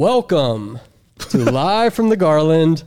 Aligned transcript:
Welcome 0.00 0.78
to 1.30 1.38
Live 1.50 1.94
from 1.94 2.10
the 2.10 2.18
Garland, 2.18 2.84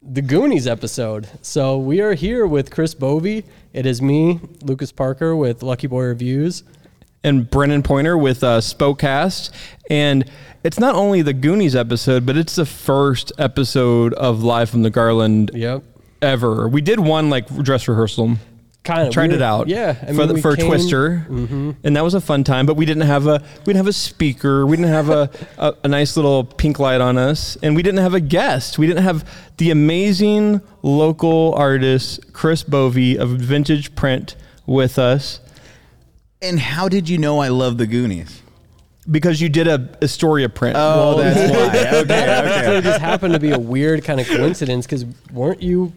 the 0.00 0.22
Goonies 0.22 0.68
episode. 0.68 1.28
So 1.42 1.78
we 1.78 2.00
are 2.00 2.14
here 2.14 2.46
with 2.46 2.70
Chris 2.70 2.94
Bovey. 2.94 3.44
It 3.72 3.86
is 3.86 4.00
me, 4.00 4.38
Lucas 4.62 4.92
Parker, 4.92 5.34
with 5.34 5.64
Lucky 5.64 5.88
Boy 5.88 6.04
Reviews. 6.04 6.62
and 7.24 7.50
Brennan 7.50 7.82
Pointer 7.82 8.16
with 8.16 8.44
uh, 8.44 8.60
Spokecast. 8.60 9.50
And 9.90 10.30
it's 10.62 10.78
not 10.78 10.94
only 10.94 11.22
the 11.22 11.32
Goonies 11.32 11.74
episode, 11.74 12.24
but 12.24 12.36
it's 12.36 12.54
the 12.54 12.64
first 12.66 13.32
episode 13.36 14.14
of 14.14 14.44
Live 14.44 14.70
from 14.70 14.82
the 14.84 14.90
Garland 14.90 15.50
Yep. 15.54 15.82
ever. 16.22 16.68
We 16.68 16.82
did 16.82 17.00
one 17.00 17.30
like 17.30 17.52
dress 17.64 17.88
rehearsal. 17.88 18.36
Kind 18.88 19.06
of 19.06 19.12
Tried 19.12 19.32
it 19.32 19.42
out, 19.42 19.68
Yeah, 19.68 19.96
I 20.02 20.14
for 20.14 20.24
the, 20.26 20.40
for 20.40 20.56
came- 20.56 20.64
Mm-hmm. 20.64 20.70
Twister, 20.70 21.26
and 21.84 21.94
that 21.96 22.02
was 22.02 22.14
a 22.14 22.20
fun 22.22 22.42
time. 22.42 22.64
But 22.64 22.74
we 22.76 22.86
didn't 22.86 23.06
have 23.06 23.26
a 23.26 23.42
we 23.60 23.64
didn't 23.72 23.76
have 23.76 23.86
a 23.86 23.92
speaker, 23.92 24.64
we 24.66 24.76
didn't 24.78 24.90
have 24.92 25.10
a, 25.10 25.30
a 25.58 25.74
a 25.84 25.88
nice 25.88 26.16
little 26.16 26.42
pink 26.44 26.78
light 26.78 27.00
on 27.02 27.18
us, 27.18 27.56
and 27.62 27.76
we 27.76 27.82
didn't 27.82 28.00
have 28.00 28.14
a 28.14 28.20
guest. 28.20 28.78
We 28.78 28.86
didn't 28.86 29.04
have 29.04 29.28
the 29.58 29.70
amazing 29.70 30.62
local 30.82 31.52
artist 31.54 32.32
Chris 32.32 32.62
Bovey 32.62 33.18
of 33.18 33.28
Vintage 33.30 33.94
Print 33.94 34.36
with 34.66 34.98
us 34.98 35.40
And 36.40 36.58
how 36.60 36.88
did 36.88 37.08
you 37.08 37.18
know 37.18 37.40
I 37.40 37.48
love 37.48 37.76
the 37.78 37.86
Goonies? 37.86 38.42
because 39.10 39.40
you 39.40 39.48
did 39.48 39.66
a 39.66 39.88
Astoria 40.02 40.48
print. 40.50 40.76
Oh, 40.78 41.16
that's 41.18 41.50
why. 41.50 41.58
Okay, 41.68 42.04
That 42.04 42.04
okay. 42.04 42.14
episode 42.58 42.84
just 42.84 43.00
happened 43.00 43.32
to 43.34 43.40
be 43.40 43.50
a 43.52 43.58
weird 43.58 44.04
kind 44.04 44.20
of 44.20 44.26
coincidence 44.28 44.84
because 44.86 45.04
weren't 45.32 45.62
you? 45.62 45.92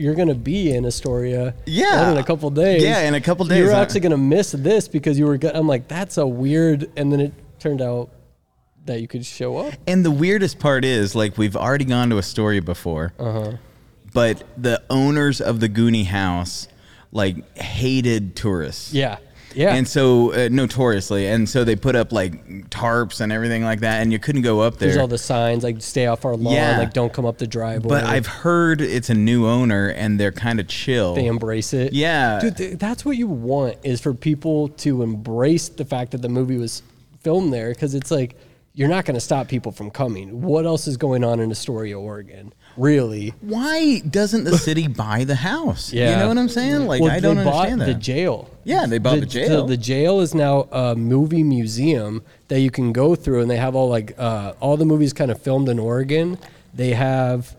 You're 0.00 0.14
gonna 0.14 0.34
be 0.34 0.72
in 0.72 0.86
Astoria, 0.86 1.54
Yeah. 1.66 2.10
in 2.12 2.16
a 2.16 2.24
couple 2.24 2.48
days. 2.50 2.82
Yeah, 2.82 3.00
in 3.02 3.14
a 3.14 3.20
couple 3.20 3.44
days. 3.44 3.58
You're 3.58 3.72
actually 3.72 4.00
gonna 4.00 4.16
miss 4.16 4.52
this 4.52 4.88
because 4.88 5.18
you 5.18 5.26
were. 5.26 5.36
Go- 5.36 5.50
I'm 5.52 5.66
like, 5.68 5.88
that's 5.88 6.16
a 6.16 6.26
weird, 6.26 6.90
and 6.96 7.12
then 7.12 7.20
it 7.20 7.32
turned 7.58 7.82
out 7.82 8.08
that 8.86 9.00
you 9.02 9.06
could 9.06 9.26
show 9.26 9.58
up. 9.58 9.74
And 9.86 10.02
the 10.04 10.10
weirdest 10.10 10.58
part 10.58 10.84
is, 10.86 11.14
like, 11.14 11.36
we've 11.36 11.54
already 11.54 11.84
gone 11.84 12.08
to 12.10 12.18
Astoria 12.18 12.62
before, 12.62 13.12
Uh-huh. 13.18 13.52
but 14.14 14.42
the 14.56 14.80
owners 14.88 15.40
of 15.42 15.60
the 15.60 15.68
Goonie 15.68 16.06
house, 16.06 16.66
like, 17.12 17.58
hated 17.58 18.34
tourists. 18.36 18.94
Yeah, 18.94 19.18
yeah. 19.54 19.74
And 19.74 19.86
so, 19.86 20.32
uh, 20.32 20.48
notoriously, 20.50 21.26
and 21.26 21.48
so 21.48 21.64
they 21.64 21.76
put 21.76 21.96
up 21.96 22.12
like 22.12 22.46
tarps 22.70 23.20
and 23.20 23.32
everything 23.32 23.62
like 23.64 23.80
that, 23.80 24.02
and 24.02 24.12
you 24.12 24.18
couldn't 24.18 24.42
go 24.42 24.60
up 24.60 24.78
there. 24.78 24.88
There's 24.88 25.00
all 25.00 25.08
the 25.08 25.18
signs 25.18 25.62
like 25.64 25.80
stay 25.82 26.06
off 26.06 26.24
our 26.24 26.36
lawn, 26.36 26.54
Yeah. 26.54 26.78
like 26.78 26.92
don't 26.92 27.12
come 27.12 27.26
up 27.26 27.38
the 27.38 27.46
driveway. 27.46 27.88
but 27.88 28.04
I've 28.04 28.26
heard 28.26 28.80
it's 28.80 29.10
a 29.10 29.14
new 29.14 29.46
owner, 29.46 29.88
and 29.88 30.18
they're 30.20 30.32
kind 30.32 30.60
of 30.60 30.68
chill. 30.68 31.14
they 31.14 31.26
embrace 31.26 31.72
it. 31.72 31.92
Yeah. 31.92 32.40
dude, 32.40 32.56
th- 32.56 32.78
that's 32.78 33.04
what 33.04 33.16
you 33.16 33.26
want 33.26 33.76
is 33.82 34.00
for 34.00 34.14
people 34.14 34.68
to 34.68 35.02
embrace 35.02 35.68
the 35.68 35.84
fact 35.84 36.12
that 36.12 36.22
the 36.22 36.28
movie 36.28 36.56
was 36.58 36.82
filmed 37.20 37.52
there 37.52 37.70
because 37.70 37.94
it's 37.94 38.10
like 38.10 38.36
you're 38.72 38.88
not 38.88 39.04
going 39.04 39.14
to 39.16 39.20
stop 39.20 39.48
people 39.48 39.72
from 39.72 39.90
coming. 39.90 40.40
What 40.42 40.64
else 40.64 40.86
is 40.86 40.96
going 40.96 41.24
on 41.24 41.40
in 41.40 41.50
Astoria, 41.50 41.98
Oregon? 41.98 42.52
Really? 42.76 43.34
Why 43.40 44.00
doesn't 44.00 44.44
the 44.44 44.56
city 44.58 44.86
buy 45.04 45.24
the 45.24 45.34
house? 45.34 45.92
Yeah. 45.92 46.10
You 46.10 46.16
know 46.16 46.28
what 46.28 46.38
I'm 46.38 46.48
saying? 46.48 46.86
Like, 46.86 47.02
Well, 47.02 47.10
I 47.10 47.20
don't 47.20 47.36
they 47.36 47.44
bought 47.44 47.68
understand 47.68 47.80
that. 47.82 47.86
the 47.86 47.94
jail. 47.94 48.50
Yeah, 48.64 48.86
they 48.86 48.98
bought 48.98 49.16
the 49.20 49.28
so 49.28 49.46
jail. 49.46 49.66
the 49.66 49.76
jail 49.76 50.20
is 50.20 50.34
now 50.34 50.62
a 50.72 50.94
movie 50.94 51.42
museum 51.42 52.22
that 52.48 52.60
you 52.60 52.70
can 52.70 52.92
go 52.92 53.14
through, 53.14 53.40
and 53.42 53.50
they 53.50 53.56
have 53.56 53.74
all 53.74 53.88
like 53.88 54.14
uh, 54.18 54.54
all 54.60 54.76
the 54.76 54.84
movies 54.84 55.12
kind 55.12 55.30
of 55.30 55.40
filmed 55.40 55.68
in 55.68 55.78
Oregon. 55.78 56.38
They 56.74 56.90
have 56.90 57.54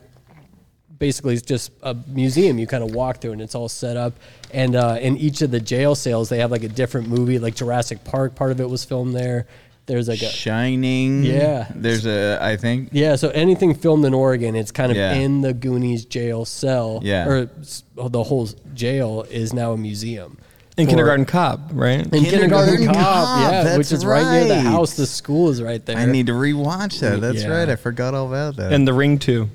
basically 0.98 1.34
it's 1.34 1.42
just 1.44 1.72
a 1.82 1.96
museum 2.08 2.60
you 2.60 2.68
kind 2.68 2.84
of 2.84 2.94
walk 2.94 3.18
through, 3.18 3.32
and 3.34 3.42
it's 3.42 3.56
all 3.56 3.70
set 3.70 3.98
up. 3.98 4.14
And 4.54 4.76
uh, 4.76 4.98
in 5.02 5.18
each 5.18 5.42
of 5.42 5.52
the 5.52 5.60
jail 5.60 5.96
cells, 5.96 6.30
they 6.30 6.38
have 6.40 6.52
like 6.52 6.64
a 6.64 6.68
different 6.70 7.08
movie, 7.08 7.40
like 7.40 7.56
Jurassic 7.56 8.04
Park. 8.04 8.36
Part 8.36 8.52
of 8.52 8.62
it 8.62 8.70
was 8.70 8.86
filmed 8.86 9.16
there. 9.16 9.48
There's 9.88 10.08
like 10.08 10.22
a 10.22 10.26
Shining. 10.30 11.24
Yeah. 11.24 11.68
There's 11.76 12.06
a, 12.06 12.38
I 12.42 12.56
think. 12.56 12.90
yeah, 12.94 13.16
so 13.16 13.30
anything 13.30 13.74
filmed 13.74 14.06
in 14.06 14.14
Oregon, 14.14 14.56
it's 14.56 14.72
kind 14.72 14.92
of 14.92 14.98
Yeah. 14.98 15.14
in 15.14 15.42
the 15.42 15.54
Goonies 15.54 16.06
jail 16.06 16.46
cell. 16.46 17.00
Yeah. 17.04 17.28
Or 17.28 17.50
s- 17.60 17.84
oh, 17.98 18.08
the 18.08 18.24
whole 18.24 18.48
jail 18.74 19.26
is 19.30 19.54
now 19.54 19.74
a 19.74 19.78
museum. 19.78 20.38
in 20.78 20.86
for- 20.86 20.92
Kindergarten 20.92 21.26
Cop, 21.26 21.60
right? 21.74 22.00
In 22.00 22.10
Kindergarten, 22.24 22.78
Kindergarten 22.78 22.88
Cop, 22.88 22.96
Cop, 23.26 23.52
yeah, 23.52 23.64
that's 23.64 23.78
which 23.78 23.92
is 23.92 24.06
right. 24.06 24.32
near 24.32 24.46
the 24.48 24.56
right. 24.56 24.64
house. 24.64 24.94
The 24.94 25.06
school 25.06 25.50
is 25.50 25.62
right 25.62 25.86
there. 25.86 25.98
I 25.98 26.06
need 26.06 26.28
to 26.28 26.32
rewatch 26.34 27.00
that. 27.02 27.20
That's 27.20 27.44
Yeah. 27.44 27.50
right. 27.50 27.70
I 27.70 27.76
forgot 27.76 28.14
all 28.14 28.28
about 28.28 28.56
that. 28.56 28.72
And 28.72 28.88
The 28.88 28.94
Ring 28.94 29.20
too. 29.20 29.50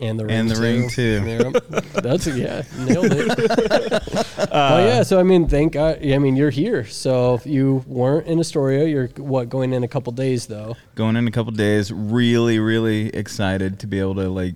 And 0.00 0.18
the 0.18 0.24
ring 0.26 0.34
And 0.36 0.50
the 0.50 0.54
too. 0.54 0.60
ring, 0.62 0.88
too. 0.88 1.52
Yep. 1.70 1.84
That's 2.02 2.26
yeah, 2.26 2.62
nailed 2.78 3.06
it. 3.10 3.38
well, 4.50 4.86
yeah. 4.86 5.02
So 5.02 5.18
I 5.20 5.22
mean, 5.22 5.48
thank 5.48 5.74
God. 5.74 6.04
I 6.04 6.18
mean, 6.18 6.36
you're 6.36 6.50
here. 6.50 6.84
So 6.86 7.34
if 7.34 7.46
you 7.46 7.84
weren't 7.86 8.26
in 8.26 8.38
Astoria, 8.40 8.86
you're 8.86 9.08
what 9.18 9.48
going 9.48 9.72
in 9.72 9.84
a 9.84 9.88
couple 9.88 10.12
days 10.12 10.46
though. 10.46 10.76
going 10.94 11.16
in 11.16 11.26
a 11.28 11.30
couple 11.30 11.52
days. 11.52 11.92
Really, 11.92 12.58
really 12.58 13.08
excited 13.14 13.78
to 13.80 13.86
be 13.86 14.00
able 14.00 14.14
to 14.16 14.28
like 14.28 14.54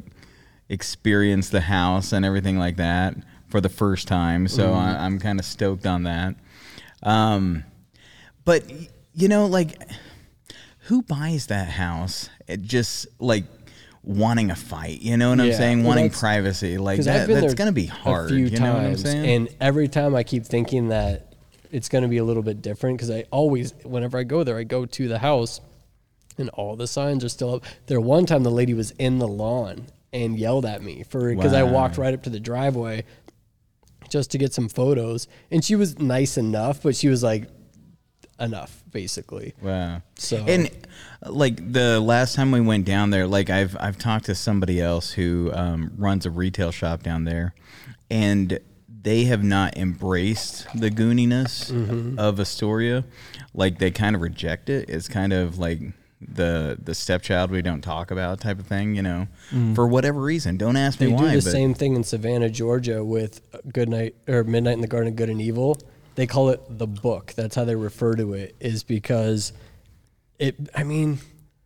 experience 0.69 1.51
the 1.51 1.61
house 1.61 2.13
and 2.13 2.25
everything 2.25 2.59
like 2.59 2.77
that 2.77 3.15
for 3.49 3.61
the 3.61 3.69
first 3.69 4.09
time. 4.09 4.49
So 4.49 4.69
Mm-hmm. 4.69 4.79
I, 4.79 5.05
I'm 5.05 5.19
kind 5.19 5.39
of 5.39 5.45
stoked 5.45 5.87
on 5.87 6.05
that. 6.05 6.35
Um, 7.03 7.65
but 8.45 8.65
you 9.15 9.29
know, 9.29 9.47
like, 9.47 9.79
who 10.87 11.03
buys 11.03 11.47
that 11.47 11.69
house? 11.69 12.29
It 12.49 12.63
just 12.63 13.07
like 13.21 13.45
wanting 14.05 14.51
a 14.51 14.57
fight. 14.57 15.01
You 15.01 15.17
know 15.17 15.31
what 15.31 15.41
I'm 15.41 15.53
saying? 15.53 15.79
well, 15.81 15.89
wanting 15.97 16.11
privacy. 16.11 16.79
Like 16.79 17.01
that. 17.03 17.27
That's 17.29 17.55
gonna 17.55 17.73
be 17.73 17.87
hard. 17.87 18.27
A 18.27 18.29
few 18.35 18.47
you 18.47 18.59
know 18.59 18.75
what 18.75 18.83
I'm 18.83 18.85
times, 18.91 19.03
saying? 19.03 19.27
and 19.27 19.57
every 19.61 19.89
time 19.89 20.15
I 20.15 20.23
keep 20.23 20.45
thinking 20.45 20.89
that 20.89 21.35
it's 21.75 21.89
going 21.89 22.03
to 22.03 22.09
be 22.09 22.19
a 22.19 22.25
little 22.25 22.45
bit 22.45 22.63
different 22.63 22.99
because 22.99 23.11
I 23.11 23.25
always, 23.33 23.75
whenever 23.83 24.17
I 24.17 24.23
go 24.23 24.45
there, 24.45 24.57
I 24.57 24.63
go 24.63 24.87
to 24.87 25.09
the 25.09 25.19
house, 25.19 25.61
and 26.39 26.49
all 26.51 26.77
the 26.77 26.87
signs 26.87 27.25
are 27.25 27.29
still 27.29 27.57
up. 27.57 27.65
There 27.87 28.01
one 28.01 28.27
time 28.27 28.45
the 28.45 28.51
lady 28.51 28.75
was 28.75 28.93
in 28.93 29.19
the 29.19 29.27
lawn 29.27 29.87
and 30.13 30.39
yelled 30.39 30.67
at 30.67 30.85
me 30.85 31.03
for 31.03 31.35
because 31.35 31.53
I 31.53 31.65
walked 31.65 31.99
right 31.99 32.15
up 32.15 32.23
to 32.25 32.31
the 32.31 32.39
driveway 32.39 33.05
just 34.09 34.31
to 34.31 34.39
get 34.39 34.53
some 34.53 34.69
photos, 34.69 35.27
and 35.51 35.65
she 35.65 35.75
was 35.75 35.99
nice 35.99 36.37
enough, 36.39 36.81
but 36.81 36.95
she 36.95 37.09
was 37.09 37.25
like 37.25 37.49
enough 38.39 38.85
basically. 38.93 39.55
Wow. 39.61 40.03
So- 40.17 40.45
and 40.47 40.71
like 41.27 41.73
the 41.73 42.01
last 42.01 42.35
time 42.37 42.51
we 42.51 42.61
went 42.61 42.85
down 42.85 43.11
there, 43.11 43.27
like 43.27 43.51
I've 43.51 43.77
I've 43.81 43.99
talked 43.99 44.27
to 44.27 44.35
somebody 44.35 44.81
else 44.81 45.13
who 45.13 45.51
um, 45.55 45.93
runs 45.97 46.27
a 46.27 46.31
retail 46.31 46.71
shop 46.71 47.03
down 47.03 47.25
there, 47.25 47.55
and 48.11 48.59
they 49.03 49.25
have 49.25 49.43
not 49.45 49.77
embraced 49.77 50.67
the 50.75 50.91
gooniness 50.91 51.71
Mm-hmm. 51.71 52.19
of 52.19 52.41
Astoria. 52.41 53.05
Like 53.53 53.79
they 53.79 53.91
kind 53.91 54.17
of 54.17 54.23
reject 54.23 54.69
it. 54.71 54.89
It's 54.91 55.09
kind 55.09 55.33
of 55.33 55.59
like 55.59 55.81
the 56.27 56.79
the 56.83 56.95
stepchild 56.95 57.51
we 57.51 57.61
don't 57.61 57.83
talk 57.83 58.11
about 58.11 58.41
type 58.41 58.59
of 58.59 58.67
thing. 58.67 58.95
You 58.97 59.03
know, 59.03 59.29
for 59.75 59.87
whatever 59.87 60.21
reason. 60.21 60.57
Don't 60.57 60.77
ask 60.77 60.97
Mm. 60.97 61.01
They 61.01 61.07
me 61.07 61.17
do 61.17 61.23
why. 61.25 61.31
the 61.37 61.43
but 61.43 61.51
same 61.53 61.75
thing 61.75 61.97
in 61.97 62.05
Savannah, 62.05 62.49
Georgia, 62.51 63.05
with 63.05 63.41
Good 63.73 63.89
Night 63.89 64.15
or 64.29 64.43
Midnight 64.45 64.75
in 64.75 64.81
the 64.81 64.87
Garden 64.87 65.09
of 65.11 65.17
Good 65.17 65.29
and 65.31 65.41
Evil. 65.41 65.79
They 66.17 66.27
call 66.27 66.51
it 66.51 66.61
the 66.79 66.87
book. 66.87 67.33
That's 67.37 67.57
how 67.57 67.65
they 67.65 67.75
refer 67.77 68.15
to 68.15 68.35
it. 68.35 68.55
Is 68.61 68.83
because 68.85 69.53
it. 70.39 70.57
I 70.75 70.83
mean, 70.85 71.19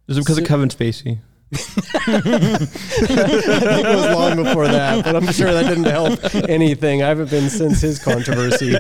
Is 0.07 0.17
it 0.17 0.21
because 0.21 0.37
So- 0.37 0.43
of 0.43 0.49
Kevin 0.49 0.69
Spacey? 0.69 1.19
I 1.51 1.57
think 2.59 3.87
it 3.87 3.97
was 3.97 4.15
long 4.15 4.37
before 4.37 4.69
that, 4.69 5.03
but 5.05 5.17
I'm 5.17 5.33
sure 5.33 5.51
that 5.53 5.67
didn't 5.67 5.85
help 5.85 6.21
anything. 6.49 7.03
I 7.03 7.09
haven't 7.09 7.31
been 7.31 7.49
since 7.49 7.81
his 7.81 7.99
controversy, 7.99 8.73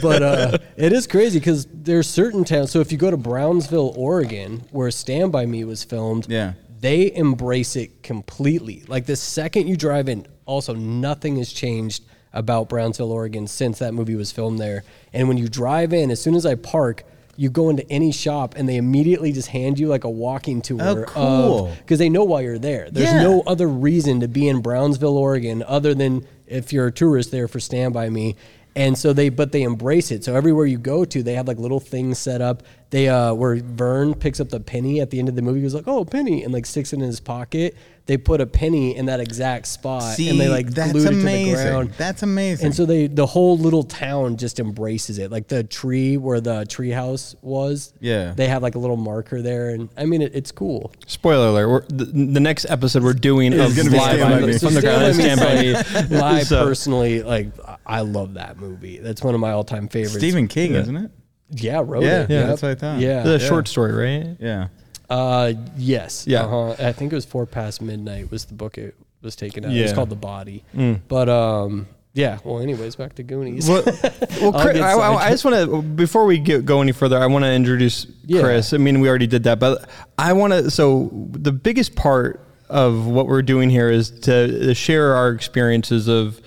but 0.00 0.22
uh, 0.22 0.58
it 0.76 0.92
is 0.92 1.06
crazy 1.08 1.40
because 1.40 1.66
there's 1.72 2.08
certain 2.08 2.44
towns. 2.44 2.70
So 2.70 2.78
if 2.80 2.92
you 2.92 2.98
go 2.98 3.10
to 3.10 3.16
Brownsville, 3.16 3.92
Oregon, 3.96 4.62
where 4.70 4.90
Stand 4.92 5.32
by 5.32 5.44
Me 5.46 5.64
was 5.64 5.82
filmed, 5.82 6.26
Yeah. 6.28 6.52
they 6.80 7.12
embrace 7.14 7.74
it 7.76 8.02
completely. 8.04 8.84
Like 8.86 9.06
the 9.06 9.16
second 9.16 9.66
you 9.66 9.76
drive 9.76 10.08
in, 10.08 10.26
also 10.46 10.74
nothing 10.74 11.36
has 11.38 11.52
changed 11.52 12.04
about 12.32 12.68
Brownsville, 12.68 13.10
Oregon 13.12 13.46
since 13.48 13.78
that 13.80 13.92
movie 13.92 14.14
was 14.16 14.30
filmed 14.32 14.58
there. 14.60 14.84
And 15.12 15.26
when 15.28 15.36
you 15.38 15.48
drive 15.48 15.92
in, 15.92 16.10
as 16.12 16.20
soon 16.22 16.34
as 16.36 16.46
I 16.46 16.54
park. 16.54 17.04
You 17.36 17.50
go 17.50 17.68
into 17.70 17.88
any 17.90 18.12
shop 18.12 18.54
and 18.56 18.68
they 18.68 18.76
immediately 18.76 19.32
just 19.32 19.48
hand 19.48 19.78
you 19.78 19.88
like 19.88 20.04
a 20.04 20.10
walking 20.10 20.62
tour 20.62 20.78
Oh, 20.80 21.04
cool. 21.06 21.72
because 21.78 21.98
they 21.98 22.08
know 22.08 22.24
why 22.24 22.42
you're 22.42 22.58
there. 22.58 22.88
There's 22.90 23.10
Yeah. 23.12 23.22
no 23.22 23.42
other 23.46 23.68
reason 23.68 24.20
to 24.20 24.28
be 24.28 24.48
in 24.48 24.60
Brownsville, 24.60 25.16
Oregon, 25.16 25.62
other 25.66 25.94
than 25.94 26.24
if 26.46 26.72
you're 26.72 26.86
a 26.88 26.92
tourist 26.92 27.30
there 27.30 27.48
for 27.48 27.60
Stand 27.60 27.92
By 27.94 28.08
Me. 28.10 28.36
And 28.76 28.98
so 28.98 29.12
they, 29.12 29.28
but 29.28 29.52
they 29.52 29.62
embrace 29.62 30.10
it. 30.10 30.24
So 30.24 30.34
everywhere 30.34 30.66
you 30.66 30.78
go 30.78 31.04
to, 31.04 31.22
they 31.22 31.34
have 31.34 31.46
like 31.46 31.58
little 31.58 31.78
things 31.80 32.18
set 32.18 32.40
up. 32.40 32.62
They, 32.90 33.08
uh, 33.08 33.34
where 33.34 33.56
Vern 33.56 34.14
picks 34.14 34.38
up 34.38 34.50
the 34.50 34.60
penny 34.60 35.00
at 35.00 35.10
the 35.10 35.18
end 35.18 35.28
of 35.28 35.34
the 35.34 35.42
movie, 35.42 35.58
he 35.58 35.64
was 35.64 35.74
like, 35.74 35.88
"Oh, 35.88 36.04
penny," 36.04 36.44
and 36.44 36.52
like 36.52 36.64
sticks 36.66 36.92
it 36.92 36.96
in 36.96 37.02
his 37.02 37.18
pocket. 37.18 37.74
They 38.06 38.18
put 38.18 38.40
a 38.42 38.46
penny 38.46 38.94
in 38.94 39.06
that 39.06 39.18
exact 39.18 39.66
spot, 39.66 40.02
See, 40.14 40.28
and 40.28 40.38
they 40.38 40.48
like 40.48 40.68
that's 40.68 40.92
glued 40.92 41.06
it 41.06 41.10
to 41.10 41.16
the 41.16 41.52
ground. 41.54 41.94
That's 41.96 42.22
amazing. 42.22 42.66
And 42.66 42.74
so 42.74 42.84
they, 42.84 43.06
the 43.06 43.24
whole 43.26 43.56
little 43.56 43.82
town 43.82 44.36
just 44.36 44.60
embraces 44.60 45.18
it. 45.18 45.30
Like 45.32 45.48
the 45.48 45.64
tree 45.64 46.18
where 46.18 46.38
the 46.40 46.66
tree 46.66 46.90
house 46.90 47.34
was. 47.40 47.94
Yeah. 48.00 48.34
They 48.36 48.46
have 48.46 48.62
like 48.62 48.74
a 48.74 48.78
little 48.78 48.98
marker 48.98 49.40
there, 49.42 49.70
and 49.70 49.88
I 49.96 50.04
mean, 50.04 50.20
it, 50.22 50.32
it's 50.34 50.52
cool. 50.52 50.92
Spoiler 51.06 51.48
alert: 51.48 51.68
we're, 51.68 51.86
the, 51.96 52.04
the 52.04 52.40
next 52.40 52.66
episode 52.68 53.02
we're 53.02 53.14
doing 53.14 53.54
of 53.54 53.74
gonna 53.74 53.90
be 53.90 53.96
live 53.96 54.16
Stand 54.18 54.20
By 54.20 54.36
on- 54.42 54.46
Me. 54.46 54.58
from 54.58 54.74
the 54.74 54.80
ground 54.82 55.00
By 55.00 55.08
is 55.08 55.16
Me 55.18 55.24
Stand 55.24 55.40
by 55.40 56.10
Me. 56.12 56.16
I 56.20 56.42
So- 56.44 56.64
personally 56.64 57.22
like. 57.22 57.48
I 57.86 58.00
love 58.02 58.34
that 58.34 58.58
movie. 58.58 58.98
That's 58.98 59.22
one 59.22 59.34
of 59.34 59.40
my 59.40 59.50
all-time 59.50 59.88
favorites. 59.88 60.16
Stephen 60.18 60.46
King, 60.48 60.72
Yeah. 60.74 60.80
isn't 60.80 60.96
it? 60.96 61.10
Yeah, 61.54 61.82
wrote 61.84 62.02
Yeah, 62.02 62.22
it. 62.22 62.30
yeah, 62.30 62.38
Yep. 62.40 62.46
that's 62.48 62.62
what 62.62 62.70
I 62.70 62.74
thought. 62.74 63.00
Yeah, 63.00 63.22
the 63.22 63.38
short 63.38 63.68
story, 63.68 63.92
right? 63.92 64.36
Yeah. 64.40 64.68
Uh, 65.10 65.52
yes. 65.76 66.26
Yeah. 66.26 66.44
Uh-huh. 66.44 66.70
I 66.78 66.92
think 66.92 67.12
it 67.12 67.14
was 67.14 67.24
four 67.24 67.46
past 67.46 67.82
midnight 67.82 68.30
was 68.30 68.46
the 68.46 68.54
book 68.54 68.78
it 68.78 68.94
was 69.22 69.36
taken 69.36 69.64
out. 69.64 69.72
It 69.72 69.82
was 69.82 69.92
called 69.92 70.10
The 70.10 70.16
Body. 70.16 70.64
Mm. 70.74 71.00
But 71.08 71.28
um, 71.28 71.86
yeah. 72.14 72.38
Well, 72.44 72.60
anyways, 72.60 72.96
back 72.96 73.14
to 73.16 73.22
Goonies. 73.22 73.68
Well, 73.68 73.82
well 73.84 74.56
I'll 74.56 74.62
Chris, 74.64 74.80
I, 74.80 74.92
I- 74.94 75.26
I 75.26 75.30
just 75.30 75.44
want 75.44 75.56
to 75.70 75.82
before 75.82 76.24
we 76.24 76.38
get, 76.38 76.64
go 76.64 76.80
any 76.80 76.92
further, 76.92 77.18
I 77.18 77.26
want 77.26 77.44
to 77.44 77.52
introduce 77.52 78.06
Yeah. 78.24 78.40
Chris. 78.42 78.72
I 78.72 78.78
mean, 78.78 79.00
we 79.00 79.08
already 79.08 79.26
did 79.26 79.44
that, 79.44 79.58
but 79.60 79.88
I 80.18 80.32
want 80.32 80.52
to. 80.54 80.70
So 80.70 81.10
the 81.32 81.52
biggest 81.52 81.94
part 81.96 82.40
of 82.70 83.06
what 83.06 83.26
we're 83.26 83.42
doing 83.42 83.68
here 83.68 83.90
is 83.90 84.10
to 84.20 84.74
share 84.74 85.14
our 85.14 85.30
experiences 85.30 86.08
of 86.08 86.40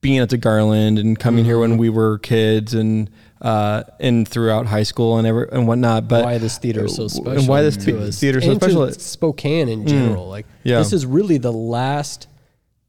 being 0.00 0.18
at 0.20 0.30
the 0.30 0.38
Garland 0.38 0.98
and 0.98 1.18
coming 1.18 1.44
here 1.44 1.56
Mm-hmm. 1.56 1.70
when 1.72 1.78
we 1.78 1.90
were 1.90 2.18
kids 2.18 2.72
and 2.72 3.10
uh, 3.40 3.84
and 4.00 4.26
throughout 4.26 4.66
high 4.66 4.82
school 4.82 5.18
and 5.18 5.26
ever 5.26 5.44
and 5.44 5.66
whatnot. 5.68 6.08
But 6.08 6.24
why 6.24 6.38
this 6.38 6.58
theater 6.58 6.84
is 6.86 6.96
so 6.96 7.08
special 7.08 7.38
and 7.38 7.48
why 7.48 7.62
this 7.62 7.76
to 7.78 7.92
the- 7.92 8.08
us. 8.08 8.18
theater 8.20 8.38
is 8.38 8.44
so 8.44 8.50
and 8.52 8.60
to 8.60 8.64
special. 8.70 8.92
Spokane 8.92 9.68
in 9.68 9.86
general. 9.86 10.28
Like 10.28 10.46
Yeah. 10.64 10.78
this 10.78 10.92
is 10.92 11.06
really 11.06 11.38
the 11.38 11.52
last 11.52 12.26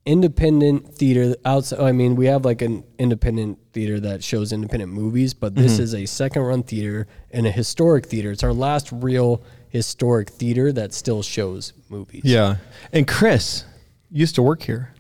independent 0.06 0.96
theater 0.96 1.36
outside. 1.46 1.80
I 1.80 1.92
mean, 1.92 2.16
we 2.16 2.26
have 2.28 2.46
like 2.46 2.62
an 2.62 2.84
independent 2.98 3.60
theater 3.74 4.00
that 4.00 4.24
shows 4.24 4.52
independent 4.52 4.92
movies, 4.92 5.34
but 5.34 5.56
this 5.56 5.74
Mm-hmm. 5.74 5.84
is 5.84 5.94
a 5.96 6.06
second 6.08 6.42
run 6.44 6.64
theater 6.64 7.08
and 7.32 7.46
a 7.46 7.52
historic 7.52 8.06
theater. 8.08 8.32
It's 8.32 8.44
our 8.44 8.54
last 8.54 8.90
real 8.92 9.44
historic 9.70 10.30
theater 10.30 10.72
that 10.72 10.94
still 10.94 11.22
shows 11.22 11.74
movies. 11.90 12.22
Yeah, 12.24 12.56
and 12.92 13.08
Chris 13.08 13.66
used 14.12 14.34
to 14.36 14.42
work 14.42 14.64
here. 14.64 14.94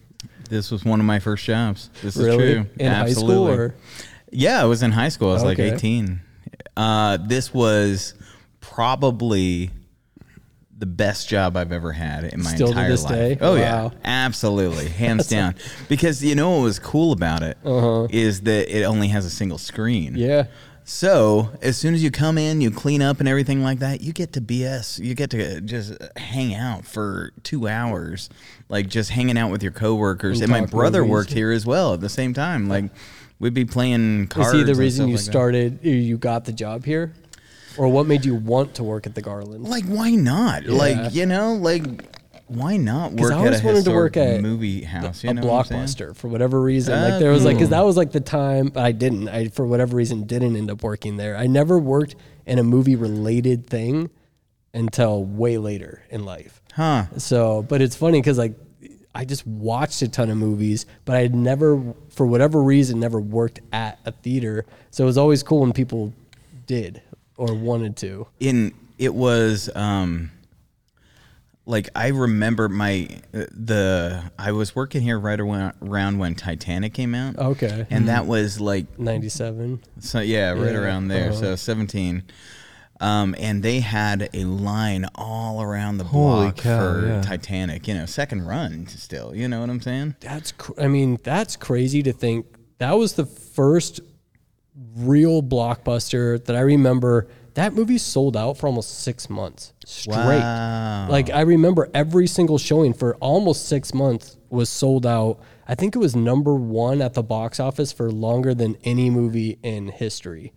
This 0.49 0.69
was 0.71 0.83
one 0.85 0.99
of 0.99 1.05
my 1.05 1.19
first 1.19 1.45
jobs. 1.45 1.89
This 2.03 2.15
is 2.17 2.35
true. 2.35 2.65
In 2.77 2.91
high 2.91 3.11
school 3.13 3.47
or 3.47 3.75
Yeah, 4.31 4.61
I 4.61 4.65
was 4.65 4.83
in 4.83 4.91
high 4.91 5.09
school. 5.09 5.29
I 5.29 5.33
was 5.33 5.43
like 5.43 5.59
18. 5.59 6.19
Uh, 6.77 7.17
this 7.17 7.53
was 7.53 8.13
probably 8.61 9.71
the 10.77 10.85
best 10.85 11.27
job 11.27 11.57
I've 11.57 11.73
ever 11.73 11.91
had 11.91 12.23
in 12.23 12.41
my 12.41 12.53
Still 12.55 12.69
entire 12.69 12.95
life. 12.95 13.07
day? 13.09 13.37
Oh 13.41 13.55
Wow. 13.55 13.59
yeah, 13.59 13.89
absolutely, 14.05 14.87
hands 14.87 15.27
down. 15.35 15.55
Because 15.89 16.23
you 16.23 16.35
know 16.35 16.51
what 16.51 16.63
was 16.63 16.79
cool 16.79 17.11
about 17.11 17.43
it 17.43 17.57
is 18.11 18.41
that 18.41 18.73
it 18.73 18.83
only 18.83 19.09
has 19.09 19.25
a 19.25 19.29
single 19.29 19.57
screen. 19.57 20.15
Uh-huh. 20.15 20.25
yeah. 20.25 20.43
So 20.85 21.49
as 21.61 21.77
soon 21.77 21.93
as 21.93 22.01
you 22.01 22.09
come 22.09 22.37
in, 22.39 22.61
you 22.61 22.71
clean 22.71 23.01
up 23.03 23.19
and 23.19 23.27
everything 23.29 23.61
like 23.61 23.77
that, 23.79 24.01
you 24.01 24.11
get 24.11 24.33
to 24.33 24.41
BS. 24.41 24.97
You 25.03 25.13
get 25.13 25.29
to 25.31 25.61
just 25.61 25.93
hang 26.17 26.55
out 26.55 26.83
for 26.85 27.31
two 27.43 27.67
hours, 27.67 28.27
like 28.69 28.87
just 28.87 29.11
hanging 29.11 29.37
out 29.37 29.51
with 29.51 29.61
your 29.61 29.71
coworkers. 29.71 30.41
And 30.41 30.51
And, 30.51 30.61
my 30.61 30.65
brother 30.65 31.01
movies. 31.01 31.11
worked 31.11 31.33
here 31.33 31.51
as 31.51 31.63
well 31.65 31.93
at 31.93 31.99
the 32.01 32.09
same 32.09 32.33
time. 32.33 32.69
Like 32.69 32.85
we'd 33.39 33.53
be 33.53 33.65
playing 33.65 34.29
Is 34.35 34.51
he 34.51 34.63
the 34.63 34.75
reason 34.75 35.07
you 35.07 35.15
like 35.15 35.23
started? 35.23 35.83
You 35.83 36.17
got 36.17 36.45
the 36.45 36.51
job 36.51 36.85
here, 36.85 37.13
or 37.77 37.87
what 37.87 38.05
made 38.05 38.25
you 38.25 38.35
want 38.35 38.75
to 38.75 38.83
work 38.83 39.07
at 39.07 39.15
the 39.15 39.21
Garland? 39.21 39.67
Like 39.67 39.85
why 39.85 40.11
not? 40.11 40.63
Yeah. 40.63 40.71
Like 40.71 41.13
you 41.13 41.25
know, 41.25 41.53
like 41.53 41.83
why 42.47 42.77
not 42.77 43.13
work 43.13 43.31
I 43.31 43.35
at 43.35 43.41
a 43.41 43.45
always 43.45 43.63
wanted 43.63 43.85
to 43.85 43.91
work 43.91 44.17
at 44.17 44.41
movie 44.41 44.81
house? 44.81 45.23
You 45.23 45.29
a 45.29 45.33
know 45.35 45.45
what 45.45 45.59
I'm 45.59 45.65
saying? 45.65 45.81
blockbuster 45.81 46.15
for 46.15 46.27
whatever 46.27 46.59
reason. 46.59 46.95
Ah, 46.95 47.09
like 47.09 47.19
there 47.19 47.31
was 47.31 47.45
like 47.45 47.57
because 47.57 47.69
that 47.69 47.81
was 47.81 47.95
like 47.95 48.11
the 48.11 48.19
time 48.19 48.71
I 48.75 48.91
didn't. 48.91 49.29
I 49.29 49.49
for 49.49 49.65
whatever 49.65 49.95
reason 49.95 50.23
didn't 50.23 50.55
end 50.55 50.71
up 50.71 50.83
working 50.83 51.17
there. 51.17 51.37
I 51.37 51.47
never 51.47 51.77
worked 51.77 52.15
in 52.45 52.57
a 52.57 52.63
movie 52.63 52.95
related 52.95 53.67
thing 53.67 54.09
until 54.73 55.23
way 55.23 55.57
later 55.57 56.03
in 56.09 56.25
life. 56.25 56.61
Huh? 56.73 57.05
So, 57.17 57.61
but 57.61 57.81
it's 57.81 57.95
funny 57.95 58.19
because 58.19 58.37
like 58.37 58.55
I 59.19 59.25
just 59.25 59.45
watched 59.45 60.01
a 60.01 60.07
ton 60.07 60.29
of 60.29 60.37
movies, 60.37 60.85
but 61.03 61.17
I 61.17 61.21
had 61.23 61.35
never, 61.35 61.93
for 62.07 62.25
whatever 62.25 62.63
reason, 62.63 63.01
never 63.01 63.19
worked 63.19 63.59
at 63.73 63.99
a 64.05 64.13
theater. 64.13 64.65
So 64.91 65.03
it 65.03 65.07
was 65.07 65.17
always 65.17 65.43
cool 65.43 65.59
when 65.59 65.73
people 65.73 66.13
did 66.67 67.01
or 67.35 67.53
wanted 67.53 67.97
to. 67.97 68.27
in 68.39 68.73
it 68.97 69.13
was 69.13 69.69
um 69.75 70.31
like 71.65 71.89
I 71.95 72.07
remember 72.07 72.69
my 72.69 73.09
the 73.31 74.23
I 74.39 74.53
was 74.53 74.73
working 74.73 75.01
here 75.01 75.19
right 75.19 75.39
around, 75.39 76.17
when 76.17 76.35
Titanic 76.35 76.93
came 76.93 77.13
out. 77.13 77.37
Okay. 77.37 77.85
And 77.89 78.07
that 78.07 78.25
was 78.25 78.59
like 78.61 78.97
Ninety-seven. 78.97 79.81
so 79.99 80.19
yeah, 80.21 80.51
right 80.51 80.71
Yeah, 80.73 80.79
around 80.79 81.09
there. 81.09 81.29
uh-huh. 81.31 81.39
So 81.39 81.55
17. 81.57 82.23
Um, 83.01 83.33
and 83.39 83.63
they 83.63 83.79
had 83.79 84.29
a 84.33 84.43
line 84.43 85.05
all 85.15 85.61
around 85.61 85.99
the 85.99 86.03
Holy 86.03 86.47
block 86.47 86.57
cow, 86.57 86.79
for 86.79 87.07
yeah. 87.07 87.21
Titanic, 87.21 87.87
you 87.87 87.93
know, 87.93 88.05
second 88.05 88.45
run 88.45 88.87
still, 88.87 89.33
you 89.33 89.47
know 89.47 89.61
what 89.61 89.69
I'm 89.69 89.79
saying? 89.79 90.15
That's, 90.19 90.51
cr- 90.51 90.73
I 90.77 90.87
mean, 90.87 91.17
that's 91.23 91.55
crazy 91.55 92.03
to 92.03 92.11
think. 92.11 92.45
That 92.79 92.97
was 92.97 93.13
the 93.13 93.25
first 93.25 94.01
real 94.95 95.41
blockbuster 95.41 96.43
that 96.45 96.55
I 96.55 96.61
remember. 96.61 97.27
That 97.55 97.73
movie 97.73 97.97
sold 97.97 98.37
out 98.37 98.57
for 98.57 98.67
almost 98.67 98.99
six 99.01 99.29
months 99.29 99.73
straight. 99.85 100.15
Wow. 100.15 101.07
Like 101.09 101.29
I 101.29 101.41
remember 101.41 101.89
every 101.93 102.27
single 102.27 102.57
showing 102.57 102.93
for 102.93 103.15
almost 103.15 103.67
six 103.67 103.93
months 103.93 104.37
was 104.49 104.69
sold 104.69 105.05
out. 105.05 105.39
I 105.67 105.75
think 105.75 105.95
it 105.95 105.99
was 105.99 106.15
number 106.15 106.55
one 106.55 107.01
at 107.01 107.13
the 107.13 107.23
box 107.23 107.59
office 107.59 107.91
for 107.91 108.11
longer 108.11 108.53
than 108.53 108.77
any 108.83 109.09
movie 109.09 109.59
in 109.61 109.89
history. 109.89 110.53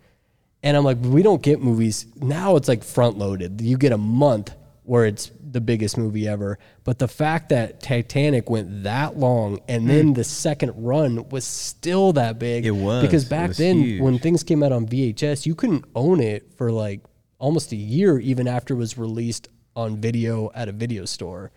And 0.63 0.77
I'm 0.77 0.85
like, 0.85 0.97
we 1.01 1.21
don't 1.21 1.41
get 1.41 1.61
movies 1.61 2.07
now. 2.15 2.55
It's 2.55 2.67
like 2.69 2.83
front 2.83 3.17
loaded. 3.17 3.61
You 3.61 3.77
get 3.77 3.91
a 3.91 3.97
month 3.97 4.55
where 4.83 5.05
it's 5.05 5.31
the 5.53 5.61
biggest 5.61 5.97
movie 5.97 6.27
ever. 6.27 6.57
But 6.83 6.99
the 6.99 7.07
fact 7.07 7.49
that 7.49 7.81
Titanic 7.81 8.49
went 8.49 8.83
that 8.83 9.17
long 9.17 9.59
and 9.67 9.83
hmm. 9.83 9.87
then 9.87 10.13
the 10.13 10.23
second 10.23 10.73
run 10.75 11.29
was 11.29 11.45
still 11.45 12.13
that 12.13 12.39
big. 12.39 12.65
It 12.65 12.71
was. 12.71 13.03
because 13.03 13.25
back 13.25 13.51
then 13.51 13.77
huge. 13.77 14.01
when 14.01 14.19
things 14.19 14.43
came 14.43 14.63
out 14.63 14.71
on 14.71 14.87
VHS, 14.87 15.45
you 15.45 15.53
couldn't 15.53 15.85
own 15.95 16.19
it 16.19 16.51
for 16.57 16.71
like 16.71 17.01
almost 17.39 17.71
a 17.71 17.77
year, 17.77 18.19
even 18.19 18.47
after 18.47 18.73
it 18.73 18.77
was 18.77 18.97
released 18.97 19.49
on 19.75 19.97
video 19.97 20.51
at 20.55 20.69
a 20.69 20.71
video 20.71 21.05
store. 21.05 21.51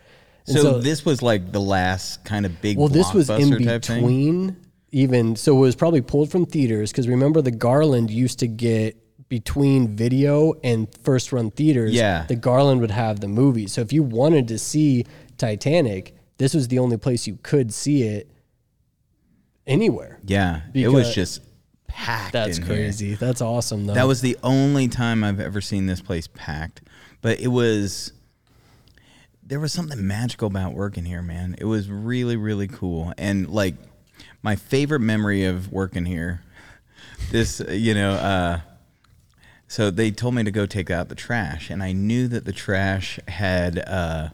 And 0.48 0.58
so, 0.58 0.78
this 0.78 1.04
was 1.04 1.22
like 1.22 1.50
the 1.50 1.60
last 1.60 2.24
kind 2.24 2.46
of 2.46 2.60
big 2.62 2.78
well, 2.78 2.88
this 2.88 3.12
was 3.12 3.28
in 3.30 3.50
blockbuster 3.50 3.64
type 3.64 3.84
thing? 3.84 4.00
between 4.00 4.65
even 4.90 5.36
so 5.36 5.56
it 5.56 5.60
was 5.60 5.76
probably 5.76 6.00
pulled 6.00 6.30
from 6.30 6.46
theaters 6.46 6.92
because 6.92 7.08
remember 7.08 7.42
the 7.42 7.50
Garland 7.50 8.10
used 8.10 8.38
to 8.40 8.46
get 8.46 8.96
between 9.28 9.96
video 9.96 10.54
and 10.62 10.88
first 11.02 11.32
run 11.32 11.50
theaters. 11.50 11.92
Yeah. 11.92 12.26
the 12.28 12.36
Garland 12.36 12.80
would 12.80 12.90
have 12.90 13.20
the 13.20 13.28
movie. 13.28 13.66
So 13.66 13.80
if 13.80 13.92
you 13.92 14.02
wanted 14.02 14.48
to 14.48 14.58
see 14.58 15.04
Titanic, 15.36 16.14
this 16.38 16.54
was 16.54 16.68
the 16.68 16.78
only 16.78 16.96
place 16.96 17.26
you 17.26 17.38
could 17.42 17.72
see 17.74 18.02
it 18.04 18.30
anywhere. 19.66 20.20
Yeah. 20.24 20.62
it 20.74 20.88
was 20.88 21.14
just 21.14 21.42
packed. 21.88 22.32
That's 22.32 22.58
in 22.58 22.64
here. 22.64 22.76
crazy. 22.76 23.14
That's 23.14 23.40
awesome 23.40 23.86
though. 23.86 23.94
That 23.94 24.06
was 24.06 24.20
the 24.20 24.36
only 24.42 24.88
time 24.88 25.24
I've 25.24 25.40
ever 25.40 25.60
seen 25.60 25.86
this 25.86 26.00
place 26.00 26.28
packed. 26.28 26.82
But 27.20 27.40
it 27.40 27.48
was 27.48 28.12
there 29.42 29.60
was 29.60 29.72
something 29.72 30.06
magical 30.06 30.48
about 30.48 30.74
working 30.74 31.04
here, 31.04 31.22
man. 31.22 31.54
It 31.58 31.64
was 31.64 31.88
really, 31.88 32.36
really 32.36 32.68
cool. 32.68 33.12
And 33.16 33.48
like 33.48 33.74
my 34.42 34.56
favorite 34.56 35.00
memory 35.00 35.44
of 35.44 35.70
working 35.72 36.04
here, 36.06 36.42
this 37.30 37.60
you 37.70 37.94
know, 37.94 38.12
uh 38.12 38.60
so 39.68 39.90
they 39.90 40.10
told 40.12 40.34
me 40.34 40.44
to 40.44 40.50
go 40.52 40.64
take 40.66 40.90
out 40.90 41.08
the 41.08 41.14
trash 41.16 41.70
and 41.70 41.82
I 41.82 41.92
knew 41.92 42.28
that 42.28 42.44
the 42.44 42.52
trash 42.52 43.18
had 43.28 43.78
uh 43.80 44.28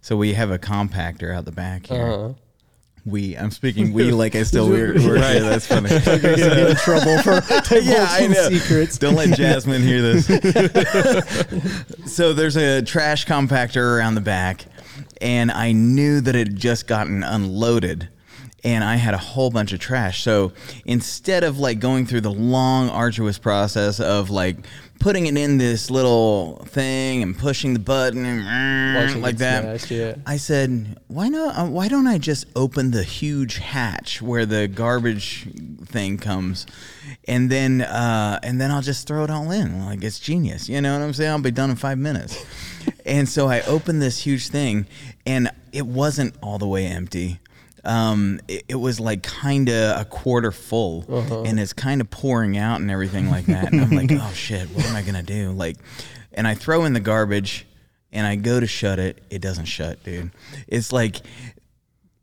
so 0.00 0.16
we 0.16 0.34
have 0.34 0.50
a 0.50 0.58
compactor 0.58 1.34
out 1.34 1.44
the 1.44 1.52
back 1.52 1.86
here. 1.86 2.06
uh-huh. 2.06 2.32
We, 3.06 3.36
I'm 3.38 3.50
speaking 3.52 3.94
we 3.94 4.10
like 4.10 4.34
I 4.34 4.42
still 4.42 4.68
work. 4.68 4.96
work 4.96 4.98
here. 4.98 5.40
That's 5.40 5.66
funny. 5.66 5.88
Get 6.04 6.58
in 6.58 6.76
trouble 6.76 7.22
for 7.22 7.40
yeah, 7.80 8.06
I 8.10 8.26
know. 8.26 8.50
secrets. 8.50 8.98
Don't 8.98 9.14
let 9.14 9.34
Jasmine 9.34 9.80
hear 9.80 10.02
this. 10.02 10.26
so 12.06 12.34
there's 12.34 12.56
a 12.56 12.82
trash 12.82 13.24
compactor 13.24 13.96
around 13.96 14.14
the 14.16 14.20
back, 14.20 14.66
and 15.22 15.50
I 15.50 15.72
knew 15.72 16.20
that 16.20 16.36
it 16.36 16.48
had 16.48 16.56
just 16.56 16.86
gotten 16.86 17.22
unloaded. 17.22 18.08
And 18.64 18.82
I 18.82 18.96
had 18.96 19.14
a 19.14 19.18
whole 19.18 19.50
bunch 19.50 19.72
of 19.72 19.78
trash. 19.78 20.22
So 20.22 20.52
instead 20.84 21.44
of 21.44 21.58
like 21.58 21.78
going 21.78 22.06
through 22.06 22.22
the 22.22 22.32
long, 22.32 22.88
arduous 22.90 23.38
process 23.38 24.00
of 24.00 24.30
like 24.30 24.56
putting 24.98 25.26
it 25.26 25.36
in 25.36 25.58
this 25.58 25.90
little 25.90 26.56
thing 26.66 27.22
and 27.22 27.38
pushing 27.38 27.72
the 27.72 27.78
button 27.78 28.24
and 28.24 28.96
Watching 28.96 29.22
like 29.22 29.36
that, 29.36 29.80
smash, 29.80 29.90
yeah. 29.90 30.14
I 30.26 30.36
said, 30.36 30.98
"Why 31.08 31.28
not? 31.28 31.56
Uh, 31.56 31.66
why 31.66 31.88
don't 31.88 32.06
I 32.06 32.18
just 32.18 32.46
open 32.56 32.90
the 32.90 33.02
huge 33.02 33.58
hatch 33.58 34.20
where 34.20 34.44
the 34.46 34.66
garbage 34.66 35.46
thing 35.84 36.18
comes, 36.18 36.66
and 37.26 37.50
then 37.50 37.82
uh, 37.82 38.40
and 38.42 38.60
then 38.60 38.70
I'll 38.70 38.82
just 38.82 39.06
throw 39.06 39.24
it 39.24 39.30
all 39.30 39.50
in? 39.50 39.84
Like 39.84 40.02
it's 40.02 40.18
genius, 40.18 40.68
you 40.68 40.80
know 40.80 40.98
what 40.98 41.04
I'm 41.04 41.12
saying? 41.12 41.30
I'll 41.30 41.40
be 41.40 41.50
done 41.50 41.70
in 41.70 41.76
five 41.76 41.98
minutes." 41.98 42.44
and 43.06 43.28
so 43.28 43.48
I 43.48 43.60
opened 43.62 44.02
this 44.02 44.20
huge 44.20 44.48
thing, 44.48 44.86
and 45.26 45.50
it 45.72 45.86
wasn't 45.86 46.34
all 46.42 46.58
the 46.58 46.68
way 46.68 46.86
empty. 46.86 47.38
Um, 47.88 48.40
it, 48.48 48.64
it 48.68 48.74
was 48.76 49.00
like 49.00 49.22
kind 49.22 49.68
of 49.68 50.00
a 50.00 50.04
quarter 50.04 50.52
full, 50.52 51.04
and 51.46 51.58
it's 51.58 51.72
kind 51.72 52.00
of 52.00 52.10
pouring 52.10 52.58
out 52.58 52.80
and 52.80 52.90
everything 52.90 53.30
like 53.30 53.46
that. 53.46 53.72
And 53.72 53.80
I'm 53.80 53.90
like, 53.90 54.10
"Oh 54.12 54.30
shit, 54.34 54.68
what 54.70 54.84
am 54.84 54.94
I 54.94 55.02
gonna 55.02 55.22
do?" 55.22 55.52
Like, 55.52 55.76
and 56.34 56.46
I 56.46 56.54
throw 56.54 56.84
in 56.84 56.92
the 56.92 57.00
garbage 57.00 57.64
and 58.12 58.26
I 58.26 58.36
go 58.36 58.58
to 58.60 58.66
shut 58.66 58.98
it, 58.98 59.22
it 59.30 59.40
doesn't 59.42 59.66
shut, 59.66 60.02
dude. 60.04 60.30
It's 60.66 60.92
like 60.92 61.16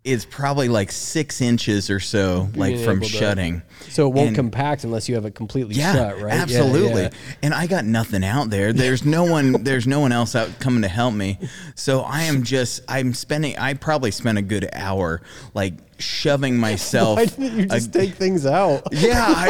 is 0.05 0.23
probably 0.23 0.69
like 0.69 0.91
six 0.91 1.41
inches 1.41 1.89
or 1.89 1.99
so, 1.99 2.47
like 2.55 2.75
Being 2.75 2.85
from 2.85 2.97
able 2.99 3.07
to- 3.07 3.13
shutting. 3.13 3.61
So 3.89 4.07
it 4.07 4.13
won't 4.13 4.27
And- 4.27 4.35
compact 4.35 4.83
unless 4.83 5.09
you 5.09 5.15
have 5.15 5.25
it 5.25 5.33
completely 5.35 5.75
Yeah, 5.75 5.93
shut, 5.93 6.21
right? 6.21 6.33
Yeah, 6.35 6.41
absolutely. 6.41 7.01
yeah. 7.03 7.09
And 7.41 7.53
I 7.53 7.65
got 7.67 7.85
nothing 7.85 8.23
out 8.23 8.49
there. 8.49 8.71
There's 8.71 9.03
no 9.03 9.23
one. 9.23 9.51
There's 9.63 9.87
no 9.87 9.99
one 9.99 10.11
else 10.11 10.35
out 10.35 10.59
coming 10.59 10.83
to 10.83 10.87
help 10.87 11.13
me. 11.13 11.39
So 11.75 12.01
I 12.01 12.23
am 12.23 12.43
just. 12.43 12.81
I'm 12.87 13.13
spending. 13.13 13.57
I 13.57 13.73
probably 13.73 14.11
spent 14.11 14.37
a 14.37 14.41
good 14.43 14.69
hour 14.73 15.21
like 15.53 15.73
shoving 15.97 16.57
myself. 16.57 17.17
Why 17.17 17.25
didn't 17.25 17.59
you 17.59 17.65
just 17.65 17.93
take 17.93 18.15
things 18.15 18.45
out? 18.45 18.83
yeah, 18.91 19.25
I, 19.27 19.49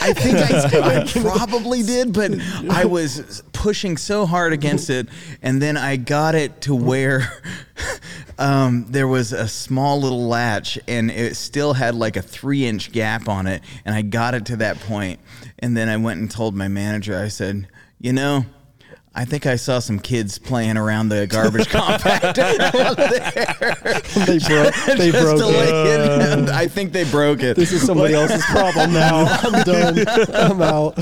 I 0.00 0.12
think 0.12 0.38
I, 0.38 1.00
I 1.02 1.22
probably 1.22 1.82
did, 1.82 2.12
but 2.12 2.32
I 2.70 2.84
was 2.86 3.42
pushing 3.52 3.96
so 3.96 4.26
hard 4.26 4.52
against 4.52 4.90
it, 4.90 5.08
and 5.42 5.60
then 5.60 5.76
I 5.76 5.96
got 5.96 6.34
it 6.34 6.60
to 6.62 6.74
where 6.74 7.40
um, 8.38 8.86
there 8.88 9.08
was 9.08 9.32
a 9.32 9.48
small 9.48 10.00
little 10.00 10.28
latch, 10.28 10.78
and 10.86 11.10
it 11.10 11.36
still 11.36 11.74
had 11.74 11.94
like 11.94 12.16
a 12.16 12.22
three-inch 12.22 12.92
gap 12.92 13.28
on 13.28 13.46
it, 13.46 13.62
and 13.84 13.94
I 13.94 14.02
got 14.02 14.34
it 14.34 14.46
to 14.46 14.56
that 14.56 14.80
point, 14.80 15.20
and 15.58 15.76
then 15.76 15.88
I 15.88 15.96
went 15.96 16.20
and 16.20 16.30
told 16.30 16.54
my 16.54 16.68
manager. 16.68 17.16
I 17.18 17.28
said, 17.28 17.68
you 18.00 18.12
know. 18.12 18.44
I 19.18 19.24
think 19.24 19.46
I 19.46 19.56
saw 19.56 19.80
some 19.80 19.98
kids 19.98 20.38
playing 20.38 20.76
around 20.76 21.08
the 21.08 21.26
garbage 21.26 21.66
compactor 21.68 22.60
out 22.80 22.96
there. 22.96 24.26
they 24.26 24.38
broke. 24.38 24.74
They 24.98 25.10
broke 25.10 25.40
it. 25.40 25.44
let 25.44 26.38
you- 26.46 26.52
I 26.52 26.68
think 26.68 26.92
they 26.92 27.02
broke 27.10 27.42
it. 27.42 27.56
This 27.56 27.72
is 27.72 27.84
somebody 27.84 28.14
else's 28.14 28.44
problem 28.44 28.92
now. 28.92 29.24
I'm 29.42 29.64
done. 29.64 30.06
I'm 30.32 30.62
out. 30.62 30.96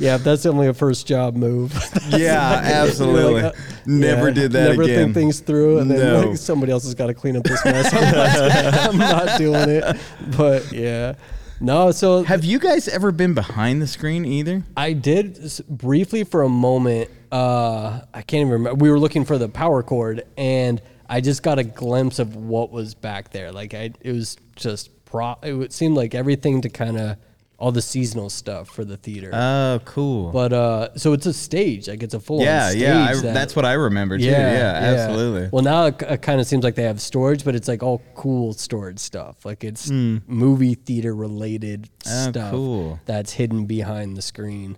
yeah, 0.00 0.16
that's 0.16 0.46
only 0.46 0.68
a 0.68 0.72
first 0.74 1.06
job 1.06 1.36
move. 1.36 1.72
Yeah, 2.08 2.40
absolutely. 2.64 3.42
Like, 3.42 3.54
uh, 3.54 3.60
Never 3.84 4.28
yeah, 4.28 4.34
did 4.34 4.52
that 4.52 4.58
again. 4.62 4.76
Never 4.78 4.82
again. 4.84 5.04
think 5.04 5.14
things 5.14 5.40
through, 5.40 5.78
and 5.80 5.90
then 5.90 5.98
No. 5.98 6.28
like, 6.30 6.38
somebody 6.38 6.72
else 6.72 6.84
has 6.84 6.94
got 6.94 7.08
to 7.08 7.14
clean 7.14 7.36
up 7.36 7.44
this 7.44 7.62
mess. 7.66 7.92
I'm 7.92 8.12
not, 8.14 8.88
I'm 8.88 8.98
not 8.98 9.38
doing 9.38 9.68
it. 9.68 9.96
But 10.36 10.72
yeah, 10.72 11.14
no. 11.62 11.90
So 11.92 12.22
Have 12.24 12.44
you 12.44 12.58
guys 12.58 12.88
ever 12.88 13.12
been 13.12 13.34
behind 13.34 13.80
the 13.80 13.86
screen 13.86 14.24
either? 14.24 14.62
I 14.76 14.92
did 14.92 15.38
s- 15.44 15.60
briefly 15.60 16.24
for 16.24 16.42
a 16.42 16.48
moment. 16.48 17.10
Uh, 17.30 18.00
I 18.12 18.22
can't 18.22 18.40
even 18.42 18.52
remember. 18.52 18.74
We 18.74 18.90
were 18.90 18.98
looking 18.98 19.24
for 19.24 19.38
the 19.38 19.48
power 19.48 19.82
cord, 19.82 20.24
and 20.36 20.82
I 21.08 21.20
just 21.20 21.42
got 21.42 21.58
a 21.58 21.64
glimpse 21.64 22.18
of 22.18 22.36
what 22.36 22.70
was 22.70 22.94
back 22.94 23.30
there. 23.30 23.52
Like 23.52 23.72
I, 23.74 23.92
it 24.00 24.12
was 24.12 24.36
just 24.56 24.90
pro. 25.06 25.36
It 25.42 25.54
would 25.54 25.72
seem 25.72 25.94
like 25.94 26.14
everything 26.14 26.60
to 26.62 26.68
kind 26.68 26.98
of 26.98 27.16
all 27.62 27.70
the 27.70 27.80
seasonal 27.80 28.28
stuff 28.28 28.68
for 28.68 28.84
the 28.84 28.96
theater. 28.96 29.30
Oh, 29.32 29.80
cool. 29.84 30.32
but 30.32 30.52
uh, 30.52 30.88
so 30.96 31.12
it's 31.12 31.26
a 31.26 31.32
stage. 31.32 31.86
Like 31.86 32.02
it's 32.02 32.12
a 32.12 32.18
full. 32.18 32.40
yeah, 32.42 32.70
stage 32.70 32.82
yeah. 32.82 33.04
I, 33.04 33.14
that- 33.14 33.34
that's 33.34 33.54
what 33.54 33.64
I 33.64 33.74
remember 33.74 34.18
too. 34.18 34.24
Yeah, 34.24 34.80
absolutely. 34.82 35.48
Well, 35.52 35.62
now 35.62 35.86
it, 35.86 36.22
kind 36.22 36.40
of 36.40 36.46
seems 36.48 36.64
like 36.64 36.74
they 36.74 36.82
have 36.82 37.00
storage, 37.00 37.44
but 37.44 37.54
it's 37.54 37.68
like 37.68 37.84
all 37.84 38.02
cool 38.16 38.52
storage 38.52 38.98
stuff. 38.98 39.44
Like 39.44 39.62
it's 39.62 39.88
movie 39.90 40.74
theater 40.74 41.14
related. 41.14 41.88
Oh, 42.04 42.30
stuff 42.30 42.50
cool. 42.50 43.00
that's 43.06 43.32
hidden 43.34 43.66
behind 43.66 44.16
the 44.16 44.22
screen. 44.22 44.76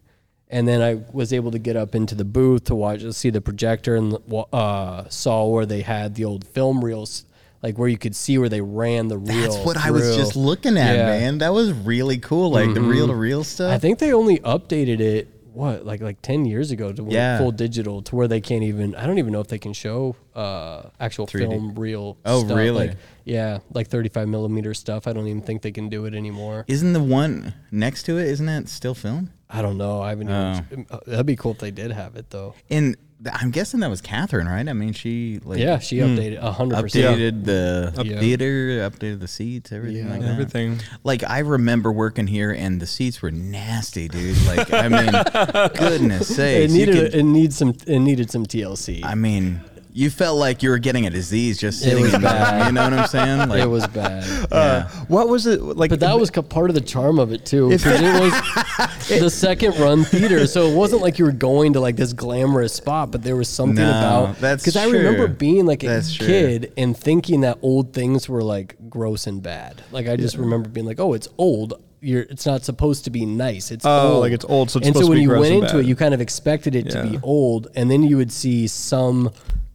And 0.50 0.68
then 0.68 0.82
I 0.82 1.02
was 1.10 1.32
able 1.32 1.52
to 1.52 1.58
get 1.58 1.76
up 1.76 1.94
into 1.94 2.14
the 2.14 2.24
booth 2.26 2.64
to 2.64 2.74
watch, 2.74 3.00
see 3.12 3.30
the 3.30 3.40
projector, 3.40 3.96
and 3.96 4.18
uh, 4.52 5.08
saw 5.08 5.46
where 5.46 5.64
they 5.64 5.80
had 5.80 6.16
the 6.16 6.26
old 6.26 6.46
film 6.46 6.84
reels, 6.84 7.24
like 7.64 7.78
where 7.78 7.88
you 7.88 7.97
could 7.97 8.14
see 8.14 8.37
where 8.37 8.50
they 8.50 8.61
ran 8.61 9.09
the 9.09 9.16
reel. 9.16 9.40
That's 9.40 9.56
what 9.64 9.78
I 9.78 9.90
was 9.90 10.14
just 10.16 10.37
looking 10.37 10.76
at, 10.76 10.94
Yeah. 10.97 11.00
Mm-hmm. 11.09 11.21
man. 11.21 11.38
That 11.38 11.54
was 11.54 11.73
really 11.73 12.18
cool. 12.18 12.50
Like 12.50 12.75
the 12.75 12.83
reel 12.83 13.06
to 13.06 13.14
reel 13.14 13.42
stuff. 13.42 13.73
I 13.73 13.78
think 13.78 13.99
they 13.99 14.12
only 14.12 14.38
updated 14.40 15.00
it 15.00 15.28
what 15.54 15.87
like 15.87 16.00
like 16.02 16.21
10 16.21 16.44
years 16.44 16.73
ago 16.73 16.92
to 16.92 17.06
Yeah. 17.09 17.38
full 17.38 17.52
digital 17.52 18.02
to 18.02 18.16
where 18.16 18.26
they 18.28 18.40
can't 18.42 18.64
even 18.64 18.94
I 18.97 19.06
don't 19.06 19.18
even 19.18 19.33
know 19.33 19.40
if 19.40 19.47
they 19.49 19.59
can 19.61 19.73
show 19.73 20.14
uh 20.35 20.90
actual 20.99 21.26
3D. 21.28 21.49
film 21.49 21.75
reel 21.76 22.18
Oh, 22.25 22.44
stuff. 22.44 22.56
really? 22.59 22.88
like 22.88 22.97
yeah 23.25 23.61
like 23.73 23.87
35 23.88 24.26
millimeter 24.28 24.75
stuff 24.75 25.06
I 25.06 25.12
don't 25.12 25.28
even 25.28 25.42
think 25.42 25.62
they 25.62 25.71
can 25.73 25.88
do 25.88 26.06
it 26.06 26.14
anymore 26.14 26.64
Isn't 26.66 26.92
the 26.92 27.02
one 27.02 27.54
next 27.71 28.02
to 28.06 28.18
it? 28.18 28.26
Isn't 28.26 28.47
that 28.47 28.68
still 28.68 28.94
film? 28.97 29.30
I 29.49 29.62
don't 29.62 29.78
know 29.78 30.02
I 30.02 30.09
haven't 30.11 30.28
even, 30.28 30.87
Oh. 30.90 31.00
that'd 31.06 31.25
be 31.25 31.37
cool 31.37 31.52
if 31.52 31.59
they 31.61 31.71
did 31.71 31.92
have 31.92 32.16
it 32.16 32.30
though 32.30 32.54
And 32.68 32.97
I'm 33.32 33.50
guessing 33.50 33.80
that 33.80 33.90
was 33.90 34.00
Catherine, 34.00 34.46
right? 34.46 34.68
I 34.68 34.72
mean, 34.72 34.92
she 34.92 35.40
like 35.44 35.58
yeah 35.58 35.78
she 35.78 36.00
hmm, 36.00 36.06
updated 36.06 36.42
100% 36.42 36.70
updated 36.72 37.44
the 37.44 37.92
Yeah. 38.04 38.20
theater, 38.20 38.88
updated 38.90 39.20
the 39.20 39.28
seats, 39.28 39.72
everything 39.72 40.04
Yeah. 40.06 40.10
like 40.12 40.20
that. 40.20 40.30
Everything. 40.30 40.80
Like 41.04 41.22
I 41.24 41.38
remember 41.40 41.90
working 41.92 42.26
here, 42.26 42.50
and 42.52 42.80
the 42.80 42.86
seats 42.86 43.22
were 43.22 43.30
nasty, 43.30 44.08
dude. 44.08 44.36
Like 44.46 44.72
I 44.72 44.88
mean, 44.88 45.12
goodness 45.76 46.30
it 46.30 46.34
sakes, 46.34 46.72
you 46.72 46.86
needed 46.86 46.94
could- 47.12 47.14
it 47.20 47.22
needs 47.24 47.56
some 47.56 47.74
it 47.86 47.98
needed 48.00 48.30
some 48.30 48.44
TLC 48.46 49.02
I 49.04 49.14
mean, 49.14 49.60
you 49.96 50.10
felt 50.10 50.36
like 50.36 50.60
you 50.64 50.70
were 50.70 50.78
getting 50.80 51.06
a 51.06 51.10
disease 51.10 51.56
just 51.56 51.80
It 51.80 51.84
sitting 51.90 52.02
was 52.02 52.14
in 52.14 52.20
there. 52.22 52.30
bad. 52.32 52.66
You 52.66 52.72
know 52.72 52.82
what 52.82 52.92
I'm 52.94 53.06
saying? 53.06 53.48
Like, 53.48 53.62
it 53.62 53.66
was 53.68 53.86
bad 53.86 54.24
uh, 54.50 54.56
yeah. 54.88 54.88
What 55.06 55.28
was 55.28 55.46
it 55.46 55.62
like? 55.62 55.88
But 55.90 56.00
that 56.00 56.18
was 56.18 56.30
part 56.32 56.68
of 56.68 56.74
the 56.74 56.80
charm 56.80 57.18
of 57.20 57.32
it 57.32 57.46
too, 57.46 57.68
because 57.70 58.00
it 58.00 58.20
was 59.08 59.20
the 59.20 59.30
second 59.30 59.78
run 59.78 60.02
theater. 60.04 60.46
So 60.48 60.66
it 60.66 60.74
wasn't 60.76 61.02
like 61.02 61.18
you 61.20 61.24
were 61.24 61.32
going 61.32 61.74
to 61.74 61.80
like 61.80 61.94
this 61.96 62.12
glamorous 62.12 62.72
spot, 62.74 63.12
but 63.12 63.22
there 63.22 63.36
was 63.36 63.48
something 63.48 63.76
No, 63.76 63.90
about 64.24 64.38
that's 64.40 64.62
because 64.64 64.76
I 64.76 64.86
remember 64.86 65.26
true. 65.28 65.36
being 65.36 65.66
like 65.66 65.84
a 65.84 65.86
That's 65.86 66.12
true. 66.12 66.26
kid 66.26 66.72
and 66.76 66.96
thinking 66.96 67.42
that 67.42 67.58
old 67.62 67.92
things 67.92 68.28
were 68.28 68.42
like 68.42 68.76
gross 68.90 69.26
and 69.28 69.42
bad. 69.42 69.80
Like 69.92 70.08
I 70.08 70.16
just 70.16 70.36
remember 70.36 70.68
being 70.68 70.86
like, 70.86 70.98
oh, 71.00 71.12
it's 71.12 71.28
old. 71.38 71.80
You're, 72.00 72.22
it's 72.22 72.44
not 72.46 72.64
supposed 72.64 73.04
to 73.04 73.10
be 73.10 73.24
nice. 73.24 73.70
It's 73.70 73.86
Oh, 73.86 74.14
old. 74.14 74.20
like 74.20 74.32
it's 74.32 74.44
old, 74.44 74.70
so 74.70 74.78
it's 74.78 74.88
and 74.88 74.94
supposed 74.96 75.04
so 75.04 75.06
to 75.06 75.10
when 75.10 75.18
be 75.18 75.22
you 75.22 75.28
gross 75.28 75.40
went 75.42 75.52
and 75.54 75.62
into 75.62 75.74
bad. 75.76 75.84
it, 75.84 75.86
you 75.88 75.96
kind 75.96 76.12
of 76.14 76.20
expected 76.20 76.74
it 76.74 76.90
to 76.90 77.02
be 77.06 77.18
old, 77.22 77.68
and 77.76 77.90
then 77.90 78.02
you 78.02 78.16
would 78.18 78.32
see 78.32 78.66
some 78.66 79.30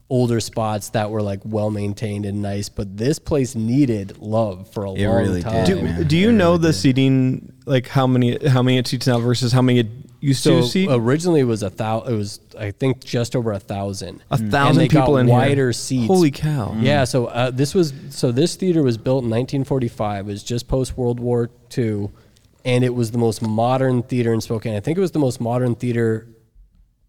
older 0.09 0.39
spots 0.39 0.89
that 0.89 1.11
were 1.11 1.21
like 1.21 1.39
well 1.45 1.69
maintained 1.69 2.25
and 2.25 2.41
nice. 2.41 2.67
But 2.69 2.97
this 2.97 3.19
place 3.19 3.53
needed 3.55 4.17
love 4.17 4.67
for 4.73 4.85
a 4.85 4.91
It 4.93 5.07
long 5.07 5.17
really 5.17 5.41
did, 5.43 5.49
time. 5.51 5.65
do, 5.65 6.03
do 6.03 6.17
you 6.17 6.29
It 6.29 6.33
know 6.33 6.51
really 6.51 6.61
the 6.63 6.67
did. 6.69 6.73
seating? 6.73 7.53
Like 7.65 7.87
how 7.87 8.07
many 8.07 8.47
how 8.47 8.63
many 8.63 8.77
it 8.79 8.87
seats 8.87 9.05
now 9.05 9.19
versus 9.19 9.51
how 9.51 9.61
many 9.61 9.79
it 9.81 9.87
used 10.19 10.41
So 10.41 10.61
to 10.61 10.67
seat? 10.67 10.87
originally 10.91 11.41
it 11.41 11.43
was 11.43 11.61
a 11.61 11.69
thousand. 11.69 12.11
It 12.13 12.17
was 12.17 12.39
I 12.57 12.71
think 12.71 13.03
just 13.03 13.35
over 13.35 13.51
a 13.51 13.59
thousand. 13.59 14.23
A 14.31 14.35
And 14.35 14.51
thousand 14.51 14.77
they 14.79 14.87
got 14.87 15.01
people 15.01 15.17
in 15.17 15.27
here. 15.27 15.35
wider 15.35 15.71
seats. 15.73 16.07
Holy 16.07 16.31
cow! 16.31 16.75
Yeah. 16.79 17.03
So 17.03 17.27
uh, 17.27 17.51
this 17.51 17.75
was 17.75 17.93
so 18.09 18.31
this 18.31 18.55
theater 18.55 18.81
was 18.81 18.97
built 18.97 19.23
in 19.23 19.29
1945. 19.29 20.27
It 20.27 20.31
was 20.31 20.41
just 20.43 20.67
post 20.67 20.97
World 20.97 21.19
War 21.19 21.51
II, 21.77 22.09
and 22.65 22.83
it 22.83 22.95
was 22.95 23.11
the 23.11 23.19
most 23.19 23.43
modern 23.43 24.01
theater 24.01 24.33
in 24.33 24.41
Spokane. 24.41 24.75
I 24.75 24.79
think 24.79 24.97
it 24.97 25.01
was 25.01 25.11
the 25.11 25.19
most 25.19 25.39
modern 25.39 25.75
theater 25.75 26.25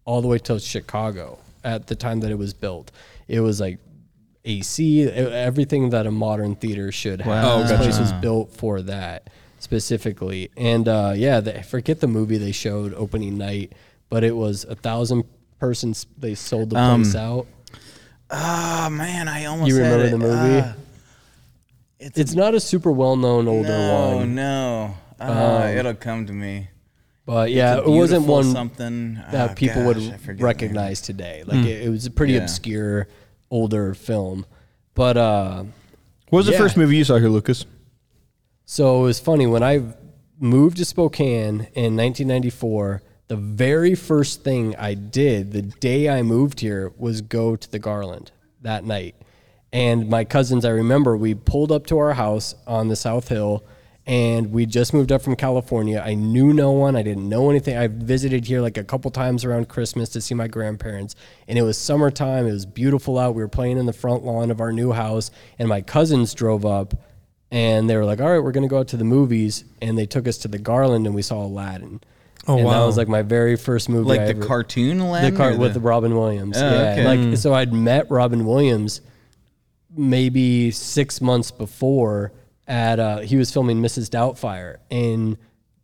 all 0.05 0.21
the 0.21 0.27
way 0.27 0.37
till 0.37 0.59
Chicago 0.59 1.39
at 1.63 1.87
the 1.87 1.95
time 1.95 2.19
that 2.21 2.31
it 2.31 2.37
was 2.37 2.53
built. 2.53 2.91
It 3.27 3.39
was 3.41 3.59
like 3.59 3.79
AC, 4.45 5.03
everything 5.09 5.91
that 5.91 6.05
a 6.07 6.11
modern 6.11 6.55
theater 6.55 6.91
should 6.91 7.21
have. 7.21 7.27
Wow. 7.45 7.61
this 7.61 7.71
Oh, 7.71 7.77
place 7.77 7.99
was 7.99 8.11
built 8.13 8.51
for 8.53 8.81
that 8.83 9.29
specifically. 9.59 10.49
And 10.57 10.87
uh, 10.87 11.13
yeah, 11.15 11.39
the, 11.39 11.59
I 11.59 11.61
forget 11.61 11.99
the 11.99 12.07
movie 12.07 12.37
they 12.37 12.51
showed 12.51 12.93
opening 12.95 13.37
night, 13.37 13.73
but 14.09 14.23
it 14.23 14.35
was 14.35 14.63
a 14.65 14.75
thousand 14.75 15.23
persons. 15.59 16.07
They 16.17 16.33
sold 16.35 16.71
the 16.71 16.77
Um, 16.79 17.03
place 17.03 17.15
out. 17.15 17.45
Oh 18.31 18.89
man, 18.89 19.27
I 19.27 19.45
almost 19.45 19.69
You 19.69 19.75
had 19.83 19.91
remember 19.91 20.05
it. 20.07 20.09
the 20.11 20.17
movie? 20.17 20.61
Ah, 20.65 20.73
it's 21.99 22.17
It's 22.17 22.33
not 22.33 22.55
a 22.55 22.59
super 22.59 22.91
well 22.91 23.15
known 23.15 23.47
older 23.47 23.67
no, 23.69 24.15
one, 24.17 24.33
no. 24.35 24.95
Ah, 25.19 25.63
Um, 25.63 25.77
it'll 25.77 25.93
come 25.93 26.25
to 26.25 26.33
me. 26.33 26.69
But 27.25 27.51
yeah, 27.51 27.77
it 27.77 27.85
wasn't 27.87 28.25
one 28.25 28.45
something 28.51 29.15
that 29.31 29.51
Ah, 29.51 29.53
people 29.53 29.83
gosh, 29.83 29.95
would 29.95 30.19
forget 30.21 30.25
the 30.25 30.33
name. 30.33 30.43
recognize 30.45 31.01
today. 31.01 31.43
Like 31.45 31.65
it, 31.65 31.83
it 31.83 31.89
was 31.89 32.05
a 32.05 32.11
pretty 32.11 32.33
Yeah. 32.33 32.41
obscure 32.43 33.07
older 33.49 33.93
film, 33.93 34.45
but 34.95 35.17
uh, 35.17 35.63
What 36.29 36.37
was 36.39 36.45
the 36.47 36.53
first 36.53 36.77
movie 36.77 36.97
you 36.97 37.03
saw 37.03 37.17
here, 37.17 37.29
Lucas? 37.29 37.65
So 38.65 39.01
it 39.01 39.03
was 39.03 39.19
funny 39.19 39.47
when 39.47 39.63
I 39.63 39.81
moved 40.39 40.77
to 40.77 40.85
Spokane 40.85 41.67
in 41.73 41.95
1994. 41.97 43.01
The 43.27 43.35
very 43.37 43.95
first 43.95 44.43
thing 44.43 44.75
I 44.77 44.93
did 44.93 45.51
the 45.51 45.61
day 45.61 46.09
I 46.09 46.21
moved 46.21 46.59
here 46.61 46.91
was 46.97 47.21
go 47.21 47.55
to 47.55 47.69
the 47.71 47.79
Garland 47.79 48.31
that 48.61 48.83
night. 48.83 49.15
And 49.73 50.09
my 50.09 50.25
cousins, 50.25 50.65
I 50.65 50.69
remember, 50.71 51.15
we 51.15 51.33
pulled 51.33 51.71
up 51.71 51.87
to 51.87 51.97
our 51.97 52.13
house 52.13 52.55
on 52.67 52.89
the 52.89 52.95
South 52.97 53.29
Hill 53.29 53.63
and 54.07 54.51
we 54.51 54.65
just 54.65 54.93
moved 54.93 55.11
up 55.11 55.21
from 55.21 55.35
California. 55.35 56.01
I 56.03 56.15
knew 56.15 56.53
no 56.53 56.71
one. 56.71 56.95
I 56.95 57.03
didn't 57.03 57.29
know 57.29 57.49
anything. 57.49 57.77
I 57.77 57.87
visited 57.87 58.45
here 58.45 58.61
like 58.61 58.77
a 58.77 58.83
couple 58.83 59.11
times 59.11 59.45
around 59.45 59.69
Christmas 59.69 60.09
to 60.09 60.21
see 60.21 60.33
my 60.33 60.47
grandparents. 60.47 61.15
And 61.47 61.57
it 61.57 61.61
was 61.61 61.77
summertime. 61.77 62.47
It 62.47 62.51
was 62.51 62.65
beautiful 62.65 63.19
out. 63.19 63.35
We 63.35 63.43
were 63.43 63.47
playing 63.47 63.77
in 63.77 63.85
the 63.85 63.93
front 63.93 64.23
lawn 64.23 64.49
of 64.49 64.59
our 64.59 64.71
new 64.71 64.91
house. 64.91 65.29
And 65.59 65.69
my 65.69 65.81
cousins 65.81 66.33
drove 66.33 66.65
up 66.65 66.95
and 67.51 67.89
they 67.89 67.97
were 67.97 68.05
like, 68.05 68.21
"All 68.21 68.29
right, 68.29 68.39
we're 68.39 68.53
gonna 68.53 68.67
go 68.67 68.79
out 68.79 68.87
to 68.89 68.97
the 68.97 69.03
movies," 69.03 69.65
and 69.81 69.97
they 69.97 70.05
took 70.05 70.27
us 70.27 70.37
to 70.39 70.47
the 70.47 70.57
Garland, 70.57 71.05
and 71.05 71.13
we 71.13 71.21
saw 71.21 71.45
Aladdin. 71.45 71.99
Oh, 72.47 72.57
and 72.57 72.65
that 72.65 72.85
was 72.85 72.97
like 72.97 73.09
my 73.09 73.21
very 73.21 73.55
first 73.55 73.89
movie. 73.89 74.07
Like 74.07 74.21
I 74.21 74.25
the 74.25 74.29
ever- 74.31 74.45
cartoon 74.45 74.99
the 74.99 75.05
Aladdin 75.05 75.35
car 75.35 75.55
with 75.55 75.73
the- 75.73 75.79
Robin 75.79 76.15
Williams. 76.15 76.57
Oh, 76.57 76.61
yeah, 76.61 76.91
okay. 76.93 77.05
like 77.05 77.19
hmm. 77.19 77.35
so 77.35 77.53
I'd 77.53 77.73
met 77.73 78.09
Robin 78.09 78.45
Williams 78.45 79.01
maybe 79.95 80.71
six 80.71 81.19
months 81.21 81.51
before 81.51 82.31
at 82.67 82.99
uh, 82.99 83.19
he 83.19 83.37
was 83.37 83.51
filming 83.51 83.81
Mrs. 83.81 84.09
Doubtfire 84.09 84.77
in. 84.89 85.37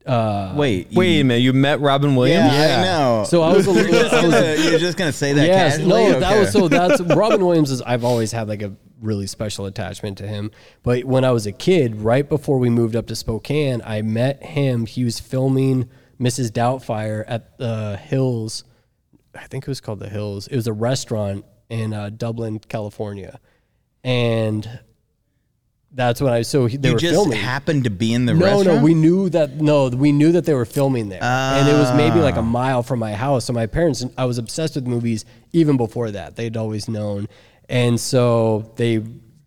Uh, 0.05 0.53
Wait, 0.55 0.87
Wait 0.93 1.07
a 1.07 1.17
you, 1.17 1.25
minute, 1.25 1.41
you 1.41 1.51
met 1.51 1.81
Robin 1.81 2.15
Williams? 2.15 2.53
Yeah, 2.53 2.77
I 2.79 2.83
know. 2.83 3.25
So 3.27 3.41
I 3.41 3.51
was 3.53 3.67
a 3.67 3.73
You're 3.73 3.83
little. 3.83 3.99
just 4.03 4.13
I 4.13 4.25
was 4.25 4.33
gonna, 4.35 4.69
you're 4.69 4.79
just 4.79 4.97
gonna 4.97 5.11
say 5.11 5.33
that 5.33 5.45
yes, 5.45 5.77
casually? 5.77 5.89
no, 5.89 6.19
that 6.21 6.39
was 6.39 6.51
so. 6.53 6.69
That's 6.69 7.01
Robin 7.15 7.45
Williams 7.45 7.71
is. 7.71 7.81
I've 7.81 8.05
always 8.05 8.31
had 8.31 8.47
like 8.47 8.61
a 8.61 8.73
really 9.01 9.27
special 9.27 9.65
attachment 9.65 10.17
to 10.19 10.27
him. 10.27 10.49
But 10.81 11.03
when 11.03 11.25
I 11.25 11.31
was 11.31 11.45
a 11.45 11.51
kid, 11.51 11.97
right 11.97 12.27
before 12.27 12.57
we 12.57 12.69
moved 12.69 12.95
up 12.95 13.07
to 13.07 13.15
Spokane, 13.17 13.81
I 13.83 14.01
met 14.01 14.41
him. 14.43 14.85
He 14.85 15.03
was 15.03 15.19
filming 15.19 15.89
Mrs. 16.21 16.51
Doubtfire 16.51 17.25
at 17.27 17.57
the 17.57 17.97
Hills. 17.97 18.63
I 19.35 19.45
think 19.47 19.65
it 19.65 19.67
was 19.67 19.81
called 19.81 19.99
the 19.99 20.09
Hills. 20.09 20.47
It 20.47 20.55
was 20.55 20.67
a 20.67 20.73
restaurant 20.73 21.43
in 21.69 21.91
uh, 21.93 22.11
Dublin, 22.11 22.59
California, 22.59 23.41
and 24.05 24.79
that's 25.97 26.21
when 26.21 26.31
I 26.31 26.43
so 26.43 26.65
he- 26.67 26.77
they 26.77 26.89
you 26.89 26.93
were 26.93 26.99
just 26.99 27.13
filming. 27.13 27.37
happened 27.37 27.83
to 27.83 27.89
be 27.89 28.13
in 28.13 28.25
the 28.25 28.33
no, 28.33 28.45
restaurant. 28.45 28.79
no, 28.79 28.83
we 28.83 28.93
knew 28.93 29.29
that. 29.31 29.59
No, 29.59 29.89
we 29.89 30.11
knew 30.13 30.31
that 30.31 30.45
they 30.45 30.53
were 30.53 30.65
filming 30.65 31.09
there, 31.09 31.21
and 31.21 31.67
it 31.67 31.73
was 31.73 31.91
maybe 31.95 32.19
like 32.21 32.35
a 32.35 32.39
Ah. 32.39 32.59
mile 32.61 32.83
from 32.83 32.99
my 32.99 33.13
house. 33.13 33.45
So 33.45 33.51
my 33.53 33.65
parents, 33.67 34.05
I 34.17 34.25
was 34.25 34.37
obsessed 34.37 34.75
with 34.75 34.87
movies 34.87 35.25
even 35.51 35.75
before 35.75 36.11
that. 36.11 36.35
They'd 36.37 36.55
always 36.55 36.87
known, 36.87 37.27
and 37.67 37.99
so 37.99 38.71
they 38.77 39.03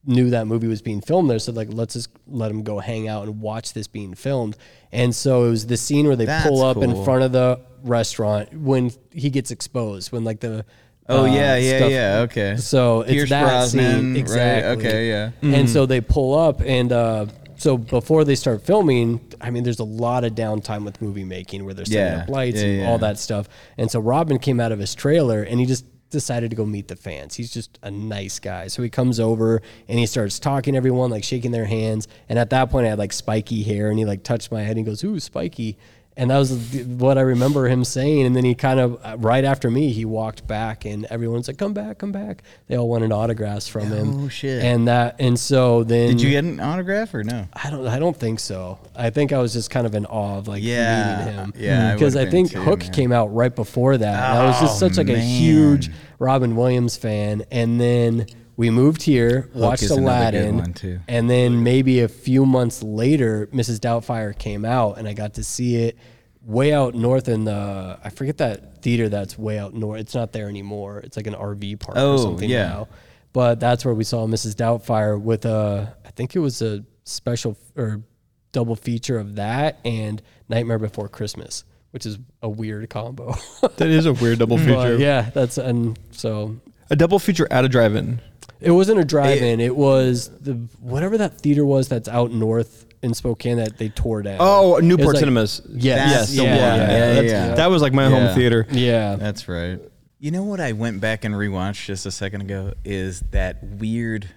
knew 0.07 0.31
that 0.31 0.47
movie 0.47 0.67
was 0.67 0.83
being 0.83 1.01
filmed 1.01 1.31
there. 1.31 1.39
So 1.39 1.53
like, 1.53 1.69
let's 1.71 1.95
just 1.95 2.09
let 2.27 2.49
them 2.49 2.63
go 2.63 2.79
hang 2.79 3.07
out 3.07 3.25
and 3.29 3.41
watch 3.41 3.75
this 3.75 3.87
being 3.87 4.15
filmed. 4.15 4.57
And 4.93 5.15
so 5.15 5.45
it 5.45 5.51
was 5.51 5.67
the 5.67 5.77
scene 5.77 6.07
where 6.07 6.17
they 6.17 6.27
pull 6.43 6.63
up 6.63 6.79
in 6.79 7.05
front 7.05 7.23
of 7.23 7.33
the 7.33 7.61
restaurant 7.85 8.53
when 8.55 8.93
he 9.13 9.29
gets 9.31 9.51
exposed, 9.51 10.11
when 10.11 10.25
like 10.25 10.41
the 10.41 10.65
Oh 11.11 11.23
uh, 11.23 11.27
yeah, 11.27 11.57
yeah, 11.57 11.77
stuff- 11.79 11.91
yeah. 11.91 12.19
Okay. 12.21 12.57
So 12.57 13.01
it's 13.03 13.11
Pierce 13.13 13.29
that 13.31 13.43
Brosnan, 13.43 14.15
scene 14.15 14.27
right? 14.37 14.65
Okay, 14.77 15.09
yeah. 15.09 15.31
And 15.43 15.69
so 15.69 15.87
they 15.87 16.01
pull 16.01 16.39
up, 16.39 16.61
and 16.61 16.93
uh, 16.93 17.27
so 17.57 17.77
before 17.77 18.25
they 18.25 18.35
start 18.37 18.63
filming, 18.63 19.21
I 19.41 19.51
mean, 19.51 19.65
there's 19.65 19.81
a 19.81 19.85
lot 19.85 20.25
of 20.25 20.35
downtime 20.35 20.85
with 20.85 21.03
movie 21.03 21.25
making 21.25 21.65
where 21.65 21.75
they're 21.75 21.85
setting 21.85 22.17
Yeah, 22.19 22.23
up 22.23 22.29
lights 22.29 22.59
yeah, 22.61 22.67
and 22.67 22.81
yeah. 22.81 22.89
all 22.91 22.99
that 22.99 23.19
stuff. 23.19 23.49
And 23.77 23.91
so 23.91 24.01
Robin 24.01 24.39
came 24.39 24.61
out 24.61 24.73
of 24.73 24.79
his 24.79 24.95
trailer, 24.95 25.43
and 25.43 25.61
he 25.61 25.67
just 25.67 25.85
decided 26.11 26.51
to 26.51 26.57
go 26.57 26.67
meet 26.67 26.89
the 26.89 26.97
fans. 26.97 27.37
He's 27.37 27.53
just 27.53 27.79
a 27.83 27.91
nice 27.91 28.39
guy. 28.41 28.67
So 28.67 28.83
he 28.83 28.91
comes 28.91 29.21
over 29.21 29.63
and 29.89 29.97
he 29.97 30.07
starts 30.07 30.41
talking 30.41 30.73
to 30.75 30.77
everyone, 30.77 31.09
like 31.11 31.23
shaking 31.23 31.53
their 31.53 31.67
hands. 31.67 32.09
And 32.29 32.37
at 32.37 32.51
that 32.51 32.69
point, 32.71 32.87
I 32.87 32.91
had 32.91 32.99
like 32.99 33.13
spiky 33.13 33.63
hair, 33.63 33.91
and 33.91 33.99
he 33.99 34.05
like 34.05 34.25
touched 34.25 34.51
my 34.51 34.61
head. 34.63 34.71
and 34.77 34.79
he 34.79 34.85
goes, 34.85 35.05
"Ooh, 35.05 35.21
spiky." 35.21 35.77
And 36.21 36.31
that 36.31 36.37
was 36.37 36.53
what 36.85 37.17
I 37.17 37.23
remember 37.23 37.67
him 37.67 37.83
saying. 37.83 38.27
And 38.27 38.37
then 38.37 38.45
he 38.45 38.55
kind 38.55 38.79
of, 38.79 39.01
uh, 39.03 39.17
right 39.19 39.43
after 39.43 39.71
me, 39.71 39.91
he 39.91 40.05
walked 40.05 40.47
back, 40.47 40.85
and 40.85 41.07
everyone's 41.07 41.49
like, 41.49 41.57
"Come 41.57 41.73
back, 41.73 41.97
come 41.97 42.13
back." 42.13 42.43
They 42.67 42.77
all 42.77 42.91
wanted 42.91 43.11
autographs 43.11 43.67
from 43.69 43.87
him. 43.87 44.25
Oh, 44.25 44.29
shit. 44.29 44.63
And 44.63 44.87
that, 44.87 45.17
and 45.19 45.39
so 45.41 45.83
then 45.83 46.09
Did 46.11 46.21
you 46.21 46.29
get 46.29 46.45
an 46.45 46.61
autograph 46.61 47.15
or 47.15 47.25
no? 47.25 47.49
I 47.55 47.71
don't. 47.71 47.87
I 47.87 47.99
don't 47.99 48.15
think 48.17 48.39
so. 48.39 48.79
I 48.95 49.09
think 49.09 49.33
I 49.33 49.39
was 49.39 49.55
just 49.55 49.71
kind 49.71 49.87
of 49.87 49.95
in 49.95 50.05
awe 50.05 50.37
of 50.37 50.47
like 50.47 50.63
Yeah, 50.63 51.19
meeting 51.25 51.33
him. 51.39 51.53
yeah, 51.57 51.91
I 51.91 51.95
because 51.95 52.15
would've 52.15 52.29
I, 52.29 52.31
think 52.31 52.51
too, 52.53 52.61
Hook 52.61 52.81
man. 52.81 52.93
came 52.93 53.13
out 53.13 53.35
right 53.35 53.55
before 53.57 53.97
that. 53.97 54.15
and 54.31 54.39
I 54.43 54.45
was 54.47 54.61
just 54.61 54.77
Oh, 54.83 54.89
such 54.89 54.99
like 54.99 55.09
a 55.09 55.19
huge 55.19 55.91
Robin 56.19 56.55
Williams 56.55 56.99
fan, 56.99 57.45
and 57.51 57.81
then 57.81 58.27
we 58.61 58.71
moved 58.71 59.03
here, 59.03 59.49
watched 59.55 59.83
is 59.83 59.91
another 59.91 60.03
good 60.33 60.39
Aladdin, 60.45 60.57
one, 60.59 60.73
too. 60.75 61.01
and 61.09 61.29
then 61.31 61.63
maybe 61.65 62.01
a 62.01 62.09
few 62.09 62.45
months 62.47 62.83
later, 62.83 63.49
Mrs. 63.53 63.79
Doubtfire 63.81 64.39
came 64.39 64.65
out, 64.65 64.99
and 64.99 65.09
I 65.09 65.15
got 65.15 65.35
to 65.35 65.45
see 65.45 65.77
it 65.77 65.97
way 66.43 66.73
out 66.73 66.95
north 66.95 67.29
in 67.29 67.45
the. 67.45 67.99
I 68.05 68.11
forget 68.11 68.37
that 68.39 68.83
theater 68.83 69.09
that's 69.09 69.39
way 69.39 69.59
out 69.59 69.73
north. 69.75 70.01
It's 70.01 70.15
not 70.15 70.33
there 70.33 70.49
anymore. 70.49 70.99
It's 70.99 71.17
like 71.17 71.27
an 71.27 71.35
RV 71.35 71.81
park 71.81 71.97
or 71.97 72.01
Oh, 72.01 72.17
something 72.19 72.49
yeah. 72.51 72.69
now 72.69 72.89
but 73.33 73.61
that's 73.61 73.85
where 73.85 73.95
we 73.95 74.03
saw 74.03 74.27
Mrs. 74.27 74.55
Doubtfire 74.57 75.17
with 75.21 75.45
a, 75.45 75.95
I 76.05 76.11
think 76.11 76.35
it 76.35 76.41
was 76.41 76.61
a 76.63 76.85
special 77.05 77.57
or 77.77 78.03
double 78.51 78.75
feature 78.75 79.21
of 79.21 79.37
that 79.37 79.79
and 79.85 80.21
Nightmare 80.49 80.81
Before 80.81 81.09
Christmas, 81.09 81.63
which 81.93 82.07
is 82.07 82.19
a 82.43 82.49
weird 82.49 82.91
combo. 82.91 83.37
That 83.77 83.87
is 83.89 84.07
a 84.07 84.13
weird 84.15 84.41
double 84.41 84.57
But 84.57 84.65
feature. 84.67 84.97
yeah, 84.97 85.31
that's 85.33 85.59
and 85.59 85.97
so 86.11 86.57
A 86.91 86.97
double 86.97 87.21
feature 87.21 87.47
at 87.53 87.65
a 87.65 87.69
drive-in. 87.69 88.21
It 88.61 88.71
wasn't 88.73 89.01
a 89.01 89.05
drive-in. 89.05 89.61
It 89.61 89.75
was 89.75 90.29
the 90.41 90.55
whatever 90.81 91.17
that 91.19 91.39
theater 91.41 91.65
was 91.65 91.89
that's 91.89 92.09
out 92.09 92.31
north 92.33 92.87
in 93.03 93.15
Spokane 93.15 93.57
that 93.57 93.79
they 93.79 93.89
tore 93.89 94.23
down. 94.23 94.37
Oh, 94.41 94.79
Newport 94.83 95.15
like- 95.15 95.21
Cinemas. 95.21 95.63
Yes, 95.71 96.13
That's 96.13 96.31
the 96.37 96.43
yeah, 96.45 96.51
one. 96.51 96.57
yeah, 96.59 96.77
Yeah, 96.77 97.15
that's- 97.15 97.33
yeah. 97.33 97.55
That 97.55 97.71
was 97.71 97.81
like 97.81 97.93
my 97.95 98.09
home 98.11 98.35
theater. 98.35 98.67
yeah. 98.71 99.17
That's 99.17 99.49
right. 99.49 99.81
You 100.19 100.31
know 100.31 100.43
what 100.43 100.61
I 100.61 100.73
went 100.73 101.01
back 101.01 101.25
and 101.25 101.35
rewatched 101.35 101.87
just 101.87 102.05
a 102.05 102.11
second 102.11 102.43
ago 102.43 102.75
is 102.85 103.21
that 103.31 103.63
weird 103.65 104.29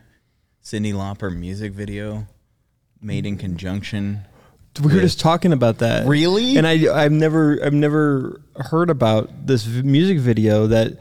Cyndi 0.63 0.93
Lauper 0.93 1.35
music 1.35 1.73
video 1.73 2.25
made 3.01 3.25
in 3.25 3.37
conjunction. 3.37 4.21
We 4.81 4.93
were 4.93 5.01
just 5.01 5.19
talking 5.19 5.51
about 5.51 5.79
that. 5.79 6.07
Really? 6.07 6.55
And 6.57 6.65
I 6.65 6.87
I've 7.03 7.11
never 7.11 7.59
I've 7.63 7.73
never 7.73 8.41
heard 8.55 8.89
about 8.89 9.45
this 9.45 9.67
music 9.67 10.19
video 10.19 10.67
that 10.67 10.97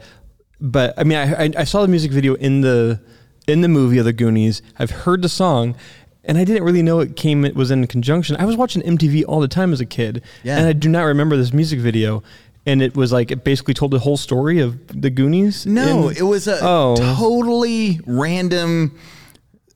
but 0.63 0.93
I 0.97 1.03
mean 1.03 1.17
I, 1.19 1.43
I 1.45 1.49
I 1.59 1.63
saw 1.65 1.81
the 1.83 1.87
music 1.87 2.11
video 2.11 2.33
in 2.35 2.61
the 2.61 2.99
in 3.47 3.61
the 3.61 3.67
movie 3.67 3.99
of 3.99 4.05
the 4.05 4.13
Goonies. 4.13 4.61
I've 4.79 4.89
heard 4.91 5.21
the 5.21 5.29
song 5.29 5.75
and 6.23 6.37
I 6.37 6.45
didn't 6.45 6.63
really 6.63 6.81
know 6.81 7.01
it 7.01 7.15
came 7.17 7.43
it 7.45 7.53
was 7.55 7.69
in 7.69 7.85
conjunction. 7.87 8.37
I 8.37 8.45
was 8.45 8.55
watching 8.55 8.81
MTV 8.81 9.25
all 9.27 9.41
the 9.41 9.47
time 9.49 9.73
as 9.73 9.81
a 9.81 9.85
kid. 9.85 10.23
Yeah. 10.43 10.57
And 10.57 10.65
I 10.67 10.73
do 10.73 10.87
not 10.89 11.03
remember 11.03 11.35
this 11.37 11.51
music 11.53 11.79
video. 11.79 12.23
And 12.65 12.81
it 12.81 12.95
was 12.95 13.11
like 13.11 13.29
it 13.29 13.43
basically 13.43 13.73
told 13.73 13.91
the 13.91 13.99
whole 13.99 14.15
story 14.15 14.59
of 14.61 14.87
the 15.01 15.09
Goonies. 15.09 15.65
No, 15.65 16.07
in- 16.07 16.15
it 16.15 16.21
was 16.23 16.47
a 16.47 16.57
Oh. 16.61 16.95
totally 16.95 17.99
random, 18.07 18.97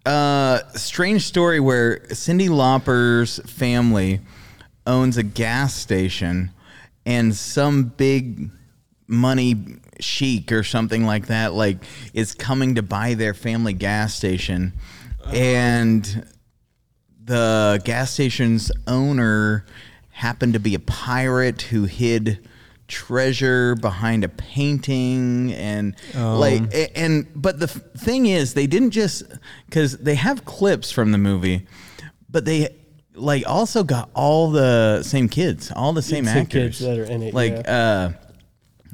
uh, 0.06 0.60
strange 0.74 1.24
story 1.26 1.60
where 1.60 1.98
Cyndi 2.12 2.48
Lauper's 2.50 3.40
family 3.40 4.22
owns 4.86 5.18
a 5.18 5.24
gas 5.24 5.74
station, 5.76 6.52
and 7.06 7.36
some 7.36 7.84
big 7.98 8.50
money 9.06 9.56
sheik 10.00 10.52
or 10.52 10.64
something 10.64 11.06
like 11.06 11.28
that, 11.28 11.54
like 11.54 11.78
is 12.14 12.34
coming 12.34 12.76
to 12.76 12.82
buy 12.82 13.14
their 13.14 13.34
family 13.34 13.74
gas 13.74 14.14
station, 14.14 14.74
and 15.34 16.26
the 17.24 17.82
gas 17.84 18.12
station's 18.12 18.72
owner 18.88 19.66
happened 20.12 20.54
to 20.54 20.60
be 20.60 20.74
a 20.74 20.80
pirate 20.80 21.62
who 21.64 21.84
hid 21.86 22.48
treasure 22.88 23.76
behind 23.76 24.24
a 24.24 24.30
painting 24.30 25.52
and 25.54 25.94
like 26.16 26.64
and 26.96 27.28
but 27.36 27.60
the 27.60 27.68
thing 27.68 28.26
is 28.26 28.54
they 28.54 28.66
didn't 28.66 28.92
just 28.92 29.24
cuz 29.70 29.98
they 29.98 30.16
have 30.16 30.46
clips 30.46 30.90
from 30.90 31.12
the 31.12 31.18
movie 31.18 31.68
but 32.30 32.46
they 32.46 32.70
like 33.14 33.44
also 33.46 33.84
got 33.84 34.10
all 34.14 34.52
the 34.52 35.04
same 35.04 35.28
kids 35.28 35.70
all 35.76 35.92
the 35.92 36.02
same 36.02 36.28
actors. 36.30 36.80
that 36.80 36.98
are 36.98 37.04
in 37.04 37.24
it, 37.24 37.34
like 37.34 37.68
uh 37.68 38.12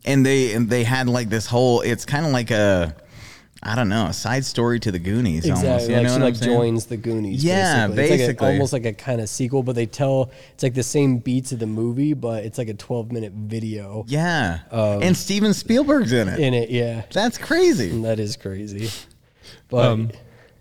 and 0.05 0.25
they 0.25 0.53
and 0.53 0.69
they 0.69 0.83
had 0.83 1.07
like 1.07 1.29
this 1.29 1.47
whole 1.47 1.81
it's 1.81 2.05
kind 2.05 2.25
of 2.25 2.31
like 2.31 2.51
a 2.51 2.95
I 3.65 3.75
don't 3.75 3.87
know, 3.87 4.07
a 4.07 4.13
side 4.13 4.43
story 4.43 4.77
to 4.81 4.91
the 4.91 4.99
Goonies 4.99 5.45
Exactly. 5.45 5.69
almost. 5.69 5.89
You 5.89 5.95
like 5.95 6.03
know 6.03 6.09
she 6.09 6.13
what 6.15 6.21
like 6.21 6.33
I'm 6.33 6.39
saying? 6.41 6.57
joins 6.57 6.85
the 6.87 6.97
Goonies. 6.97 7.45
Yeah, 7.45 7.87
basically. 7.87 8.15
It's 8.25 8.27
like 8.27 8.41
a- 8.41 8.51
almost 8.51 8.73
like 8.73 8.85
a 8.85 8.91
kind 8.91 9.21
of 9.21 9.29
sequel, 9.29 9.63
but 9.63 9.75
they 9.75 9.85
tell 9.85 10.31
it's 10.53 10.63
like 10.63 10.73
the 10.73 10.83
same 10.83 11.19
beats 11.19 11.53
of 11.53 11.59
the 11.59 11.65
movie, 11.65 12.11
but 12.13 12.43
it's 12.43 12.57
like 12.57 12.67
a 12.67 12.73
12 12.73 13.13
minute 13.13 13.31
video 13.31 14.03
Yeah. 14.09 14.59
and 14.69 15.15
Steven 15.15 15.53
Spielberg's 15.53 16.11
in 16.11 16.27
it. 16.27 16.39
in 16.41 16.53
it. 16.53 16.71
Yeah, 16.71 17.03
That's 17.13 17.37
crazy. 17.37 18.01
that 18.01 18.19
is 18.19 18.35
crazy. 18.35 18.89
But 19.69 19.85
Um, 19.85 20.11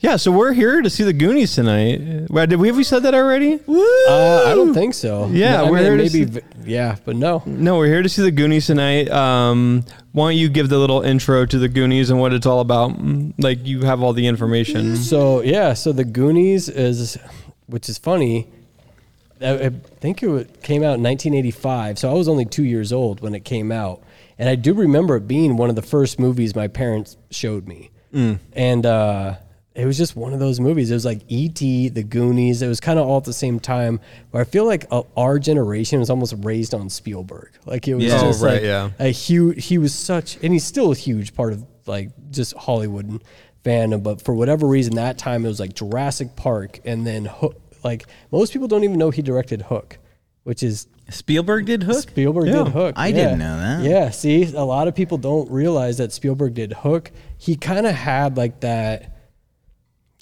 yeah, 0.03 0.17
so 0.17 0.31
we're 0.31 0.53
here 0.53 0.83
to 0.83 0.91
see 0.91 1.05
the 1.05 1.12
Goonies 1.15 1.55
tonight. 1.55 2.29
Well, 2.29 2.47
Did 2.47 2.59
we 2.59 2.67
have 2.69 2.77
we 2.77 2.85
said 2.85 3.05
that 3.05 3.15
already? 3.15 3.55
uh, 3.55 4.45
I 4.51 4.55
don't 4.55 4.75
think 4.75 4.93
so. 4.95 5.29
Yeah, 5.29 5.62
I 5.62 5.71
we're 5.71 5.77
mean, 5.77 5.85
here 5.85 5.91
to 5.93 6.03
maybe. 6.03 6.09
see- 6.09 6.25
v- 6.25 6.41
yeah, 6.67 6.97
but 7.05 7.17
no. 7.17 7.43
No, 7.47 7.79
we're 7.79 7.87
here 7.87 8.03
to 8.03 8.09
see 8.09 8.23
the 8.23 8.31
Goonies 8.31 8.67
tonight. 8.67 9.09
Um, 9.11 9.85
why 10.12 10.31
don't 10.33 10.38
you 10.38 10.49
give 10.49 10.69
the 10.69 10.79
little 10.79 11.01
intro 11.03 11.47
to 11.47 11.59
the 11.59 11.69
Goonies 11.69 12.11
and 12.11 12.21
what 12.21 12.33
it's 12.33 12.47
all 12.47 12.61
about? 12.61 12.99
Mm, 12.99 13.33
Like 13.38 13.65
you 13.67 13.83
have 13.83 14.03
all 14.03 14.12
the 14.12 14.27
information. 14.27 14.97
So 14.97 15.41
yeah, 15.43 15.73
so 15.73 15.93
the 15.93 16.05
Goonies 16.05 16.69
is, 16.69 17.17
which 17.67 17.88
is 17.88 17.97
funny. 17.99 18.49
I, 19.41 19.67
I 19.67 19.69
think 20.01 20.23
it 20.23 20.29
wa- 20.29 20.45
came 20.62 20.83
out 20.83 20.99
in 20.99 21.03
1985, 21.03 21.99
so 21.99 22.11
I 22.11 22.15
was 22.15 22.29
only 22.29 22.45
two 22.45 22.65
years 22.65 22.93
old 22.93 23.21
when 23.21 23.35
it 23.35 23.45
came 23.45 23.73
out, 23.73 24.03
and 24.38 24.49
I 24.49 24.55
do 24.57 24.73
remember 24.75 25.17
it 25.17 25.27
being 25.27 25.57
one 25.57 25.69
of 25.71 25.75
the 25.77 25.83
first 25.83 26.19
movies 26.21 26.55
my 26.55 26.69
parents 26.69 27.17
showed 27.31 27.67
me, 27.67 27.91
and 28.12 28.85
uh, 28.87 29.35
it 29.74 29.87
was 29.87 29.96
just 29.96 30.16
one 30.16 30.32
of 30.35 30.40
those 30.40 30.61
movies. 30.61 30.90
It 30.90 30.94
was 30.94 31.04
like 31.04 31.22
E.T., 31.28 31.88
The 31.90 32.02
Goonies. 32.02 32.61
It 32.61 32.68
was 32.68 32.78
kind 32.80 32.98
of 32.98 33.06
all 33.06 33.16
at 33.18 33.24
the 33.24 33.32
same 33.32 33.58
time, 33.58 34.00
where 34.30 34.42
I 34.42 34.44
feel 34.44 34.66
like 34.66 34.85
uh, 34.90 35.02
our 35.16 35.38
generation 35.38 35.98
was 35.98 36.11
almost 36.11 36.35
raised 36.38 36.74
on 36.74 36.90
Spielberg. 36.90 37.50
Like 37.64 37.88
it 37.88 37.94
was 37.94 38.04
Yeah. 38.04 38.18
Oh, 38.20 38.26
just 38.26 38.42
right, 38.42 38.54
like 38.54 38.62
yeah. 38.62 38.90
a 38.98 39.08
huge. 39.08 39.64
He 39.66 39.78
was 39.78 39.94
such, 39.94 40.37
and 40.42 40.52
he's 40.52 40.64
still 40.64 40.92
a 40.92 40.94
huge 40.94 41.35
part 41.35 41.52
of 41.54 41.64
like 41.87 42.11
just 42.30 42.54
Hollywood 42.54 43.08
and 43.08 43.22
fandom. 43.64 44.02
But 44.02 44.20
for 44.22 44.35
whatever 44.35 44.66
reason, 44.66 44.96
that 44.96 45.16
time 45.18 45.44
it 45.44 45.48
was 45.48 45.61
like 45.61 45.74
Jurassic 45.74 46.37
Park, 46.37 46.80
and 46.85 47.06
then 47.06 47.24
Hook. 47.24 47.58
Like 47.82 48.06
most 48.30 48.52
people 48.52 48.68
don't 48.68 48.85
even 48.85 48.98
know 48.98 49.11
he 49.11 49.22
directed 49.22 49.62
Hook, 49.62 49.98
which 50.44 50.62
is 50.62 50.87
Spielberg 51.08 51.66
did 51.66 51.82
Hook? 51.82 52.08
Spielberg 52.11 52.46
Yeah. 52.46 52.64
did 52.64 52.68
Hook. 52.72 52.94
I 52.96 53.08
yeah. 53.08 53.14
didn't 53.14 53.38
know 53.40 53.56
that. 53.56 53.82
Yeah, 53.85 54.11
see, 54.11 54.44
a 54.54 54.64
lot 54.64 54.87
of 54.87 54.94
people 54.94 55.18
don't 55.18 55.50
realize 55.50 55.96
that 55.98 56.12
Spielberg 56.12 56.54
did 56.54 56.72
Hook. 56.72 57.11
He 57.38 57.56
kind 57.56 57.87
of 57.87 57.94
had 57.94 58.37
like 58.37 58.61
that. 58.61 59.08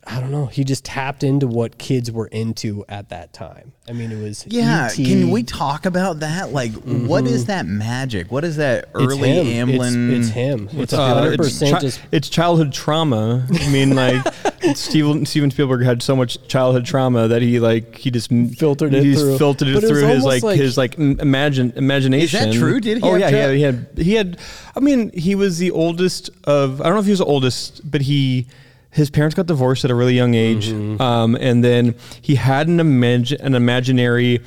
I 0.06 0.18
don't 0.18 0.30
know. 0.30 0.46
He 0.46 0.64
just 0.64 0.84
tapped 0.84 1.22
into 1.22 1.46
what 1.46 1.76
kids 1.76 2.10
were 2.10 2.26
into 2.28 2.84
at 2.88 3.10
that 3.10 3.32
time. 3.34 3.72
I 3.86 3.92
mean, 3.92 4.10
it 4.10 4.20
was 4.22 4.46
Yeah, 4.48 4.88
E.T.. 4.90 5.04
can 5.04 5.30
we 5.30 5.42
talk 5.42 5.84
about 5.84 6.20
that? 6.20 6.52
Like, 6.52 6.72
what 6.72 7.26
is 7.26 7.44
that 7.46 7.66
magic? 7.66 8.32
What 8.32 8.42
is 8.44 8.56
that 8.56 8.84
It's 8.84 8.90
early 8.94 9.28
him. 9.30 9.68
Amblin? 9.68 10.10
It's, 10.16 10.26
it's 10.28 10.34
him. 10.34 10.68
It's 10.72 10.92
Uh, 10.94 11.14
hundred 11.14 11.34
it's, 11.34 11.48
percent 11.48 11.72
chi- 11.74 11.80
just 11.80 12.00
it's 12.12 12.28
childhood 12.30 12.72
trauma. 12.72 13.46
I 13.52 13.68
mean, 13.70 13.94
like 13.94 14.26
Steven 14.74 15.26
Steven 15.26 15.50
Spielberg 15.50 15.82
had 15.84 16.02
so 16.02 16.16
much 16.16 16.46
childhood 16.48 16.86
trauma 16.86 17.28
that 17.28 17.42
he 17.42 17.60
like 17.60 17.96
he 17.96 18.10
just 18.10 18.30
Filtered 18.30 18.94
it 18.94 19.04
he 19.04 19.14
through. 19.14 19.36
filtered 19.38 19.68
it 19.68 19.74
But 19.74 19.84
it 19.84 19.88
through 19.88 20.06
his 20.06 20.24
like, 20.24 20.42
like- 20.42 20.58
his 20.58 20.78
like 20.78 20.96
imagine 20.98 21.72
imagination. 21.76 22.48
Is 22.48 22.54
that 22.54 22.58
true? 22.58 22.80
Did 22.80 22.98
he 22.98 23.02
Oh 23.02 23.12
have 23.12 23.20
yeah, 23.20 23.30
child- 23.30 23.54
he 23.54 23.62
had, 23.62 23.74
he 23.96 23.98
had 23.98 24.06
he 24.06 24.14
had. 24.14 24.38
I 24.74 24.80
mean, 24.80 25.10
he 25.12 25.34
was 25.34 25.58
the 25.58 25.72
oldest 25.72 26.30
of. 26.44 26.80
I 26.80 26.84
don't 26.84 26.94
know 26.94 27.00
if 27.00 27.04
he 27.06 27.12
was 27.12 27.18
the 27.20 27.26
oldest, 27.26 27.88
but 27.88 28.00
he. 28.00 28.46
His 28.92 29.08
parents 29.10 29.34
got 29.34 29.46
divorced 29.46 29.84
at 29.84 29.90
a 29.90 29.94
really 29.94 30.14
young 30.14 30.34
age, 30.34 30.68
Mm-hmm. 30.68 31.00
um, 31.00 31.36
and 31.36 31.62
then 31.62 31.94
he 32.20 32.34
had 32.34 32.66
an 32.68 32.78
imag- 32.78 33.38
an 33.40 33.54
imaginary, 33.54 34.40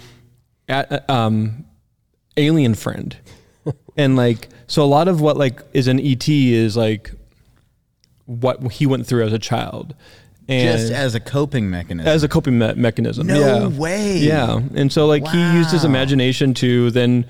a- 0.68 1.12
um, 1.12 1.66
alien 2.36 2.76
friend, 2.76 3.16
and 3.98 4.16
like 4.18 4.50
so 4.68 4.84
a 4.84 4.86
lot 4.86 5.08
of 5.08 5.22
what 5.22 5.38
like 5.38 5.62
is 5.74 5.88
an 5.88 6.00
ET 6.00 6.28
is 6.28 6.76
like 6.76 7.12
what 8.26 8.72
he 8.74 8.86
went 8.86 9.06
through 9.08 9.24
as 9.24 9.34
a 9.34 9.40
child, 9.40 9.96
and 10.50 10.78
Just 10.80 10.92
as 10.94 11.16
a 11.16 11.20
coping 11.20 11.70
mechanism. 11.70 12.08
as 12.12 12.24
a 12.24 12.28
coping 12.28 12.58
me- 12.58 12.74
mechanism. 12.76 13.28
No 13.28 13.40
yeah. 13.40 13.68
way. 13.68 14.18
Yeah, 14.18 14.60
and 14.76 14.92
so 14.92 15.06
like 15.08 15.26
he 15.28 15.40
used 15.54 15.72
his 15.72 15.86
imagination 15.86 16.54
to 16.56 16.92
then 16.92 17.26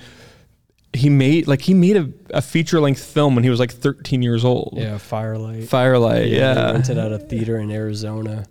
he 0.93 1.09
made 1.09 1.47
like 1.47 1.61
he 1.61 1.73
made 1.73 1.97
a, 1.97 2.09
a 2.29 2.41
feature 2.41 2.79
length 2.79 3.03
film 3.03 3.35
when 3.35 3.43
he 3.43 3.49
was 3.49 3.59
like 3.59 3.71
13 3.71 4.21
years 4.21 4.45
old. 4.45 4.75
Yeah, 4.77 4.97
Firelight. 4.97 5.67
Firelight. 5.67 6.29
They 6.29 6.39
Yeah. 6.39 6.71
rented 6.71 6.97
out 6.97 7.11
a 7.11 7.19
theater 7.19 7.57
in 7.57 7.71
Arizona, 7.71 8.45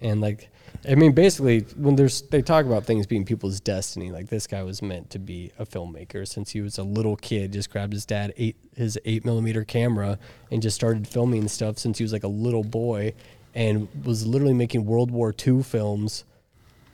and 0.00 0.20
like, 0.20 0.48
I 0.88 0.94
mean, 0.94 1.12
basically, 1.12 1.60
when 1.76 1.96
there's 1.96 2.22
they 2.22 2.42
talk 2.42 2.64
about 2.64 2.84
things 2.84 3.06
being 3.06 3.24
people's 3.24 3.60
destiny, 3.60 4.12
like 4.12 4.28
this 4.28 4.46
guy 4.46 4.62
was 4.62 4.82
meant 4.82 5.10
to 5.10 5.18
be 5.18 5.52
a 5.58 5.66
filmmaker 5.66 6.26
since 6.26 6.50
he 6.50 6.60
was 6.60 6.78
a 6.78 6.84
little 6.84 7.16
kid. 7.16 7.52
Just 7.52 7.70
grabbed 7.70 7.92
his 7.92 8.06
dad 8.06 8.32
eight 8.36 8.56
his 8.76 8.98
eight 9.04 9.24
millimeter 9.24 9.64
camera 9.64 10.18
and 10.50 10.62
just 10.62 10.76
started 10.76 11.08
filming 11.08 11.48
stuff 11.48 11.78
since 11.78 11.98
he 11.98 12.04
was 12.04 12.12
like 12.12 12.24
a 12.24 12.28
little 12.28 12.64
boy, 12.64 13.14
and 13.54 13.88
was 14.04 14.26
literally 14.26 14.54
making 14.54 14.86
World 14.86 15.10
War 15.10 15.34
II 15.46 15.62
films 15.62 16.24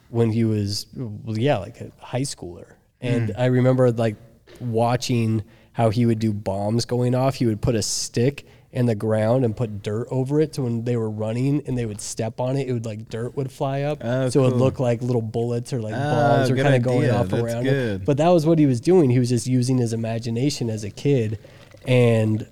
when 0.09 0.31
he 0.31 0.45
was 0.45 0.87
yeah 1.27 1.59
like 1.59 1.81
a 1.81 1.91
high 1.99 2.21
schooler 2.21 2.75
and 3.01 3.31
hmm. 3.31 3.41
i 3.41 3.47
remember 3.47 3.91
like 3.91 4.15
watching 4.61 5.43
how 5.73 5.91
he 5.91 6.07
would 6.07 6.19
do 6.19 6.33
bombs 6.33 6.85
going 6.85 7.15
off 7.15 7.35
he 7.37 7.47
would 7.47 7.61
put 7.61 7.75
a 7.75 7.83
stick 7.83 8.47
in 8.73 8.87
the 8.87 8.95
ground 8.95 9.45
and 9.45 9.57
put 9.57 9.83
dirt 9.83 10.07
over 10.11 10.41
it 10.41 10.55
so 10.55 10.63
when 10.65 10.85
they 10.85 10.97
were 10.97 11.09
running 11.09 11.63
and 11.67 11.79
they 11.79 11.87
would 11.87 12.01
step 12.01 12.41
on 12.41 12.57
it 12.57 12.69
it 12.69 12.73
would 12.73 12.85
like 12.85 13.09
dirt 13.09 13.35
would 13.37 13.51
fly 13.51 13.83
up. 13.83 13.99
Oh, 14.03 14.29
so 14.29 14.41
it 14.45 14.51
would 14.51 14.57
look 14.61 14.79
like 14.81 15.01
little 15.01 15.23
bullets 15.23 15.73
or 15.73 15.81
like 15.81 15.95
Ah, 15.95 16.37
bombs 16.39 16.51
or 16.51 16.57
kind 16.57 16.75
of 16.75 16.83
going 16.83 17.11
off 17.11 17.29
That's 17.29 17.43
around 17.43 17.67
it. 17.67 17.71
good. 17.71 18.05
but 18.05 18.17
that 18.19 18.29
was 18.29 18.45
what 18.45 18.59
he 18.59 18.67
was 18.67 18.81
doing. 18.81 19.09
He 19.09 19.19
was 19.19 19.31
just 19.31 19.47
using 19.47 19.79
his 19.79 19.93
imagination 19.95 20.69
as 20.69 20.85
a 20.85 20.91
kid 20.91 21.39
and 21.87 22.47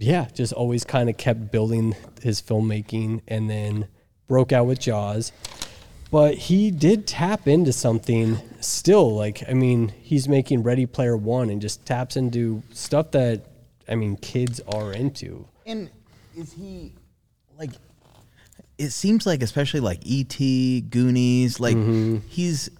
yeah, 0.00 0.28
just 0.34 0.52
always 0.52 0.84
kind 0.84 1.10
of 1.10 1.16
kept 1.16 1.50
building 1.52 1.94
his 2.22 2.40
filmmaking 2.40 3.20
and 3.28 3.50
then 3.50 3.86
broke 4.26 4.50
out 4.52 4.66
with 4.66 4.80
Jaws. 4.80 5.30
But 6.10 6.34
he 6.34 6.70
did 6.70 7.06
tap 7.06 7.46
into 7.46 7.72
something 7.72 8.38
still. 8.60 9.14
Like, 9.14 9.42
I 9.48 9.52
mean, 9.54 9.92
he's 10.00 10.28
making 10.28 10.62
Ready 10.64 10.86
Player 10.86 11.16
One 11.16 11.50
and 11.50 11.60
just 11.62 11.86
taps 11.86 12.16
into 12.16 12.62
stuff 12.72 13.12
that, 13.12 13.42
I 13.88 13.94
mean, 13.94 14.16
kids 14.16 14.60
are 14.66 14.92
into. 14.92 15.46
And 15.66 15.88
is 16.36 16.52
he 16.52 16.94
like? 17.58 17.70
It 18.76 18.90
seems 18.90 19.26
like, 19.26 19.42
especially 19.42 19.80
like 19.80 20.00
E.T., 20.02 20.80
Goonies, 20.90 21.60
like 21.60 21.76
Mm-hmm. 21.76 22.26
he's 22.28 22.70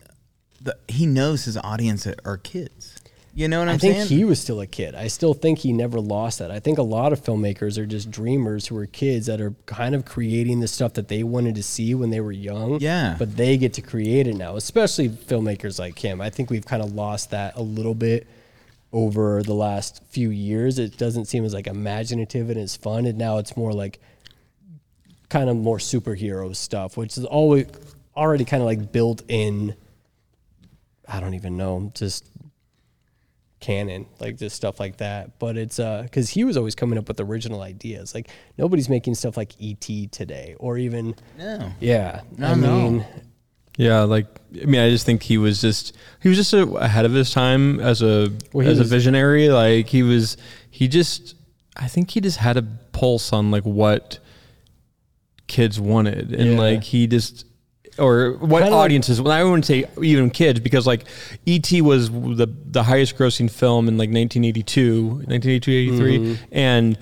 the 0.61 0.77
he 0.89 1.07
knows 1.07 1.45
his 1.45 1.57
audience 1.57 2.07
are 2.25 2.37
kids. 2.39 2.90
You 3.33 3.47
know 3.47 3.61
what 3.61 3.69
I'm 3.69 3.79
saying? 3.79 3.93
I 3.93 3.97
think 3.97 4.09
saying? 4.09 4.19
he 4.19 4.25
was 4.25 4.41
still 4.41 4.61
a 4.61 4.67
kid. 4.67 4.95
I 4.95 5.07
still 5.07 5.35
think 5.35 5.61
he 5.61 5.73
never 5.73 6.01
lost 6.01 6.41
that. 6.41 6.51
I 6.51 6.59
think 6.59 6.79
a 6.79 6.83
lot 6.83 7.13
of 7.13 7.23
filmmakers 7.23 7.79
are 7.79 7.87
just 7.87 8.11
dreamers 8.11 8.67
who 8.67 8.77
are 8.77 8.87
kids 8.87 9.27
that 9.27 9.41
are 9.41 9.55
kind 9.67 9.95
of 9.95 10.05
creating 10.05 10.61
the 10.61 10.69
stuff 10.69 10.95
that 10.95 11.09
they 11.09 11.23
wanted 11.23 11.55
to 11.55 11.63
see 11.63 11.95
when 11.95 12.11
they 12.11 12.21
were 12.21 12.33
young. 12.33 12.81
Yeah. 12.81 13.15
But 13.19 13.37
they 13.37 13.57
get 13.57 13.75
to 13.75 13.83
create 13.83 14.27
it 14.27 14.35
now, 14.35 14.57
especially 14.57 15.09
filmmakers 15.09 15.79
like 15.79 15.99
him. 15.99 16.21
I 16.21 16.31
think 16.31 16.51
we've 16.51 16.67
kind 16.67 16.83
of 16.83 16.93
lost 16.95 17.31
that 17.31 17.57
a 17.57 17.63
little 17.63 17.95
bit 17.95 18.27
over 18.93 19.43
the 19.43 19.55
last 19.55 20.03
few 20.09 20.31
years. 20.31 20.81
It 20.81 20.97
doesn't 20.97 21.27
seem 21.27 21.45
as 21.45 21.55
like 21.55 21.69
imaginative 21.69 22.51
and 22.51 22.59
as 22.59 22.75
fun. 22.75 23.07
And 23.07 23.17
now 23.17 23.39
it's 23.39 23.57
more 23.57 23.73
like 23.73 24.01
kind 25.29 25.49
of 25.49 25.57
more 25.57 25.79
superhero 25.79 26.55
stuff, 26.57 26.97
which 26.97 27.17
is 27.17 27.25
always 27.25 27.67
already 28.17 28.45
kind 28.45 28.61
of 28.61 28.67
like 28.67 28.91
built 28.91 29.23
in. 29.29 29.77
I 31.07 31.21
don't 31.21 31.35
even 31.35 31.57
know, 31.57 31.93
just 31.95 32.25
canon, 33.61 34.07
like 34.19 34.37
just 34.39 34.57
stuff 34.57 34.81
like 34.81 34.97
that. 34.99 35.39
But 35.39 35.57
it's 35.57 35.79
uh 35.79 36.03
because 36.03 36.31
he 36.31 36.45
was 36.45 36.57
always 36.57 36.75
coming 36.75 36.99
up 36.99 37.07
with 37.09 37.21
original 37.21 37.61
ideas. 37.63 38.15
Like 38.15 38.29
nobody's 38.59 38.89
making 38.89 39.15
stuff 39.15 39.37
like 39.37 39.53
ET 39.63 39.87
today, 40.11 40.57
or 40.59 40.79
even 40.79 41.15
no. 41.39 41.73
yeah. 41.81 42.23
No, 42.37 42.47
I 42.49 42.55
no. 42.55 42.91
mean, 42.91 43.07
Yeah, 43.77 44.01
like 44.03 44.27
I 44.61 44.65
mean, 44.67 44.81
I 44.81 44.91
just 44.91 45.07
think 45.07 45.23
he 45.23 45.39
was 45.39 45.61
just 45.61 45.97
he 46.23 46.29
was 46.29 46.37
just 46.39 46.53
a, 46.53 46.63
ahead 46.75 47.05
of 47.05 47.13
his 47.13 47.31
time 47.31 47.81
as 47.81 48.03
a 48.03 48.33
Well, 48.53 48.67
as 48.69 48.79
was- 48.79 48.91
a 48.91 48.95
visionary. 48.95 49.49
Like 49.49 49.87
he 49.89 50.03
was, 50.03 50.37
he 50.71 50.89
just 50.89 51.35
I 51.77 51.87
think 51.89 52.11
he 52.11 52.21
just 52.21 52.39
had 52.39 52.57
a 52.57 52.63
pulse 52.93 53.33
on 53.33 53.51
like 53.51 53.63
what 53.65 54.19
kids 55.47 55.81
wanted, 55.81 56.33
and 56.35 56.53
Yeah. 56.53 56.59
like 56.59 56.83
he 56.85 57.07
just 57.07 57.45
or 58.01 58.33
what 58.41 58.63
Kinda 58.63 58.77
like- 58.77 58.85
audiences. 58.85 59.21
well, 59.21 59.33
I 59.33 59.45
wouldn't 59.45 59.67
say 59.67 59.85
even 60.03 60.31
kids 60.31 60.59
because 60.61 60.87
like 60.87 61.05
E.T. 61.47 61.81
was 61.83 62.11
the 62.11 62.49
the 62.71 62.83
highest 62.83 63.17
grossing 63.19 63.51
film 63.51 63.87
in 63.89 63.95
like 63.99 64.09
1982, 64.11 65.03
1982, 65.27 65.71
83, 65.73 66.19
Mm-hmm. 66.19 66.45
and 66.53 66.99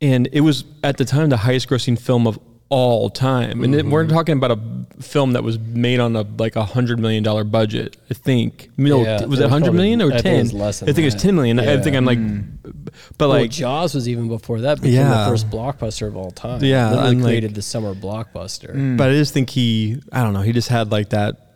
and 0.00 0.28
it 0.32 0.42
was 0.42 0.64
at 0.84 0.96
the 0.98 1.04
time 1.04 1.28
the 1.30 1.36
highest 1.38 1.68
grossing 1.68 1.98
film 1.98 2.26
of 2.26 2.38
all 2.68 3.08
time 3.10 3.62
and 3.62 3.74
it, 3.76 3.86
we're 3.86 4.04
Mm-hmm. 4.04 4.12
talking 4.14 4.36
about 4.36 4.50
a 4.50 5.02
film 5.02 5.34
that 5.34 5.44
was 5.44 5.56
made 5.58 6.00
on 6.00 6.16
a 6.16 6.22
like 6.38 6.56
a 6.56 6.64
hundred 6.64 6.98
million 6.98 7.22
dollar 7.22 7.44
budget 7.44 7.96
i 8.10 8.14
think 8.14 8.70
no 8.76 9.04
Yeah, 9.04 9.12
was 9.12 9.20
it 9.22 9.24
it 9.24 9.28
was 9.28 9.40
100 9.40 9.64
probably- 9.66 9.76
million 9.78 10.02
or 10.02 10.10
10 10.10 10.22
think 10.22 10.34
it 10.38 10.42
was 10.42 10.52
less 10.52 10.82
i 10.82 10.86
think 10.86 10.98
it 10.98 11.04
was. 11.14 11.14
10 11.22 11.34
million 11.36 11.60
i 11.60 11.80
think 11.80 11.94
i'm 11.94 12.04
like 12.04 12.18
but 13.18 13.28
well, 13.28 13.38
like 13.38 13.50
Jaws 13.50 13.94
was 13.94 14.08
even 14.08 14.26
before 14.28 14.62
that. 14.62 14.80
Became 14.80 14.94
Yeah. 14.94 15.24
the 15.24 15.30
first 15.30 15.48
blockbuster 15.50 16.08
of 16.08 16.16
all 16.16 16.30
time. 16.30 16.64
Yeah, 16.64 16.90
literally 16.90 17.10
and, 17.10 17.22
like- 17.22 17.30
created 17.30 17.54
the 17.54 17.62
summer 17.62 17.94
blockbuster. 17.94 18.96
but 18.96 19.10
i 19.10 19.12
just 19.12 19.32
think 19.32 19.50
he 19.50 20.00
i 20.12 20.22
don't 20.22 20.32
know 20.32 20.40
he 20.42 20.52
just 20.52 20.68
had 20.68 20.90
like 20.90 21.10
that 21.10 21.52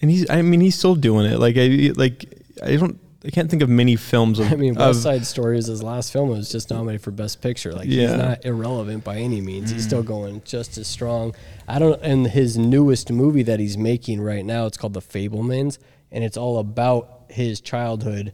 and 0.00 0.10
he's 0.10 0.28
i 0.30 0.42
mean 0.42 0.60
he's 0.60 0.76
still 0.76 0.94
doing 0.96 1.26
it 1.30 1.38
like 1.38 1.56
i 1.56 1.92
like 1.96 2.24
i 2.64 2.74
don't 2.76 2.98
i 3.28 3.30
can't 3.30 3.50
think 3.50 3.62
of 3.62 3.68
many 3.68 3.94
films 3.94 4.38
of 4.38 4.50
I 4.50 4.56
mean, 4.56 4.72
of- 4.72 4.78
West 4.78 5.02
Side 5.02 5.26
Story 5.26 5.56
was 5.56 5.66
his 5.66 5.82
last 5.82 6.12
film. 6.12 6.30
It 6.30 6.38
was 6.38 6.50
just 6.50 6.70
nominated 6.70 7.02
for 7.02 7.10
Best 7.10 7.42
Picture. 7.42 7.72
Like 7.72 7.86
Yeah. 7.86 8.08
he's 8.08 8.16
not 8.16 8.44
irrelevant 8.46 9.04
by 9.04 9.18
any 9.18 9.42
means. 9.42 9.70
He's 9.70 9.82
mm. 9.82 9.86
still 9.86 10.02
going 10.02 10.40
just 10.46 10.78
as 10.78 10.88
strong. 10.88 11.34
I 11.68 11.78
don't. 11.78 12.00
And 12.02 12.28
his 12.28 12.56
newest 12.56 13.12
movie 13.12 13.42
that 13.42 13.60
he's 13.60 13.76
making 13.76 14.22
right 14.22 14.44
now, 14.44 14.64
it's 14.64 14.78
called 14.78 14.94
The 14.94 15.02
Fabelmans, 15.02 15.78
and 16.10 16.24
it's 16.24 16.38
all 16.38 16.58
about 16.58 17.24
his 17.28 17.60
childhood 17.60 18.32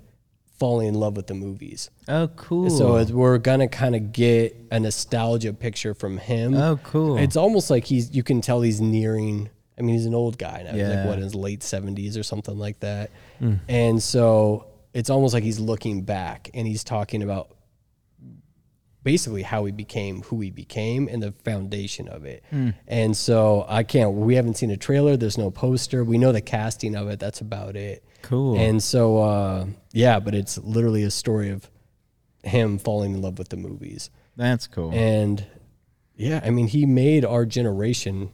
falling 0.58 0.86
in 0.86 0.94
love 0.94 1.16
with 1.16 1.26
the 1.26 1.34
movies. 1.34 1.90
Oh, 2.06 2.28
cool. 2.28 2.70
So 2.70 2.96
it's, 2.96 3.10
we're 3.10 3.38
gonna 3.38 3.68
kind 3.68 3.96
of 3.96 4.12
get 4.12 4.56
a 4.70 4.78
nostalgia 4.78 5.52
picture 5.52 5.94
from 5.94 6.18
him. 6.18 6.54
Oh, 6.54 6.78
cool. 6.84 7.18
It's 7.18 7.36
almost 7.36 7.68
like 7.68 7.84
he's. 7.84 8.14
You 8.14 8.22
can 8.22 8.40
tell 8.40 8.60
he's 8.60 8.80
nearing. 8.80 9.50
I 9.76 9.82
mean, 9.82 9.96
he's 9.96 10.06
an 10.06 10.14
old 10.14 10.38
guy 10.38 10.62
now. 10.64 10.72
He's 10.72 10.82
like 10.82 10.92
Yeah. 10.92 11.06
what 11.06 11.16
in 11.16 11.24
his 11.24 11.34
late 11.34 11.64
seventies 11.64 12.16
or 12.16 12.22
something 12.22 12.56
like 12.56 12.78
that. 12.78 13.10
Mm. 13.42 13.58
And 13.68 14.00
so 14.00 14.66
it's 14.94 15.10
almost 15.10 15.34
like 15.34 15.42
he's 15.42 15.60
looking 15.60 16.02
back 16.02 16.48
and 16.54 16.66
he's 16.66 16.84
talking 16.84 17.22
about 17.22 17.50
basically 19.02 19.42
how 19.42 19.66
he 19.66 19.72
became 19.72 20.22
who 20.22 20.40
he 20.40 20.50
became 20.50 21.08
and 21.08 21.22
the 21.22 21.32
foundation 21.32 22.08
of 22.08 22.24
it. 22.24 22.42
And 22.86 23.14
so 23.16 23.66
I 23.68 23.82
can't. 23.82 24.12
We 24.14 24.36
haven't 24.36 24.56
seen 24.56 24.70
a 24.70 24.76
trailer. 24.76 25.16
There's 25.16 25.36
no 25.36 25.50
poster. 25.50 26.04
We 26.04 26.16
know 26.16 26.32
the 26.32 26.40
casting 26.40 26.94
of 26.96 27.08
it. 27.08 27.20
That's 27.20 27.40
about 27.40 27.76
it. 27.76 28.02
Cool. 28.22 28.56
And 28.56 28.82
so 28.82 29.18
uh, 29.18 29.66
yeah, 29.92 30.20
but 30.20 30.34
it's 30.34 30.56
literally 30.58 31.02
a 31.02 31.10
story 31.10 31.50
of 31.50 31.68
him 32.42 32.78
falling 32.78 33.14
in 33.14 33.20
love 33.20 33.38
with 33.38 33.50
the 33.50 33.56
movies. 33.56 34.10
That's 34.36 34.66
cool. 34.66 34.92
And 34.94 35.44
yeah, 36.16 36.40
I 36.44 36.50
mean, 36.50 36.68
he 36.68 36.86
made 36.86 37.24
our 37.24 37.44
generation, 37.44 38.30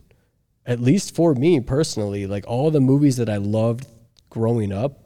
at 0.67 0.79
least 0.79 1.15
for 1.15 1.35
me 1.35 1.61
personally, 1.61 2.27
like 2.27 2.47
all 2.47 2.71
the 2.71 2.81
movies 2.81 3.17
that 3.17 3.31
I 3.31 3.39
loved 3.39 3.87
growing 4.29 4.73
up 4.73 5.00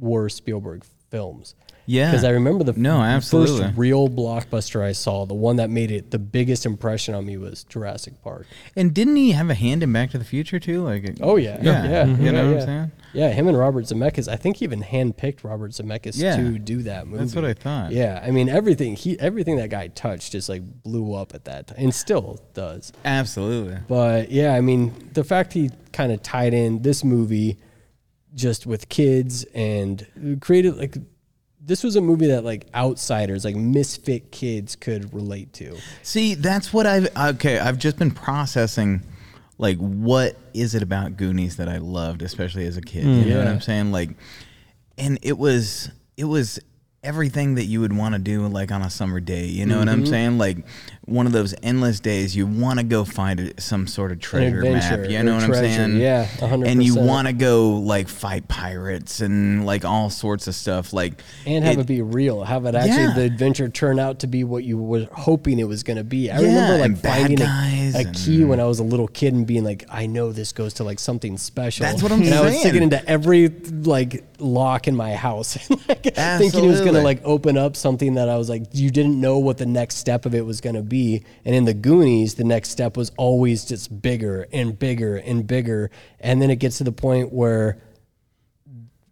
were 0.00 0.28
Spielberg 0.28 0.84
films. 1.10 1.54
yeah. 1.86 2.10
Because 2.10 2.22
I 2.24 2.30
remember 2.30 2.64
the 2.64 2.74
No, 2.74 3.00
absolutely. 3.00 3.62
first 3.62 3.78
real 3.78 4.08
blockbuster 4.10 4.82
I 4.82 4.92
saw, 4.92 5.24
the 5.24 5.32
one 5.32 5.56
that 5.56 5.70
made 5.70 5.90
it 5.90 6.10
the 6.10 6.18
biggest 6.18 6.66
impression 6.66 7.14
on 7.14 7.24
me 7.24 7.38
was 7.38 7.64
Jurassic 7.64 8.22
Park. 8.22 8.46
and 8.76 8.92
didn't 8.92 9.16
he 9.16 9.32
have 9.32 9.48
a 9.48 9.54
hand 9.54 9.82
in 9.82 9.90
Back 9.92 10.10
to 10.10 10.18
the 10.18 10.24
Future 10.24 10.60
too? 10.60 10.82
Like, 10.82 11.16
Oh 11.22 11.36
yeah, 11.36 11.58
Yeah. 11.62 11.84
yeah, 11.84 11.90
yeah, 11.90 12.04
You 12.18 12.32
know 12.32 12.44
what 12.44 12.50
I'm 12.52 12.58
yeah. 12.58 12.64
saying? 12.66 12.92
Yeah, 13.14 13.28
him 13.30 13.48
and 13.48 13.56
Robert 13.56 13.86
Zemeckis. 13.86 14.28
I 14.28 14.36
think 14.36 14.58
he 14.58 14.66
even 14.66 14.82
handpicked 14.82 15.42
Robert 15.42 15.70
Zemeckis 15.70 16.18
Yeah. 16.20 16.36
to 16.36 16.58
do 16.58 16.82
that 16.82 17.06
movie. 17.06 17.20
That's 17.24 17.34
what 17.34 17.46
I 17.46 17.54
thought. 17.54 17.90
Yeah, 17.90 18.22
I 18.22 18.30
mean 18.32 18.50
everything 18.50 18.94
he 18.94 19.18
everything 19.18 19.56
that 19.56 19.70
guy 19.70 19.88
touched 19.88 20.32
just 20.32 20.50
like 20.50 20.60
blew 20.82 21.14
up 21.14 21.34
at 21.34 21.46
that 21.46 21.68
time, 21.68 21.78
and 21.78 21.94
still 21.94 22.38
does. 22.52 22.92
absolutely. 23.06 23.78
But 23.88 24.30
yeah, 24.30 24.52
I 24.54 24.60
mean 24.60 24.92
the 25.14 25.24
fact 25.24 25.54
he 25.54 25.70
kind 25.94 26.12
of 26.12 26.22
tied 26.22 26.52
in 26.52 26.82
this 26.82 27.02
movie 27.02 27.56
just 28.34 28.66
with 28.66 28.88
kids 28.88 29.44
and 29.54 30.38
created 30.40 30.76
like 30.76 30.96
this 31.60 31.84
was 31.84 31.96
a 31.96 32.00
movie 32.00 32.28
that 32.28 32.44
like 32.44 32.66
outsiders, 32.74 33.44
like 33.44 33.54
misfit 33.56 34.32
kids, 34.32 34.74
could 34.74 35.12
relate 35.12 35.52
to. 35.54 35.76
See, 36.02 36.34
that's 36.34 36.72
what 36.72 36.86
I've 36.86 37.08
okay. 37.16 37.58
I've 37.58 37.78
just 37.78 37.98
been 37.98 38.10
processing, 38.10 39.02
like, 39.58 39.76
what 39.78 40.36
is 40.54 40.74
it 40.74 40.82
about 40.82 41.16
Goonies 41.16 41.56
that 41.56 41.68
I 41.68 41.78
loved, 41.78 42.22
especially 42.22 42.66
as 42.66 42.76
a 42.76 42.80
kid? 42.80 43.04
you 43.04 43.26
know 43.26 43.38
what 43.38 43.48
I'm 43.48 43.60
saying? 43.60 43.92
Like, 43.92 44.10
and 44.96 45.18
it 45.22 45.36
was 45.36 45.90
it 46.16 46.24
was 46.24 46.58
everything 47.02 47.54
that 47.54 47.64
you 47.66 47.80
would 47.80 47.96
want 47.96 48.12
to 48.14 48.18
do 48.18 48.46
like 48.48 48.72
on 48.72 48.82
a 48.82 48.90
summer 48.90 49.20
day. 49.20 49.46
You 49.46 49.64
know 49.66 49.78
what 49.78 49.88
I'm 49.88 49.98
Mm-hmm. 50.02 50.06
saying? 50.10 50.38
Like 50.38 50.58
one 51.04 51.26
of 51.26 51.32
those 51.32 51.54
endless 51.62 52.00
days 52.00 52.36
you 52.36 52.44
want 52.46 52.80
to 52.80 52.84
go 52.84 53.04
find 53.04 53.40
a- 53.40 53.60
some 53.60 53.86
sort 53.86 54.10
of 54.12 54.20
treasure 54.20 54.60
map. 54.62 55.08
You 55.08 55.22
know 55.22 55.34
what 55.36 55.44
I'm 55.44 55.54
saying? 55.54 55.96
yeah, 55.98 56.26
100%. 56.26 56.66
And 56.66 56.82
you 56.82 56.96
want 56.96 57.28
to 57.28 57.32
go 57.32 57.70
like 57.78 58.08
fight 58.08 58.48
pirates 58.48 59.20
and 59.20 59.64
like 59.64 59.84
all 59.84 60.10
sorts 60.10 60.48
of 60.48 60.54
stuff. 60.56 60.92
Like 60.92 61.22
And 61.46 61.64
have 61.64 61.78
it, 61.78 61.80
it- 61.82 61.86
be 61.86 62.02
real. 62.02 62.42
Have 62.42 62.66
it 62.66 62.74
actually 62.74 62.90
Yeah. 63.04 63.14
the 63.14 63.22
adventure 63.22 63.68
turn 63.68 63.98
out 64.00 64.18
to 64.20 64.26
be 64.26 64.42
what 64.44 64.64
you 64.64 64.76
were 64.76 65.06
hoping 65.12 65.60
it 65.60 65.68
was 65.68 65.82
going 65.84 65.98
to 65.98 66.04
be. 66.04 66.30
I 66.32 66.40
Yeah, 66.40 66.46
remember 66.48 66.78
like 66.88 66.98
finding 67.02 67.40
a, 67.40 67.92
a 67.94 68.04
key 68.12 68.44
when 68.44 68.58
I 68.60 68.64
was 68.64 68.80
a 68.80 68.84
little 68.84 69.08
kid 69.08 69.34
and 69.34 69.46
being 69.46 69.62
like, 69.64 69.84
I 69.88 70.06
know 70.06 70.32
this 70.32 70.52
goes 70.52 70.74
to 70.74 70.84
like 70.84 70.98
something 70.98 71.38
special. 71.38 71.86
That's 71.86 72.02
what 72.02 72.10
I'm 72.12 72.22
and 72.22 72.34
I 72.34 72.40
was 72.44 72.58
sticking 72.58 72.82
into 72.82 73.08
every 73.08 73.48
like 73.70 74.24
lock 74.40 74.88
in 74.88 74.94
my 74.96 75.14
house, 75.14 75.56
like, 75.88 76.02
thinking 76.14 76.64
it 76.64 76.68
was 76.68 76.80
going 76.92 77.00
to 77.00 77.04
like 77.04 77.20
open 77.24 77.56
up 77.56 77.76
something 77.76 78.14
that 78.14 78.28
I 78.28 78.36
was 78.36 78.48
like, 78.48 78.64
you 78.72 78.90
didn't 78.90 79.20
know 79.20 79.38
what 79.38 79.58
the 79.58 79.66
next 79.66 79.96
step 79.96 80.26
of 80.26 80.34
it 80.34 80.44
was 80.44 80.60
going 80.60 80.76
to 80.76 80.82
be. 80.82 81.24
And 81.44 81.54
in 81.54 81.64
the 81.64 81.74
Goonies, 81.74 82.34
the 82.34 82.44
next 82.44 82.70
step 82.70 82.96
was 82.96 83.10
always 83.16 83.64
just 83.64 84.02
bigger 84.02 84.46
and 84.52 84.78
bigger 84.78 85.16
and 85.16 85.46
bigger. 85.46 85.90
And 86.20 86.42
then 86.42 86.50
it 86.50 86.56
gets 86.56 86.78
to 86.78 86.84
the 86.84 86.92
point 86.92 87.32
where 87.32 87.78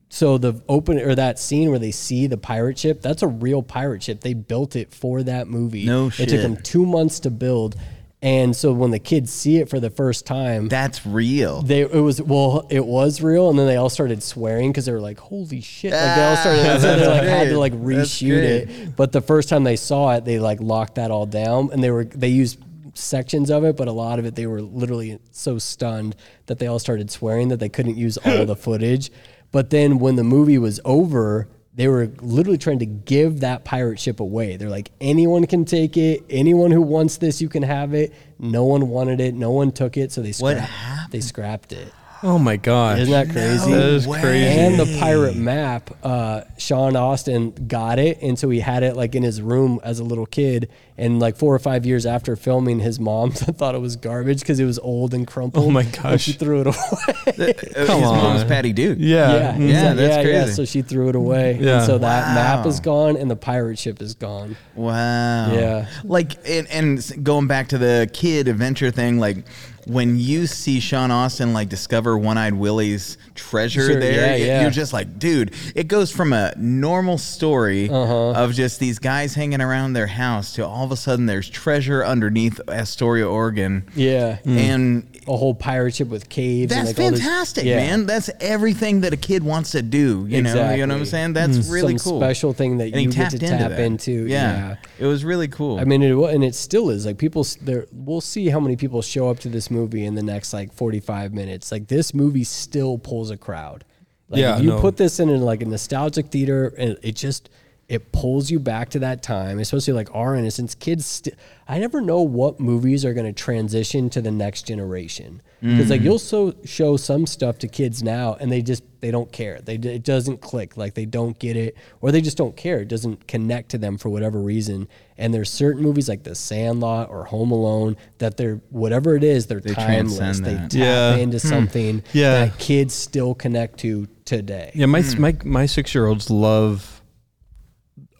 so 0.08 0.38
the 0.38 0.62
open 0.68 0.98
or 0.98 1.14
that 1.14 1.38
scene 1.38 1.68
where 1.70 1.78
they 1.78 1.90
see 1.90 2.26
the 2.26 2.38
pirate 2.38 2.78
ship, 2.78 3.02
that's 3.02 3.22
a 3.22 3.28
real 3.28 3.62
pirate 3.62 4.02
ship. 4.02 4.20
They 4.20 4.34
built 4.34 4.76
it 4.76 4.94
for 4.94 5.22
that 5.24 5.48
movie. 5.48 5.84
No 5.84 6.10
shit. 6.10 6.28
It 6.28 6.36
took 6.36 6.42
them 6.42 6.56
two 6.62 6.86
months 6.86 7.20
to 7.20 7.30
build, 7.30 7.76
and 8.22 8.56
so 8.56 8.72
when 8.72 8.90
the 8.90 8.98
kids 8.98 9.32
see 9.32 9.58
it 9.58 9.68
for 9.68 9.78
the 9.78 9.90
first 9.90 10.26
time, 10.26 10.68
that's 10.68 11.04
real. 11.06 11.62
they 11.62 11.80
it 11.82 12.00
was 12.00 12.20
well, 12.20 12.66
it 12.70 12.84
was 12.84 13.20
real, 13.22 13.50
and 13.50 13.58
then 13.58 13.66
they 13.66 13.76
all 13.76 13.90
started 13.90 14.22
swearing 14.22 14.72
because 14.72 14.86
they 14.86 14.92
were 14.92 15.00
like, 15.00 15.18
"Holy 15.18 15.60
shit!" 15.60 15.92
Like 15.92 16.16
they 16.16 16.24
all 16.24 16.36
started, 16.36 16.66
Ah, 16.66 16.78
so 16.80 16.96
they 16.96 17.06
like 17.06 17.22
had 17.24 17.48
to 17.48 17.58
like 17.58 17.72
reshoot 17.74 18.42
it. 18.42 18.96
But 18.96 19.12
the 19.12 19.20
first 19.20 19.48
time 19.48 19.64
they 19.64 19.76
saw 19.76 20.14
it, 20.14 20.24
they 20.24 20.38
like 20.38 20.60
locked 20.60 20.94
that 20.96 21.10
all 21.10 21.26
down, 21.26 21.70
and 21.72 21.82
they 21.84 21.90
were 21.90 22.04
they 22.04 22.28
used 22.28 22.58
sections 22.94 23.50
of 23.50 23.62
it, 23.64 23.76
but 23.76 23.88
a 23.88 23.92
lot 23.92 24.18
of 24.18 24.24
it 24.24 24.34
they 24.34 24.46
were 24.46 24.62
literally 24.62 25.18
so 25.30 25.58
stunned 25.58 26.16
that 26.46 26.58
they 26.58 26.66
all 26.66 26.78
started 26.78 27.10
swearing 27.10 27.48
that 27.48 27.60
they 27.60 27.68
couldn't 27.68 27.96
use 27.96 28.16
all 28.18 28.46
the 28.46 28.56
footage. 28.66 29.10
But 29.52 29.68
then 29.70 29.98
when 29.98 30.16
the 30.16 30.24
movie 30.24 30.56
was 30.58 30.80
over, 30.84 31.48
they 31.76 31.88
were 31.88 32.10
literally 32.22 32.58
trying 32.58 32.78
to 32.80 32.86
give 32.86 33.40
that 33.40 33.64
pirate 33.64 34.00
ship 34.00 34.18
away. 34.20 34.56
They're 34.56 34.70
like, 34.70 34.90
anyone 35.00 35.46
can 35.46 35.64
take 35.66 35.96
it. 35.98 36.24
Anyone 36.30 36.70
who 36.70 36.80
wants 36.80 37.18
this, 37.18 37.40
you 37.42 37.48
can 37.50 37.62
have 37.62 37.92
it. 37.92 38.12
No 38.38 38.64
one 38.64 38.88
wanted 38.88 39.20
it. 39.20 39.34
No 39.34 39.50
one 39.50 39.70
took 39.72 39.96
it, 39.98 40.10
so 40.10 40.22
they 40.22 40.32
What 40.32 40.56
happened? 40.56 41.12
they 41.12 41.20
scrapped 41.20 41.72
it. 41.72 41.92
Oh 42.28 42.38
my 42.40 42.56
gosh. 42.56 42.98
Isn't 42.98 43.12
that 43.12 43.30
crazy? 43.30 43.70
That 43.70 43.80
is 43.90 44.06
way. 44.06 44.20
crazy. 44.20 44.46
And 44.58 44.80
the 44.80 44.98
pirate 44.98 45.36
map, 45.36 45.90
uh, 46.02 46.40
Sean 46.58 46.96
Astin 46.96 47.52
got 47.68 48.00
it, 48.00 48.18
and 48.20 48.36
so 48.36 48.50
he 48.50 48.58
had 48.58 48.82
it 48.82 48.96
like 48.96 49.14
in 49.14 49.22
his 49.22 49.40
room 49.40 49.78
as 49.84 50.00
a 50.00 50.04
little 50.04 50.26
kid. 50.26 50.68
And 50.98 51.20
like 51.20 51.36
four 51.36 51.54
or 51.54 51.58
five 51.58 51.84
years 51.86 52.04
after 52.06 52.34
filming, 52.36 52.80
his 52.80 52.98
mom 52.98 53.30
thought 53.32 53.74
it 53.74 53.80
was 53.80 53.96
garbage 53.96 54.40
because 54.40 54.58
it 54.58 54.64
was 54.64 54.78
old 54.80 55.12
and 55.14 55.26
crumpled. 55.26 55.66
Oh 55.66 55.70
my 55.70 55.82
gosh. 55.84 56.22
she 56.22 56.32
threw 56.32 56.62
it 56.62 56.66
away. 57.36 57.52
Come 57.54 58.00
His 58.00 58.10
mom's 58.10 58.42
on. 58.42 58.48
Patty 58.48 58.72
Duke. 58.72 58.96
yeah. 58.98 59.32
yeah, 59.32 59.52
Mm. 59.52 59.58
Yeah, 59.60 59.66
exactly. 59.68 60.02
that's 60.02 60.16
yeah, 60.16 60.22
yeah. 60.32 60.40
crazy. 60.42 60.52
So 60.54 60.64
she 60.64 60.82
threw 60.82 61.08
it 61.10 61.14
away, 61.14 61.58
Yeah. 61.60 61.76
and 61.76 61.86
so 61.86 61.98
that 61.98 62.34
map 62.34 62.66
is 62.66 62.80
gone, 62.80 63.16
and 63.16 63.30
the 63.30 63.36
pirate 63.36 63.78
ship 63.78 64.00
is 64.02 64.14
gone. 64.14 64.56
Wow. 64.74 65.52
Yeah. 65.52 65.86
Like, 66.02 66.32
and, 66.48 66.66
and 66.68 67.24
going 67.24 67.46
back 67.46 67.68
to 67.68 67.78
the 67.78 68.10
kid 68.12 68.48
adventure 68.48 68.90
thing, 68.90 69.18
like 69.18 69.44
when 69.86 70.18
you 70.18 70.46
see 70.46 70.80
Sean 70.80 71.10
Astin 71.10 71.52
like 71.52 71.68
discover 71.68 72.18
One 72.18 72.36
Eyed 72.36 72.54
Willie's 72.54 73.16
treasure 73.34 73.86
Sure, 73.86 74.00
there, 74.00 74.36
yeah, 74.36 74.44
yeah. 74.44 74.62
you're 74.62 74.70
just 74.70 74.92
like, 74.92 75.18
dude, 75.18 75.54
it 75.74 75.88
goes 75.88 76.10
from 76.10 76.32
a 76.32 76.52
normal 76.56 77.18
story 77.18 77.88
Uh-huh. 77.88 78.32
of 78.32 78.52
just 78.52 78.80
these 78.80 78.98
guys 78.98 79.34
hanging 79.34 79.60
around 79.60 79.92
their 79.92 80.08
house 80.08 80.52
to 80.54 80.66
all 80.66 80.84
of 80.84 80.90
a 80.92 80.96
sudden 80.96 81.26
there's 81.26 81.48
treasure 81.48 82.04
underneath 82.04 82.60
Astoria, 82.68 83.28
Oregon. 83.28 83.84
Yeah, 83.94 84.38
And 84.44 85.06
a 85.28 85.36
whole 85.36 85.54
pirate 85.54 85.94
ship 85.94 86.08
with 86.08 86.28
caves. 86.28 86.72
and 86.72 86.86
that's 86.86 86.96
like 86.98 87.04
all 87.04 87.10
this- 87.10 87.20
fantastic, 87.20 87.64
yeah. 87.64 87.76
man. 87.76 88.06
That's 88.06 88.30
everything 88.40 89.00
that 89.00 89.12
a 89.12 89.16
kid 89.16 89.42
wants 89.42 89.72
to 89.72 89.82
do. 89.82 90.26
You 90.28 90.42
know, 90.42 90.72
you 90.72 90.86
know 90.86 90.94
what 90.94 91.00
I'm 91.00 91.06
saying? 91.06 91.32
That's 91.32 91.58
mm. 91.58 91.72
really 91.72 91.98
Some 91.98 92.12
cool. 92.12 92.20
special 92.20 92.52
thing 92.52 92.78
that 92.78 92.92
And 92.92 93.02
you 93.02 93.10
get 93.10 93.30
to 93.30 93.36
into 93.36 93.48
tap 93.48 93.70
that. 93.70 93.80
into. 93.80 94.26
yeah. 94.26 94.76
it 94.98 95.06
was 95.06 95.24
really 95.24 95.48
cool. 95.48 95.80
I 95.80 95.84
mean, 95.84 96.02
it, 96.02 96.14
wa- 96.14 96.28
and 96.28 96.44
it 96.44 96.54
still 96.54 96.90
is 96.90 97.06
like 97.06 97.18
people. 97.18 97.44
There, 97.60 97.86
we'll 97.92 98.20
see 98.20 98.48
how 98.48 98.60
many 98.60 98.76
people 98.76 99.02
show 99.02 99.28
up 99.28 99.38
to 99.40 99.48
this 99.48 99.70
movie 99.70 100.04
in 100.04 100.14
the 100.14 100.22
next 100.22 100.52
like 100.52 100.72
forty-five 100.72 101.32
minutes. 101.32 101.72
Like 101.72 101.88
this 101.88 102.14
movie 102.14 102.44
still 102.44 102.96
pulls 102.98 103.30
a 103.30 103.36
crowd. 103.36 103.84
Like 104.28 104.40
Yeah, 104.40 104.56
if 104.58 104.62
you 104.64 104.70
no. 104.70 104.80
put 104.80 104.96
this 104.96 105.20
in 105.20 105.28
a, 105.28 105.36
like 105.38 105.62
a 105.62 105.66
nostalgic 105.66 106.26
theater, 106.28 106.74
and 106.78 106.96
it 107.02 107.16
just 107.16 107.48
it 107.88 108.10
pulls 108.10 108.50
you 108.50 108.58
back 108.58 108.90
to 108.90 108.98
that 108.98 109.22
time, 109.22 109.60
especially 109.60 109.92
like 109.92 110.12
our 110.12 110.34
innocence. 110.34 110.74
Kids, 110.74 111.06
st- 111.06 111.36
I 111.68 111.78
never 111.78 112.00
know 112.00 112.20
what 112.20 112.58
movies 112.58 113.04
are 113.04 113.14
going 113.14 113.26
to 113.26 113.32
transition 113.32 114.10
to 114.10 114.20
the 114.20 114.32
next 114.32 114.62
generation 114.66 115.40
because 115.60 115.86
Mm. 115.86 115.90
like 115.90 116.00
you'll 116.02 116.18
so 116.18 116.54
show 116.64 116.96
some 116.96 117.26
stuff 117.26 117.58
to 117.58 117.68
kids 117.68 118.02
now, 118.02 118.36
and 118.40 118.50
they 118.50 118.60
just 118.60 118.82
they 119.00 119.10
don't 119.12 119.30
care. 119.30 119.60
They 119.64 119.74
it 119.76 120.02
doesn't 120.02 120.40
click. 120.40 120.76
Like 120.76 120.94
they 120.94 121.06
don't 121.06 121.38
get 121.38 121.56
it, 121.56 121.76
or 122.00 122.10
they 122.10 122.20
just 122.20 122.36
don't 122.36 122.56
care. 122.56 122.80
It 122.80 122.88
doesn't 122.88 123.28
connect 123.28 123.68
to 123.70 123.78
them 123.78 123.98
for 123.98 124.08
whatever 124.08 124.40
reason. 124.40 124.88
And 125.16 125.32
there's 125.32 125.48
certain 125.50 125.82
movies 125.82 126.08
like 126.08 126.24
The 126.24 126.34
Sandlot 126.34 127.08
or 127.08 127.24
Home 127.26 127.52
Alone 127.52 127.96
that 128.18 128.36
they're 128.36 128.60
whatever 128.70 129.14
it 129.14 129.22
is, 129.24 129.46
they're 129.46 129.60
timeless. 129.60 130.40
They 130.40 130.54
tap 130.54 130.72
Yeah. 130.72 131.14
into 131.16 131.38
something 131.38 132.02
Yeah. 132.12 132.46
that 132.46 132.58
kids 132.58 132.94
still 132.94 133.34
connect 133.34 133.78
to 133.80 134.08
today. 134.24 134.72
Yeah, 134.74 134.86
my 134.86 135.02
my 135.18 135.36
my 135.44 135.66
six 135.66 135.94
year 135.94 136.06
olds 136.06 136.30
love 136.30 136.95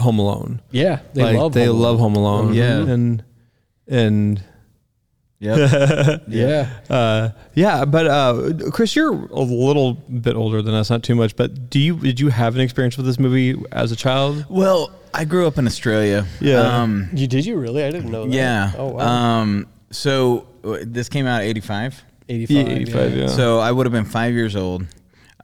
Home 0.01 0.19
Alone. 0.19 0.61
Yeah, 0.71 1.01
they 1.15 1.23
like, 1.23 1.37
love 1.37 1.53
they 1.55 1.67
Home 1.67 1.81
love 1.81 1.99
Alone. 2.01 2.15
Home 2.15 2.17
Alone. 2.17 2.55
Yeah. 2.55 2.93
and 2.93 3.25
and 3.89 4.43
yep. 5.39 6.21
Yeah. 6.29 6.71
uh, 6.91 7.31
yeah, 7.55 7.85
but 7.85 8.07
uh, 8.07 8.53
Chris, 8.73 8.95
you're 8.97 9.13
a 9.13 9.41
little 9.41 9.95
bit 9.95 10.35
older 10.37 10.63
than 10.63 10.75
us, 10.75 10.91
not 10.91 11.03
too 11.03 11.15
much. 11.15 11.37
But 11.37 11.71
do 11.71 11.79
you 11.79 11.97
did 11.99 12.21
you 12.21 12.29
have 12.29 12.55
an 12.55 12.61
experience 12.61 12.97
with 12.97 13.07
this 13.07 13.19
movie 13.19 13.57
as 13.73 13.93
a 13.93 13.97
child? 13.97 14.45
Well, 14.49 14.91
I 15.15 15.25
grew 15.25 15.47
up 15.47 15.57
in 15.59 15.67
Australia. 15.67 16.27
Yeah. 16.41 16.61
Um, 16.61 17.09
You 17.15 17.27
did 17.27 17.47
you 17.47 17.57
really? 17.57 17.85
I 17.85 17.91
didn't 17.91 18.11
know 18.11 18.25
that. 18.27 18.33
yeah. 18.35 18.73
Oh 18.77 18.89
wow. 18.89 19.07
Um, 19.07 19.67
so 19.91 20.47
uh, 20.65 20.79
this 20.83 21.09
came 21.09 21.27
out 21.27 21.43
eighty 21.43 21.61
five. 21.61 22.03
85. 22.29 22.57
Yeah, 22.57 22.75
85, 22.75 23.17
yeah. 23.17 23.27
So 23.29 23.61
I 23.61 23.71
would 23.71 23.87
have 23.87 23.93
been 23.93 24.05
five 24.05 24.35
years 24.35 24.57
old. 24.57 24.85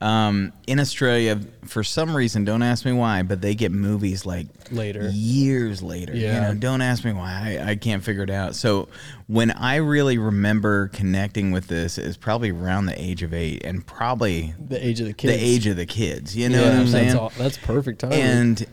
Um, 0.03 0.51
in 0.67 0.81
Australia, 0.81 1.39
for 1.65 1.81
some 1.81 2.13
reason, 2.13 2.43
don't 2.43 2.61
ask 2.61 2.83
me 2.83 2.91
why, 2.91 3.23
but 3.23 3.41
they 3.41 3.55
get 3.55 3.71
movies 3.71 4.25
like 4.25 4.47
Later. 4.69 5.09
years 5.13 5.81
later. 5.81 6.13
You 6.13 6.23
Yeah. 6.25 6.41
know, 6.49 6.53
don't 6.55 6.81
ask 6.81 7.05
me 7.05 7.13
why. 7.13 7.57
I, 7.61 7.69
I 7.71 7.75
can't 7.77 8.03
figure 8.03 8.23
it 8.23 8.29
out. 8.29 8.53
So 8.55 8.89
when 9.27 9.51
I 9.51 9.77
really 9.77 10.17
remember 10.17 10.89
connecting 10.89 11.51
with 11.53 11.67
this 11.67 11.97
is 11.97 12.17
probably 12.17 12.51
around 12.51 12.87
the 12.87 13.01
age 13.01 13.23
of 13.23 13.33
eight, 13.33 13.63
and 13.63 13.85
probably 13.87 14.53
The 14.59 14.85
age 14.85 14.99
of 14.99 15.07
the 15.07 15.13
kids. 15.13 15.33
the 15.33 15.39
age 15.41 15.67
of 15.67 15.77
the 15.77 15.85
kids. 15.85 16.35
You 16.35 16.49
know 16.49 16.61
what 16.63 16.73
I'm 16.73 16.87
saying? 16.87 17.07
That's, 17.07 17.19
all, 17.19 17.31
that's 17.37 17.57
perfect 17.59 18.01
timing. 18.01 18.19
And 18.19 18.65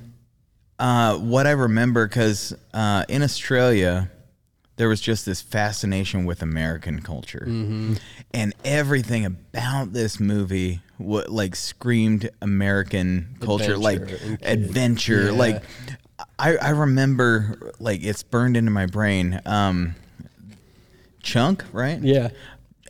uh, 0.81 1.17
what 1.19 1.47
I 1.47 1.53
remember, 1.53 2.09
because 2.09 2.55
uh, 2.75 3.05
in 3.09 3.23
Australia, 3.23 4.11
there 4.77 4.89
was 4.89 5.01
just 5.01 5.27
this 5.27 5.41
fascination 5.43 6.25
with 6.25 6.43
American 6.43 7.03
culture, 7.03 7.45
Mm-hmm. 7.47 7.95
and 8.35 8.53
everything 8.65 9.25
about 9.27 9.93
this 9.93 10.19
movie 10.19 10.81
what 11.01 11.31
like 11.31 11.57
screamed 11.57 12.31
American 12.43 13.37
culture, 13.41 13.77
like 13.79 14.01
Adventure 14.03 14.37
kids. 14.37 14.43
adventure. 14.43 15.25
Yeah. 15.27 15.31
Like 15.33 15.63
I, 16.39 16.57
I 16.57 16.71
remember, 16.71 17.73
like 17.81 18.03
it's 18.05 18.23
burned 18.23 18.57
into 18.57 18.71
my 18.71 18.87
brain. 18.87 19.41
Um, 19.47 19.95
Chunk, 21.23 21.65
right? 21.73 22.01
yeah. 22.01 22.29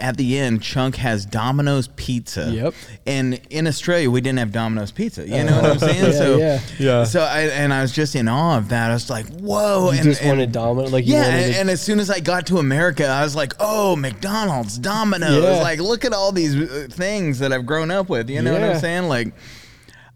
At 0.01 0.17
the 0.17 0.39
end, 0.39 0.63
Chunk 0.63 0.97
has 0.97 1.27
Domino's 1.27 1.89
pizza. 1.89 2.51
Yep. 2.51 2.75
And 3.07 3.41
in 3.51 3.67
Australia, 3.67 4.11
we 4.11 4.21
didn't 4.21 4.39
have 4.39 4.53
Domino's 4.53 4.91
pizza. 4.93 5.27
You 5.27 5.45
know 5.45 5.61
what 5.61 5.71
I'm 5.71 5.79
saying? 5.79 6.01
Yeah, 6.01 6.13
so, 6.13 6.39
yeah. 6.39 6.61
Yeah. 6.79 7.05
So 7.05 7.21
I 7.21 7.41
and 7.43 7.73
I 7.73 7.83
was 7.83 7.93
just 7.93 8.15
in 8.15 8.27
awe 8.29 8.57
of 8.59 8.71
that. 8.71 8.91
I 8.91 8.95
was 8.95 9.11
like, 9.11 9.27
whoa. 9.27 9.91
You 9.93 9.99
and, 9.99 10.03
just 10.03 10.21
and- 10.21 10.31
wanted 10.31 10.53
dominant. 10.53 10.93
Like 10.93 11.07
yeah, 11.07 11.23
wanted 11.23 11.45
and, 11.45 11.55
and 11.57 11.71
as 11.71 11.81
soon 11.83 12.01
as 12.01 12.11
I 12.11 12.21
got 12.21 12.47
to 12.47 12.59
America, 12.59 13.07
I 13.07 13.23
was 13.23 13.37
like, 13.37 13.53
"Oh, 13.61 13.97
McDonald's, 13.97 14.79
Domino's! 14.79 15.43
Yeah. 15.43 15.63
Like, 15.63 15.79
look 15.81 16.05
at 16.05 16.13
all 16.13 16.33
these 16.33 16.57
uh, 16.57 16.87
things 16.91 17.39
that 17.41 17.53
I've 17.53 17.67
grown 17.67 17.91
up 17.91 18.09
with." 18.09 18.31
You 18.31 18.43
know 18.43 18.53
what 18.53 18.63
I'm 18.63 18.79
saying? 18.79 19.05
Like, 19.09 19.35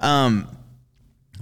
um, 0.00 0.48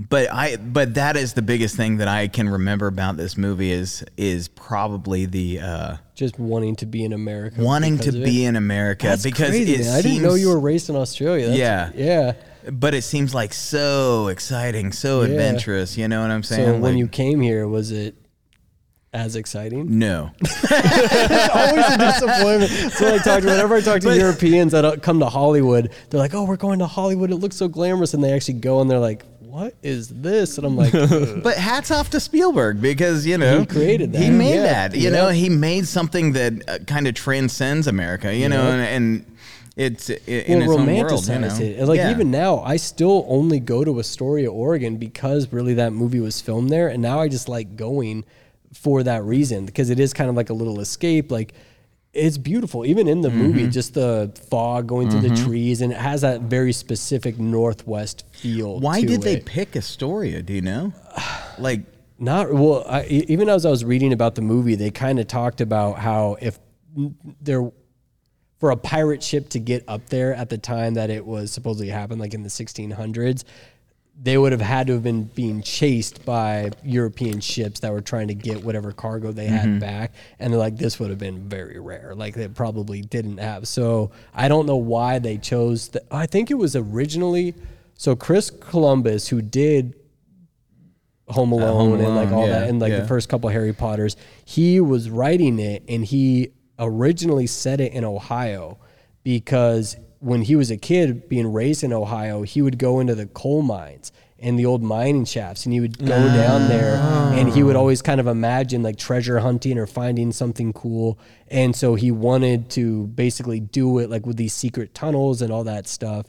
but 0.08 0.32
I 0.32 0.56
but 0.56 0.94
that 0.94 1.16
is 1.16 1.34
the 1.34 1.42
biggest 1.42 1.76
thing 1.76 1.98
that 1.98 2.08
I 2.08 2.28
can 2.28 2.48
remember 2.48 2.86
about 2.86 3.16
this 3.16 3.36
movie 3.36 3.70
is 3.70 4.04
is 4.16 4.48
probably 4.48 5.26
the 5.26 5.60
uh, 5.60 5.96
Just 6.14 6.38
wanting 6.38 6.76
to 6.76 6.86
be 6.86 7.04
in 7.04 7.12
America. 7.12 7.60
wanting 7.60 7.98
to 7.98 8.12
be 8.12 8.44
in 8.44 8.56
America 8.56 9.06
That's 9.06 9.22
because 9.22 9.50
crazy, 9.50 9.74
it 9.74 9.80
man. 9.80 9.94
I 9.96 10.02
didn't 10.02 10.22
know 10.22 10.34
you 10.34 10.48
were 10.48 10.60
raised 10.60 10.88
in 10.88 10.96
Australia. 10.96 11.46
That's, 11.48 11.58
Yeah. 11.58 11.90
Yeah. 11.94 12.32
But 12.70 12.94
it 12.94 13.02
seems 13.02 13.34
like 13.34 13.52
so 13.52 14.28
exciting, 14.28 14.92
so 14.92 15.20
Yeah. 15.22 15.28
adventurous. 15.28 15.96
You 15.98 16.08
know 16.08 16.22
what 16.22 16.30
I'm 16.30 16.42
saying? 16.42 16.66
So 16.66 16.78
when 16.78 16.96
you 16.96 17.08
came 17.08 17.40
here, 17.40 17.66
was 17.68 17.90
it 17.90 18.14
as 19.14 19.36
exciting? 19.36 19.98
no, 19.98 20.30
always 20.70 21.84
a 21.90 21.98
disappointment. 21.98 22.92
So 22.92 23.14
I 23.14 23.18
talk 23.18 23.40
to 23.42 23.46
whenever 23.46 23.74
I 23.76 23.80
talk 23.82 24.00
to 24.00 24.16
Europeans 24.16 24.72
that 24.72 24.84
uh, 24.84 24.96
come 24.96 25.18
to 25.20 25.26
Hollywood, 25.26 25.90
they're 26.10 26.20
like, 26.20 26.34
"Oh, 26.34 26.44
we're 26.44 26.56
going 26.56 26.78
to 26.78 26.86
Hollywood. 26.86 27.30
It 27.30 27.36
looks 27.36 27.56
so 27.56 27.68
glamorous," 27.68 28.14
and 28.14 28.22
they 28.24 28.32
actually 28.32 28.54
go 28.54 28.80
and 28.80 28.90
they're 28.90 28.98
like, 28.98 29.24
"What 29.52 29.74
is 29.82 30.08
this?" 30.08 30.56
And 30.58 30.66
I'm 30.66 30.76
like, 30.76 30.94
"Ugh." 31.06 31.42
But 31.42 31.56
hats 31.56 31.90
off 31.90 32.08
to 32.10 32.20
Spielberg 32.20 32.80
because 32.80 33.26
you 33.26 33.36
know 33.38 33.60
He 33.60 33.66
created 33.66 34.12
that. 34.12 34.22
He 34.22 34.30
made 34.30 34.54
Yeah, 34.54 34.88
that. 34.88 34.94
You 34.96 35.04
yeah. 35.04 35.10
know, 35.10 35.28
he 35.28 35.48
made 35.48 35.86
something 35.86 36.32
that 36.32 36.52
uh, 36.68 36.78
kind 36.86 37.06
of 37.06 37.14
transcends 37.14 37.86
America. 37.86 38.34
You 38.34 38.48
know, 38.48 38.62
and, 38.62 38.80
and 38.82 39.36
it's 39.76 40.10
i- 40.10 40.14
in 40.26 40.60
well, 40.60 40.70
its 40.70 40.80
own 40.80 40.86
world. 40.96 41.28
You 41.28 41.38
know, 41.38 41.80
it. 41.82 41.86
Like 41.88 41.98
Yeah. 41.98 42.10
even 42.10 42.30
now, 42.30 42.60
I 42.60 42.76
still 42.76 43.24
only 43.28 43.60
go 43.60 43.84
to 43.84 43.98
Astoria, 44.00 44.50
Oregon, 44.50 44.96
because 44.96 45.52
really 45.52 45.74
that 45.74 45.92
movie 45.92 46.20
was 46.20 46.40
filmed 46.40 46.70
there, 46.70 46.88
and 46.88 47.02
now 47.02 47.20
I 47.20 47.28
just 47.28 47.48
like 47.48 47.76
going 47.76 48.24
for 48.74 49.02
that 49.02 49.22
reason 49.24 49.66
because 49.66 49.90
it 49.90 50.00
is 50.00 50.14
kind 50.14 50.30
of 50.30 50.36
like 50.36 50.48
a 50.50 50.54
little 50.54 50.80
escape. 50.80 51.30
Like 51.30 51.52
it's 52.12 52.36
beautiful, 52.38 52.84
even 52.84 53.08
in 53.08 53.22
the 53.22 53.28
Mm-hmm. 53.30 53.38
movie, 53.38 53.66
just 53.68 53.94
the 53.94 54.30
fog 54.50 54.86
going 54.86 55.08
through 55.10 55.22
the 55.22 55.34
trees, 55.36 55.80
and 55.80 55.92
it 55.92 55.98
has 55.98 56.20
that 56.20 56.42
very 56.42 56.72
specific 56.72 57.38
northwest 57.38 58.24
feel. 58.32 58.78
Why 58.80 59.00
did 59.02 59.22
they 59.22 59.40
pick 59.40 59.74
Astoria? 59.76 60.42
Do 60.42 60.52
you 60.52 60.62
know? 60.62 60.92
Like, 61.58 61.82
Not 62.18 62.52
well. 62.52 62.82
I, 62.88 63.04
even 63.04 63.50
as 63.50 63.66
I 63.66 63.70
was 63.70 63.84
reading 63.84 64.12
about 64.14 64.34
the 64.36 64.40
movie, 64.42 64.74
they 64.74 64.90
kind 64.90 65.18
of 65.20 65.26
talked 65.26 65.60
about 65.60 65.98
how 65.98 66.38
if 66.40 66.58
there 67.42 67.70
for 68.58 68.70
a 68.70 68.76
pirate 68.76 69.22
ship 69.22 69.50
to 69.50 69.58
get 69.58 69.84
up 69.86 70.08
there 70.08 70.34
at 70.34 70.48
the 70.48 70.56
time 70.56 70.94
that 70.94 71.10
it 71.10 71.26
was 71.26 71.52
supposedly 71.52 71.88
happened, 71.88 72.20
like 72.20 72.32
in 72.32 72.42
the 72.42 72.48
1600s, 72.48 73.44
they 74.20 74.38
would 74.38 74.52
have 74.52 74.60
had 74.60 74.86
to 74.86 74.92
have 74.94 75.02
been 75.02 75.24
being 75.24 75.62
chased 75.62 76.24
by 76.24 76.70
European 76.84 77.40
ships 77.40 77.80
that 77.80 77.92
were 77.92 78.00
trying 78.00 78.28
to 78.28 78.34
get 78.34 78.62
whatever 78.62 78.92
cargo 78.92 79.32
they 79.32 79.46
had 79.46 79.80
back, 79.80 80.12
and 80.38 80.52
they're 80.52 80.60
like, 80.60 80.76
this 80.76 81.00
would 81.00 81.10
have 81.10 81.18
been 81.18 81.48
very 81.48 81.80
rare. 81.80 82.14
Like 82.14 82.34
they 82.34 82.48
probably 82.48 83.00
didn't 83.00 83.38
have. 83.38 83.66
So 83.66 84.12
I 84.34 84.48
don't 84.48 84.66
know 84.66 84.76
why 84.76 85.18
they 85.18 85.38
chose. 85.38 85.88
The, 85.88 86.02
I 86.14 86.26
think 86.26 86.50
it 86.50 86.54
was 86.54 86.76
originally. 86.76 87.54
So 87.94 88.14
Chris 88.14 88.50
Columbus, 88.50 89.28
who 89.28 89.42
did 89.42 89.94
Home 91.28 91.52
Alone, 91.52 92.00
and 92.00 92.14
like 92.14 92.30
all 92.30 92.46
yeah, 92.46 92.60
that, 92.60 92.68
and 92.68 92.80
like 92.80 92.90
yeah. 92.90 93.00
the 93.00 93.08
first 93.08 93.28
couple 93.28 93.48
Harry 93.48 93.72
Potters. 93.72 94.16
He 94.44 94.80
was 94.80 95.08
writing 95.08 95.58
it, 95.58 95.82
and 95.88 96.04
he 96.04 96.52
originally 96.78 97.46
set 97.46 97.80
it 97.80 97.92
in 97.92 98.04
Ohio 98.04 98.78
because 99.24 99.96
when 100.22 100.42
he 100.42 100.54
was 100.54 100.70
a 100.70 100.76
kid, 100.76 101.28
being 101.28 101.52
raised 101.52 101.82
in 101.82 101.92
Ohio, 101.92 102.42
he 102.42 102.62
would 102.62 102.78
go 102.78 103.00
into 103.00 103.14
the 103.14 103.26
coal 103.26 103.60
mines 103.60 104.12
and 104.38 104.56
the 104.58 104.64
old 104.66 104.82
mining 104.82 105.24
shafts, 105.24 105.66
and 105.66 105.72
he 105.72 105.80
would 105.80 105.98
go 105.98 106.06
down 106.06 106.68
there, 106.68 106.96
and 107.36 107.52
he 107.52 107.62
would 107.62 107.76
always 107.76 108.02
kind 108.02 108.20
of 108.20 108.26
imagine 108.26 108.82
like 108.82 108.96
treasure 108.96 109.38
hunting 109.40 109.78
or 109.78 109.86
finding 109.86 110.32
something 110.32 110.72
cool, 110.72 111.18
and 111.48 111.74
so 111.74 111.94
he 111.96 112.10
wanted 112.10 112.70
to 112.70 113.06
basically 113.08 113.60
do 113.60 113.98
it 113.98 114.10
like 114.10 114.24
with 114.24 114.36
these 114.36 114.52
secret 114.52 114.94
tunnels 114.94 115.42
and 115.42 115.52
all 115.52 115.64
that 115.64 115.86
stuff. 115.86 116.26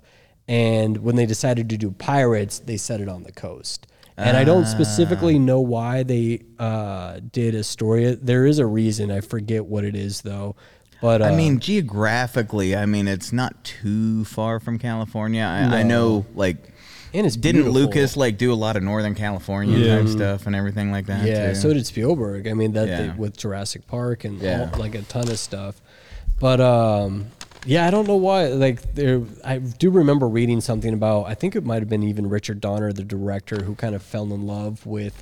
And 0.47 0.97
when 0.97 1.15
they 1.15 1.25
decided 1.25 1.69
to 1.69 1.77
do 1.77 1.91
pirates, 1.91 2.59
they 2.59 2.77
set 2.77 2.99
it 2.99 3.07
on 3.07 3.23
the 3.23 3.31
coast. 3.31 3.87
And 4.15 4.37
I 4.37 4.43
don't 4.43 4.67
specifically 4.67 5.39
know 5.39 5.59
why 5.59 6.03
they 6.03 6.43
uh, 6.59 7.19
did 7.31 7.55
Astoria. 7.55 8.15
There 8.15 8.45
is 8.45 8.59
a 8.59 8.65
reason. 8.65 9.09
I 9.09 9.21
forget 9.21 9.65
what 9.65 9.83
it 9.83 9.95
is 9.95 10.21
though. 10.21 10.55
But 11.03 11.21
uh, 11.21 11.25
I 11.25 11.35
mean, 11.35 11.59
geographically, 11.59 12.75
I 12.77 12.85
mean, 12.85 13.07
it's 13.09 13.33
not 13.33 13.61
too 13.65 14.23
far 14.25 14.59
from 14.61 14.79
California. 14.79 15.43
I, 15.43 15.79
I 15.79 15.83
know, 15.83 16.25
like, 16.33 16.55
and 17.13 17.27
it's 17.27 17.35
didn't 17.35 17.63
beautiful. 17.63 17.81
Lucas 17.81 18.15
like 18.15 18.37
do 18.37 18.53
a 18.53 18.55
lot 18.55 18.77
of 18.77 18.83
Northern 18.83 19.13
California 19.13 19.97
type 19.97 20.07
stuff 20.07 20.47
and 20.47 20.55
everything 20.55 20.91
like 20.91 21.05
that? 21.07 21.25
Yeah, 21.27 21.49
too? 21.49 21.55
so 21.55 21.73
did 21.73 21.85
Spielberg. 21.85 22.47
I 22.47 22.53
mean 22.53 22.71
that 22.73 22.87
Yeah. 22.87 23.15
with 23.15 23.35
Jurassic 23.37 23.85
Park 23.85 24.23
and 24.23 24.41
Yeah. 24.41 24.69
all, 24.73 24.79
like 24.79 24.95
a 24.95 25.01
ton 25.01 25.27
of 25.29 25.37
stuff. 25.37 25.81
But 26.39 26.61
um, 26.61 27.27
yeah, 27.65 27.85
I 27.85 27.91
don't 27.91 28.07
know 28.07 28.15
why. 28.15 28.47
Like 28.47 28.95
there, 28.95 29.21
I 29.43 29.57
do 29.57 29.91
remember 29.91 30.27
reading 30.27 30.61
something 30.61 30.93
about. 30.93 31.25
I 31.27 31.35
think 31.35 31.55
it 31.55 31.65
might 31.65 31.81
have 31.81 31.89
been 31.89 32.03
even 32.03 32.29
Richard 32.29 32.61
Donner, 32.61 32.91
the 32.93 33.03
director, 33.03 33.63
who 33.63 33.75
kind 33.75 33.93
of 33.93 34.01
fell 34.01 34.33
in 34.33 34.47
love 34.47 34.85
with 34.85 35.21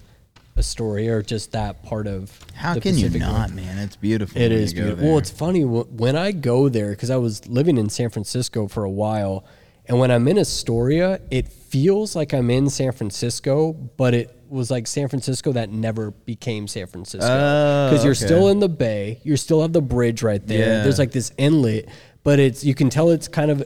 Astoria 0.62 1.18
or 1.18 1.22
just 1.22 1.52
that 1.52 1.84
part 1.84 2.08
of. 2.08 2.38
How 2.54 2.80
can 2.80 2.98
you 2.98 3.10
not, 3.10 3.52
man? 3.52 3.78
It's 3.80 3.96
beautiful. 3.96 4.40
It 4.42 4.52
is 4.52 4.74
beautiful. 4.74 5.06
Well, 5.08 5.18
it's 5.18 5.32
funny 5.32 5.66
when 5.66 6.16
I 6.16 6.32
go 6.32 6.70
there 6.70 6.92
because 6.92 7.10
I 7.10 7.18
was 7.18 7.48
living 7.48 7.78
in 7.78 7.90
San 7.90 8.10
Francisco 8.10 8.68
for 8.68 8.84
a 8.84 8.90
while, 8.90 9.44
and 9.88 10.00
when 10.00 10.12
I'm 10.12 10.28
in 10.28 10.38
Astoria, 10.38 11.20
it 11.30 11.48
feels 11.48 12.16
like 12.16 12.34
I'm 12.34 12.50
in 12.50 12.70
San 12.70 12.92
Francisco, 12.92 13.74
but 13.74 14.14
it 14.14 14.36
was 14.50 14.70
like 14.70 14.86
San 14.86 15.08
Francisco 15.08 15.52
that 15.54 15.70
never 15.70 16.12
became 16.12 16.68
San 16.68 16.86
Francisco 16.86 17.26
Oh, 17.26 17.90
because 17.90 18.04
you're 18.04 18.12
okay. 18.12 18.26
still 18.26 18.50
in 18.50 18.60
the 18.60 18.70
bay, 18.70 19.20
you 19.24 19.38
still 19.38 19.62
have 19.62 19.74
the 19.74 19.82
bridge 19.82 20.22
right 20.24 20.46
there. 20.46 20.78
Yeah. 20.78 20.84
There's 20.84 21.00
like 21.00 21.12
this 21.12 21.32
inlet, 21.38 21.88
but 22.24 22.38
it's 22.40 22.64
you 22.64 22.76
can 22.76 22.90
tell 22.90 23.10
it's 23.10 23.28
kind 23.28 23.50
of 23.50 23.64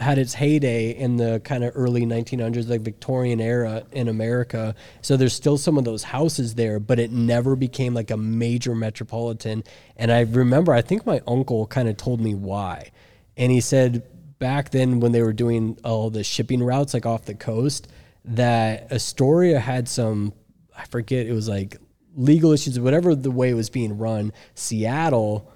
had 0.00 0.16
its 0.16 0.32
heyday 0.32 0.90
in 0.90 1.18
the 1.18 1.40
kind 1.44 1.62
of 1.62 1.72
early 1.76 2.06
1900s, 2.06 2.68
like 2.68 2.80
Victorian 2.80 3.40
era 3.40 3.84
in 3.92 4.08
America. 4.08 4.74
So 5.02 5.16
there's 5.16 5.34
still 5.34 5.58
some 5.58 5.76
of 5.76 5.84
those 5.84 6.02
houses 6.02 6.54
there, 6.54 6.80
but 6.80 6.98
it 6.98 7.12
never 7.12 7.54
became 7.54 7.92
like 7.92 8.10
a 8.10 8.16
major 8.16 8.74
metropolitan. 8.74 9.62
And 9.96 10.10
I 10.10 10.20
remember, 10.20 10.72
I 10.72 10.80
think 10.80 11.04
my 11.04 11.20
uncle 11.26 11.66
kind 11.66 11.86
of 11.86 11.98
told 11.98 12.20
me 12.20 12.34
why. 12.34 12.90
And 13.36 13.52
he 13.52 13.60
said 13.60 14.02
back 14.38 14.70
then 14.70 15.00
when 15.00 15.12
they 15.12 15.22
were 15.22 15.34
doing 15.34 15.78
all 15.84 16.08
the 16.08 16.24
shipping 16.24 16.62
routes, 16.62 16.94
like 16.94 17.04
off 17.04 17.26
the 17.26 17.34
coast, 17.34 17.86
that 18.24 18.90
Astoria 18.90 19.60
had 19.60 19.86
some, 19.86 20.32
I 20.74 20.86
forget, 20.86 21.26
it 21.26 21.32
was 21.32 21.48
like 21.48 21.76
legal 22.16 22.52
issues, 22.52 22.80
whatever 22.80 23.14
the 23.14 23.30
way 23.30 23.50
it 23.50 23.54
was 23.54 23.68
being 23.68 23.98
run. 23.98 24.32
Seattle 24.54 25.52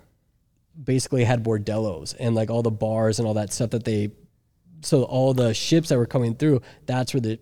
basically 0.83 1.25
had 1.25 1.43
bordellos 1.43 2.15
and 2.19 2.35
like 2.35 2.51
all 2.51 2.63
the 2.63 2.71
bars 2.71 3.19
and 3.19 3.27
all 3.27 3.35
that 3.35 3.53
stuff 3.53 3.71
that 3.71 3.85
they 3.85 4.11
so 4.85 5.05
all 5.05 5.35
the 5.35 5.55
ships 5.55 5.89
that 5.89 5.99
were 5.99 6.07
coming 6.07 6.35
through 6.35 6.61
that's 6.87 7.15
where 7.15 7.21
the 7.21 7.39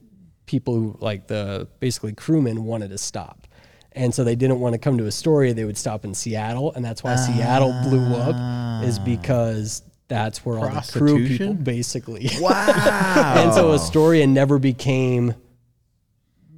people 0.47 0.75
who 0.75 0.97
like 1.01 1.27
the 1.27 1.69
basically 1.81 2.13
crewmen 2.13 2.65
wanted 2.65 2.91
to 2.91 2.99
stop 2.99 3.47
and 3.93 4.15
so 4.15 4.25
they 4.25 4.35
didn't 4.35 4.61
want 4.61 4.73
to 4.73 4.79
come 4.79 4.99
to 4.99 5.07
astoria 5.07 5.55
they 5.55 5.65
would 5.65 5.77
stop 5.77 6.05
in 6.05 6.15
seattle 6.15 6.73
and 6.75 6.85
that's 6.85 7.03
why 7.03 7.17
seattle 7.17 7.75
blew 7.83 8.15
up 8.17 8.85
is 8.85 8.99
ah. 8.99 9.05
because 9.05 9.83
that's 10.09 10.45
where 10.45 10.59
all 10.59 10.69
the 10.69 10.93
crew 10.93 11.27
people 11.27 11.55
basically 11.55 12.29
wow. 12.39 13.35
and 13.37 13.53
so 13.55 13.73
astoria 13.73 14.27
never 14.27 14.59
became 14.59 15.35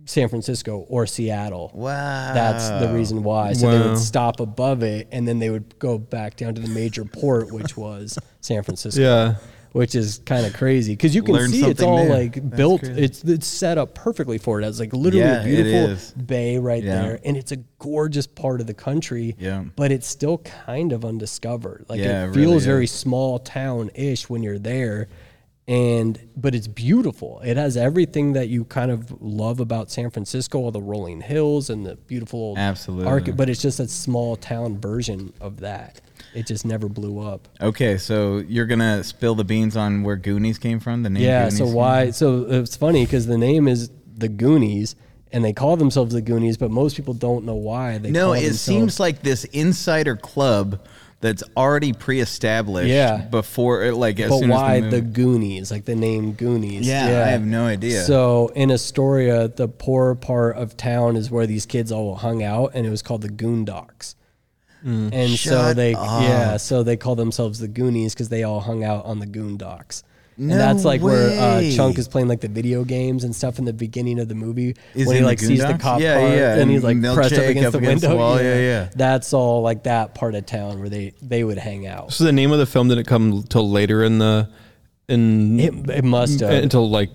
san 0.06 0.28
francisco 0.28 0.84
or 0.88 1.06
seattle 1.06 1.70
wow. 1.74 2.34
that's 2.34 2.68
the 2.84 2.92
reason 2.92 3.22
why. 3.22 3.52
So 3.52 3.70
they 3.70 3.88
would 3.88 3.98
stop 3.98 4.40
above 4.40 4.82
it, 4.82 5.08
and 5.10 5.26
then 5.26 5.38
they 5.38 5.50
would 5.50 5.78
go 5.78 5.98
back 5.98 6.36
down 6.36 6.54
to 6.54 6.60
the 6.60 6.68
major 6.68 7.04
port, 7.04 7.52
which 7.52 7.76
was 7.76 8.18
San 8.40 8.62
Francisco. 8.62 9.00
Yeah. 9.00 9.36
Which 9.74 9.96
is 9.96 10.20
kind 10.24 10.46
of 10.46 10.52
crazy 10.54 10.92
because 10.92 11.16
you 11.16 11.22
can 11.24 11.34
Learn 11.34 11.50
see 11.50 11.66
it's 11.68 11.82
all 11.82 12.04
new. 12.04 12.08
like 12.12 12.34
That's 12.34 12.56
built. 12.56 12.82
crazy. 12.82 13.02
It's 13.02 13.24
it's 13.24 13.46
set 13.46 13.76
up 13.76 13.92
perfectly 13.94 14.38
for 14.38 14.60
it. 14.60 14.64
It's 14.66 14.78
like 14.78 14.92
literally 14.92 15.26
Yeah, 15.26 15.40
a 15.40 15.44
beautiful 15.44 16.22
bay 16.24 16.58
right 16.58 16.82
Yeah. 16.82 17.02
there, 17.02 17.20
and 17.24 17.36
it's 17.36 17.50
a 17.50 17.56
gorgeous 17.80 18.28
part 18.28 18.60
of 18.60 18.68
the 18.68 18.72
country. 18.74 19.34
Yeah. 19.36 19.64
But 19.74 19.90
it's 19.90 20.06
still 20.06 20.38
kind 20.38 20.92
of 20.92 21.04
undiscovered. 21.04 21.86
Like 21.88 21.98
Yeah, 21.98 22.26
it 22.26 22.28
it 22.30 22.34
feels 22.34 22.46
really 22.54 22.64
very 22.64 22.86
small 22.86 23.40
town 23.40 23.90
ish 23.96 24.30
when 24.30 24.44
you're 24.44 24.60
there. 24.60 25.08
And 25.66 26.20
but 26.36 26.54
it's 26.54 26.68
beautiful. 26.68 27.40
It 27.42 27.56
has 27.56 27.76
everything 27.76 28.34
that 28.34 28.48
you 28.48 28.64
kind 28.66 28.90
of 28.92 29.10
love 29.22 29.58
about 29.60 29.90
San 29.90 30.10
Francisco, 30.10 30.58
all 30.58 30.70
the 30.70 30.80
rolling 30.82 31.22
hills 31.22 31.68
and 31.70 31.86
the 31.86 31.96
beautiful 31.96 32.54
Absolutely. 32.56 33.06
arch- 33.06 33.34
but 33.36 33.48
it's 33.48 33.62
just 33.62 33.80
a 33.80 33.88
small 33.88 34.36
town 34.36 34.78
version 34.78 35.32
of 35.40 35.60
that. 35.60 36.00
It 36.34 36.46
just 36.46 36.64
never 36.64 36.88
blew 36.88 37.20
up. 37.20 37.48
Okay, 37.60 37.96
so 37.96 38.38
you're 38.38 38.66
gonna 38.66 39.04
spill 39.04 39.34
the 39.34 39.44
beans 39.44 39.76
on 39.76 40.02
where 40.02 40.16
Goonies 40.16 40.58
came 40.58 40.80
from. 40.80 41.02
The 41.02 41.10
name. 41.10 41.22
Yeah. 41.22 41.44
Goonies 41.44 41.58
So 41.58 41.66
why? 41.66 42.10
So 42.10 42.46
it's 42.48 42.76
funny 42.76 43.04
because 43.04 43.26
the 43.26 43.38
name 43.38 43.68
is 43.68 43.90
the 44.16 44.28
Goonies, 44.28 44.96
and 45.32 45.44
they 45.44 45.52
call 45.52 45.76
themselves 45.76 46.12
the 46.14 46.20
Goonies, 46.20 46.56
but 46.56 46.70
most 46.70 46.96
people 46.96 47.14
don't 47.14 47.44
know 47.44 47.54
why 47.54 47.98
they. 47.98 48.10
No, 48.10 48.32
it 48.32 48.40
themselves- 48.40 48.60
seems 48.60 49.00
like 49.00 49.22
this 49.22 49.44
insider 49.44 50.16
club 50.16 50.80
that's 51.20 51.42
already 51.56 51.92
pre-established. 51.94 52.88
Yeah. 52.90 53.16
Before, 53.30 53.82
uh, 53.84 53.92
like, 53.94 54.20
as 54.20 54.28
But 54.28 54.38
soon 54.40 54.50
why 54.50 54.76
as 54.76 54.84
the 54.84 54.90
the, 54.90 55.00
Goonies? 55.00 55.70
Like 55.70 55.86
the 55.86 55.94
name 55.94 56.32
Goonies. 56.32 56.86
Yeah, 56.86 57.24
I 57.26 57.30
have 57.30 57.46
no 57.46 57.64
idea. 57.64 58.02
So 58.02 58.48
in 58.54 58.70
Astoria, 58.70 59.48
the 59.48 59.66
poor 59.66 60.14
part 60.16 60.56
of 60.56 60.76
town 60.76 61.16
is 61.16 61.30
where 61.30 61.46
these 61.46 61.64
kids 61.64 61.90
all 61.90 62.16
hung 62.16 62.42
out, 62.42 62.72
and 62.74 62.86
it 62.86 62.90
was 62.90 63.00
called 63.00 63.22
the 63.22 63.30
Goondocks. 63.30 64.16
And 64.84 65.30
so 65.30 65.72
they, 65.74 65.94
up. 65.94 66.22
yeah, 66.22 66.56
so 66.58 66.82
they 66.82 66.96
call 66.96 67.14
themselves 67.16 67.58
the 67.58 67.68
Goonies 67.68 68.12
because 68.14 68.28
they 68.28 68.42
all 68.42 68.60
hung 68.60 68.84
out 68.84 69.04
on 69.06 69.18
the 69.18 69.26
Goondocks. 69.26 70.02
and 70.36 70.48
No 70.48 70.56
that's 70.58 70.84
like 70.84 71.00
where 71.00 71.30
uh. 71.40 71.62
Chunk 71.74 71.96
is 71.98 72.06
playing 72.08 72.28
like 72.28 72.40
the 72.40 72.48
video 72.48 72.84
games 72.84 73.24
and 73.24 73.34
stuff 73.34 73.58
in 73.58 73.64
the 73.64 73.72
beginning 73.72 74.18
of 74.18 74.28
the 74.28 74.34
movie 74.34 74.74
Is 74.94 75.06
when 75.06 75.06
he 75.06 75.12
he 75.14 75.16
in 75.18 75.22
the 75.22 75.26
like 75.28 75.38
sees 75.38 75.60
the 75.60 75.78
cop 75.78 76.00
Yeah, 76.00 76.18
car 76.20 76.28
yeah, 76.28 76.56
and 76.56 76.70
he's 76.70 76.82
like 76.84 76.96
and 76.96 77.04
pressed 77.14 77.32
up 77.34 77.44
against 77.44 77.66
up 77.68 77.72
the 77.72 77.78
against 77.78 78.02
the 78.02 78.08
window. 78.10 78.22
wall. 78.22 78.36
Yeah, 78.42 78.58
yeah. 78.58 78.88
That's 78.94 79.32
all 79.32 79.62
like 79.62 79.84
that 79.84 80.14
part 80.14 80.34
of 80.34 80.44
town 80.46 80.80
where 80.80 80.88
they 80.90 81.14
they 81.22 81.44
would 81.44 81.58
hang 81.58 81.86
out. 81.86 82.12
So 82.12 82.24
the 82.24 82.32
name 82.32 82.52
of 82.52 82.58
the 82.58 82.66
film 82.66 82.88
didn't 82.88 83.06
come 83.06 83.42
till 83.44 83.70
later 83.70 84.02
in 84.04 84.18
the 84.18 84.50
in 85.08 85.60
It, 85.60 85.90
it 85.90 86.04
must 86.04 86.40
have. 86.40 86.50
until 86.50 86.90
like 86.90 87.10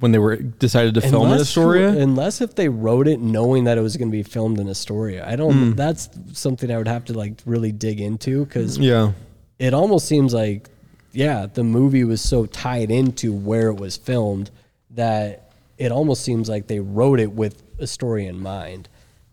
when 0.00 0.12
they 0.12 0.18
were 0.18 0.36
decided 0.36 0.94
to 0.94 1.00
film 1.00 1.32
in 1.32 1.40
Astoria. 1.40 1.88
Unless 1.88 2.40
if 2.40 2.54
they 2.54 2.68
wrote 2.68 3.08
it 3.08 3.20
knowing 3.20 3.64
that 3.64 3.78
it 3.78 3.80
was 3.80 3.96
going 3.96 4.08
to 4.08 4.12
be 4.12 4.22
filmed 4.22 4.58
in 4.58 4.68
Astoria. 4.68 5.26
I 5.26 5.36
don't. 5.36 5.52
Hmm. 5.52 5.72
That's 5.72 6.08
something 6.32 6.70
I 6.70 6.78
would 6.78 6.88
have 6.88 7.04
to 7.06 7.14
like 7.14 7.34
really 7.46 7.72
dig 7.72 8.00
into 8.00 8.44
because 8.44 8.78
yeah. 8.78 9.12
it 9.58 9.74
almost 9.74 10.06
seems 10.06 10.32
like, 10.32 10.68
yeah, 11.12 11.46
the 11.46 11.64
movie 11.64 12.04
was 12.04 12.20
so 12.20 12.46
tied 12.46 12.90
into 12.90 13.32
where 13.32 13.68
it 13.68 13.76
was 13.76 13.96
filmed 13.96 14.50
that 14.90 15.52
it 15.78 15.92
almost 15.92 16.22
seems 16.22 16.48
like 16.48 16.66
they 16.66 16.80
wrote 16.80 17.20
it 17.20 17.32
with 17.32 17.62
Astoria 17.80 18.28
in 18.28 18.40
mind. 18.40 18.88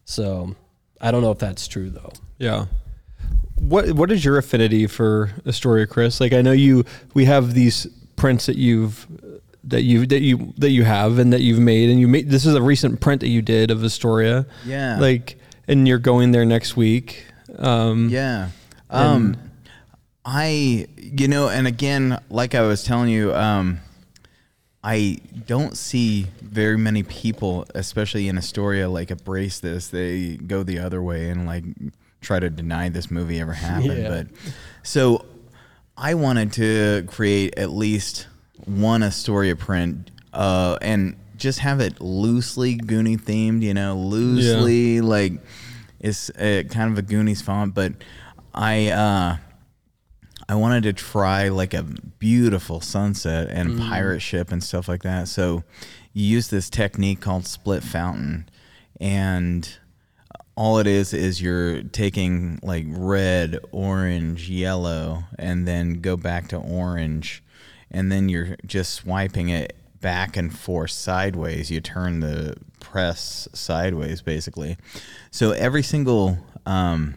So 0.05 0.55
I 1.01 1.11
don't 1.11 1.21
know 1.21 1.31
if 1.31 1.39
that's 1.39 1.67
true 1.67 1.89
though. 1.89 2.13
Yeah. 2.37 2.65
What 3.55 3.91
what 3.93 4.11
is 4.11 4.23
your 4.23 4.37
affinity 4.37 4.87
for 4.87 5.31
Astoria, 5.45 5.87
Chris? 5.87 6.19
Like 6.19 6.33
I 6.33 6.41
know 6.41 6.51
you 6.51 6.85
we 7.13 7.25
have 7.25 7.53
these 7.53 7.87
prints 8.15 8.45
that 8.45 8.57
you've 8.57 9.07
that 9.65 9.83
you 9.83 10.05
that 10.05 10.21
you 10.21 10.53
that 10.57 10.69
you 10.69 10.83
have 10.83 11.19
and 11.19 11.33
that 11.33 11.41
you've 11.41 11.59
made 11.59 11.89
and 11.89 11.99
you 11.99 12.07
made 12.07 12.29
this 12.29 12.45
is 12.45 12.55
a 12.55 12.61
recent 12.61 13.01
print 13.01 13.21
that 13.21 13.29
you 13.29 13.41
did 13.41 13.71
of 13.71 13.83
Astoria. 13.83 14.45
Yeah. 14.65 14.99
Like 14.99 15.37
and 15.67 15.87
you're 15.87 15.99
going 15.99 16.31
there 16.31 16.45
next 16.45 16.75
week. 16.75 17.25
Um 17.57 18.09
Yeah. 18.09 18.49
Um, 18.89 19.37
I, 20.23 20.87
you 20.97 21.27
know, 21.27 21.49
and 21.49 21.67
again, 21.67 22.19
like 22.29 22.55
I 22.55 22.61
was 22.61 22.83
telling 22.83 23.09
you, 23.09 23.33
um, 23.33 23.79
I 24.83 25.17
don't 25.45 25.77
see 25.77 26.27
very 26.41 26.77
many 26.77 27.03
people, 27.03 27.65
especially 27.75 28.27
in 28.27 28.37
Astoria, 28.37 28.89
like 28.89 29.11
embrace 29.11 29.59
this. 29.59 29.87
They 29.87 30.37
go 30.37 30.63
the 30.63 30.79
other 30.79 31.01
way 31.01 31.29
and 31.29 31.45
like 31.45 31.63
try 32.21 32.39
to 32.39 32.49
deny 32.49 32.89
this 32.89 33.11
movie 33.11 33.39
ever 33.39 33.53
happened. 33.53 34.03
Yeah. 34.03 34.09
But 34.09 34.27
so 34.83 35.25
I 35.97 36.13
wanted 36.15 36.53
to 36.53 37.03
create 37.07 37.57
at 37.57 37.71
least 37.71 38.27
one 38.65 39.03
Astoria 39.03 39.55
print, 39.55 40.11
uh, 40.33 40.77
and 40.81 41.15
just 41.37 41.59
have 41.59 41.79
it 41.79 42.01
loosely 42.01 42.77
Goonie 42.77 43.21
themed. 43.21 43.61
You 43.61 43.73
know, 43.73 43.97
loosely 43.97 45.01
like 45.01 45.33
it's 45.99 46.29
uh 46.31 46.63
kind 46.69 46.91
of 46.91 46.97
a 46.97 47.01
Goonies 47.01 47.41
font, 47.41 47.73
but 47.73 47.93
I 48.53 48.87
uh, 48.87 49.37
I 50.47 50.55
wanted 50.55 50.83
to 50.83 50.93
try 50.93 51.49
like 51.49 51.73
a 51.73 51.83
beautiful 51.83 52.81
sunset 52.81 53.49
and 53.49 53.79
pirate 53.79 54.21
ship 54.21 54.51
and 54.51 54.63
stuff 54.63 54.87
like 54.87 55.03
that. 55.03 55.27
So 55.27 55.63
you 56.13 56.25
use 56.25 56.49
this 56.49 56.69
technique 56.69 57.19
called 57.19 57.45
split 57.47 57.83
fountain, 57.83 58.47
and 59.01 59.67
all 60.55 60.77
it 60.77 60.87
is 60.87 61.13
is 61.13 61.41
you're 61.41 61.83
taking 61.83 62.59
like 62.63 62.85
red, 62.87 63.59
orange, 63.71 64.49
yellow, 64.49 65.23
and 65.37 65.67
then 65.67 65.95
go 66.01 66.15
back 66.15 66.47
to 66.49 66.57
orange, 66.57 67.43
and 67.95 68.11
then 68.11 68.29
you're 68.29 68.57
just 68.65 68.93
swiping 68.93 69.49
it 69.49 69.75
back 70.01 70.37
and 70.37 70.55
forth 70.55 70.91
sideways. 70.91 71.71
You 71.71 71.79
turn 71.81 72.19
the 72.19 72.55
press 72.79 73.47
sideways, 73.53 74.21
basically. 74.21 74.77
So 75.31 75.51
every 75.51 75.81
single 75.81 76.37
um, 76.65 77.15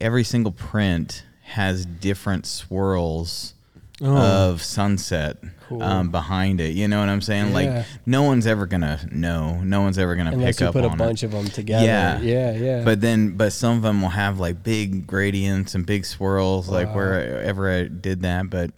every 0.00 0.24
single 0.24 0.52
print 0.52 1.24
has 1.42 1.84
different 1.84 2.46
swirls 2.46 3.54
of 4.00 4.62
sunset 4.62 5.36
um, 5.80 6.10
behind 6.10 6.60
it. 6.60 6.74
You 6.74 6.88
know 6.88 7.00
what 7.00 7.08
I'm 7.08 7.20
saying? 7.20 7.48
Yeah. 7.48 7.54
Like 7.54 7.86
no 8.06 8.22
one's 8.22 8.46
ever 8.46 8.66
gonna 8.66 9.00
know. 9.10 9.60
No 9.62 9.80
one's 9.82 9.98
ever 9.98 10.16
gonna 10.16 10.32
Unless 10.32 10.56
pick 10.56 10.60
you 10.60 10.66
up 10.68 10.72
put 10.74 10.84
a 10.84 10.88
bunch 10.90 11.22
it. 11.22 11.26
of 11.26 11.32
them 11.32 11.46
together. 11.46 11.86
Yeah, 11.86 12.20
Yeah. 12.20 12.52
Yeah. 12.52 12.84
But 12.84 13.00
then, 13.00 13.36
but 13.36 13.52
some 13.52 13.76
of 13.76 13.82
them 13.82 14.02
will 14.02 14.08
have 14.10 14.40
like 14.40 14.62
big 14.62 15.06
gradients 15.06 15.74
and 15.74 15.86
big 15.86 16.04
swirls, 16.04 16.68
like 16.68 16.94
wherever 16.94 17.70
I 17.70 17.88
did 17.88 18.22
that. 18.22 18.50
But, 18.50 18.70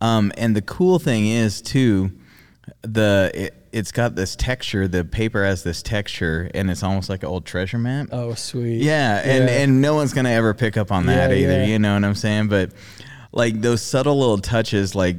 um, 0.00 0.32
and 0.36 0.54
the 0.56 0.62
cool 0.62 0.98
thing 0.98 1.26
is 1.26 1.60
too, 1.62 2.12
the 2.82 3.30
it, 3.34 3.54
it's 3.72 3.92
got 3.92 4.16
this 4.16 4.34
texture. 4.36 4.88
The 4.88 5.04
paper 5.04 5.44
has 5.44 5.62
this 5.62 5.82
texture, 5.82 6.50
and 6.54 6.70
it's 6.70 6.82
almost 6.82 7.08
like 7.08 7.22
an 7.22 7.28
old 7.28 7.44
treasure 7.46 7.78
map. 7.78 8.08
oh, 8.12 8.34
sweet. 8.34 8.82
Yeah, 8.82 9.20
and 9.24 9.48
Yeah. 9.48 9.54
and 9.62 9.80
no 9.80 9.94
one's 9.94 10.12
gonna 10.12 10.30
ever 10.30 10.54
pick 10.54 10.76
up 10.76 10.90
on 10.90 11.06
that 11.06 11.30
Yeah, 11.30 11.36
either. 11.36 11.52
yeah. 11.60 11.66
You 11.66 11.78
know 11.78 11.94
what 11.94 12.04
I'm 12.04 12.14
saying? 12.14 12.48
But 12.48 12.72
like 13.32 13.60
those 13.60 13.82
subtle 13.82 14.18
little 14.18 14.38
touches, 14.38 14.94
like 14.94 15.16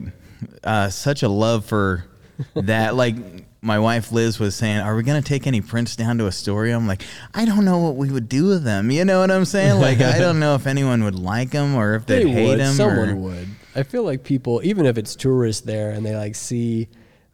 uh, 0.64 0.90
such 0.90 1.24
a 1.24 1.30
love 1.30 1.66
for 1.66 2.04
that. 2.56 2.96
like 2.96 3.16
my 3.64 3.78
wife 3.78 4.12
Liz 4.12 4.40
was 4.40 4.56
saying, 4.56 4.80
"Are 4.80 4.96
we 4.96 5.04
gonna 5.04 5.22
take 5.22 5.46
any 5.48 5.62
prints 5.62 5.96
down 5.96 6.18
to 6.18 6.26
Astoria?" 6.26 6.76
I'm 6.76 6.88
like, 6.88 7.04
I 7.36 7.46
don't 7.46 7.64
know 7.64 7.78
what 7.78 7.96
we 7.96 8.10
would 8.12 8.28
do 8.28 8.48
with 8.48 8.64
them. 8.64 8.90
You 8.92 9.06
know 9.06 9.20
what 9.22 9.30
I'm 9.32 9.46
saying? 9.46 9.80
Like 9.80 10.02
I 10.02 10.18
don't 10.20 10.40
know 10.40 10.56
if 10.56 10.66
anyone 10.68 11.04
would 11.04 11.16
like 11.20 11.52
them 11.52 11.76
or 11.76 11.94
if 11.96 12.06
they'd 12.08 12.26
They 12.26 12.32
hate 12.32 12.48
would. 12.50 12.60
them. 12.60 12.74
Someone 12.74 13.10
or, 13.12 13.16
would. 13.18 13.48
I 13.76 13.84
feel 13.84 14.04
like 14.04 14.24
people, 14.24 14.62
even 14.64 14.86
if 14.86 14.98
it's 14.98 15.16
tourists 15.16 15.62
there 15.66 15.92
and 15.92 16.06
they 16.06 16.16
like 16.16 16.36
see, 16.36 16.88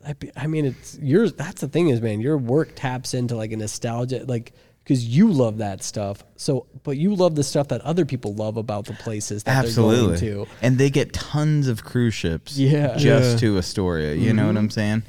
I, 0.05 0.13
be- 0.13 0.31
I 0.35 0.47
mean, 0.47 0.65
it's 0.65 0.97
yours. 0.99 1.33
That's 1.33 1.61
the 1.61 1.67
thing 1.67 1.89
is, 1.89 2.01
man, 2.01 2.21
your 2.21 2.37
work 2.37 2.73
taps 2.75 3.13
into 3.13 3.35
like 3.35 3.51
a 3.51 3.57
nostalgia, 3.57 4.23
like 4.27 4.53
because 4.83 5.05
you 5.05 5.29
love 5.29 5.57
that 5.57 5.83
stuff. 5.83 6.23
So, 6.37 6.67
but 6.83 6.95
you 6.97 7.13
love 7.13 7.35
the 7.35 7.43
stuff 7.43 7.67
that 7.69 7.81
other 7.81 8.05
people 8.05 8.33
love 8.35 8.55
about 8.55 8.85
the 8.85 8.93
places 8.93 9.43
that 9.43 9.53
they're 9.53 9.63
Absolutely. 9.63 10.07
going 10.29 10.45
to. 10.45 10.51
And 10.61 10.77
they 10.77 10.89
get 10.89 11.11
tons 11.11 11.67
of 11.67 11.83
cruise 11.83 12.13
ships 12.13 12.57
Yeah. 12.57 12.89
Mm-hmm. 12.89 12.99
just 12.99 13.39
to 13.39 13.57
Astoria. 13.57 14.13
You 14.13 14.31
know 14.31 14.47
what 14.47 14.55
I'm 14.55 14.69
saying? 14.69 15.03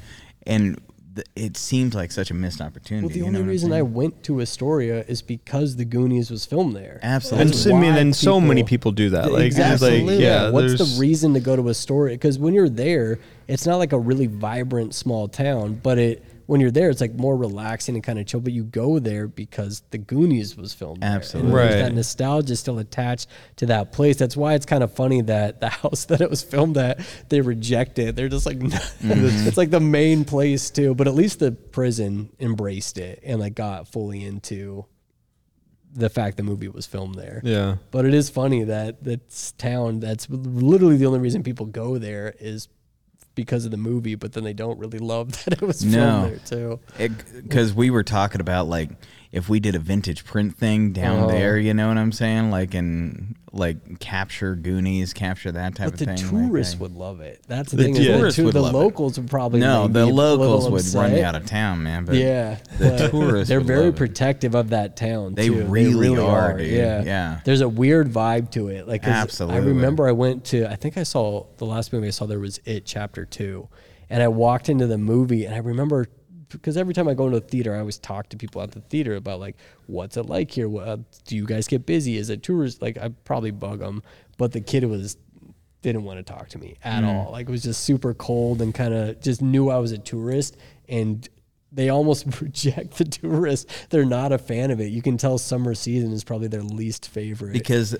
And 0.45 0.81
th- 1.19 1.27
it 1.35 1.57
seems 1.57 1.93
like 1.93 2.11
such 2.11 2.31
a 2.31 2.33
missed 2.33 2.61
opportunity. 2.61 3.05
Well, 3.05 3.13
the 3.13 3.19
you 3.19 3.23
know 3.23 3.27
only 3.29 3.41
what 3.41 3.49
reason 3.49 3.73
I 3.73 3.81
went 3.81 4.23
to 4.23 4.41
Astoria 4.41 5.03
is 5.07 5.21
because 5.21 5.75
the 5.75 5.85
Goonies 5.85 6.31
was 6.31 6.45
filmed 6.45 6.75
there. 6.75 6.99
Absolutely. 7.01 7.41
and 7.41 7.49
That's 7.49 7.63
so, 7.63 7.75
I 7.75 7.79
mean 7.79 7.93
why 7.93 7.99
and 7.99 8.15
so 8.15 8.39
many 8.39 8.63
people 8.63 8.91
do 8.91 9.09
that. 9.11 9.31
Like, 9.31 9.45
it's 9.45 9.57
exactly. 9.57 10.01
like 10.03 10.19
yeah, 10.19 10.49
What's 10.49 10.77
the 10.77 10.99
reason 10.99 11.33
to 11.33 11.39
go 11.39 11.55
to 11.55 11.69
Astoria? 11.69 12.15
Because 12.15 12.39
when 12.39 12.53
you're 12.53 12.69
there, 12.69 13.19
it's 13.47 13.65
not 13.65 13.77
like 13.77 13.91
a 13.91 13.99
really 13.99 14.27
vibrant 14.27 14.95
small 14.95 15.27
town, 15.27 15.79
but 15.81 15.97
it 15.97 16.23
when 16.49 16.59
you're 16.59 16.71
there, 16.71 16.89
it's 16.89 16.99
like 16.99 17.13
more 17.13 17.37
relaxing 17.37 17.93
and 17.93 18.03
kind 18.03 18.17
of 18.17 18.25
chill. 18.25 18.39
But 18.39 18.53
you 18.53 18.63
go 18.63 18.97
there 18.97 19.27
because 19.27 19.83
the 19.91 19.99
Goonies 19.99 20.57
was 20.57 20.73
filmed. 20.73 21.01
there. 21.03 21.09
And 21.09 21.17
Absolutely. 21.17 21.51
Right. 21.51 21.69
that 21.69 21.93
nostalgia 21.93 22.55
still 22.55 22.79
attached 22.79 23.27
to 23.57 23.67
that 23.67 23.91
place. 23.91 24.17
That's 24.17 24.35
why 24.35 24.55
it's 24.55 24.65
kind 24.65 24.81
of 24.83 24.91
funny 24.91 25.21
that 25.21 25.59
the 25.61 25.69
house 25.81 26.05
that 26.05 26.21
it 26.21 26.29
was 26.29 26.41
filmed 26.41 26.75
at, 26.77 26.99
they 27.29 27.41
reject 27.41 27.99
it. 27.99 28.15
They're 28.15 28.29
just 28.29 28.47
like, 28.47 28.57
Mm-hmm. 28.59 29.47
it's 29.47 29.57
like 29.57 29.69
the 29.69 29.79
main 29.79 30.25
place 30.25 30.71
too. 30.71 30.95
But 30.95 31.07
at 31.07 31.13
least 31.13 31.37
the 31.39 31.51
prison 31.51 32.29
embraced 32.39 32.97
it 32.97 33.21
and 33.23 33.39
like 33.39 33.53
got 33.53 33.87
fully 33.87 34.25
into 34.25 34.85
the 35.93 36.09
fact 36.09 36.37
the 36.37 36.43
movie 36.43 36.67
was 36.67 36.85
filmed 36.85 37.15
there. 37.15 37.41
yeah. 37.43 37.77
But 37.91 38.05
it 38.05 38.13
is 38.13 38.29
funny 38.29 38.63
that 38.63 39.03
this 39.03 39.53
town 39.57 39.99
that's 39.99 40.27
literally 40.29 40.97
the 40.97 41.05
only 41.05 41.19
reason 41.19 41.43
people 41.43 41.65
go 41.67 41.97
there 41.97 42.33
is 42.39 42.67
because 43.35 43.65
of 43.65 43.71
the 43.71 43.77
movie, 43.77 44.15
but 44.15 44.33
then 44.33 44.43
they 44.43 44.53
don't 44.53 44.77
really 44.79 44.99
love 44.99 45.31
that 45.45 45.53
it 45.53 45.61
was 45.61 45.81
filmed 45.81 45.95
No. 45.95 46.29
there 46.29 46.39
too. 46.39 46.79
because 47.41 47.73
we 47.73 47.89
were 47.89 48.03
talking 48.03 48.41
about 48.41 48.67
like 48.67 48.89
if 49.31 49.47
we 49.47 49.59
did 49.59 49.75
a 49.75 49.79
vintage 49.79 50.25
print 50.25 50.57
thing 50.57 50.91
down 50.91 51.25
Oh. 51.25 51.27
there, 51.27 51.57
you 51.57 51.73
know 51.73 51.87
what 51.87 51.97
I'm 51.97 52.11
saying? 52.11 52.49
Like 52.49 52.73
and 52.73 53.35
like 53.51 53.99
capture 53.99 54.55
Goonies, 54.55 55.13
capture 55.13 55.51
that 55.51 55.75
type 55.75 55.85
But 55.91 55.93
of 55.93 55.99
the 55.99 56.05
thing. 56.05 56.17
like 56.39 56.47
tourists 56.49 56.73
that. 56.73 56.81
would 56.81 56.95
love 56.95 57.19
it. 57.21 57.41
That's 57.47 57.71
the, 57.71 57.77
The 57.77 57.83
thing. 57.83 57.95
is 57.95 57.99
the, 58.07 58.13
tourists 58.17 58.39
would 58.39 58.53
the 58.55 58.61
love 58.61 58.73
it. 58.73 58.77
locals 58.77 59.19
would 59.19 59.29
probably 59.29 59.59
no, 59.59 59.83
the 59.87 59.89
be 59.89 59.99
a 59.99 60.05
little 60.13 60.37
locals 60.37 60.93
would 60.93 60.99
run 60.99 61.15
you 61.15 61.23
out 61.23 61.35
of 61.35 61.45
town, 61.45 61.81
man. 61.83 62.05
But 62.05 62.15
yeah, 62.15 62.57
the 62.79 62.89
but 62.89 63.11
tourists 63.11 63.49
They're 63.49 63.59
would 63.59 63.67
very 63.67 63.85
love 63.85 63.93
it. 63.95 63.97
protective 63.97 64.55
of 64.55 64.69
that 64.69 64.95
town. 64.97 65.35
They 65.35 65.47
too. 65.49 65.63
really 65.65 66.17
are, 66.17 66.57
dude. 66.57 66.67
Yeah, 66.71 67.03
Yeah. 67.03 67.39
There's 67.45 67.61
a 67.61 67.69
weird 67.69 68.11
vibe 68.11 68.49
to 68.51 68.67
it. 68.69 68.87
Like 68.87 69.03
Absolutely. 69.05 69.57
I 69.57 69.63
remember 69.63 70.07
I 70.07 70.11
went 70.11 70.45
to. 70.45 70.65
I 70.69 70.75
think 70.75 70.97
I 70.97 71.03
saw 71.03 71.45
the 71.57 71.65
last 71.65 71.93
movie 71.93 72.07
I 72.07 72.11
saw 72.11 72.25
there 72.25 72.39
was 72.39 72.59
It 72.65 72.85
Chapter 72.85 73.25
Two, 73.25 73.67
and 74.09 74.21
I 74.23 74.27
walked 74.27 74.69
into 74.69 74.85
the 74.87 74.97
movie 74.99 75.45
and 75.45 75.53
I 75.55 75.59
remember 75.59 76.07
because 76.49 76.77
every 76.77 76.93
time 76.93 77.07
I 77.07 77.13
go 77.13 77.27
into 77.27 77.39
the 77.39 77.45
theater, 77.45 77.75
I 77.75 77.79
always 77.79 77.97
talk 77.97 78.29
to 78.29 78.37
people 78.37 78.61
at 78.61 78.71
the 78.71 78.81
theater 78.81 79.15
about 79.15 79.39
like 79.39 79.55
what's 79.87 80.17
it 80.17 80.23
like 80.27 80.51
here. 80.51 80.67
What, 80.69 80.87
uh, 80.87 80.97
do 81.25 81.35
you 81.35 81.45
guys 81.45 81.67
get 81.67 81.85
busy? 81.85 82.17
Is 82.17 82.29
it 82.29 82.43
tourists? 82.43 82.81
Like 82.81 82.97
I 82.97 83.09
probably 83.23 83.51
bug 83.51 83.79
them, 83.79 84.03
but 84.37 84.51
the 84.51 84.61
kid 84.61 84.83
was 84.85 85.17
didn't 85.81 86.03
want 86.03 86.25
to 86.25 86.33
talk 86.33 86.49
to 86.49 86.57
me 86.57 86.77
at 86.83 87.03
all. 87.03 87.31
Like 87.31 87.47
it 87.47 87.51
was 87.51 87.63
just 87.63 87.83
super 87.83 88.13
cold 88.13 88.61
and 88.61 88.73
kind 88.73 88.93
of 88.93 89.21
just 89.21 89.41
knew 89.41 89.69
I 89.69 89.77
was 89.77 89.91
a 89.91 89.97
tourist 89.97 90.57
and 90.89 91.27
they 91.71 91.89
almost 91.89 92.25
reject 92.41 92.97
the 92.97 93.05
tourists. 93.05 93.71
They're 93.89 94.05
not 94.05 94.31
a 94.31 94.37
fan 94.37 94.71
of 94.71 94.81
it. 94.81 94.91
You 94.91 95.01
can 95.01 95.17
tell 95.17 95.37
summer 95.37 95.73
season 95.75 96.11
is 96.11 96.23
probably 96.23 96.47
their 96.47 96.63
least 96.63 97.07
favorite. 97.09 97.53
because 97.53 97.95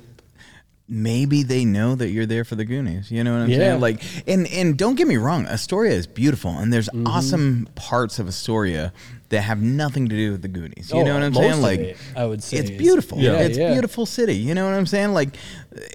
maybe 0.90 1.44
they 1.44 1.64
know 1.66 1.94
that 1.96 2.10
you're 2.10 2.26
there 2.26 2.44
for 2.44 2.56
the 2.56 2.66
Goonies. 2.66 3.12
You 3.12 3.24
know 3.24 3.34
what 3.34 3.44
I'm 3.44 3.50
Yeah. 3.50 3.58
saying? 3.58 3.82
Like, 3.82 4.02
and 4.28 4.48
and 4.48 4.78
don't 4.78 4.96
get 4.96 5.08
me 5.08 5.18
wrong, 5.18 5.46
Astoria 5.46 5.94
is 5.94 6.08
beautiful, 6.08 6.52
and 6.58 6.74
there's 6.74 6.90
Mm-hmm. 6.90 7.08
awesome 7.08 7.68
parts 7.76 8.18
of 8.20 8.28
Astoria. 8.28 8.92
That 9.30 9.42
have 9.42 9.62
nothing 9.62 10.10
to 10.10 10.16
do 10.16 10.32
with 10.32 10.42
the 10.42 10.48
Goonies. 10.48 10.90
You 10.92 11.00
Oh, 11.00 11.04
know 11.06 11.14
what 11.14 11.22
I'm 11.24 11.34
saying? 11.34 11.62
Like 11.62 11.80
it, 11.80 11.98
I 12.16 12.26
would 12.26 12.42
say 12.44 12.58
it's 12.58 12.70
beautiful. 12.72 13.20
Yeah, 13.20 13.34
it's 13.38 13.58
yeah. 13.58 13.72
beautiful 13.74 14.06
city. 14.06 14.36
You 14.36 14.56
know 14.56 14.66
what 14.66 14.74
I'm 14.74 14.86
saying? 14.88 15.14
Like 15.14 15.38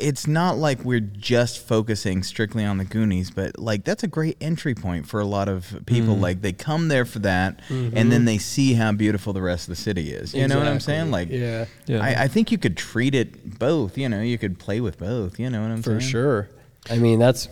it's 0.01 0.27
not 0.27 0.57
like 0.57 0.85
we're 0.85 1.01
just 1.01 1.59
focusing 1.67 2.23
strictly 2.23 2.65
on 2.65 2.79
the 2.79 2.85
Goonies, 2.85 3.31
but 3.33 3.59
like 3.59 3.85
that's 3.85 4.03
a 4.05 4.07
great 4.07 4.37
entry 4.41 4.75
point 4.75 5.07
for 5.09 5.21
a 5.21 5.25
lot 5.27 5.49
of 5.49 5.65
Mm. 5.67 5.87
people. 5.87 6.17
Like 6.17 6.43
they 6.43 6.53
come 6.53 6.89
there 6.89 7.05
for 7.05 7.19
that, 7.21 7.61
and 7.69 8.13
then 8.13 8.25
they 8.25 8.39
see 8.39 8.75
how 8.75 8.93
beautiful 8.93 9.33
the 9.33 9.43
rest 9.43 9.69
of 9.69 9.77
the 9.77 9.83
city 9.83 10.13
is. 10.13 10.33
You 10.35 10.47
know 10.49 10.59
what 10.59 10.69
I'm 10.69 10.81
saying? 10.81 11.11
Like 11.11 11.29
Mm-hmm. 11.29 11.43
yeah, 11.43 11.65
Yeah. 11.87 12.05
I, 12.05 12.25
I 12.25 12.29
think 12.29 12.53
you 12.53 12.59
could 12.59 12.77
treat 12.77 13.15
it 13.15 13.59
both. 13.59 13.99
You 13.99 14.09
know, 14.09 14.21
you 14.21 14.39
could 14.39 14.59
play 14.59 14.81
with 14.81 14.99
both. 14.99 15.39
You 15.41 15.51
know 15.51 15.61
what 15.63 15.71
I'm 15.73 15.83
for 15.83 15.99
saying? 16.01 16.11
sure. 16.13 16.49
I 16.89 16.99
mean, 16.99 17.19
that's 17.19 17.49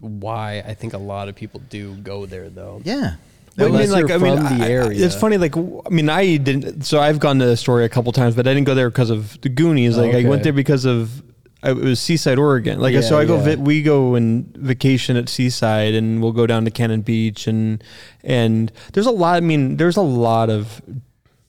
why 0.00 0.64
I 0.66 0.74
think 0.74 0.94
a 0.94 0.98
lot 0.98 1.28
of 1.28 1.36
people 1.36 1.60
do 1.70 1.94
go 1.94 2.26
there, 2.26 2.48
though. 2.50 2.80
Yeah. 2.84 3.14
Well, 3.56 3.68
you're 3.70 4.08
from 4.08 4.20
the 4.36 4.42
I- 4.64 4.66
I- 4.66 4.70
area. 4.70 5.04
it's 5.04 5.14
funny. 5.14 5.36
Like, 5.36 5.56
I 5.56 5.88
mean, 5.90 6.08
I 6.08 6.36
didn't. 6.36 6.82
So 6.84 7.00
I've 7.00 7.18
gone 7.18 7.38
to 7.38 7.44
the 7.46 7.52
Astoria 7.52 7.86
a 7.86 7.88
couple 7.88 8.10
times, 8.12 8.34
but 8.34 8.46
I 8.46 8.54
didn't 8.54 8.66
go 8.66 8.74
there 8.74 8.88
because 8.90 9.10
of 9.10 9.40
the 9.42 9.48
Goonies. 9.48 9.96
Like, 9.96 10.14
I 10.14 10.24
went 10.28 10.42
there 10.42 10.52
because 10.52 10.84
of 10.84 11.22
I- 11.64 11.70
it 11.70 11.76
was 11.76 12.00
Seaside, 12.00 12.38
Oregon. 12.38 12.80
Like, 12.80 13.00
so 13.02 13.18
I 13.18 13.24
go. 13.24 13.36
yeah. 13.36 13.42
Vi- 13.56 13.62
we 13.62 13.82
go 13.82 14.16
and 14.16 14.52
vacation 14.56 15.16
at 15.16 15.28
Seaside, 15.28 15.94
and 15.94 16.20
we'll 16.20 16.32
go 16.32 16.44
down 16.46 16.64
to 16.64 16.70
Cannon 16.72 17.02
Beach, 17.02 17.46
and 17.46 17.82
and 18.24 18.72
there's 18.94 19.06
a 19.06 19.12
lot. 19.12 19.36
I 19.36 19.40
mean, 19.40 19.76
there's 19.76 19.96
a 19.96 20.02
lot 20.02 20.50
of 20.50 20.80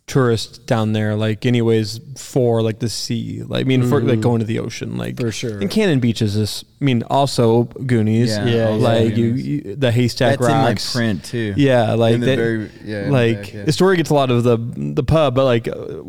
tourists 0.06 0.58
down 0.58 0.92
there. 0.94 1.16
Like, 1.16 1.46
anyways, 1.46 2.00
for 2.18 2.62
like 2.62 2.80
the 2.80 2.90
sea. 2.90 3.42
Like, 3.44 3.62
I 3.62 3.68
mean, 3.68 3.88
for 3.88 4.02
like 4.02 4.20
going 4.22 4.40
to 4.40 4.46
the 4.46 4.60
ocean. 4.60 4.98
Like, 4.98 5.16
Mm-hmm. 5.16 5.26
For 5.26 5.32
sure. 5.32 5.60
And 5.60 5.70
Cannon 5.72 6.00
Beach 6.00 6.22
is 6.22 6.36
this. 6.36 6.64
I 6.82 6.84
mean, 6.86 7.04
also 7.10 7.64
Goonies. 7.64 8.30
Yeah, 8.30 8.46
Yeah, 8.46 8.68
also 8.70 8.84
like 8.84 9.16
you, 9.16 9.30
Goonies. 9.32 9.48
you, 9.48 9.76
the 9.76 9.92
haystack 9.92 10.40
That's 10.40 10.50
in 10.52 10.58
my 10.58 10.70
rocks. 10.70 10.94
print 10.94 11.24
too. 11.24 11.54
Yeah, 11.56 11.94
like 11.94 12.16
In 12.16 12.20
the 12.20 12.26
that- 12.28 12.36
very- 12.38 12.70
yeah, 12.84 12.98
in 13.00 13.06
the 13.06 13.12
like 13.12 13.42
back, 13.44 13.54
yeah. 13.54 13.64
the 13.64 13.72
story 13.72 13.98
gets 13.98 14.10
a 14.10 14.14
lot 14.14 14.30
of 14.32 14.44
the 14.44 14.58
the 14.58 15.04
pub, 15.04 15.36
but 15.36 15.46
like 15.46 15.68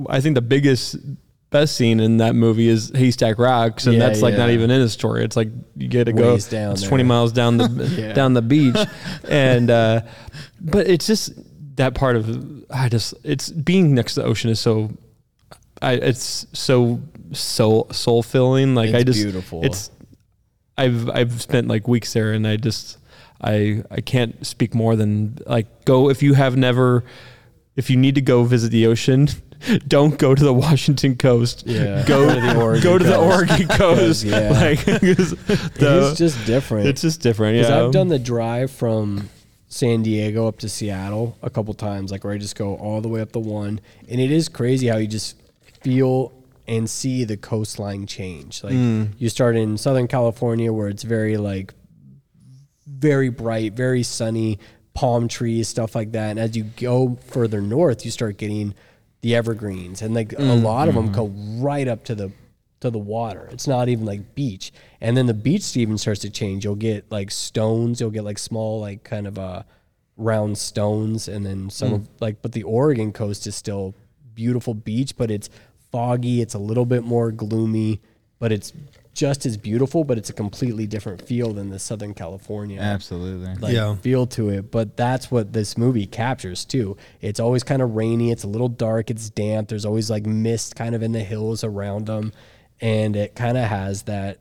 I 0.08 0.20
think 0.20 0.34
the 0.34 0.42
biggest 0.42 0.96
best 1.50 1.76
scene 1.76 2.00
in 2.00 2.16
that 2.16 2.34
movie 2.34 2.66
is 2.68 2.90
Haystack 2.96 3.38
Rocks, 3.38 3.86
and 3.86 3.94
Yeah, 3.94 4.00
that's 4.08 4.22
like 4.22 4.36
not 4.36 4.50
even 4.50 4.72
in 4.72 4.80
the 4.80 4.88
story. 4.88 5.24
It's 5.24 5.36
like 5.36 5.50
you 5.76 5.86
get 5.86 6.04
to 6.06 6.12
go 6.12 6.36
down 6.36 6.72
it's 6.72 6.80
there. 6.80 6.88
twenty 6.88 7.04
miles 7.04 7.30
down 7.32 7.58
the 7.58 7.68
Yeah. 7.96 8.12
down 8.12 8.34
the 8.34 8.42
beach, 8.42 8.76
and 9.28 9.70
uh, 9.70 10.00
but 10.60 10.88
it's 10.88 11.06
just 11.06 11.32
that 11.76 11.94
part 11.94 12.16
of 12.16 12.64
I 12.70 12.88
just 12.88 13.14
it's 13.24 13.50
being 13.50 13.94
next 13.94 14.14
to 14.14 14.20
the 14.20 14.26
ocean 14.26 14.50
is 14.50 14.60
so. 14.60 14.90
I, 15.82 15.94
it's 15.94 16.46
so 16.52 17.00
soul 17.32 17.88
soul 17.92 18.22
filling. 18.22 18.74
Like 18.74 18.94
I 18.94 18.98
It's 18.98 19.04
just 19.04 19.22
beautiful. 19.22 19.64
It's 19.64 19.90
I've 20.78 21.10
I've 21.10 21.42
spent 21.42 21.68
like 21.68 21.86
weeks 21.86 22.12
there, 22.12 22.32
and 22.32 22.46
I 22.46 22.56
just 22.56 22.98
I 23.40 23.82
I 23.90 24.00
can't 24.00 24.46
speak 24.46 24.74
more 24.74 24.96
than 24.96 25.38
like 25.46 25.84
go 25.84 26.08
if 26.10 26.22
you 26.22 26.34
have 26.34 26.56
never 26.56 27.04
if 27.76 27.90
you 27.90 27.96
need 27.96 28.14
to 28.14 28.20
go 28.22 28.44
visit 28.44 28.70
the 28.70 28.86
ocean. 28.86 29.28
Don't 29.88 30.18
go 30.18 30.34
to 30.34 30.44
the 30.44 30.52
Washington 30.52 31.16
coast. 31.16 31.64
Yeah. 31.66 32.04
Go 32.06 32.34
to 32.34 32.40
the 32.40 32.56
Oregon 32.62 32.82
go 32.82 32.98
to 32.98 33.04
the 33.04 33.12
coast. 33.14 33.50
Oregon 33.50 33.68
coast. 33.76 34.24
Yeah. 34.24 34.50
Like 34.50 34.84
the- 34.84 36.08
is 36.12 36.18
just 36.18 36.46
different. 36.46 36.86
it's 36.86 37.00
just 37.02 37.20
different. 37.20 37.56
Yeah. 37.58 37.84
I've 37.84 37.92
done 37.92 38.08
the 38.08 38.18
drive 38.18 38.70
from 38.70 39.28
San 39.74 40.04
Diego 40.04 40.46
up 40.46 40.58
to 40.58 40.68
Seattle 40.68 41.36
a 41.42 41.50
couple 41.50 41.74
times, 41.74 42.12
like 42.12 42.22
where 42.22 42.32
I 42.32 42.38
just 42.38 42.54
go 42.54 42.76
all 42.76 43.00
the 43.00 43.08
way 43.08 43.20
up 43.20 43.32
the 43.32 43.40
one, 43.40 43.80
and 44.08 44.20
it 44.20 44.30
is 44.30 44.48
crazy 44.48 44.86
how 44.86 44.98
you 44.98 45.08
just 45.08 45.34
feel 45.82 46.32
and 46.68 46.88
see 46.88 47.24
the 47.24 47.36
coastline 47.36 48.06
change. 48.06 48.62
Like 48.62 48.74
Mm. 48.74 49.08
you 49.18 49.28
start 49.28 49.56
in 49.56 49.76
Southern 49.76 50.06
California 50.06 50.72
where 50.72 50.86
it's 50.88 51.02
very 51.02 51.36
like 51.36 51.74
very 52.86 53.30
bright, 53.30 53.72
very 53.72 54.04
sunny, 54.04 54.60
palm 54.94 55.26
trees, 55.26 55.66
stuff 55.66 55.96
like 55.96 56.12
that. 56.12 56.30
And 56.30 56.38
as 56.38 56.56
you 56.56 56.62
go 56.76 57.18
further 57.26 57.60
north, 57.60 58.04
you 58.04 58.12
start 58.12 58.36
getting 58.36 58.74
the 59.22 59.34
evergreens, 59.34 60.02
and 60.02 60.14
like 60.14 60.32
a 60.38 60.42
lot 60.42 60.88
of 60.88 60.94
them 60.94 61.10
go 61.10 61.26
right 61.60 61.88
up 61.88 62.04
to 62.04 62.14
the 62.14 62.30
to 62.84 62.90
the 62.90 62.98
water. 62.98 63.48
It's 63.52 63.66
not 63.66 63.88
even 63.88 64.04
like 64.06 64.34
beach. 64.34 64.72
And 65.00 65.16
then 65.16 65.26
the 65.26 65.34
beach 65.34 65.76
even 65.76 65.98
starts 65.98 66.20
to 66.20 66.30
change. 66.30 66.64
You'll 66.64 66.74
get 66.76 67.10
like 67.10 67.30
stones. 67.30 68.00
You'll 68.00 68.10
get 68.10 68.24
like 68.24 68.38
small, 68.38 68.80
like 68.80 69.04
kind 69.04 69.26
of 69.26 69.38
uh, 69.38 69.62
round 70.16 70.56
stones, 70.58 71.28
and 71.28 71.44
then 71.44 71.70
some 71.70 71.92
of 71.94 72.08
like. 72.20 72.42
But 72.42 72.52
the 72.52 72.62
Oregon 72.62 73.12
coast 73.12 73.46
is 73.46 73.54
still 73.56 73.94
beautiful 74.34 74.74
beach, 74.74 75.16
but 75.16 75.30
it's 75.30 75.48
foggy. 75.92 76.40
It's 76.40 76.54
a 76.54 76.58
little 76.58 76.86
bit 76.86 77.04
more 77.04 77.30
gloomy, 77.32 78.00
but 78.38 78.52
it's 78.52 78.72
just 79.14 79.46
as 79.46 79.56
beautiful. 79.56 80.02
But 80.04 80.18
it's 80.18 80.28
a 80.30 80.32
completely 80.32 80.86
different 80.86 81.22
feel 81.22 81.52
than 81.52 81.70
the 81.70 81.78
Southern 81.78 82.14
California 82.14 82.80
Absolutely. 82.80 83.54
like 83.60 83.72
Yeah. 83.74 83.94
feel 83.96 84.26
to 84.28 84.48
it. 84.50 84.70
But 84.72 84.96
that's 84.96 85.30
what 85.30 85.52
this 85.52 85.78
movie 85.78 86.06
captures 86.06 86.64
too. 86.64 86.96
It's 87.20 87.38
always 87.40 87.62
kind 87.62 87.80
of 87.82 87.94
rainy. 87.94 88.30
It's 88.32 88.42
a 88.44 88.48
little 88.48 88.68
dark. 88.68 89.10
It's 89.10 89.30
damp. 89.30 89.68
There's 89.68 89.84
always 89.84 90.10
like 90.10 90.26
mist 90.26 90.74
kind 90.76 90.94
of 90.94 91.02
in 91.02 91.12
the 91.12 91.20
hills 91.22 91.62
around 91.62 92.06
them, 92.06 92.32
and 92.84 93.16
it 93.16 93.34
kind 93.34 93.56
of 93.56 93.64
has 93.64 94.02
that 94.02 94.40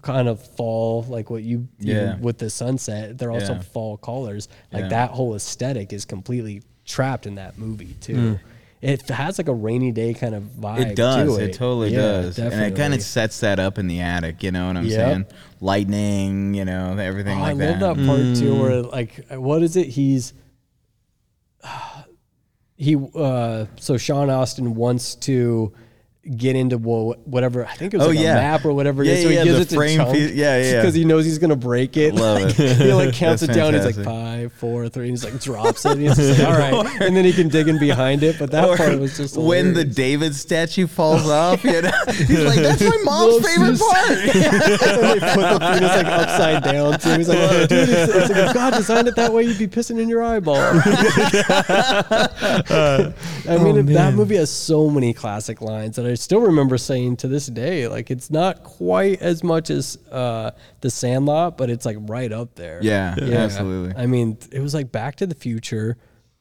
kind 0.00 0.26
of 0.28 0.40
fall 0.56 1.02
like 1.10 1.28
what 1.28 1.42
you 1.42 1.68
Yeah. 1.78 2.16
with 2.16 2.38
the 2.38 2.48
sunset. 2.48 3.18
They're 3.18 3.30
also 3.30 3.52
Yeah. 3.54 3.60
fall 3.60 3.98
colors. 3.98 4.48
Like 4.72 4.84
Yeah. 4.84 4.88
that 4.88 5.10
whole 5.10 5.34
aesthetic 5.34 5.92
is 5.92 6.06
completely 6.06 6.62
trapped 6.86 7.26
in 7.26 7.34
that 7.34 7.58
movie 7.58 7.94
too. 8.00 8.40
It 8.80 9.06
has 9.10 9.36
like 9.38 9.48
a 9.48 9.54
rainy 9.54 9.92
day 9.92 10.14
kind 10.14 10.34
of 10.34 10.42
vibe. 10.58 10.78
It 10.92 10.96
does. 10.96 11.36
To 11.36 11.42
It, 11.44 11.50
it, 11.50 11.52
totally 11.52 11.90
does. 11.90 12.38
And 12.38 12.52
it 12.64 12.74
kind 12.74 12.94
of 12.94 13.02
sets 13.02 13.40
that 13.40 13.60
up 13.60 13.78
in 13.78 13.86
the 13.86 14.00
attic. 14.00 14.42
You 14.42 14.50
know 14.50 14.66
what 14.68 14.76
I'm 14.78 14.86
Yep. 14.86 14.96
saying? 14.96 15.26
Lightning. 15.60 16.54
You 16.54 16.64
know 16.64 16.96
everything 16.96 17.38
Oh, 17.38 17.42
like 17.42 17.54
I 17.56 17.58
that. 17.58 17.80
love 17.80 17.96
that 17.98 18.06
part 18.06 18.34
too, 18.34 18.58
where 18.58 18.82
like, 18.82 19.26
what 19.32 19.62
is 19.62 19.76
it? 19.76 19.88
He's 19.88 20.32
he. 22.76 22.96
uh 23.14 23.66
So 23.78 23.96
Sean 23.98 24.30
Astin 24.30 24.74
wants 24.74 25.14
to 25.16 25.72
get 26.36 26.54
into 26.54 26.78
whatever. 26.78 27.66
I 27.66 27.74
think 27.74 27.94
it 27.94 27.96
was 27.98 28.06
Oh, 28.06 28.10
like 28.10 28.18
yeah. 28.20 28.32
a 28.32 28.34
map 28.36 28.64
or 28.64 28.72
whatever. 28.72 29.02
Yeah, 29.02 29.12
is. 29.14 29.22
So 29.24 29.28
yeah, 29.30 29.38
he 29.40 29.44
gives 29.44 29.56
the 29.58 29.62
it 29.62 29.68
to 29.70 29.74
frame 29.74 29.96
Chunk 29.98 30.12
piece- 30.12 30.32
yeah, 30.32 30.62
yeah. 30.62 30.80
because 30.80 30.94
he 30.94 31.04
knows 31.04 31.24
he's 31.24 31.38
gonna 31.38 31.56
break 31.56 31.96
it. 31.96 32.14
Love 32.14 32.42
Like, 32.42 32.58
it. 32.60 32.76
He 32.76 32.92
like 32.92 33.12
counts 33.14 33.42
it 33.42 33.48
That's 33.48 33.56
down. 33.56 33.74
He's 33.74 33.84
like 33.84 34.04
five, 34.04 34.52
four, 34.52 34.88
three. 34.88 35.04
And 35.08 35.10
he's 35.12 35.24
like 35.24 35.40
drops 35.40 35.84
it. 35.84 35.92
And 35.92 36.00
he's 36.02 36.16
just 36.16 36.38
like, 36.40 36.48
all 36.74 36.84
right, 36.84 37.00
and 37.02 37.16
then 37.16 37.24
he 37.24 37.32
can 37.32 37.48
dig 37.48 37.66
in 37.68 37.78
behind 37.78 38.22
it. 38.22 38.38
But 38.38 38.50
that 38.52 38.68
Or 38.68 38.76
part 38.76 38.98
was 39.00 39.16
just 39.16 39.36
when 39.36 39.74
the. 39.74 39.84
David 39.84 40.34
statue 40.34 40.86
falls 40.86 41.26
off. 41.28 41.62
You 41.64 41.82
know? 41.82 41.90
He's 42.12 42.44
like, 42.44 42.58
"That's 42.60 42.80
my 42.82 42.96
mom's 43.04 43.42
Mom's 43.42 43.46
favorite 43.46 43.78
part." 43.78 44.10
and 44.10 44.20
they 44.20 45.34
put 45.34 45.42
the 45.52 45.58
penis 45.72 45.96
like 45.96 46.06
upside 46.06 46.62
down 46.64 46.98
too. 46.98 47.10
He's 47.18 47.28
like, 47.28 47.38
oh, 47.38 47.66
dude, 47.66 47.88
it's, 47.88 48.14
it's 48.14 48.28
like 48.30 48.48
if 48.48 48.54
God 48.54 48.74
designed 48.74 49.08
it 49.08 49.16
that 49.16 49.32
way, 49.32 49.42
you'd 49.44 49.58
be 49.58 49.66
pissing 49.66 50.00
in 50.00 50.08
your 50.08 50.22
eyeball. 50.22 50.56
I 53.48 53.58
mean, 53.62 53.76
if 53.76 53.86
that 53.86 54.14
movie 54.14 54.36
has 54.36 54.50
so 54.50 54.88
many 54.88 55.12
classic 55.12 55.60
lines 55.60 55.96
that 55.96 56.06
I 56.06 56.11
still 56.14 56.40
remember 56.40 56.78
saying 56.78 57.16
to 57.18 57.28
this 57.28 57.46
day. 57.46 57.88
Like, 57.88 58.10
it's 58.10 58.30
not 58.30 58.62
quite 58.64 59.20
as 59.22 59.42
much 59.42 59.70
as 59.70 59.98
uh, 60.10 60.52
The 60.80 60.90
Sandlot, 60.90 61.56
but 61.56 61.70
it's 61.70 61.84
like 61.86 61.96
right 62.00 62.32
up 62.32 62.54
there. 62.54 62.78
Yeah, 62.82 63.14
yeah, 63.20 63.38
absolutely. 63.38 63.94
I 63.96 64.06
mean, 64.06 64.38
it 64.50 64.60
was 64.60 64.74
like 64.74 64.90
Back 64.92 65.16
to 65.16 65.26
the 65.26 65.34
Future, 65.34 65.96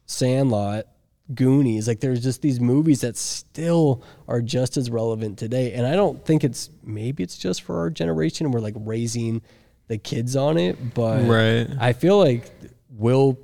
Sandlot, 0.05 0.86
Goonies. 1.34 1.88
Like, 1.88 1.99
there's 1.99 2.22
just 2.24 2.41
these 2.41 2.59
movies 2.59 3.01
that 3.01 3.17
still 3.17 4.03
are 4.28 4.41
just 4.41 4.78
as 4.78 4.89
relevant 4.89 5.38
today. 5.38 5.74
And 5.74 5.86
I 5.86 5.95
don't 5.95 6.24
think 6.26 6.43
it's 6.43 6.69
maybe 6.84 7.24
it's 7.24 7.38
just 7.38 7.61
for 7.63 7.80
our 7.80 7.89
generation 7.89 8.51
we're 8.51 8.59
like 8.59 8.76
raising 8.78 9.41
the 9.88 9.97
kids 9.97 10.36
on 10.36 10.57
it, 10.57 10.93
but 10.93 11.26
Right. 11.28 11.67
I 11.80 11.93
feel 11.93 12.17
like 12.17 12.49
will 12.89 13.38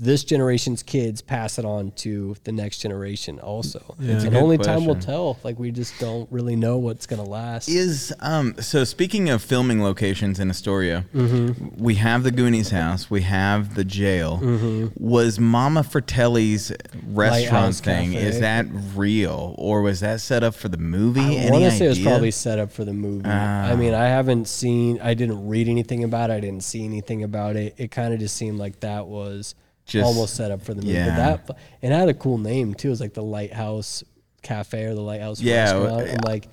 this 0.00 0.22
generation's 0.24 0.82
kids 0.82 1.20
pass 1.20 1.58
it 1.58 1.64
on 1.64 1.90
to 1.92 2.36
the 2.44 2.52
next 2.52 2.78
generation 2.78 3.40
also. 3.40 3.96
It's 4.00 4.22
and 4.24 4.32
good 4.32 4.40
only 4.42 4.56
time 4.58 4.84
will 4.86 4.94
tell. 4.94 5.38
Like 5.42 5.58
we 5.58 5.70
just 5.72 5.98
don't 5.98 6.30
really 6.30 6.54
know 6.56 6.78
what's 6.78 7.06
gonna 7.06 7.24
last. 7.24 7.68
Is 7.68 8.14
um 8.20 8.54
so 8.60 8.84
speaking 8.84 9.28
of 9.28 9.42
filming 9.42 9.82
locations 9.82 10.38
in 10.40 10.50
Astoria, 10.50 11.04
Mm-hmm. 11.14 11.82
we 11.82 11.96
have 11.96 12.22
the 12.22 12.30
Goonies 12.30 12.70
house, 12.70 13.10
we 13.10 13.22
have 13.22 13.74
the 13.74 13.84
jail. 13.84 14.38
Mm-hmm. 14.42 15.04
Was 15.04 15.40
Mama 15.40 15.82
Fratelli's 15.82 16.70
restaurant 17.06 17.16
Lighthouse 17.52 17.80
thing 17.80 18.12
Cafe. 18.12 18.24
is 18.26 18.40
that 18.40 18.66
real 18.94 19.54
or 19.58 19.82
was 19.82 20.00
that 20.00 20.20
set 20.20 20.42
up 20.44 20.54
for 20.54 20.68
the 20.68 20.78
movie? 20.78 21.20
I 21.20 21.50
want 21.50 21.64
to 21.64 21.70
say 21.72 21.86
it 21.86 21.88
was 21.88 21.98
probably 22.00 22.30
set 22.30 22.58
up 22.58 22.70
for 22.70 22.84
the 22.84 22.92
movie. 22.92 23.22
Ah. 23.26 23.64
I 23.68 23.74
mean, 23.76 23.94
I 23.94 24.06
haven't 24.06 24.46
seen, 24.48 25.00
I 25.00 25.14
didn't 25.14 25.48
read 25.48 25.68
anything 25.68 26.04
about 26.04 26.30
it. 26.30 26.34
I 26.34 26.40
didn't 26.40 26.62
see 26.62 26.84
anything 26.84 27.22
about 27.24 27.56
it. 27.56 27.74
It 27.78 27.90
kind 27.90 28.14
of 28.14 28.20
just 28.20 28.36
seemed 28.36 28.58
like 28.58 28.80
that 28.80 29.06
was 29.06 29.54
Just- 29.88 30.04
almost 30.06 30.34
set 30.36 30.50
up 30.50 30.62
for 30.62 30.74
the 30.74 30.82
movie. 30.82 30.94
yeah. 30.94 31.36
But 31.36 31.46
that, 31.46 31.58
and 31.82 31.92
it 31.92 31.96
had 31.96 32.08
a 32.08 32.14
cool 32.14 32.38
name 32.38 32.74
too. 32.74 32.88
It 32.88 32.90
was 32.90 33.00
like 33.00 33.14
the 33.14 33.22
Lighthouse 33.22 34.04
Cafe 34.42 34.84
or 34.84 34.94
the 34.94 35.00
Lighthouse 35.00 35.40
Yeah, 35.40 35.72
Restaurant. 35.72 36.08
And 36.08 36.24
like, 36.24 36.48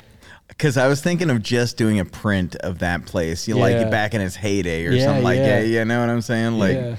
Because 0.47 0.77
I 0.77 0.87
was 0.87 1.01
thinking 1.01 1.29
of 1.29 1.41
just 1.43 1.77
doing 1.77 1.99
a 1.99 2.05
print 2.05 2.55
of 2.57 2.79
that 2.79 3.05
place, 3.05 3.47
you 3.47 3.55
know, 3.55 3.65
Yeah. 3.65 3.79
like 3.81 3.91
back 3.91 4.13
in 4.13 4.21
its 4.21 4.35
heyday 4.35 4.85
or 4.87 4.91
Yeah, 4.91 5.05
something 5.05 5.23
like 5.23 5.37
yeah. 5.37 5.61
that. 5.61 5.67
You 5.67 5.85
know 5.85 5.99
what 5.99 6.09
I'm 6.09 6.21
saying? 6.21 6.57
Like, 6.57 6.75
yeah. 6.77 6.95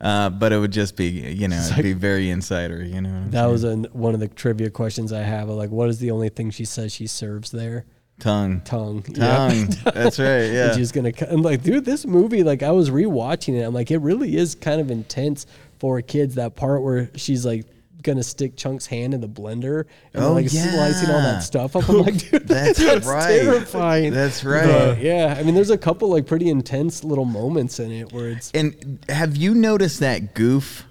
uh, 0.00 0.30
but 0.30 0.52
it 0.52 0.58
would 0.58 0.72
just 0.72 0.96
be, 0.96 1.06
you 1.08 1.48
know, 1.48 1.56
it'd 1.58 1.72
like- 1.72 1.82
be 1.82 1.92
very 1.92 2.30
insider. 2.30 2.82
You 2.84 3.00
know, 3.00 3.24
That 3.30 3.58
saying? 3.60 3.82
was 3.82 3.90
one 3.92 4.14
of 4.14 4.20
the 4.20 4.28
trivia 4.28 4.70
questions 4.70 5.12
I 5.12 5.22
have. 5.22 5.48
Like, 5.48 5.70
what 5.70 5.88
is 5.88 5.98
the 5.98 6.10
only 6.10 6.28
thing 6.28 6.50
she 6.50 6.64
says 6.64 6.92
she 6.92 7.06
serves 7.06 7.50
there? 7.50 7.84
Tongue. 8.20 8.60
tongue. 8.64 9.04
Yeah. 9.08 9.26
Tongue. 9.48 9.68
That's 9.92 10.20
right. 10.20 10.44
Yeah. 10.44 10.72
She's 10.76 10.92
gonna. 10.92 11.10
I'm 11.28 11.42
like, 11.42 11.64
dude, 11.64 11.84
this 11.84 12.06
movie, 12.06 12.44
like, 12.44 12.62
I 12.62 12.70
was 12.70 12.88
rewatching 12.90 13.58
it. 13.58 13.62
I'm 13.62 13.74
like, 13.74 13.90
it 13.90 13.98
really 13.98 14.36
is 14.36 14.54
kind 14.54 14.80
of 14.80 14.88
intense 14.88 15.46
for 15.78 16.00
kids. 16.02 16.34
That 16.36 16.56
part 16.56 16.82
where 16.82 17.10
she's 17.16 17.44
like 17.46 17.66
gonna 18.02 18.22
stick 18.22 18.54
Chunk's 18.54 18.84
hand 18.86 19.14
in 19.14 19.22
the 19.22 19.28
blender 19.28 19.86
and 20.12 20.22
Oh, 20.24 20.34
like 20.34 20.50
slicing 20.50 21.08
all 21.10 21.22
that 21.22 21.42
stuff 21.42 21.74
up. 21.74 21.88
I'm 21.88 22.02
like, 22.02 22.18
dude, 22.18 22.46
That's 22.46 22.78
that's, 22.78 23.06
right. 23.06 23.40
terrifying. 23.40 24.12
That's 24.12 24.42
But, 24.42 24.48
right. 24.50 24.98
yeah, 25.00 25.34
I 25.38 25.42
mean, 25.42 25.54
there's 25.54 25.70
a 25.70 25.78
couple 25.78 26.08
like 26.10 26.26
pretty 26.26 26.50
intense 26.50 27.02
little 27.02 27.24
moments 27.24 27.80
in 27.80 27.90
it 27.90 28.12
where 28.12 28.28
it's 28.28 28.50
And 28.52 29.02
have 29.08 29.36
you 29.36 29.54
noticed 29.54 30.00
that 30.00 30.34
goof? 30.34 30.84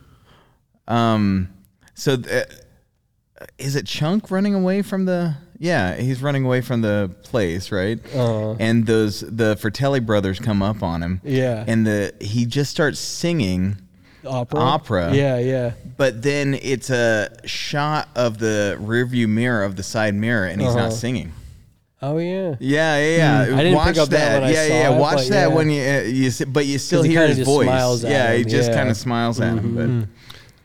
Um, 0.88 1.49
so 1.93 2.17
th- 2.17 2.45
is 3.57 3.75
it 3.75 3.86
Chunk 3.86 4.31
running 4.31 4.55
away 4.55 4.81
from 4.81 5.05
the? 5.05 5.36
Yeah, 5.59 5.95
he's 5.95 6.21
running 6.21 6.43
away 6.45 6.61
from 6.61 6.81
the 6.81 7.11
place, 7.23 7.71
right? 7.71 7.99
Uh-huh. 8.13 8.55
And 8.59 8.86
those 8.86 9.21
the 9.21 9.55
Fratelli 9.55 9.99
brothers 9.99 10.39
come 10.39 10.61
up 10.61 10.81
on 10.84 11.01
him. 11.03 11.21
Yeah. 11.23 11.63
and 11.67 11.86
the 11.86 12.13
he 12.19 12.45
just 12.45 12.71
starts 12.71 12.99
singing, 12.99 13.77
opera. 14.26 14.59
Opera. 14.59 15.13
Yeah, 15.13 15.38
yeah. 15.39 15.71
but 15.97 16.21
then 16.21 16.53
it's 16.61 16.89
a 16.89 17.30
shot 17.45 18.09
of 18.15 18.38
the 18.39 18.78
rearview 18.82 19.28
mirror 19.28 19.63
of 19.63 19.76
the 19.76 19.84
side 19.84 20.15
mirror, 20.15 20.45
and 20.45 20.61
he's 20.61 20.69
Uh-huh. 20.71 20.80
not 20.84 20.93
singing. 20.93 21.32
Oh 22.01 22.17
yeah. 22.17 22.55
Yeah, 22.59 22.97
yeah, 22.97 23.17
yeah. 23.17 23.45
Hmm. 23.45 23.53
I 23.53 23.63
didn't 23.63 23.76
Watch 23.76 23.88
pick 23.88 23.97
up 23.97 24.09
that 24.09 24.41
when 24.41 24.49
I 24.49 24.51
yeah, 24.53 24.67
saw 24.67 24.74
yeah. 24.74 24.95
it, 24.95 24.99
Watch 24.99 25.15
but 25.15 25.28
that 25.30 25.49
yeah. 25.49 25.55
when 25.55 25.69
you 25.69 25.82
uh, 25.82 25.99
you 26.01 26.45
but 26.47 26.65
you 26.65 26.78
still 26.78 27.01
he 27.03 27.11
hear 27.11 27.19
kinda 27.21 27.28
his 27.30 27.38
just 27.38 27.49
voice. 27.49 27.65
smiles 27.65 28.03
at 28.03 28.11
yeah, 28.11 28.34
he 28.34 28.41
him, 28.41 28.49
just 28.49 28.69
yeah. 28.71 28.76
kind 28.76 28.89
of 28.89 28.97
smiles 28.97 29.39
at 29.39 29.53
him. 29.57 30.09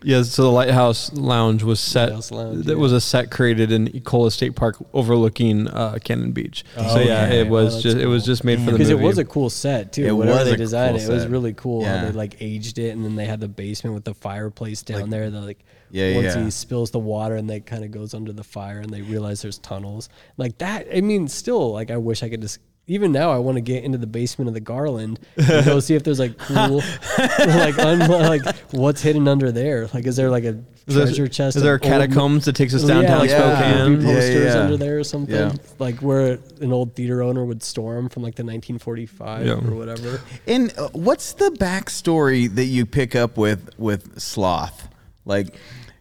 Yeah, 0.03 0.23
so 0.23 0.43
the 0.43 0.51
Lighthouse 0.51 1.13
Lounge 1.13 1.63
was 1.65 1.81
set. 1.81 2.11
Lighthouse 2.11 2.31
Lounge, 2.31 2.65
that 2.67 2.73
yeah. 2.75 2.79
was 2.79 2.93
a 2.93 3.01
set 3.01 3.31
created 3.33 3.73
in 3.73 3.89
Ecola 3.89 4.31
State 4.31 4.55
Park, 4.55 4.77
overlooking 4.95 5.67
uh, 5.69 5.99
Cannon 6.05 6.31
Beach. 6.33 6.65
so 6.77 6.83
Oh, 6.83 7.01
yeah, 7.01 7.25
okay. 7.25 7.41
it 7.41 7.49
was 7.49 7.67
Oh, 7.67 7.71
that's 7.71 7.83
just 7.83 7.97
it 7.97 8.07
was 8.07 8.25
just 8.25 8.45
made 8.45 8.61
for 8.61 8.67
the 8.67 8.73
Because 8.73 8.91
it 8.91 8.99
was 8.99 9.19
a 9.19 9.25
cool 9.25 9.51
set 9.51 9.93
too. 9.93 10.05
It 10.07 10.13
Whatever 10.13 10.39
was 10.39 10.51
they 10.51 10.57
designed 10.57 10.99
cool 10.99 11.09
it, 11.09 11.11
it 11.11 11.15
was 11.15 11.27
really 11.27 11.53
cool 11.55 11.83
Yeah. 11.83 11.99
how 11.99 12.05
they 12.07 12.13
like 12.13 12.37
aged 12.41 12.79
it, 12.79 12.91
and 12.91 13.05
then 13.05 13.17
they 13.17 13.27
had 13.27 13.41
the 13.41 13.49
basement 13.49 13.95
with 13.95 14.05
the 14.05 14.15
fireplace 14.15 14.83
down 14.83 15.11
there. 15.11 15.31
That 15.31 15.41
like 15.41 15.65
Yeah, 15.91 16.15
once 16.15 16.37
yeah. 16.37 16.45
he 16.45 16.51
spills 16.51 16.91
the 16.93 16.99
water 17.01 17.35
and 17.35 17.51
they 17.51 17.59
kind 17.61 17.83
of 17.85 17.91
goes 17.91 18.15
under 18.15 18.33
the 18.33 18.45
fire, 18.45 18.79
and 18.79 18.91
they 18.91 19.03
realize 19.03 19.43
there's 19.43 19.59
tunnels 19.59 20.09
like 20.37 20.59
that. 20.59 20.87
I 20.95 21.01
mean, 21.01 21.27
still 21.29 21.73
like 21.73 21.91
I 21.91 21.97
wish 21.97 22.23
I 22.23 22.29
could 22.29 22.43
just. 22.43 22.61
Even 22.91 23.13
now, 23.13 23.31
I 23.31 23.37
want 23.37 23.57
to 23.57 23.61
get 23.61 23.85
into 23.85 23.99
the 23.99 24.07
basement 24.07 24.49
of 24.49 24.55
the 24.55 24.61
Garland 24.61 25.21
and 25.37 25.65
go 25.67 25.79
see 25.79 25.95
if 25.95 26.03
there's 26.05 26.19
like 26.19 26.39
cool, 26.39 26.83
like 27.39 27.79
un, 27.79 28.09
like 28.09 28.57
what's 28.71 29.03
hidden 29.03 29.29
under 29.29 29.53
there. 29.53 29.89
Like, 29.93 30.07
is 30.07 30.17
there 30.17 30.31
like 30.31 30.45
a 30.45 30.59
is 30.87 30.95
there, 30.95 31.05
treasure 31.05 31.29
chest? 31.29 31.57
is 31.59 31.63
there 31.63 31.75
a 31.75 31.77
of 31.77 31.83
old- 31.83 31.91
catacombs 31.91 32.47
that 32.47 32.57
takes 32.57 32.73
us 32.75 32.83
yeah, 32.85 32.95
downtown 32.95 33.19
like 33.19 33.31
Yeah. 33.31 33.59
Spokane? 33.61 34.01
Yeah, 34.01 34.07
posters 34.15 34.55
yeah. 34.55 34.61
under 34.61 34.77
there 34.79 34.99
or 34.99 35.05
something, 35.05 35.35
Yeah. 35.35 35.53
like 35.79 35.97
where 36.01 36.39
an 36.63 36.73
old 36.73 36.95
theater 36.95 37.23
owner 37.23 37.45
would 37.45 37.63
storm 37.63 38.09
from 38.09 38.23
like 38.23 38.37
the 38.37 38.43
1945 38.45 39.47
or 39.71 39.75
whatever. 39.77 40.23
and 40.47 40.73
uh, 40.79 40.89
what's 40.93 41.35
the 41.35 41.51
backstory 41.61 42.53
that 42.55 42.65
you 42.65 42.87
pick 42.87 43.15
up 43.15 43.37
with 43.37 43.69
with 43.79 44.19
sloth? 44.19 44.89
Like, 45.27 45.55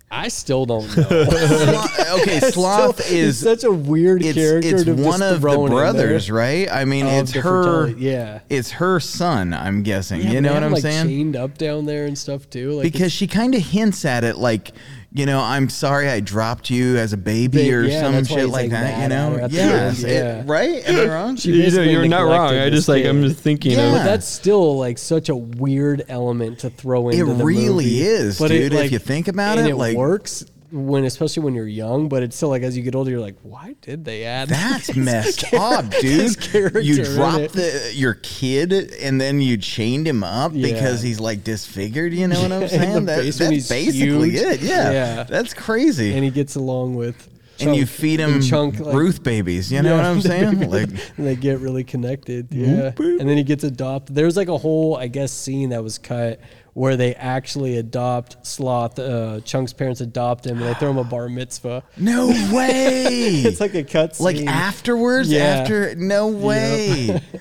I 0.10 0.30
still 0.30 0.66
don't 0.66 0.88
know. 0.98 1.04
Sloth, 1.04 2.00
okay, 2.22 2.40
sloth 2.40 3.04
Still, 3.04 3.18
is 3.18 3.40
such 3.40 3.66
a 3.66 3.72
weird 3.72 4.24
it's 4.24 4.36
character. 4.38 4.76
it's 4.76 4.84
to 4.86 4.94
one 4.94 5.20
just 5.20 5.22
of 5.36 5.42
throw 5.42 5.64
the 5.66 5.70
brothers, 5.70 6.32
right? 6.32 6.70
I 6.72 6.86
mean, 6.86 7.06
it's 7.06 7.34
her. 7.34 7.42
fertility, 7.42 8.06
yeah. 8.06 8.40
it's 8.50 8.72
her 8.72 9.02
son. 9.02 9.54
I'm 9.54 9.84
guessing. 9.84 10.22
Yeah, 10.22 10.32
you 10.32 10.42
know 10.42 10.54
what 10.54 10.64
I'm 10.64 10.68
him, 10.68 10.74
like, 10.74 10.82
saying? 10.82 11.08
Chained 11.08 11.36
up 11.36 11.58
down 11.58 11.86
there 11.86 12.06
and 12.06 12.18
stuff 12.18 12.50
too. 12.50 12.72
Like 12.72 12.84
because 12.84 13.12
she 13.12 13.28
kind 13.28 13.54
of 13.54 13.62
hints 13.62 14.06
at 14.06 14.24
it 14.24 14.38
like 14.38 14.72
you 15.18 15.26
know 15.26 15.40
i'm 15.42 15.70
sorry 15.70 16.08
i 16.10 16.20
dropped 16.20 16.70
you 16.70 16.98
as 16.98 17.14
a 17.14 17.18
baby 17.18 17.70
Ba- 17.70 17.76
or 17.76 17.84
yeah, 17.84 18.02
some 18.02 18.24
shit 18.26 18.50
like 18.50 18.64
like, 18.64 18.70
that 18.72 19.02
you 19.04 19.10
mad 19.10 19.12
at 19.12 19.32
her 19.32 19.38
know 19.38 19.44
at 19.46 19.50
the 19.52 19.56
yes 19.58 20.04
end, 20.04 20.12
it- 20.12 20.16
yeah. 20.16 20.44
right 20.46 20.88
am 20.90 21.10
i 21.10 21.14
wrong 21.14 21.36
She 21.36 21.52
you 21.52 21.72
know, 21.72 21.82
you're 21.82 22.08
not 22.08 22.22
wrong. 22.22 22.54
I 22.56 22.70
just 22.70 22.88
like 22.88 23.06
I'm 23.06 23.22
just 23.24 23.40
thinking 23.40 23.74
Yeah. 23.74 23.88
of 23.88 23.92
But 23.94 24.04
that's 24.04 24.28
still 24.28 24.78
like 24.78 24.98
such 24.98 25.30
a 25.30 25.36
weird 25.36 26.04
element 26.10 26.60
to 26.60 26.70
throw 26.70 27.10
into 27.10 27.26
the 27.26 27.44
really 27.46 27.86
movie. 27.86 28.02
is, 28.02 28.40
But 28.40 28.50
dude, 28.50 28.74
if 28.74 28.92
you 28.92 29.00
think 29.00 29.28
about 29.28 29.58
and 29.58 29.68
it, 29.68 29.72
it 29.72 29.76
like- 29.76 29.98
works 29.98 30.46
when 30.72 31.06
especially 31.06 31.44
when 31.44 31.54
you're 31.54 31.68
young. 31.68 32.10
But 32.10 32.24
it's 32.24 32.36
still 32.36 32.50
like 32.50 32.62
as 32.64 32.76
you 32.78 32.84
get 32.84 32.96
older, 32.96 33.10
you're 33.12 33.20
like, 33.20 33.38
why 33.44 33.76
did 33.82 34.04
they 34.06 34.24
add 34.26 34.50
that's 34.50 34.96
messed 34.96 35.54
up 35.54 35.86
this 36.02 36.36
dude 36.36 36.52
character 36.52 36.82
you 36.82 37.04
dropped 37.04 37.54
the 37.54 37.92
your 37.94 38.16
kid 38.16 38.74
and 38.74 39.20
then 39.22 39.40
you 39.42 39.58
chained 39.58 40.08
him 40.08 40.24
up 40.24 40.52
Yeah. 40.54 40.74
because 40.74 41.02
he's 41.02 41.20
like 41.20 41.44
disfigured 41.44 42.14
you 42.14 42.28
know 42.28 42.42
what 42.42 42.52
i'm 42.52 42.68
saying 42.68 43.06
that, 43.06 43.24
that's 43.24 43.38
basically 43.70 44.32
huge. 44.32 44.42
it 44.42 44.62
yeah. 44.62 44.92
Yeah. 44.92 45.24
that's 45.24 45.54
crazy 45.54 46.14
and 46.14 46.24
he 46.24 46.32
gets 46.32 46.56
along 46.56 46.96
with. 46.96 47.30
and 47.60 47.76
you 47.76 47.86
feed 47.86 48.20
him 48.20 48.42
Chunk, 48.42 48.80
like- 48.80 48.94
Ruth 48.96 49.24
babies. 49.24 49.72
You 49.72 49.82
know 49.82 49.92
Yeah, 49.92 49.96
what 49.98 50.06
I'm 50.06 50.22
saying? 50.22 50.70
Like, 50.70 50.90
and 51.18 51.26
they 51.26 51.36
get 51.36 51.60
really 51.60 51.84
connected. 51.84 52.50
Yeah. 52.52 52.92
And 53.00 53.28
then 53.28 53.36
he 53.38 53.44
gets 53.44 53.64
adopted. 53.64 54.16
There's 54.16 54.38
like 54.38 54.48
a 54.48 54.58
whole, 54.60 54.96
I 54.96 55.08
guess, 55.08 55.32
scene 55.32 55.70
that 55.70 55.82
was 55.84 55.98
cut 55.98 56.40
where 56.78 56.96
they 56.96 57.16
actually 57.16 57.76
adopt 57.78 58.46
Sloth. 58.46 59.00
Uh, 59.00 59.40
Chunk's 59.42 59.74
parents 59.74 60.00
adopt 60.00 60.46
him 60.46 60.60
and 60.60 60.68
they 60.68 60.76
throw 60.76 60.92
him 60.92 61.00
a 61.00 61.04
bar 61.04 61.28
mitzvah. 61.28 61.84
no 61.98 62.28
way. 62.54 63.06
It's 63.44 63.60
like 63.60 63.74
a 63.74 63.84
cut 63.84 64.20
like 64.20 64.36
scene. 64.38 64.48
afterwards. 64.48 65.28
Yeah. 65.32 65.62
After, 65.62 65.96
no 65.96 66.28
way. 66.28 67.20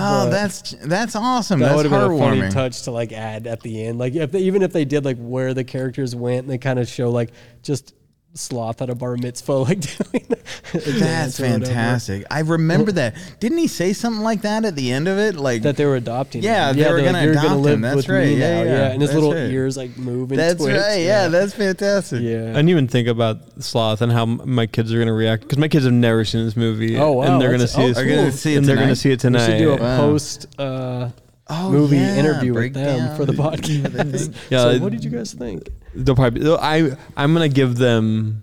Oh, 0.00 0.26
But- 0.26 0.30
that's 0.30 0.74
that's 0.84 1.16
awesome. 1.16 1.58
that 1.60 1.68
that's 1.70 1.76
would 1.76 1.86
have 1.90 2.08
been 2.08 2.12
a 2.12 2.18
funny 2.18 2.50
touch 2.52 2.82
to 2.82 2.92
like 2.92 3.10
add 3.12 3.46
at 3.48 3.62
the 3.62 3.84
end. 3.86 3.98
Like 3.98 4.14
if 4.14 4.30
they, 4.30 4.40
even 4.40 4.62
if 4.62 4.72
they 4.72 4.84
did 4.84 5.04
like 5.04 5.16
where 5.18 5.54
the 5.54 5.64
characters 5.64 6.14
went 6.14 6.40
and 6.40 6.50
they 6.50 6.58
kind 6.58 6.78
of 6.78 6.86
show 6.88 7.10
like 7.10 7.30
just 7.62 7.94
Sloth 8.38 8.80
at 8.82 8.88
a 8.90 8.94
bar 8.94 9.16
mitzvah, 9.16 9.52
like 9.58 9.80
doing 9.80 10.26
a 10.30 10.36
That's 10.72 10.84
dance 11.00 11.40
or 11.40 11.44
whatever. 11.44 11.64
fantastic. 11.66 12.24
I 12.30 12.40
remember 12.40 12.92
that. 12.92 13.16
Didn't 13.40 13.58
he 13.58 13.66
say 13.66 13.92
something 13.92 14.22
like 14.22 14.42
that 14.42 14.64
at 14.64 14.76
the 14.76 14.92
end 14.92 15.08
of 15.08 15.18
it? 15.18 15.34
Like 15.36 15.62
That 15.62 15.76
they 15.76 15.84
were 15.86 15.96
adopting. 15.96 16.42
Yeah, 16.42 16.70
him. 16.70 16.76
they 16.76 16.90
were 16.92 17.02
gonna 17.02 17.22
You're 17.22 17.32
adopt 17.32 17.48
gonna 17.48 17.68
him. 17.68 17.80
That's 17.80 17.96
with 17.96 18.08
right. 18.08 18.26
me 18.28 18.36
Yeah, 18.38 18.54
now. 18.58 18.62
yeah. 18.62 18.70
Yeah, 18.78 18.90
and 18.92 19.00
his 19.02 19.10
That's 19.10 19.20
little 19.22 19.34
right. 19.34 19.50
ears 19.50 19.76
like 19.76 19.96
move. 19.98 20.30
And 20.30 20.38
that's 20.40 20.62
twitch. 20.62 20.76
right. 20.76 20.98
Yeah, 21.02 21.28
that's 21.28 21.54
fantastic. 21.54 22.20
I 22.20 22.22
yeah. 22.22 22.46
didn't 22.52 22.68
even 22.68 22.88
think 22.88 23.08
about 23.08 23.62
sloth 23.62 24.00
and 24.02 24.12
how 24.12 24.24
my 24.26 24.66
kids 24.66 24.92
are 24.92 24.98
gonna 24.98 25.12
react 25.12 25.42
because 25.42 25.58
my 25.58 25.68
kids 25.68 25.84
have 25.84 25.92
never 25.94 26.24
seen 26.24 26.44
this 26.44 26.56
movie. 26.56 26.96
Oh, 26.98 27.12
wow, 27.12 27.22
And 27.32 27.40
they're 27.42 27.50
gonna 27.50 27.66
see 27.68 27.82
oh, 27.82 27.88
it. 27.88 27.96
Are 27.98 28.04
gonna 28.04 28.30
see 28.32 28.54
it 28.54 28.58
and 28.58 28.66
they're 28.66 28.76
gonna 28.76 28.94
tonight? 28.94 28.94
see 28.94 29.10
it 29.12 29.24
We 29.24 29.38
should 29.38 29.58
do 29.58 29.72
a 29.72 29.76
Wow. 29.76 29.96
post 29.98 30.46
uh, 30.58 31.10
Oh, 31.50 31.70
movie 31.70 31.96
yeah, 31.96 32.14
interview 32.16 32.52
with 32.52 32.74
breakdown. 32.74 32.98
them 32.98 33.16
for 33.16 33.24
the 33.24 33.32
podcast. 33.44 34.34
Yeah, 34.50 34.64
so 34.64 34.78
what 34.80 34.92
did 34.92 35.02
you 35.02 35.10
guys 35.10 35.32
think? 35.32 35.68
They'll 35.94 36.14
probably. 36.14 36.42
they'll- 36.42 36.58
I 36.60 36.92
I'm 37.16 37.32
gonna 37.32 37.48
give 37.48 37.76
them 37.76 38.42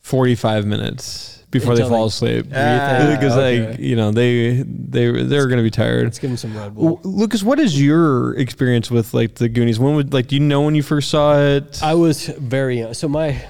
45 0.00 0.66
minutes 0.66 1.42
before 1.50 1.72
Until 1.72 1.86
they 1.86 1.90
fall 1.90 2.04
they- 2.04 2.08
asleep 2.08 2.46
Ah, 2.54 3.08
because 3.16 3.32
okay. 3.36 3.68
like 3.70 3.78
you 3.78 3.96
know 3.96 4.10
they 4.10 4.62
they 4.66 5.10
they're 5.24 5.46
gonna 5.46 5.62
be 5.62 5.70
tired. 5.70 6.04
Let's 6.04 6.18
give 6.18 6.30
them 6.30 6.36
some 6.36 6.56
Red 6.56 6.74
Well, 6.74 6.96
Bull. 6.96 7.12
Lucas, 7.12 7.42
what 7.42 7.58
is 7.60 7.80
your 7.80 8.34
experience 8.36 8.90
with 8.90 9.14
like 9.14 9.36
the 9.36 9.48
Goonies? 9.48 9.78
When 9.78 9.94
would 9.94 10.12
like 10.12 10.26
do 10.28 10.36
you 10.36 10.42
know 10.42 10.62
when 10.62 10.74
you 10.74 10.82
first 10.82 11.10
saw 11.10 11.38
it? 11.40 11.80
I 11.82 11.94
was 11.94 12.26
very 12.26 12.80
young. 12.80 12.94
So 12.94 13.08
my 13.08 13.40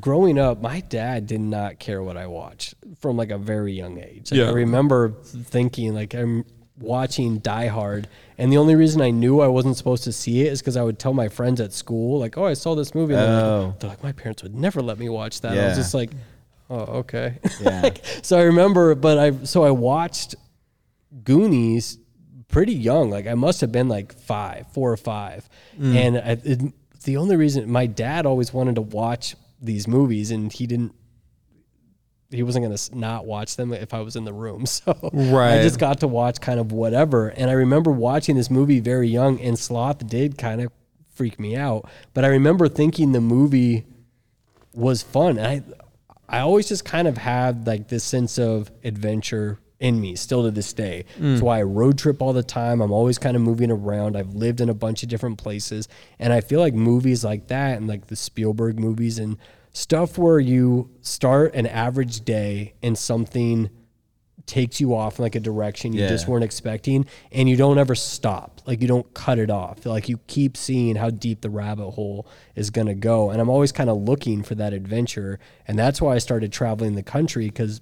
growing 0.00 0.38
up, 0.38 0.60
my 0.60 0.80
dad 0.80 1.26
did 1.26 1.40
not 1.40 1.78
care 1.78 2.02
what 2.02 2.16
I 2.16 2.26
watched 2.26 2.74
from 3.00 3.16
like 3.16 3.30
a 3.30 3.38
very 3.38 3.72
young 3.72 3.98
age. 3.98 4.30
Like, 4.30 4.38
Yeah. 4.40 4.48
I 4.48 4.52
remember 4.52 5.14
thinking 5.24 5.94
like 5.94 6.14
I'm 6.14 6.44
watching 6.78 7.38
Die 7.38 7.66
Hard, 7.68 8.08
and 8.38 8.52
the 8.52 8.58
only 8.58 8.74
reason 8.74 9.00
I 9.00 9.10
knew 9.10 9.40
I 9.40 9.46
wasn't 9.48 9.76
supposed 9.76 10.04
to 10.04 10.12
see 10.12 10.42
it 10.42 10.52
is 10.52 10.60
because 10.60 10.76
I 10.76 10.82
would 10.82 10.98
tell 10.98 11.14
my 11.14 11.28
friends 11.28 11.60
at 11.60 11.72
school 11.72 12.18
like, 12.20 12.36
"Oh, 12.36 12.44
I 12.44 12.54
saw 12.54 12.74
this 12.74 12.94
movie." 12.94 13.14
And 13.14 13.22
they're, 13.22 13.44
Oh. 13.44 13.66
like, 13.68 13.78
they're 13.80 13.90
like, 13.90 14.02
"My 14.02 14.12
parents 14.12 14.42
would 14.42 14.54
never 14.54 14.82
let 14.82 14.98
me 14.98 15.08
watch 15.08 15.40
that." 15.40 15.56
I 15.56 15.68
was 15.68 15.76
just 15.76 15.94
like, 15.94 16.10
"Oh, 16.70 16.80
okay." 17.00 17.38
Yeah. 17.60 17.80
Like, 17.82 18.04
so 18.22 18.38
I 18.38 18.42
remember, 18.42 18.94
but 18.94 19.18
I 19.18 19.44
so 19.44 19.64
I 19.64 19.70
watched 19.70 20.34
Goonies 21.24 21.98
pretty 22.48 22.74
young. 22.74 23.10
Like 23.10 23.26
I 23.26 23.34
must 23.34 23.60
have 23.60 23.72
been 23.72 23.88
like 23.88 24.12
five, 24.18 24.66
four 24.72 24.92
or 24.92 24.96
five. 24.96 25.48
Mm. 25.80 25.94
And 25.96 26.16
I, 26.18 26.30
it, 26.44 26.72
the 27.04 27.16
only 27.16 27.36
reason 27.36 27.70
my 27.70 27.86
dad 27.86 28.26
always 28.26 28.52
wanted 28.52 28.74
to 28.76 28.82
watch 28.82 29.36
these 29.60 29.86
movies, 29.88 30.30
and 30.30 30.52
he 30.52 30.66
didn't. 30.66 30.92
He 32.30 32.42
wasn't 32.42 32.64
gonna 32.64 33.00
not 33.00 33.24
watch 33.24 33.56
them 33.56 33.72
if 33.72 33.94
I 33.94 34.00
was 34.00 34.16
in 34.16 34.24
the 34.24 34.32
room. 34.32 34.66
So 34.66 34.96
Right. 35.12 35.60
I 35.60 35.62
just 35.62 35.78
got 35.78 36.00
to 36.00 36.08
watch 36.08 36.40
kind 36.40 36.58
of 36.58 36.72
whatever. 36.72 37.28
And 37.28 37.50
I 37.50 37.54
remember 37.54 37.90
watching 37.90 38.36
this 38.36 38.50
movie 38.50 38.80
very 38.80 39.08
young, 39.08 39.40
and 39.40 39.58
Sloth 39.58 40.06
did 40.06 40.36
kind 40.38 40.60
of 40.60 40.72
freak 41.14 41.38
me 41.40 41.56
out. 41.56 41.88
But 42.14 42.24
I 42.24 42.28
remember 42.28 42.68
thinking 42.68 43.12
the 43.12 43.20
movie 43.20 43.84
was 44.74 45.02
fun. 45.02 45.38
And 45.38 45.46
I 45.46 45.62
I 46.28 46.40
always 46.40 46.68
just 46.68 46.84
kind 46.84 47.06
of 47.08 47.18
had 47.18 47.66
like 47.66 47.88
this 47.88 48.04
sense 48.04 48.38
of 48.38 48.70
adventure 48.82 49.58
in 49.78 50.00
me 50.00 50.16
still 50.16 50.42
to 50.42 50.50
this 50.50 50.72
day. 50.72 51.04
Mm. 51.18 51.32
That's 51.32 51.42
why 51.42 51.60
I 51.60 51.62
road 51.62 51.98
trip 51.98 52.22
all 52.22 52.32
the 52.32 52.42
time. 52.42 52.80
I'm 52.80 52.92
always 52.92 53.18
kind 53.18 53.36
of 53.36 53.42
moving 53.42 53.70
around. 53.70 54.16
I've 54.16 54.34
lived 54.34 54.60
in 54.60 54.68
a 54.68 54.74
bunch 54.74 55.02
of 55.02 55.08
different 55.08 55.38
places. 55.38 55.86
And 56.18 56.32
I 56.32 56.40
feel 56.40 56.60
like 56.60 56.74
movies 56.74 57.24
like 57.24 57.48
that 57.48 57.76
and 57.76 57.86
like 57.86 58.06
the 58.06 58.16
Spielberg 58.16 58.78
movies 58.78 59.18
and 59.18 59.36
stuff 59.76 60.16
where 60.16 60.38
you 60.40 60.88
start 61.02 61.54
an 61.54 61.66
average 61.66 62.22
day 62.24 62.72
and 62.82 62.96
something 62.96 63.68
takes 64.46 64.80
you 64.80 64.94
off 64.94 65.18
in 65.18 65.22
like 65.24 65.34
a 65.34 65.40
direction 65.40 65.92
you 65.92 66.00
Yeah. 66.00 66.08
just 66.08 66.26
weren't 66.26 66.44
expecting 66.44 67.04
and 67.30 67.46
you 67.46 67.56
don't 67.56 67.76
ever 67.78 67.94
stop 67.94 68.62
like 68.64 68.80
you 68.80 68.88
don't 68.88 69.12
cut 69.12 69.38
it 69.38 69.50
off 69.50 69.84
like 69.84 70.08
you 70.08 70.18
keep 70.28 70.56
seeing 70.56 70.96
how 70.96 71.10
deep 71.10 71.42
the 71.42 71.50
rabbit 71.50 71.90
hole 71.90 72.26
is 72.54 72.70
going 72.70 72.86
to 72.86 72.94
go 72.94 73.28
and 73.30 73.40
i'm 73.40 73.50
always 73.50 73.70
kind 73.72 73.90
of 73.90 73.98
looking 73.98 74.42
for 74.42 74.54
that 74.54 74.72
adventure 74.72 75.38
and 75.68 75.78
that's 75.78 76.00
why 76.00 76.14
i 76.14 76.18
started 76.18 76.52
traveling 76.52 76.94
the 76.94 77.02
country 77.02 77.46
because 77.46 77.80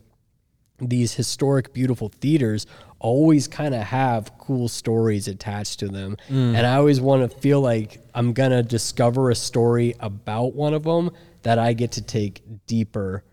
these 0.80 1.14
historic, 1.14 1.72
beautiful 1.72 2.08
theaters 2.08 2.66
always 2.98 3.46
kind 3.46 3.76
of 3.76 3.82
have 3.82 4.36
cool 4.38 4.66
stories 4.66 5.28
attached 5.28 5.78
to 5.78 5.86
them. 5.86 6.16
Mm. 6.28 6.56
And 6.56 6.66
I 6.66 6.74
always 6.74 7.00
want 7.00 7.30
to 7.30 7.38
feel 7.38 7.60
like 7.60 8.00
I'm 8.12 8.32
going 8.32 8.50
to 8.50 8.60
discover 8.64 9.30
a 9.30 9.36
story 9.36 9.94
about 10.00 10.54
one 10.54 10.74
of 10.74 10.82
them 10.82 11.12
that 11.44 11.58
I 11.58 11.72
get 11.72 11.92
to 11.92 12.02
take 12.02 12.42
deeper. 12.66 13.24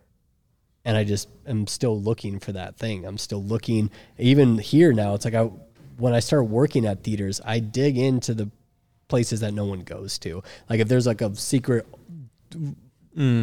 And 0.86 0.96
I 0.96 1.04
just 1.04 1.28
am 1.46 1.68
still 1.68 2.00
looking 2.00 2.40
for 2.40 2.54
that 2.54 2.78
thing. 2.78 3.06
I'm 3.06 3.18
still 3.18 3.44
looking, 3.44 3.92
even 4.18 4.58
here 4.58 4.94
now, 4.94 5.14
it's 5.16 5.26
like 5.26 5.34
I, 5.34 5.50
when 5.98 6.14
I 6.14 6.20
start 6.20 6.48
working 6.48 6.86
at 6.86 7.04
theaters, 7.04 7.42
I 7.46 7.60
dig 7.60 7.98
into 7.98 8.34
the 8.34 8.50
places 9.08 9.42
that 9.42 9.54
no 9.54 9.66
one 9.66 9.82
goes 9.82 10.18
to. 10.20 10.42
Like 10.70 10.80
if 10.80 10.88
there's 10.88 11.06
like 11.06 11.22
a 11.22 11.36
secret 11.36 11.86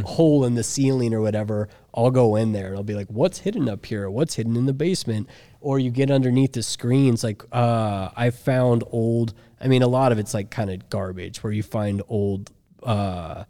hole 0.05 0.45
in 0.45 0.55
the 0.55 0.65
ceiling 0.65 1.15
or 1.15 1.21
whatever, 1.21 1.69
I'll 1.95 2.11
go 2.11 2.37
in 2.37 2.53
there 2.53 2.69
and 2.69 2.77
I'll 2.77 2.83
be 2.83 2.95
like, 2.95 3.09
what's 3.09 3.39
hidden 3.39 3.69
up 3.69 3.87
here? 3.87 4.11
What's 4.11 4.35
hidden 4.35 4.57
in 4.57 4.67
the 4.67 4.73
basement? 4.73 5.29
Or 5.61 5.79
you 5.79 5.91
get 5.91 6.11
underneath 6.11 6.53
the 6.53 6.63
screens, 6.63 7.23
like 7.23 7.43
uh, 7.53 8.11
I 8.17 8.31
found 8.31 8.83
old. 8.91 9.35
I 9.61 9.69
mean, 9.69 9.83
a 9.83 9.89
lot 9.89 10.11
of 10.11 10.19
it's 10.19 10.35
like 10.35 10.51
kind 10.51 10.71
of 10.71 10.89
garbage 10.89 11.43
where 11.43 11.53
you 11.53 11.63
find 11.63 12.03
old 12.09 12.51
uh, 12.83 13.45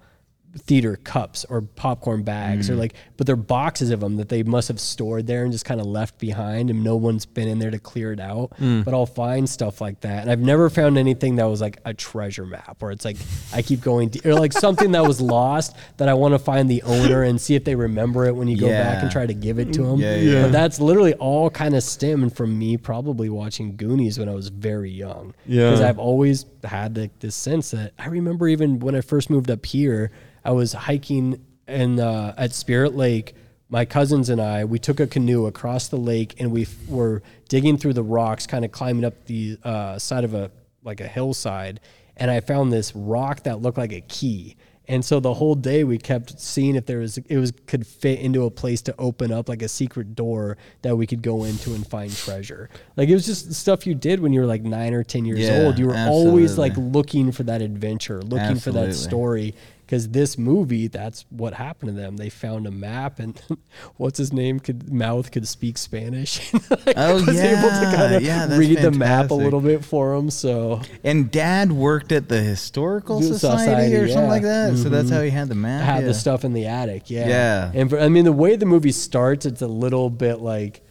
theater 0.57 0.96
cups 0.96 1.44
or 1.49 1.62
popcorn 1.62 2.22
bags 2.22 2.70
or 2.70 2.74
mm. 2.74 2.78
like, 2.78 2.94
but 3.16 3.26
they're 3.26 3.36
boxes 3.36 3.90
of 3.90 4.01
them 4.01 4.16
that 4.16 4.28
they 4.28 4.42
must 4.42 4.68
have 4.68 4.80
stored 4.80 5.26
there 5.26 5.42
and 5.42 5.53
just 5.53 5.64
kind 5.64 5.80
of 5.80 5.86
left 5.86 6.18
behind, 6.18 6.70
and 6.70 6.82
no 6.82 6.96
one's 6.96 7.26
been 7.26 7.49
in 7.49 7.59
there 7.59 7.70
to 7.70 7.78
clear 7.78 8.12
it 8.12 8.20
out. 8.20 8.53
Mm. 8.59 8.84
But 8.84 8.94
I'll 8.94 9.07
find 9.07 9.49
stuff 9.49 9.80
like 9.80 10.01
that, 10.01 10.22
and 10.22 10.30
I've 10.30 10.40
never 10.40 10.70
found 10.70 10.99
anything 10.99 11.36
that 11.36 11.44
was 11.44 11.61
like 11.61 11.80
a 11.84 11.94
treasure 11.94 12.46
map 12.46 12.76
where 12.80 12.90
it's 12.90 13.05
like 13.05 13.16
I 13.53 13.62
keep 13.62 13.80
going 13.80 14.11
to, 14.11 14.30
or 14.30 14.34
like 14.34 14.53
something 14.53 14.92
that 14.92 15.05
was 15.05 15.20
lost 15.20 15.76
that 15.99 16.09
I 16.09 16.14
want 16.14 16.34
to 16.34 16.38
find 16.38 16.68
the 16.68 16.82
owner 16.82 17.22
and 17.22 17.40
see 17.40 17.55
if 17.55 17.64
they 17.64 17.74
remember 17.74 18.26
it 18.26 18.34
when 18.34 18.49
you 18.49 18.57
go 18.57 18.68
back 18.68 19.03
and 19.03 19.11
try 19.11 19.26
to 19.26 19.34
give 19.34 19.59
it 19.59 19.72
to 19.74 19.82
them. 19.82 20.01
Yeah, 20.01 20.16
yeah. 20.16 20.42
But 20.42 20.53
that's 20.53 20.80
literally 20.80 21.14
all 21.14 21.51
kind 21.51 21.74
of 21.74 21.82
stemmed 21.82 22.36
from 22.36 22.59
me 22.59 22.76
probably 22.76 23.28
watching 23.28 23.76
Goonies 23.76 24.18
when 24.18 24.28
I 24.28 24.34
was 24.34 24.49
very 24.49 24.90
young. 24.90 25.34
Yeah. 25.46 25.70
Because 25.70 25.82
I've 25.82 25.99
always 25.99 26.44
had 26.64 26.96
like 26.96 27.18
this 27.20 27.34
sense 27.34 27.70
that 27.70 27.92
I 27.98 28.06
remember 28.06 28.48
even 28.48 28.78
when 28.80 28.94
I 28.94 29.00
first 29.00 29.30
moved 29.30 29.50
up 29.50 29.64
here, 29.66 30.11
I 30.44 30.52
was 30.52 30.72
hiking 30.72 31.44
in 31.66 32.00
uh, 32.00 32.34
at 32.36 32.52
Spirit 32.52 32.94
Lake. 32.94 33.34
My 33.70 33.84
cousins 33.84 34.30
and 34.30 34.40
I, 34.40 34.64
we 34.64 34.78
took 34.78 34.98
a 34.98 35.06
canoe 35.06 35.46
across 35.46 35.88
the 35.88 35.98
lake 35.98 36.34
and 36.38 36.50
we 36.50 36.62
f- 36.62 36.88
were 36.88 37.22
digging 37.50 37.76
through 37.76 37.92
the 37.92 38.02
rocks, 38.02 38.46
kind 38.46 38.64
of 38.64 38.72
climbing 38.72 39.04
up 39.04 39.26
the 39.26 39.59
uh, 39.62 39.98
side 39.98 40.24
of 40.24 40.32
a 40.34 40.50
like 40.82 41.00
a 41.00 41.09
hillside. 41.09 41.80
And 42.16 42.30
I 42.30 42.40
found 42.40 42.72
this 42.72 42.94
rock 42.96 43.42
that 43.42 43.61
looked 43.61 43.78
like 43.78 43.92
a 43.92 44.00
key. 44.00 44.56
And 44.89 45.05
so 45.05 45.20
the 45.20 45.34
whole 45.34 45.55
day 45.55 45.84
we 45.84 45.99
kept 45.99 46.41
seeing 46.41 46.74
if 46.74 46.86
there 46.86 46.99
was 46.99 47.18
it 47.18 47.36
was 47.36 47.53
could 47.66 47.86
fit 47.86 48.20
into 48.20 48.45
a 48.45 48.51
place 48.51 48.80
to 48.82 48.95
open 48.99 49.30
up 49.30 49.49
like 49.49 49.61
a 49.61 49.68
secret 49.68 50.14
door 50.14 50.57
that 50.82 50.97
we 50.97 51.07
could 51.07 51.20
go 51.20 51.45
into 51.45 51.74
and 51.74 51.86
find 51.86 52.14
treasure. 52.14 52.70
Like 52.97 53.11
it 53.11 53.14
was 53.14 53.26
just 53.26 53.53
stuff 53.53 53.86
you 53.86 53.95
did 53.95 54.20
when 54.20 54.32
you 54.32 54.41
were 54.41 54.47
like 54.47 54.62
nine 54.62 54.95
or 54.95 55.05
ten 55.05 55.26
years 55.26 55.41
Yeah, 55.41 55.64
old. 55.66 55.78
You 55.78 55.89
were 55.89 55.97
always 55.97 56.57
like 56.57 56.72
looking 56.76 57.32
for 57.32 57.43
that 57.45 57.61
adventure, 57.61 58.22
looking 58.22 58.57
for 58.57 58.72
that 58.72 58.95
story. 58.95 59.55
Because 59.89 60.11
this 60.11 60.36
movie, 60.36 60.86
that's 60.86 61.24
what 61.30 61.55
happened 61.55 61.89
to 61.89 61.95
them. 61.99 62.18
They 62.18 62.28
found 62.28 62.66
a 62.66 62.70
map, 62.70 63.18
and 63.18 63.41
what's 63.97 64.18
his 64.18 64.34
name? 64.34 64.61
Could 64.61 64.93
mouth 64.93 65.32
could 65.32 65.49
speak 65.49 65.78
Spanish. 65.78 66.53
Like, 66.68 66.95
Oh, 66.99 67.14
was 67.14 67.28
able 67.28 67.68
to 67.68 67.97
kind 67.97 68.14
of 68.14 68.22
yeah, 68.22 68.57
read 68.57 68.78
the 68.78 68.91
map 68.91 69.30
a 69.30 69.34
little 69.34 69.61
bit 69.61 69.84
for 69.84 70.14
him. 70.14 70.28
So 70.28 70.82
And 71.03 71.30
Dad 71.30 71.72
worked 71.72 72.12
at 72.12 72.28
the 72.28 72.41
historical 72.41 73.22
society, 73.22 73.64
society, 73.64 73.97
or 73.97 74.09
something 74.09 74.28
like 74.28 74.43
that. 74.43 74.76
So 74.76 74.91
that's 74.91 75.07
mm-hmm. 75.07 75.16
how 75.16 75.22
he 75.22 75.30
had 75.30 75.49
the 75.49 75.55
map. 75.55 75.82
had 75.82 76.01
yeah. 76.01 76.09
the 76.09 76.14
stuff 76.14 76.45
in 76.45 76.53
the 76.53 76.66
attic. 76.66 77.09
Yeah. 77.09 77.28
Yeah. 77.28 77.72
And 77.74 77.89
for, 77.89 77.99
I 77.99 78.09
mean, 78.09 78.24
the 78.24 78.32
way 78.32 78.57
the 78.57 78.66
movie 78.66 78.93
starts, 78.93 79.47
it's 79.47 79.62
a 79.62 79.66
little 79.66 80.11
bit 80.11 80.41
like 80.41 80.82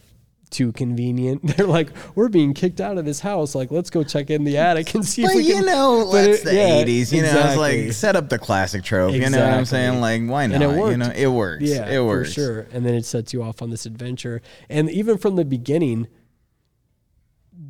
too 0.49 0.71
convenient. 0.71 1.41
They're 1.57 1.67
like, 1.67 1.89
we're 2.15 2.29
being 2.29 2.53
kicked 2.53 2.79
out 2.81 2.97
of 2.97 3.05
this 3.05 3.19
house. 3.19 3.53
Like, 3.55 3.71
let's 3.71 3.89
go 3.89 4.03
check 4.03 4.29
in 4.29 4.43
the 4.43 4.57
attic 4.57 4.93
and 4.95 5.05
see 5.05 5.23
But 5.23 5.31
if 5.31 5.35
we 5.37 5.43
you 5.43 5.53
can. 5.55 5.65
know, 5.65 6.09
but 6.11 6.23
that's 6.25 6.39
it- 6.39 6.45
the 6.45 6.55
yeah, 6.55 6.83
'80s. 6.83 7.11
You 7.11 7.21
know, 7.23 7.47
it's 7.47 7.57
like 7.57 7.91
set 7.93 8.15
up 8.15 8.29
the 8.29 8.39
classic 8.39 8.83
trope. 8.83 9.13
You 9.13 9.29
know 9.29 9.39
what 9.43 9.53
I'm 9.53 9.65
saying? 9.65 10.01
Like, 10.01 10.21
why 10.23 10.47
not? 10.47 10.55
And 10.61 10.63
it 10.63 10.91
You 10.91 10.97
know, 10.97 11.11
it 11.15 11.27
works. 11.27 11.63
Yeah, 11.63 11.87
it 11.89 12.03
works. 12.03 12.29
for 12.29 12.33
sure. 12.41 12.67
And 12.71 12.85
then 12.85 12.93
it 12.93 13.05
sets 13.05 13.33
you 13.33 13.43
off 13.43 13.61
on 13.61 13.69
this 13.69 13.85
adventure. 13.85 14.41
And 14.69 14.89
even 14.89 15.17
from 15.17 15.35
the 15.35 15.45
beginning, 15.45 16.07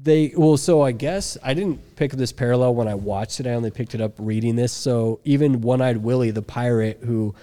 they 0.03 0.33
well, 0.35 0.57
so 0.57 0.81
I 0.81 0.91
guess 0.91 1.37
I 1.43 1.53
didn't 1.53 1.95
pick 1.95 2.11
this 2.11 2.31
parallel 2.31 2.75
when 2.75 2.87
I 2.87 2.95
watched 2.95 3.39
it. 3.39 3.47
I 3.47 3.51
only 3.51 3.71
picked 3.71 3.95
it 3.95 4.01
up 4.01 4.13
reading 4.17 4.55
this. 4.55 4.73
So 4.73 5.19
even 5.23 5.61
One 5.61 5.81
Eyed 5.81 5.97
Willie, 5.97 6.31
the 6.31 6.41
pirate 6.41 6.99
who 7.03 7.33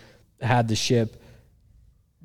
had 0.41 0.69
the 0.69 0.77
ship, 0.77 1.23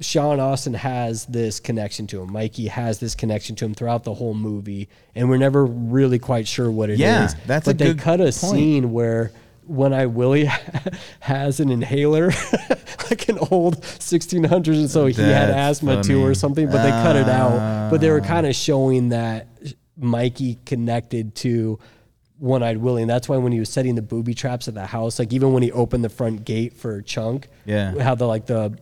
Sean 0.02 0.40
Astin 0.40 0.74
has 0.76 1.26
this 1.26 1.60
connection 1.60 2.08
to 2.08 2.22
him. 2.22 2.32
Mikey 2.32 2.68
has 2.68 3.00
this 3.00 3.16
connection 3.16 3.56
to 3.58 3.66
him 3.66 3.74
throughout 3.74 4.04
the 4.06 4.14
whole 4.14 4.34
movie, 4.34 4.88
and 5.16 5.30
we're 5.30 5.38
never 5.38 5.66
really 5.66 6.20
quite 6.20 6.48
sure 6.48 6.72
what 6.72 6.90
it 6.90 6.94
is. 6.94 7.00
Yeah, 7.00 7.30
that's 7.46 7.68
a 7.68 7.74
they 7.74 7.94
cut 7.96 8.20
a 8.22 8.24
point. 8.26 8.34
scene 8.36 8.92
where 8.94 9.32
One 9.66 9.92
Eye 9.94 10.06
Willie 10.06 10.50
has 11.20 11.60
an 11.60 11.70
inhaler, 11.70 12.28
like 13.10 13.28
an 13.30 13.40
old 13.52 13.82
1600s, 13.82 14.68
and 14.68 14.90
so 14.90 15.06
he 15.06 15.14
had 15.22 15.50
That's 15.50 15.80
asthma 15.80 16.02
too 16.02 16.24
or 16.24 16.34
something. 16.34 16.68
But 16.68 16.84
they 16.84 16.90
cut 16.92 17.16
it 17.18 17.28
out. 17.28 17.90
But 17.92 18.00
they 18.02 18.10
were 18.10 18.22
Ah. 18.22 18.26
kind 18.26 18.48
of 18.48 18.56
showing 18.56 19.10
that 19.10 19.48
Mikey 19.98 20.60
connected 20.66 21.36
to 21.36 21.78
one 22.38 22.64
eyed 22.64 22.78
Willie. 22.78 23.02
And 23.02 23.10
that's 23.12 23.28
why 23.28 23.36
when 23.36 23.52
he 23.52 23.60
was 23.60 23.68
setting 23.70 23.96
the 23.96 24.02
booby 24.02 24.34
traps 24.34 24.70
at 24.70 24.74
the 24.76 24.86
house, 24.86 25.20
like 25.20 25.34
even 25.34 25.52
when 25.52 25.62
he 25.62 25.74
opened 25.74 26.06
the 26.06 26.10
front 26.10 26.46
gate 26.46 26.74
for 26.74 27.02
Chunk, 27.02 27.50
Yeah. 27.66 28.02
how 28.02 28.16
the 28.16 28.26
like 28.26 28.46
the 28.46 28.80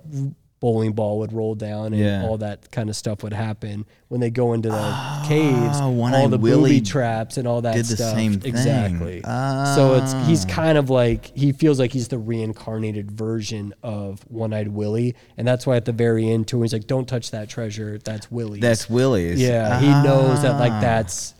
bowling 0.59 0.91
ball 0.93 1.19
would 1.19 1.31
roll 1.33 1.53
down 1.53 1.93
and 1.93 1.97
Yeah. 1.97 2.23
all 2.25 2.37
that 2.39 2.71
kind 2.71 2.89
of 2.89 2.95
stuff 2.95 3.21
would 3.21 3.33
happen 3.33 3.85
when 4.07 4.19
they 4.21 4.31
go 4.31 4.53
into 4.53 4.69
the 4.69 5.21
caves, 5.27 5.79
all 5.79 6.27
the 6.29 6.37
Willie 6.39 6.79
booby 6.79 6.81
traps 6.81 7.37
and 7.37 7.47
all 7.47 7.61
that 7.61 7.75
did 7.75 7.85
the 7.85 7.95
stuff. 7.95 8.15
same 8.15 8.39
thing. 8.39 8.49
Exactly. 8.49 9.21
So 9.23 9.95
it's 10.01 10.13
he's 10.27 10.45
Ah. 10.45 10.49
kind 10.49 10.77
of 10.79 10.89
like 10.89 11.31
he 11.37 11.51
feels 11.51 11.79
like 11.79 11.91
he's 11.93 12.07
the 12.07 12.17
reincarnated 12.17 13.11
version 13.11 13.73
of 13.83 14.21
One 14.29 14.51
Eyed 14.51 14.69
Willie, 14.69 15.15
and 15.37 15.47
that's 15.47 15.67
why 15.67 15.75
at 15.75 15.85
the 15.85 15.91
very 15.91 16.27
end 16.29 16.47
too, 16.47 16.61
he's 16.63 16.73
like, 16.73 16.87
"Don't 16.87 17.07
touch 17.07 17.29
that 17.31 17.49
treasure. 17.49 17.99
That's 18.03 18.31
willie 18.31 18.59
That's 18.59 18.89
Willie's. 18.89 19.39
Yeah, 19.39 19.79
he 19.79 19.87
knows 20.07 20.41
that 20.41 20.59
like 20.59 20.71
Ah. 20.71 20.79
that's 20.81 21.35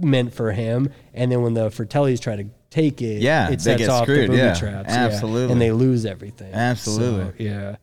meant 0.00 0.32
for 0.34 0.52
him. 0.52 0.90
And 1.14 1.32
then 1.32 1.42
when 1.42 1.54
the 1.54 1.70
Fratellis 1.70 2.20
try 2.20 2.36
to 2.36 2.44
take 2.70 3.02
it, 3.02 3.22
Yeah, 3.22 3.46
it 3.48 3.50
they 3.50 3.56
sets 3.58 3.78
get 3.80 3.88
off 3.88 4.02
screwed, 4.04 4.24
the 4.24 4.26
booby 4.28 4.38
yeah, 4.38 4.54
traps. 4.54 4.88
yeah, 4.90 5.04
absolutely. 5.06 5.52
and 5.52 5.60
they 5.60 5.72
lose 5.72 6.04
everything. 6.06 6.52
Absolutely. 6.52 7.24
So, 7.24 7.32
yeah. 7.38 7.76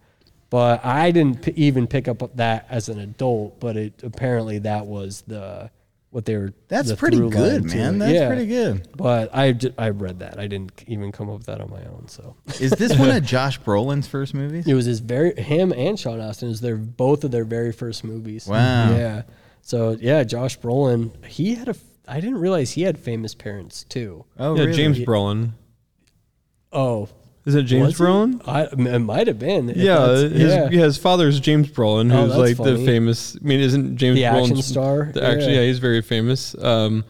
But 0.50 0.86
I 0.86 1.12
didn't 1.12 1.42
p- 1.42 1.54
even 1.58 1.88
pick 1.88 2.08
up 2.08 2.36
that 2.38 2.68
as 2.70 2.88
an 2.90 3.00
adult, 3.00 3.60
but 3.60 3.76
it 3.76 4.02
apparently 4.04 4.60
that 4.60 4.86
was 4.86 5.22
the 5.28 5.70
what 6.10 6.24
they 6.24 6.38
were. 6.38 6.54
That's 6.70 6.88
the 6.88 6.96
pretty 6.96 7.18
through 7.18 7.32
good, 7.32 7.70
to 7.70 7.76
man. 7.78 7.96
it. 7.96 7.98
That's 8.00 8.14
Yeah. 8.14 8.28
pretty 8.28 8.46
good. 8.48 8.88
But 8.96 9.36
I, 9.36 9.52
ju- 9.52 9.74
I 9.78 9.90
read 9.90 10.20
that. 10.20 10.40
I 10.40 10.48
didn't 10.48 10.72
even 10.88 11.12
come 11.12 11.30
up 11.30 11.40
with 11.40 11.48
that 11.48 11.60
on 11.60 11.70
my 11.70 11.82
own. 11.84 12.06
So 12.08 12.36
Is 12.62 12.72
this 12.72 12.98
one 12.98 13.10
of 13.10 13.22
Josh 13.26 13.60
Brolin's 13.60 14.08
first 14.08 14.34
movies? 14.34 14.66
it 14.66 14.74
was 14.74 14.86
his 14.86 15.02
very 15.02 15.36
him 15.36 15.74
and 15.74 16.00
Sean 16.00 16.22
Astin 16.22 16.48
is 16.50 16.62
their 16.62 16.78
both 16.78 17.26
of 17.26 17.32
their 17.32 17.44
very 17.44 17.74
first 17.74 18.06
movies. 18.06 18.48
Wow. 18.48 18.96
Yeah. 18.96 19.24
So 19.62 19.98
yeah, 20.00 20.24
Josh 20.24 20.58
Brolin, 20.60 21.26
he 21.26 21.56
had 21.56 21.68
a. 21.68 21.72
f- 21.72 21.84
I 22.08 22.22
didn't 22.22 22.38
realize 22.40 22.72
he 22.72 22.84
had 22.84 22.98
famous 22.98 23.36
parents 23.36 23.84
too. 23.84 24.24
Oh, 24.40 24.56
yeah, 24.56 24.62
really? 24.62 24.74
James 24.78 25.00
Brolin. 25.00 25.52
Oh, 26.72 27.10
Is 27.48 27.56
it 27.56 27.64
James 27.64 27.98
was? 27.98 28.08
Brolin? 28.08 28.42
I, 28.46 28.64
it 28.64 29.00
might 29.00 29.28
have 29.28 29.40
been. 29.40 29.70
Yeah, 29.70 30.08
his, 30.10 30.34
yeah. 30.34 30.68
his 30.70 30.98
father's 30.98 31.40
James 31.40 31.70
Brolin, 31.70 32.14
Oh, 32.14 32.26
who's 32.28 32.36
that's 32.36 32.60
like 32.60 32.68
the 32.68 32.86
famous. 32.86 33.38
I 33.38 33.40
mean, 33.42 33.62
isn't 33.62 33.96
James 33.96 34.16
The 34.18 34.26
action 34.26 34.62
star? 34.62 35.12
The, 35.14 35.24
actually, 35.24 35.54
Yeah. 35.54 35.62
yeah, 35.62 35.68
he's 35.68 35.80
very 35.80 36.02
famous. 36.02 36.56
Um, 36.62 37.06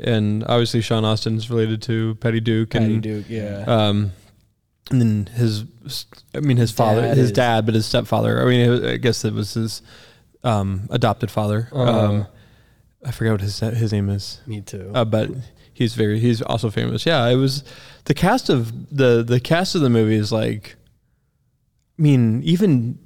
and 0.00 0.42
obviously 0.44 0.80
Sean 0.80 1.02
Astin's 1.02 1.50
related 1.50 1.82
to 1.82 2.14
Patty 2.16 2.40
Duke 2.40 2.70
Patty 2.70 2.84
and 2.94 3.02
Duke. 3.02 3.26
Yeah. 3.28 3.64
um, 3.66 4.12
and 4.90 5.00
then 5.02 5.26
his, 5.34 5.64
I 6.34 6.40
mean, 6.40 6.56
his 6.56 6.70
father, 6.70 7.02
Dad 7.02 7.16
his 7.18 7.26
is- 7.26 7.32
dad, 7.32 7.66
but 7.66 7.74
his 7.74 7.84
stepfather. 7.84 8.40
I 8.40 8.46
mean, 8.46 8.84
I 8.86 8.96
guess 8.96 9.22
it 9.24 9.34
was 9.34 9.52
his 9.54 9.82
um, 10.44 10.86
adopted 10.90 11.30
father. 11.30 11.68
Um, 11.72 12.26
I 13.04 13.10
forget 13.10 13.32
what 13.34 13.40
his 13.42 13.60
his 13.60 13.92
name 13.92 14.08
is. 14.08 14.40
Me 14.46 14.60
too. 14.62 14.90
Uh, 14.94 15.04
but 15.04 15.30
he's 15.78 15.94
very 15.94 16.18
he's 16.20 16.42
also 16.42 16.70
famous. 16.70 17.06
Yeah, 17.06 17.26
it 17.28 17.36
was 17.36 17.64
the 18.04 18.14
cast 18.14 18.48
of 18.50 18.94
the 18.96 19.22
the 19.22 19.40
cast 19.40 19.74
of 19.74 19.80
the 19.80 19.90
movie 19.90 20.16
is 20.16 20.32
like, 20.32 20.76
I 21.98 22.02
mean, 22.02 22.42
even. 22.42 22.98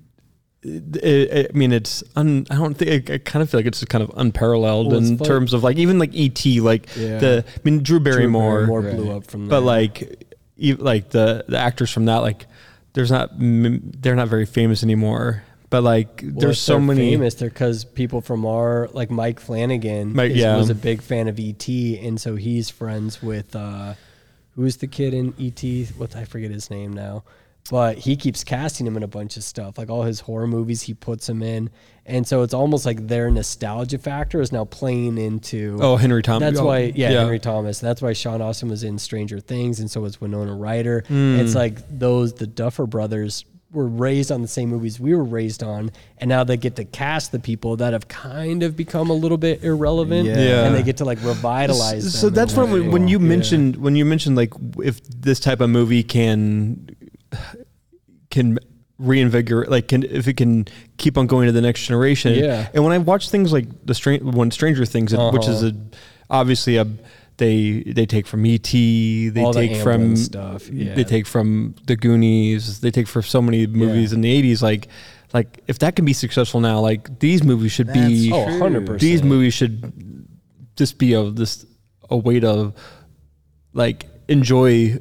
It, 0.64 1.50
I 1.52 1.58
mean, 1.58 1.72
it's 1.72 2.04
un, 2.14 2.46
I 2.48 2.54
don't 2.54 2.74
think 2.74 3.10
I, 3.10 3.18
kind 3.18 3.42
of 3.42 3.50
feel 3.50 3.58
like 3.58 3.66
it's 3.66 3.84
kind 3.86 4.04
of 4.04 4.12
unparalleled 4.16 4.92
Well, 4.92 4.98
in 4.98 5.18
fun- 5.18 5.26
terms 5.26 5.54
of 5.54 5.64
like 5.64 5.76
even 5.76 5.98
like 5.98 6.14
ET, 6.14 6.44
like 6.60 6.86
Yeah. 6.96 7.18
the 7.18 7.44
I 7.48 7.60
mean 7.64 7.82
Drew 7.82 7.98
Barrymore, 7.98 8.58
Drew 8.58 8.66
More 8.68 8.82
blew 8.82 9.10
up 9.10 9.24
from 9.26 9.48
but 9.48 9.56
there. 9.58 9.66
like 9.66 10.24
e- 10.56 10.74
like 10.74 11.10
the 11.10 11.44
the 11.48 11.58
actors 11.58 11.90
from 11.90 12.04
that 12.04 12.18
like 12.18 12.46
there's 12.92 13.10
not 13.10 13.30
they're 13.40 14.14
not 14.14 14.28
very 14.28 14.46
famous 14.46 14.84
anymore. 14.84 15.42
But 15.72 15.82
like 15.82 16.20
Well, 16.22 16.32
there's 16.36 16.60
so 16.60 16.78
many 16.78 17.10
famous. 17.10 17.34
They're 17.34 17.48
because 17.48 17.84
people 17.84 18.20
from 18.20 18.46
our 18.46 18.88
like 18.92 19.10
Mike 19.10 19.40
Flanagan 19.40 20.14
Mike- 20.14 20.30
is- 20.30 20.36
yeah. 20.36 20.56
was 20.56 20.70
a 20.70 20.74
big 20.76 21.02
fan 21.02 21.26
of 21.26 21.40
ET, 21.40 21.66
and 21.68 22.20
so 22.20 22.36
he's 22.36 22.70
friends 22.70 23.20
with 23.20 23.56
uh, 23.56 23.94
who's 24.54 24.76
the 24.76 24.86
kid 24.86 25.14
in 25.14 25.34
ET? 25.40 25.88
What 25.98 26.14
I 26.14 26.24
forget 26.26 26.50
his 26.50 26.70
name 26.70 26.92
now, 26.92 27.24
but 27.70 27.98
he 27.98 28.16
keeps 28.16 28.44
casting 28.44 28.86
him 28.86 28.96
in 28.96 29.02
a 29.02 29.08
bunch 29.08 29.36
of 29.36 29.42
stuff. 29.44 29.78
Like 29.78 29.90
all 29.90 30.02
his 30.02 30.20
horror 30.20 30.46
movies, 30.46 30.82
he 30.82 30.94
puts 30.94 31.28
him 31.28 31.42
in, 31.42 31.70
and 32.04 32.26
so 32.26 32.42
it's 32.42 32.52
almost 32.54 32.84
like 32.84 33.06
their 33.08 33.30
nostalgia 33.30 33.96
factor 33.98 34.40
is 34.42 34.52
now 34.52 34.66
playing 34.66 35.16
into. 35.16 35.78
Oh, 35.80 35.96
Henry 35.96 36.22
Thomas. 36.22 36.40
That's 36.50 36.60
Oh, 36.60 36.66
why, 36.66 36.92
yeah, 36.94 37.10
Henry 37.12 37.38
Thomas. 37.38 37.78
That's 37.80 38.02
why 38.02 38.12
Sean 38.12 38.42
Astin 38.42 38.68
was 38.68 38.84
in 38.84 38.98
Stranger 38.98 39.40
Things, 39.40 39.80
and 39.80 39.90
so 39.90 40.02
was 40.02 40.20
Winona 40.20 40.54
Ryder. 40.54 41.04
It's 41.08 41.54
like 41.54 41.78
those 41.88 42.34
the 42.34 42.46
Duffer 42.46 42.86
brothers 42.86 43.44
were 43.72 43.86
raised 43.86 44.30
on 44.30 44.42
the 44.42 44.48
same 44.48 44.68
movies 44.68 45.00
we 45.00 45.14
were 45.14 45.24
raised 45.24 45.62
on, 45.62 45.90
and 46.18 46.28
now 46.28 46.44
they 46.44 46.56
get 46.58 46.76
to 46.76 46.84
cast 46.84 47.32
the 47.32 47.38
people 47.38 47.76
that 47.76 47.92
have 47.94 48.06
kind 48.08 48.62
of 48.62 48.76
become 48.76 49.08
a 49.08 49.14
little 49.14 49.38
bit 49.38 49.64
irrelevant, 49.64 50.26
Yeah. 50.28 50.36
Yeah. 50.38 50.64
and 50.66 50.74
they 50.74 50.82
get 50.82 50.98
to 50.98 51.04
like 51.06 51.18
revitalize. 51.22 52.12
So 52.18 52.26
them 52.26 52.34
that's 52.34 52.52
in 52.54 52.60
when 52.60 52.72
way. 52.72 52.88
when 52.88 53.08
you 53.08 53.18
Yeah. 53.18 53.24
mentioned 53.28 53.76
when 53.76 53.96
you 53.96 54.04
mentioned 54.04 54.36
like 54.36 54.52
if 54.82 55.00
this 55.08 55.40
type 55.40 55.60
of 55.60 55.70
movie 55.70 56.02
can 56.02 56.90
can 58.30 58.58
reinvigorate 58.98 59.68
like 59.70 59.88
can 59.88 60.02
if 60.04 60.28
it 60.28 60.34
can 60.36 60.66
keep 60.96 61.18
on 61.18 61.26
going 61.26 61.46
to 61.46 61.52
the 61.52 61.60
next 61.60 61.86
generation. 61.86 62.34
Yeah. 62.34 62.68
And 62.74 62.84
when 62.84 62.92
I 62.92 62.98
watch 62.98 63.30
things 63.30 63.52
like 63.52 63.66
the 63.84 63.94
strange 63.94 64.22
when 64.22 64.50
Stranger 64.50 64.84
Things, 64.84 65.12
which 65.12 65.48
is 65.48 65.64
Uh-huh. 65.64 65.72
a 66.30 66.34
obviously 66.34 66.76
a 66.76 66.86
they 67.42 67.82
they 67.98 68.06
take 68.06 68.26
from 68.26 68.44
ET, 68.46 68.62
they 68.72 69.42
All 69.42 69.52
the 69.52 69.66
take 69.66 69.76
from 69.82 70.16
stuff, 70.16 70.68
yeah. 70.70 70.94
they 70.94 71.04
take 71.04 71.26
from 71.26 71.74
the 71.88 71.96
Goonies, 71.96 72.80
they 72.80 72.90
take 72.90 73.08
from 73.08 73.22
so 73.22 73.42
many 73.42 73.66
movies 73.66 74.10
Yeah. 74.12 74.16
in 74.16 74.20
the 74.22 74.30
eighties. 74.30 74.62
Like 74.62 74.88
like 75.34 75.48
if 75.66 75.78
that 75.80 75.96
can 75.96 76.04
be 76.04 76.12
successful 76.12 76.60
now, 76.60 76.78
like 76.80 77.18
these 77.18 77.42
movies 77.42 77.72
should 77.72 77.92
be 77.92 78.30
That's 78.30 78.54
Oh, 78.62 78.64
100%. 78.64 79.00
these 79.00 79.22
movies 79.22 79.54
should 79.54 79.92
just 80.76 80.98
be 80.98 81.14
a 81.14 81.30
this 81.30 81.66
a 82.10 82.16
way 82.16 82.38
to 82.40 82.72
like 83.72 84.06
enjoy 84.28 84.98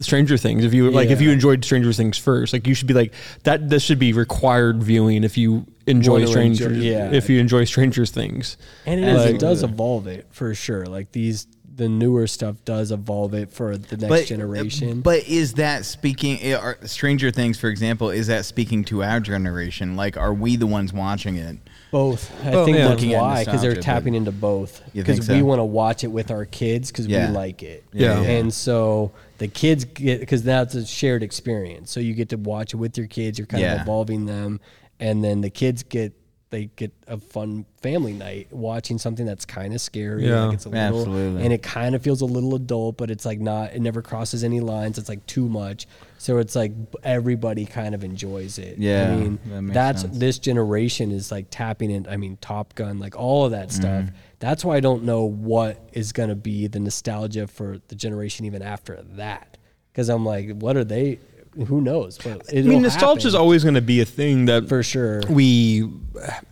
Stranger 0.00 0.36
Things. 0.36 0.62
If 0.64 0.74
you 0.74 0.90
like, 0.90 1.08
if 1.08 1.20
you 1.22 1.30
enjoyed 1.30 1.64
Stranger 1.64 1.92
Things 1.92 2.18
first, 2.18 2.52
like 2.52 2.66
you 2.66 2.74
should 2.74 2.86
be 2.88 2.94
like 2.94 3.14
that. 3.44 3.70
This 3.70 3.82
should 3.82 3.98
be 3.98 4.12
required 4.12 4.82
viewing 4.82 5.24
if 5.24 5.38
you 5.38 5.66
enjoy 5.86 6.12
Wanna 6.14 6.26
Stranger. 6.26 6.68
enjoy- 6.68 6.80
yeah. 6.80 7.10
If 7.12 7.28
you 7.30 7.38
enjoy 7.40 7.64
Stranger 7.64 8.06
Things, 8.06 8.56
And 8.86 9.00
it, 9.00 9.08
is, 9.08 9.24
Like- 9.24 9.34
it 9.36 9.40
does 9.40 9.62
evolve 9.62 10.06
it 10.06 10.26
for 10.30 10.54
sure. 10.54 10.86
Like 10.86 11.12
these, 11.12 11.46
the 11.74 11.88
newer 11.90 12.26
stuff 12.26 12.56
does 12.64 12.90
evolve 12.90 13.34
it 13.34 13.52
for 13.52 13.76
the 13.76 13.96
next 13.98 14.08
but, 14.08 14.26
generation. 14.26 15.02
But 15.02 15.28
is 15.28 15.54
that 15.54 15.84
speaking? 15.84 16.38
eh, 16.40 16.54
Are, 16.54 16.78
Stranger 16.86 17.30
Things, 17.30 17.58
for 17.58 17.68
example, 17.68 18.08
is 18.08 18.28
that 18.28 18.46
speaking 18.46 18.82
to 18.84 19.02
our 19.04 19.20
generation? 19.20 19.94
Like, 19.94 20.16
are 20.16 20.32
we 20.32 20.56
the 20.56 20.66
ones 20.66 20.92
watching 20.92 21.36
it? 21.36 21.58
both, 21.92 22.30
I 22.44 22.50
Well, 22.50 22.64
think 22.64 22.76
yeah. 22.78 22.88
that's 22.88 23.00
Looking 23.02 23.16
why 23.16 23.44
because 23.44 23.62
they're 23.62 23.76
tapping 23.76 24.14
into 24.14 24.32
both. 24.32 24.82
You 24.92 25.02
think 25.02 25.16
Because 25.20 25.28
we 25.28 25.40
want 25.40 25.60
to 25.60 25.64
watch 25.64 26.02
it 26.04 26.08
with 26.08 26.30
our 26.30 26.44
kids 26.44 26.90
because 26.90 27.06
Yeah. 27.06 27.28
we 27.30 27.34
like 27.36 27.62
it. 27.62 27.84
Yeah. 27.92 28.20
Yeah. 28.20 28.28
and 28.28 28.52
so 28.52 29.12
the 29.38 29.48
kids 29.48 29.84
get 29.84 30.20
because 30.20 30.42
that's 30.42 30.74
a 30.74 30.84
shared 30.84 31.22
experience. 31.22 31.90
So 31.90 32.00
you 32.00 32.12
get 32.14 32.30
to 32.30 32.36
watch 32.36 32.74
it 32.74 32.76
with 32.78 32.98
your 32.98 33.06
kids. 33.06 33.38
You're 33.38 33.46
kind 33.46 33.62
Yeah. 33.62 33.76
of 33.76 33.82
evolving 33.82 34.26
them, 34.26 34.60
and 35.00 35.22
then 35.22 35.40
the 35.40 35.50
kids 35.50 35.82
get 35.82 36.14
they 36.50 36.66
get 36.76 36.92
a 37.08 37.18
fun 37.18 37.66
family 37.82 38.12
night 38.12 38.52
watching 38.52 38.98
something 38.98 39.26
that's 39.26 39.44
kind 39.44 39.74
of 39.74 39.80
scary. 39.80 40.28
Yeah. 40.28 40.44
like 40.44 40.54
it's 40.54 40.64
a 40.64 40.68
little, 40.68 41.00
Absolutely. 41.00 41.44
and 41.44 41.52
it 41.52 41.62
kind 41.62 41.94
of 41.94 42.02
feels 42.02 42.20
a 42.20 42.24
little 42.24 42.54
adult, 42.54 42.96
but 42.96 43.10
it's 43.10 43.24
like 43.24 43.40
not. 43.40 43.72
It 43.72 43.80
never 43.80 44.00
crosses 44.00 44.44
any 44.44 44.60
lines. 44.60 44.96
It's 44.96 45.08
like 45.08 45.26
too 45.26 45.48
much. 45.48 45.86
So 46.18 46.38
it's 46.38 46.54
like 46.54 46.72
everybody 47.02 47.66
kind 47.66 47.94
of 47.94 48.04
enjoys 48.04 48.58
it. 48.58 48.78
Yeah, 48.78 49.12
I 49.12 49.16
mean 49.16 49.38
that 49.66 49.74
that's 49.74 50.00
sense. 50.02 50.18
this 50.18 50.38
generation 50.38 51.10
is 51.10 51.32
like 51.32 51.46
tapping 51.50 51.90
in. 51.90 52.06
I 52.08 52.16
mean, 52.16 52.36
Top 52.40 52.74
Gun, 52.74 53.00
like 53.00 53.16
all 53.16 53.44
of 53.44 53.50
that 53.50 53.72
stuff. 53.72 54.04
Mm-hmm. 54.04 54.16
That's 54.38 54.64
why 54.64 54.76
I 54.76 54.80
don't 54.80 55.02
know 55.04 55.24
what 55.24 55.88
is 55.92 56.12
going 56.12 56.28
to 56.28 56.36
be 56.36 56.68
the 56.68 56.78
nostalgia 56.78 57.46
for 57.46 57.78
the 57.88 57.94
generation 57.94 58.44
even 58.46 58.62
after 58.62 59.02
that. 59.16 59.56
Because 59.92 60.08
I'm 60.10 60.24
like, 60.24 60.52
what 60.52 60.76
are 60.76 60.84
they? 60.84 61.18
Who 61.66 61.80
knows? 61.80 62.18
But 62.18 62.42
I 62.54 62.62
mean, 62.62 62.82
nostalgia 62.82 63.28
is 63.28 63.34
always 63.34 63.62
going 63.62 63.76
to 63.76 63.80
be 63.80 64.00
a 64.00 64.04
thing 64.04 64.44
that 64.46 64.68
for 64.68 64.82
sure. 64.82 65.22
we 65.28 65.88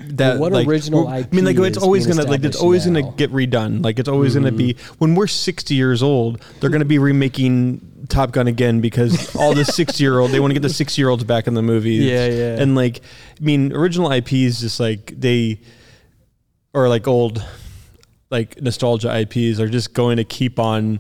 that 0.00 0.38
what 0.38 0.52
like, 0.52 0.66
original 0.66 1.06
we're- 1.06 1.24
I 1.24 1.28
mean, 1.34 1.44
like 1.44 1.58
it's 1.58 1.78
always 1.78 2.06
gonna 2.06 2.22
like 2.24 2.44
it's 2.44 2.56
always 2.56 2.86
gonna? 2.86 3.02
Mm-hmm. 3.02 3.16
get 3.16 3.30
redone. 3.32 3.84
Like 3.84 3.98
it's 3.98 4.08
always 4.08 4.34
gonna 4.34 4.52
be 4.52 4.76
when 4.98 5.14
we're 5.14 5.26
sixty 5.26 5.74
years 5.74 6.02
old, 6.02 6.40
they're 6.60 6.70
gonna 6.70 6.84
be 6.84 6.98
remaking 6.98 8.06
Top 8.08 8.32
Gun 8.32 8.46
again 8.46 8.80
because 8.80 9.34
all 9.36 9.54
the 9.54 9.64
sixty 9.80 10.04
year 10.04 10.18
old 10.18 10.30
they 10.30 10.40
want 10.40 10.50
to 10.50 10.54
get 10.54 10.62
the 10.62 10.72
sixty 10.72 11.00
year 11.02 11.08
olds 11.10 11.24
back 11.24 11.46
in 11.46 11.54
the 11.54 11.62
movies. 11.62 12.02
Yeah, 12.04 12.26
yeah. 12.26 12.60
And 12.60 12.74
like, 12.74 13.00
I 13.38 13.44
mean, 13.44 13.72
original 13.72 14.10
IPs 14.10 14.60
just 14.60 14.80
like 14.80 15.12
they 15.18 15.60
or 16.72 16.88
like 16.88 17.06
old 17.06 17.44
like 18.30 18.60
nostalgia 18.60 19.20
IPs 19.20 19.60
are 19.60 19.68
just 19.68 19.94
going 19.94 20.16
to 20.16 20.24
keep 20.24 20.58
on 20.58 20.98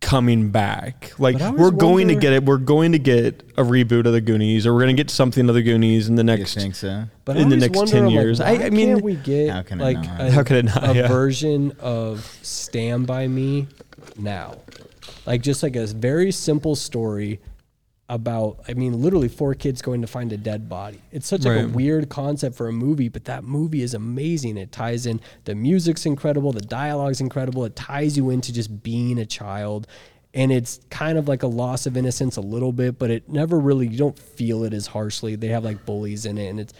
coming 0.00 0.50
back. 0.50 1.12
Like 1.18 1.34
But 1.34 1.42
I 1.42 1.46
always 1.46 1.60
we're 1.60 1.70
going 1.70 2.08
to 2.08 2.14
get 2.14 2.32
it. 2.32 2.44
We're 2.44 2.58
going 2.58 2.92
to 2.92 2.98
get 2.98 3.42
a 3.56 3.62
reboot 3.62 4.06
of 4.06 4.12
the 4.12 4.20
Goonies, 4.20 4.66
or 4.66 4.74
we're 4.74 4.82
going 4.82 4.96
to 4.96 5.02
get 5.02 5.10
something 5.10 5.48
of 5.48 5.54
the 5.54 5.62
Goonies 5.62 6.08
in 6.08 6.14
the 6.16 6.22
You 6.22 6.26
next 6.26 6.54
think 6.54 6.74
so? 6.74 7.04
But 7.24 7.36
in 7.38 7.48
the 7.48 7.56
next 7.56 7.76
wonder, 7.76 7.92
10 7.92 8.00
I'm 8.00 8.06
like, 8.06 8.12
years. 8.14 8.40
I- 8.40 8.50
I 8.66 8.70
mean, 8.70 8.88
can't 8.94 9.02
we 9.04 9.14
get 9.16 9.50
How 9.50 9.62
can 9.62 9.78
like 9.78 9.96
not? 9.98 10.20
a, 10.20 10.30
How 10.30 10.42
could 10.42 10.56
it 10.58 10.64
not? 10.66 10.88
a 10.90 10.94
Yeah. 10.94 11.08
version 11.08 11.72
of 11.80 12.24
Stand 12.42 13.06
by 13.06 13.26
Me 13.26 13.66
now, 14.18 14.56
like 15.26 15.42
just 15.42 15.62
like 15.62 15.76
a 15.76 15.86
very 15.86 16.30
simple 16.30 16.76
story 16.76 17.40
about. 18.08 18.60
I 18.68 18.74
mean, 18.74 19.00
literally 19.02 19.28
four 19.28 19.54
kids 19.54 19.82
going 19.82 20.00
to 20.00 20.06
find 20.06 20.32
a 20.32 20.36
dead 20.36 20.68
body. 20.68 21.00
It's 21.10 21.26
such 21.26 21.44
like 21.44 21.64
a 21.64 21.68
weird 21.68 22.08
concept 22.08 22.56
for 22.56 22.68
a 22.68 22.72
movie, 22.72 23.08
but 23.08 23.24
that 23.24 23.44
movie 23.44 23.82
is 23.82 23.94
amazing. 23.94 24.56
It 24.56 24.72
ties 24.72 25.06
in 25.06 25.20
the 25.44 25.54
music's 25.54 26.06
incredible, 26.06 26.52
the 26.52 26.60
dialogue's 26.60 27.20
incredible. 27.20 27.64
It 27.64 27.76
ties 27.76 28.16
you 28.16 28.30
into 28.30 28.52
just 28.52 28.82
being 28.82 29.18
a 29.18 29.26
child. 29.26 29.86
And 30.34 30.52
it's 30.52 30.80
kind 30.90 31.16
of 31.16 31.28
like 31.28 31.42
a 31.42 31.46
loss 31.46 31.86
of 31.86 31.96
innocence 31.96 32.36
a 32.36 32.42
little 32.42 32.72
bit, 32.72 32.98
but 32.98 33.10
it 33.10 33.28
never 33.28 33.58
really 33.58 33.86
you 33.86 33.96
don't 33.96 34.18
feel 34.18 34.64
it 34.64 34.74
as 34.74 34.86
harshly. 34.86 35.34
They 35.34 35.48
have 35.48 35.64
like 35.64 35.86
bullies 35.86 36.26
in 36.26 36.36
it, 36.36 36.48
and 36.48 36.60
it's 36.60 36.74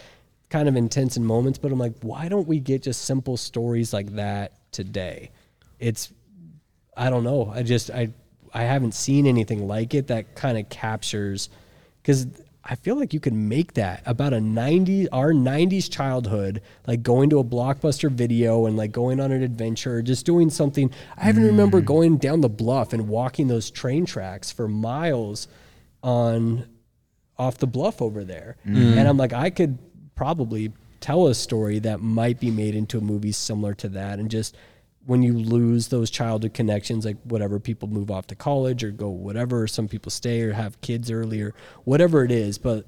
kind 0.49 0.69
of 0.69 0.75
intense 0.75 1.17
in 1.17 1.25
moments. 1.25 1.57
But 1.57 1.71
I'm 1.71 1.79
like, 1.79 1.95
why 2.01 2.29
don't 2.29 2.47
we 2.47 2.59
get 2.59 2.83
just 2.83 3.05
simple 3.05 3.35
stories 3.35 3.93
like 3.93 4.13
that 4.15 4.53
today? 4.71 5.31
It's 5.79 6.13
I 6.95 7.09
don't 7.09 7.23
know. 7.23 7.51
I 7.53 7.63
just 7.63 7.89
I 7.89 8.09
I 8.53 8.63
haven't 8.63 8.93
seen 8.93 9.27
anything 9.27 9.67
like 9.67 9.93
it 9.93 10.07
that 10.07 10.35
kind 10.35 10.57
of 10.57 10.69
captures 10.69 11.49
because 12.01 12.27
I 12.63 12.75
feel 12.75 12.97
like 12.97 13.13
you 13.13 13.19
could 13.19 13.33
make 13.33 13.73
that 13.73 14.03
about 14.05 14.33
a 14.33 14.41
90 14.41 15.09
our 15.09 15.31
90s 15.31 15.89
childhood 15.89 16.61
like 16.85 17.01
going 17.01 17.29
to 17.29 17.39
a 17.39 17.43
blockbuster 17.43 18.11
video 18.11 18.65
and 18.65 18.75
like 18.75 18.91
going 18.91 19.19
on 19.19 19.31
an 19.31 19.41
adventure 19.41 19.97
or 19.97 20.01
just 20.01 20.25
doing 20.25 20.49
something 20.49 20.91
I 21.17 21.29
even 21.29 21.43
remember 21.43 21.81
mm. 21.81 21.85
going 21.85 22.17
down 22.17 22.41
the 22.41 22.49
bluff 22.49 22.93
and 22.93 23.07
walking 23.07 23.47
those 23.47 23.71
train 23.71 24.05
tracks 24.05 24.51
for 24.51 24.67
miles 24.67 25.47
on 26.03 26.65
off 27.37 27.57
the 27.57 27.67
bluff 27.67 28.01
over 28.01 28.23
there. 28.23 28.57
Mm. 28.65 28.97
And 28.97 29.07
I'm 29.07 29.17
like, 29.17 29.33
I 29.33 29.49
could 29.49 29.77
probably 30.15 30.71
tell 30.99 31.27
a 31.27 31.35
story 31.35 31.79
that 31.79 32.01
might 32.01 32.39
be 32.39 32.51
made 32.51 32.75
into 32.75 32.97
a 32.97 33.01
movie 33.01 33.31
similar 33.31 33.73
to 33.75 33.89
that. 33.89 34.19
And 34.19 34.29
just 34.31 34.55
when 35.07 35.23
you 35.23 35.33
lose 35.33 35.87
those 35.87 36.09
childhood 36.09 36.53
connections, 36.53 37.05
like 37.05 37.15
whatever 37.23 37.59
people 37.59 37.87
move 37.87 38.11
off 38.11 38.27
to 38.27 38.35
college 38.35 38.83
or 38.83 38.91
go 38.91 39.07
whatever, 39.07 39.65
some 39.65 39.87
people 39.87 40.11
stay 40.11 40.41
or 40.41 40.51
have 40.51 40.79
kids 40.81 41.09
earlier, 41.09 41.55
whatever 41.85 42.25
it 42.25 42.31
is, 42.31 42.57
but 42.57 42.85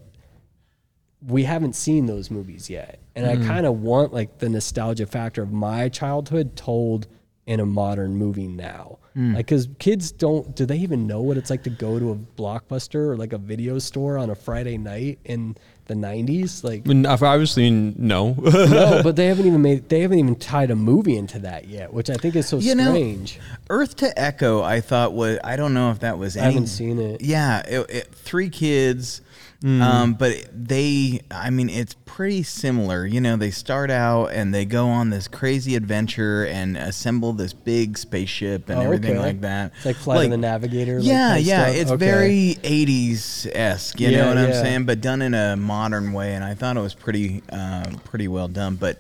we 1.25 1.43
haven't 1.43 1.77
seen 1.77 2.07
those 2.07 2.29
movies 2.29 2.69
yet. 2.69 2.99
And 3.15 3.25
I 3.25 3.37
mm. 3.37 3.47
kind 3.47 3.65
of 3.65 3.81
want 3.81 4.13
like 4.13 4.37
the 4.39 4.49
nostalgia 4.49 5.05
factor 5.05 5.41
of 5.41 5.53
my 5.53 5.87
childhood 5.87 6.57
told 6.57 7.07
in 7.45 7.61
a 7.61 7.65
modern 7.65 8.17
movie 8.17 8.47
now. 8.47 8.99
Mm. 9.15 9.35
Like, 9.35 9.47
cause 9.47 9.69
kids 9.79 10.11
don't, 10.11 10.53
do 10.57 10.65
they 10.65 10.77
even 10.77 11.07
know 11.07 11.21
what 11.21 11.37
it's 11.37 11.49
like 11.49 11.63
to 11.63 11.69
go 11.69 11.99
to 11.99 12.11
a 12.11 12.15
blockbuster 12.15 13.07
or 13.07 13.15
like 13.15 13.31
a 13.31 13.37
video 13.37 13.79
store 13.79 14.17
on 14.17 14.29
a 14.29 14.35
Friday 14.35 14.77
night 14.77 15.19
in 15.23 15.55
the 15.89 15.93
90s? 15.95 16.63
Like, 16.63 16.85
I 16.85 16.87
mean, 16.87 17.05
obviously, 17.05 17.69
no. 17.69 18.33
no, 18.33 19.01
but 19.03 19.17
they 19.17 19.25
haven't 19.25 19.45
even 19.47 19.61
made, 19.61 19.89
they 19.89 19.99
haven't 19.99 20.19
even 20.19 20.35
tied 20.37 20.71
a 20.71 20.75
movie 20.77 21.17
into 21.17 21.39
that 21.39 21.67
yet, 21.67 21.93
which 21.93 22.09
I 22.09 22.15
think 22.15 22.37
is 22.37 22.47
so 22.47 22.59
You 22.59 22.75
know, 22.75 22.91
strange. 22.93 23.37
Earth 23.69 23.97
to 23.97 24.17
Echo, 24.17 24.63
I 24.63 24.79
thought 24.79 25.11
was 25.13 25.39
I 25.43 25.57
don't 25.57 25.73
know 25.73 25.91
if 25.91 25.99
that 25.99 26.17
was. 26.17 26.37
I 26.37 26.41
Any, 26.45 26.53
haven't 26.53 26.67
seen 26.67 26.99
it. 26.99 27.21
Yeah, 27.21 27.59
it, 27.67 27.89
it, 27.89 28.15
three 28.15 28.49
kids, 28.49 29.21
um, 29.61 30.13
but 30.13 30.35
they. 30.53 31.19
I 31.29 31.49
mean, 31.49 31.69
it's 31.69 31.93
pretty 32.05 32.43
similar. 32.43 33.05
You 33.05 33.19
know, 33.19 33.35
they 33.35 33.51
start 33.51 33.91
out 33.91 34.27
and 34.27 34.53
they 34.53 34.63
go 34.65 34.87
on 34.87 35.09
this 35.09 35.27
crazy 35.27 35.75
adventure 35.75 36.45
and 36.45 36.77
assemble 36.77 37.33
this 37.33 37.51
big 37.51 37.97
spaceship 37.97 38.69
and 38.69 38.79
Oh, 38.79 38.83
everything 38.83 39.11
okay. 39.17 39.19
like 39.19 39.41
that. 39.41 39.73
It's 39.77 39.85
like 39.85 39.95
Flight 39.97 40.25
of 40.25 40.31
the 40.31 40.37
Navigator. 40.37 40.99
like, 40.99 41.05
Yeah, 41.07 41.27
kind 41.29 41.39
of 41.41 41.45
yeah, 41.45 41.63
stuff? 41.65 41.75
it's 41.75 41.91
Okay. 41.91 42.05
very 42.05 42.57
'80s 42.63 43.47
esque. 43.53 43.99
You 43.99 44.09
Yeah, 44.09 44.21
know 44.21 44.27
what 44.29 44.37
I'm 44.37 44.53
saying? 44.53 44.85
But 44.85 45.01
done 45.01 45.21
in 45.21 45.33
a 45.33 45.57
modern 45.57 45.78
way, 46.13 46.35
and 46.35 46.43
I 46.43 46.53
thought 46.53 46.77
it 46.77 46.81
was 46.81 46.93
pretty, 46.93 47.41
uh, 47.51 47.89
pretty 48.05 48.27
well 48.27 48.47
done. 48.47 48.75
But 48.75 48.97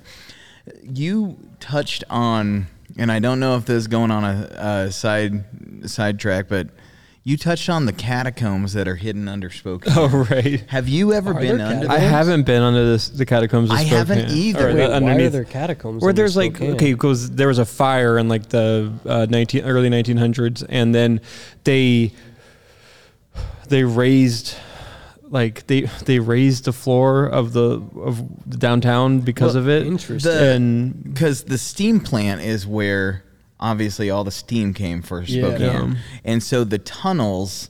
you 0.83 1.37
touched 1.59 2.03
on, 2.09 2.67
and 2.97 3.11
I 3.11 3.19
don't 3.19 3.39
know 3.39 3.55
if 3.57 3.65
this 3.65 3.75
is 3.77 3.87
going 3.87 4.11
on 4.11 4.23
a, 4.23 4.85
a 4.87 4.91
side 4.91 5.43
sidetrack, 5.89 6.47
but 6.47 6.67
you 7.25 7.37
touched 7.37 7.69
on 7.69 7.85
the 7.85 7.91
catacombs 7.93 8.73
that 8.73 8.87
are 8.87 8.95
hidden 8.95 9.27
under 9.27 9.49
Spokane. 9.51 9.93
oh, 9.95 10.25
right. 10.31 10.61
Have 10.69 10.87
you 10.87 11.13
ever 11.13 11.31
Are 11.31 11.39
been 11.39 11.57
there 11.57 11.67
under? 11.67 11.91
I 11.91 11.97
haven't 11.99 12.43
been 12.43 12.61
under 12.63 12.85
this, 12.85 13.09
the 13.09 13.25
catacombs. 13.25 13.69
Of 13.69 13.77
I 13.77 13.83
haven't 13.83 14.19
Spokane. 14.19 14.37
either. 14.37 14.69
Or 14.69 14.73
Wait, 14.73 14.73
the- 14.75 14.87
why 14.87 14.89
are 14.89 14.93
underneath- 14.95 15.31
there 15.33 15.43
catacombs? 15.43 16.01
where 16.01 16.09
under 16.09 16.21
there's 16.21 16.37
like 16.37 16.55
Spokane? 16.55 16.75
okay 16.75 16.93
because 16.93 17.31
there 17.31 17.49
was 17.49 17.59
a 17.59 17.65
fire 17.65 18.17
in 18.17 18.29
like 18.29 18.47
the 18.49 18.91
uh, 19.05 19.27
19 19.29 19.63
early 19.65 19.89
1900s 19.89 20.65
and 20.69 20.95
then 20.95 21.19
they 21.65 22.13
they 23.67 23.83
raised 23.83 24.55
like 25.29 25.67
they 25.67 25.81
they 26.05 26.19
raised 26.19 26.65
the 26.65 26.73
floor 26.73 27.25
of 27.25 27.53
the 27.53 27.81
of 27.95 28.23
the 28.49 28.57
downtown 28.57 29.19
because 29.19 29.53
Well, 29.55 29.63
of 29.63 29.69
it. 29.69 29.85
interesting. 29.87 30.31
And 30.31 31.03
because 31.03 31.43
the 31.43 31.57
steam 31.57 31.99
plant 31.99 32.41
is 32.41 32.65
where 32.65 33.23
obviously 33.59 34.09
all 34.09 34.23
the 34.23 34.31
steam 34.31 34.73
came 34.73 35.01
for 35.01 35.21
Yeah. 35.21 35.47
Spokane, 35.49 35.91
Yeah. 35.91 35.97
and 36.25 36.41
so 36.41 36.63
the 36.63 36.77
tunnels 36.79 37.69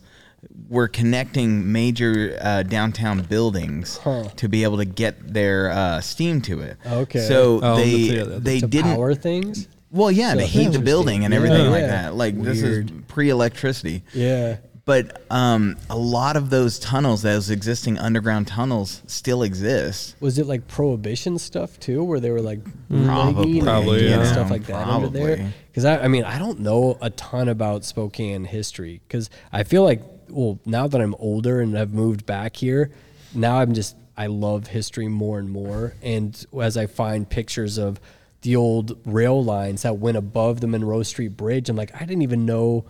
were 0.69 0.87
connecting 0.87 1.71
major 1.71 2.37
uh, 2.41 2.61
downtown 2.63 3.21
buildings 3.23 3.97
Huh. 4.03 4.25
to 4.35 4.47
be 4.47 4.63
able 4.63 4.77
to 4.77 4.85
get 4.85 5.33
their 5.33 5.71
uh, 5.71 5.99
steam 6.01 6.41
to 6.41 6.59
it. 6.61 6.77
Okay. 6.85 7.27
so 7.27 7.59
Oh, 7.63 7.75
they 7.75 8.07
that's- 8.09 8.29
yeah, 8.29 8.37
they 8.39 8.59
to 8.59 8.67
didn't. 8.67 8.93
power 8.95 9.15
things. 9.15 9.67
Well, 9.91 10.11
yeah, 10.11 10.33
So 10.33 10.39
to 10.41 10.45
heat 10.45 10.71
the 10.71 10.79
building 10.79 11.25
and 11.25 11.33
Yeah, 11.33 11.37
everything 11.39 11.71
like 11.71 11.81
yeah. 11.81 11.87
that. 12.03 12.15
Like 12.15 12.39
this 12.41 12.61
is 12.61 12.85
pre-electricity. 13.07 14.03
Yeah. 14.13 14.57
But 14.89 15.21
um, 15.29 15.77
a 15.87 15.95
lot 15.95 16.35
of 16.35 16.49
those 16.49 16.79
tunnels, 16.79 17.21
those 17.21 17.51
existing 17.51 17.99
underground 17.99 18.47
tunnels, 18.47 19.03
still 19.05 19.43
exist. 19.43 20.15
Was 20.19 20.39
it 20.39 20.47
like 20.47 20.67
prohibition 20.67 21.37
stuff 21.37 21.79
too, 21.79 22.03
where 22.03 22.19
they 22.19 22.31
were 22.31 22.41
like 22.41 22.61
Probably, 22.89 23.61
Probably, 23.61 24.11
and 24.11 24.23
yeah. 24.23 24.31
stuff 24.31 24.49
like 24.49 24.65
that 24.65 24.87
under 24.87 25.09
there? 25.09 25.53
Because 25.67 25.85
I, 25.85 25.99
I 25.99 26.07
mean, 26.07 26.23
I 26.23 26.39
don't 26.39 26.61
know 26.61 26.97
a 27.03 27.11
ton 27.11 27.49
about 27.49 27.85
Spokane 27.85 28.45
history 28.45 28.99
because 29.07 29.29
I 29.51 29.61
feel 29.61 29.83
like, 29.83 30.01
well, 30.27 30.59
now 30.65 30.87
that 30.87 30.99
I'm 30.99 31.13
older 31.19 31.61
and 31.61 31.77
I've 31.77 31.93
moved 31.93 32.25
back 32.25 32.55
here, 32.55 32.89
now 33.35 33.59
I'm 33.59 33.75
just 33.75 33.95
I 34.17 34.25
love 34.25 34.65
history 34.65 35.07
more 35.07 35.37
and 35.37 35.51
more. 35.51 35.93
And 36.01 36.43
as 36.59 36.77
I 36.77 36.87
find 36.87 37.29
pictures 37.29 37.77
of 37.77 38.01
the 38.41 38.55
old 38.55 38.99
rail 39.05 39.43
lines 39.43 39.83
that 39.83 39.99
went 39.99 40.17
above 40.17 40.61
the 40.61 40.67
Monroe 40.67 41.03
Street 41.03 41.37
Bridge, 41.37 41.69
I'm 41.69 41.75
like, 41.75 41.93
I 41.93 41.99
didn't 41.99 42.23
even 42.23 42.47
know 42.47 42.85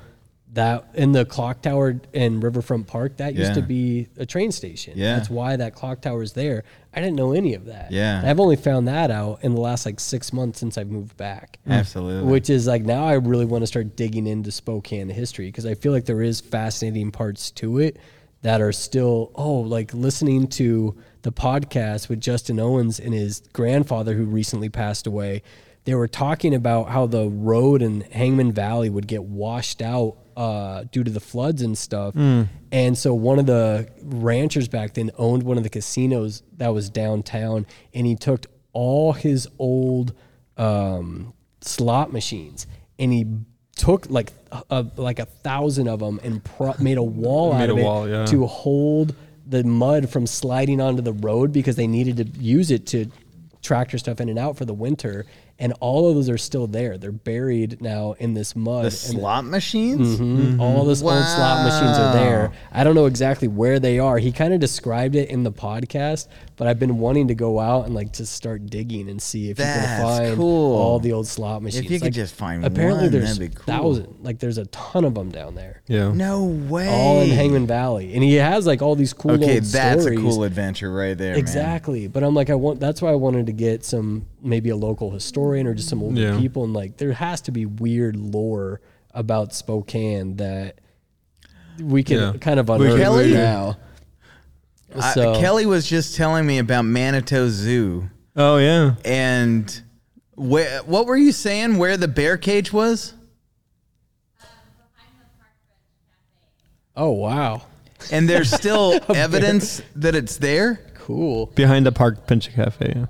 that 0.54 0.90
in 0.96 1.12
the 1.12 1.26
clock 1.26 1.62
tower 1.62 2.02
in 2.12 2.40
Riverfront 2.40 2.88
Park 2.88 3.18
that 3.18 3.36
used 3.36 3.54
to 3.54 3.62
be 3.62 4.08
a 4.18 4.26
train 4.26 4.52
station. 4.52 4.94
Yeah. 4.98 5.16
That's 5.16 5.30
why 5.30 5.56
that 5.56 5.76
clock 5.76 6.02
tower 6.02 6.24
is 6.24 6.34
there. 6.34 6.64
I 6.92 7.02
didn't 7.02 7.18
know 7.18 7.34
any 7.34 7.54
of 7.54 7.66
that. 7.66 7.92
Yeah. 7.92 8.24
I've 8.26 8.40
only 8.40 8.56
found 8.56 8.88
that 8.88 9.12
out 9.12 9.44
in 9.44 9.54
the 9.54 9.62
last 9.62 9.86
like 9.86 10.00
six 10.00 10.34
months 10.34 10.60
since 10.60 10.78
I've 10.78 10.90
moved 10.90 11.16
back. 11.18 11.60
Mm. 11.68 11.74
Absolutely. 11.74 12.32
Which 12.32 12.50
is 12.50 12.66
like 12.66 12.82
now 12.82 13.06
I 13.06 13.14
really 13.14 13.46
want 13.46 13.62
to 13.62 13.68
start 13.68 13.96
digging 13.96 14.26
into 14.26 14.52
Spokane 14.52 15.08
history 15.10 15.48
because 15.48 15.68
I 15.68 15.76
feel 15.76 15.92
like 15.92 16.06
there 16.06 16.24
is 16.24 16.42
fascinating 16.42 17.12
parts 17.12 17.52
to 17.52 17.78
it 17.78 17.98
that 18.42 18.60
are 18.62 18.72
still 18.72 19.32
oh 19.36 19.60
like 19.60 19.94
listening 19.94 20.48
to 20.48 20.98
the 21.22 21.32
podcast 21.32 22.10
with 22.10 22.22
Justin 22.22 22.60
Owens 22.60 23.00
and 23.00 23.14
his 23.14 23.42
grandfather 23.54 24.16
who 24.16 24.26
recently 24.26 24.70
passed 24.70 25.06
away. 25.06 25.44
They 25.84 25.94
were 25.94 26.08
talking 26.08 26.56
about 26.56 26.90
how 26.90 27.06
the 27.06 27.28
road 27.28 27.82
in 27.82 28.02
Hangman 28.02 28.52
Valley 28.52 28.90
would 28.90 29.08
get 29.08 29.24
washed 29.24 29.82
out 29.82 30.18
uh, 30.38 30.84
due 30.92 31.04
to 31.04 31.12
the 31.12 31.20
floods 31.20 31.62
and 31.62 31.78
stuff. 31.78 32.14
And 32.72 32.98
so 32.98 33.14
one 33.14 33.40
of 33.40 33.46
the 33.46 33.90
ranchers 34.04 34.68
back 34.68 34.94
then 34.94 35.12
owned 35.18 35.44
one 35.44 35.58
of 35.58 35.64
the 35.64 35.70
casinos 35.70 36.44
that 36.58 36.70
was 36.70 36.90
downtown, 36.90 37.66
and 37.94 38.06
he 38.06 38.16
took 38.16 38.46
all 38.74 39.14
his 39.14 39.48
old 39.58 40.14
um, 40.58 41.34
slot 41.62 42.14
machines 42.14 42.68
and 43.00 43.12
he 43.12 43.26
took 43.76 44.10
like 44.10 44.32
a, 44.70 44.86
like 44.98 45.20
a 45.20 45.26
thousand 45.26 45.88
of 45.88 46.00
them 46.00 46.20
and 46.24 46.44
pro- 46.44 46.76
made 46.80 46.98
a 46.98 47.04
wall 47.04 47.54
Made 47.54 47.64
out 47.64 47.70
of 47.70 47.78
it 47.78 47.84
wall, 47.84 48.08
yeah. 48.10 48.26
to 48.26 48.46
hold 48.46 49.16
the 49.48 49.64
mud 49.64 50.10
from 50.10 50.28
sliding 50.28 50.80
onto 50.82 51.02
the 51.02 51.14
road 51.14 51.52
because 51.52 51.76
they 51.78 51.88
needed 51.88 52.18
to 52.18 52.26
use 52.40 52.72
it 52.72 52.86
to 52.88 53.10
tractor 53.62 53.98
stuff 53.98 54.22
in 54.22 54.30
and 54.30 54.38
out 54.38 54.58
for 54.58 54.66
the 54.66 54.74
winter. 54.74 55.26
And 55.62 55.74
all 55.82 56.08
of 56.08 56.16
those 56.16 56.30
are 56.30 56.38
still 56.38 56.68
there. 56.68 56.98
They're 56.98 57.12
buried 57.12 57.82
now 57.82 58.16
in 58.18 58.34
this 58.34 58.56
mud. 58.56 58.84
the 58.84 58.86
and 58.88 58.94
slot 58.94 59.44
machines. 59.46 60.18
Mhm. 60.18 60.58
All 60.60 60.86
those 60.86 61.02
old 61.04 61.12
slot 61.26 61.66
machines 61.66 61.98
are 61.98 62.14
there. 62.14 62.52
I 62.72 62.86
don't 62.86 62.96
know 62.96 63.08
exactly 63.08 63.50
where 63.50 63.78
they 63.78 64.00
are. 64.00 64.20
He 64.20 64.32
kind 64.32 64.54
of 64.54 64.62
described 64.62 65.16
it 65.16 65.30
in 65.30 65.44
the 65.44 65.52
podcast, 65.52 66.28
but 66.56 66.68
I've 66.68 66.80
been 66.80 66.98
wanting 67.00 67.28
to 67.28 67.36
go 67.36 67.60
out 67.60 67.86
and 67.88 67.94
like 67.94 68.14
just 68.14 68.32
start 68.34 68.68
digging 68.68 69.10
and 69.10 69.22
see 69.22 69.50
if 69.50 69.60
you 69.60 69.66
can 69.66 70.02
find 70.02 70.36
cool. 70.38 70.78
all 70.78 71.00
the 71.00 71.12
old 71.12 71.28
slot 71.28 71.62
machines. 71.62 71.86
If 71.86 71.92
you 71.92 71.98
could 72.00 72.06
Like, 72.06 72.14
just 72.14 72.36
find 72.36 72.64
apparently 72.66 73.04
one, 73.04 73.12
there's 73.12 73.38
that'd 73.38 73.56
cool. 73.56 73.66
thousand. 73.66 74.16
Like 74.24 74.40
there's 74.40 74.58
a 74.58 74.66
ton 74.68 75.04
of 75.04 75.14
them 75.14 75.30
down 75.30 75.56
there, 75.56 75.82
yeah. 75.88 76.14
No 76.14 76.44
way. 76.46 76.88
all 76.88 77.22
in 77.22 77.32
Hangman 77.32 77.68
Valley, 77.68 78.14
and 78.14 78.24
he 78.24 78.36
has 78.36 78.66
like 78.66 78.82
all 78.82 78.96
these 78.96 79.12
cool 79.12 79.32
Okay, 79.32 79.56
old 79.56 79.64
that's 79.64 80.02
stories. 80.04 80.20
a 80.20 80.22
cool 80.22 80.44
adventure 80.44 80.94
right 80.94 81.18
there. 81.18 81.32
man. 81.32 81.40
Exactly, 81.40 82.08
but 82.08 82.24
I'm 82.24 82.34
like, 82.34 82.50
I 82.50 82.56
want. 82.56 82.80
That's 82.80 83.02
why 83.02 83.12
I 83.12 83.16
wanted 83.16 83.46
to 83.48 83.52
get 83.52 83.84
some, 83.84 84.26
maybe 84.42 84.70
a 84.70 84.76
local 84.76 85.12
historian 85.12 85.68
or 85.68 85.74
just 85.74 85.90
some 85.90 86.02
older 86.04 86.20
Yeah. 86.22 86.40
people, 86.40 86.64
and 86.64 86.74
like, 86.74 86.98
there 86.98 87.14
has 87.14 87.42
to 87.42 87.52
be 87.52 87.66
weird 87.66 88.16
lore 88.16 88.82
about 89.14 89.54
Spokane 89.54 90.38
that 90.38 90.80
we 91.80 92.04
can 92.04 92.18
Yeah. 92.20 92.34
kind 92.40 92.60
of 92.60 92.70
We 92.70 92.76
unearth 92.76 93.00
Kelly? 93.02 93.34
now. 93.34 93.78
I- 95.00 95.14
Kelly 95.14 95.66
was 95.66 95.88
just 95.88 96.16
telling 96.16 96.46
me 96.48 96.58
about 96.58 96.84
Manito 96.86 97.48
Zoo, 97.50 98.10
Oh 98.36 98.58
yeah. 98.58 98.96
and 99.06 99.82
where, 100.36 100.80
what 100.84 101.06
were 101.06 101.18
you 101.18 101.32
saying? 101.32 101.78
Where 101.78 101.96
the 101.98 102.08
bear 102.08 102.38
cage 102.38 102.74
was? 102.74 103.14
oh 106.96 107.12
wow, 107.12 107.62
And 108.12 108.28
there's 108.28 108.52
still 108.56 109.00
evidence 109.14 109.82
that 109.96 110.16
it's 110.16 110.38
there. 110.38 110.82
cool, 110.96 111.48
Behind 111.56 111.86
the 111.86 111.92
Park 111.92 112.28
Bench 112.28 112.54
Cafe. 112.54 112.94
Yeah. 112.96 113.06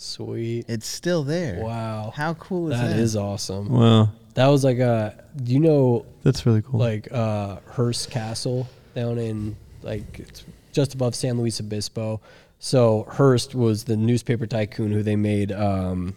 Sweet, 0.00 0.64
It's 0.68 0.86
still 0.86 1.22
there. 1.24 1.62
wow, 1.62 2.12
How 2.14 2.34
cool 2.34 2.72
is 2.72 2.78
that? 2.80 2.88
that 2.90 2.98
is 2.98 3.16
awesome. 3.16 3.68
Wow. 3.70 4.10
That 4.34 4.46
was 4.48 4.64
like 4.64 4.78
a, 4.78 5.24
do 5.36 5.52
you 5.52 5.60
know, 5.60 6.06
That's 6.22 6.46
really 6.46 6.62
cool. 6.62 6.80
like 6.80 7.10
uh 7.12 7.56
Hearst 7.66 8.10
Castle 8.10 8.68
down 8.94 9.18
in 9.18 9.56
like 9.82 10.18
it's 10.20 10.44
just 10.72 10.94
above 10.94 11.14
San 11.14 11.38
Luis 11.38 11.60
Obispo. 11.60 12.20
So 12.58 13.06
Hearst 13.10 13.54
was 13.54 13.84
the 13.84 13.96
newspaper 13.96 14.46
tycoon 14.46 14.92
who 14.92 15.02
they 15.02 15.16
made 15.16 15.50
um 15.52 16.16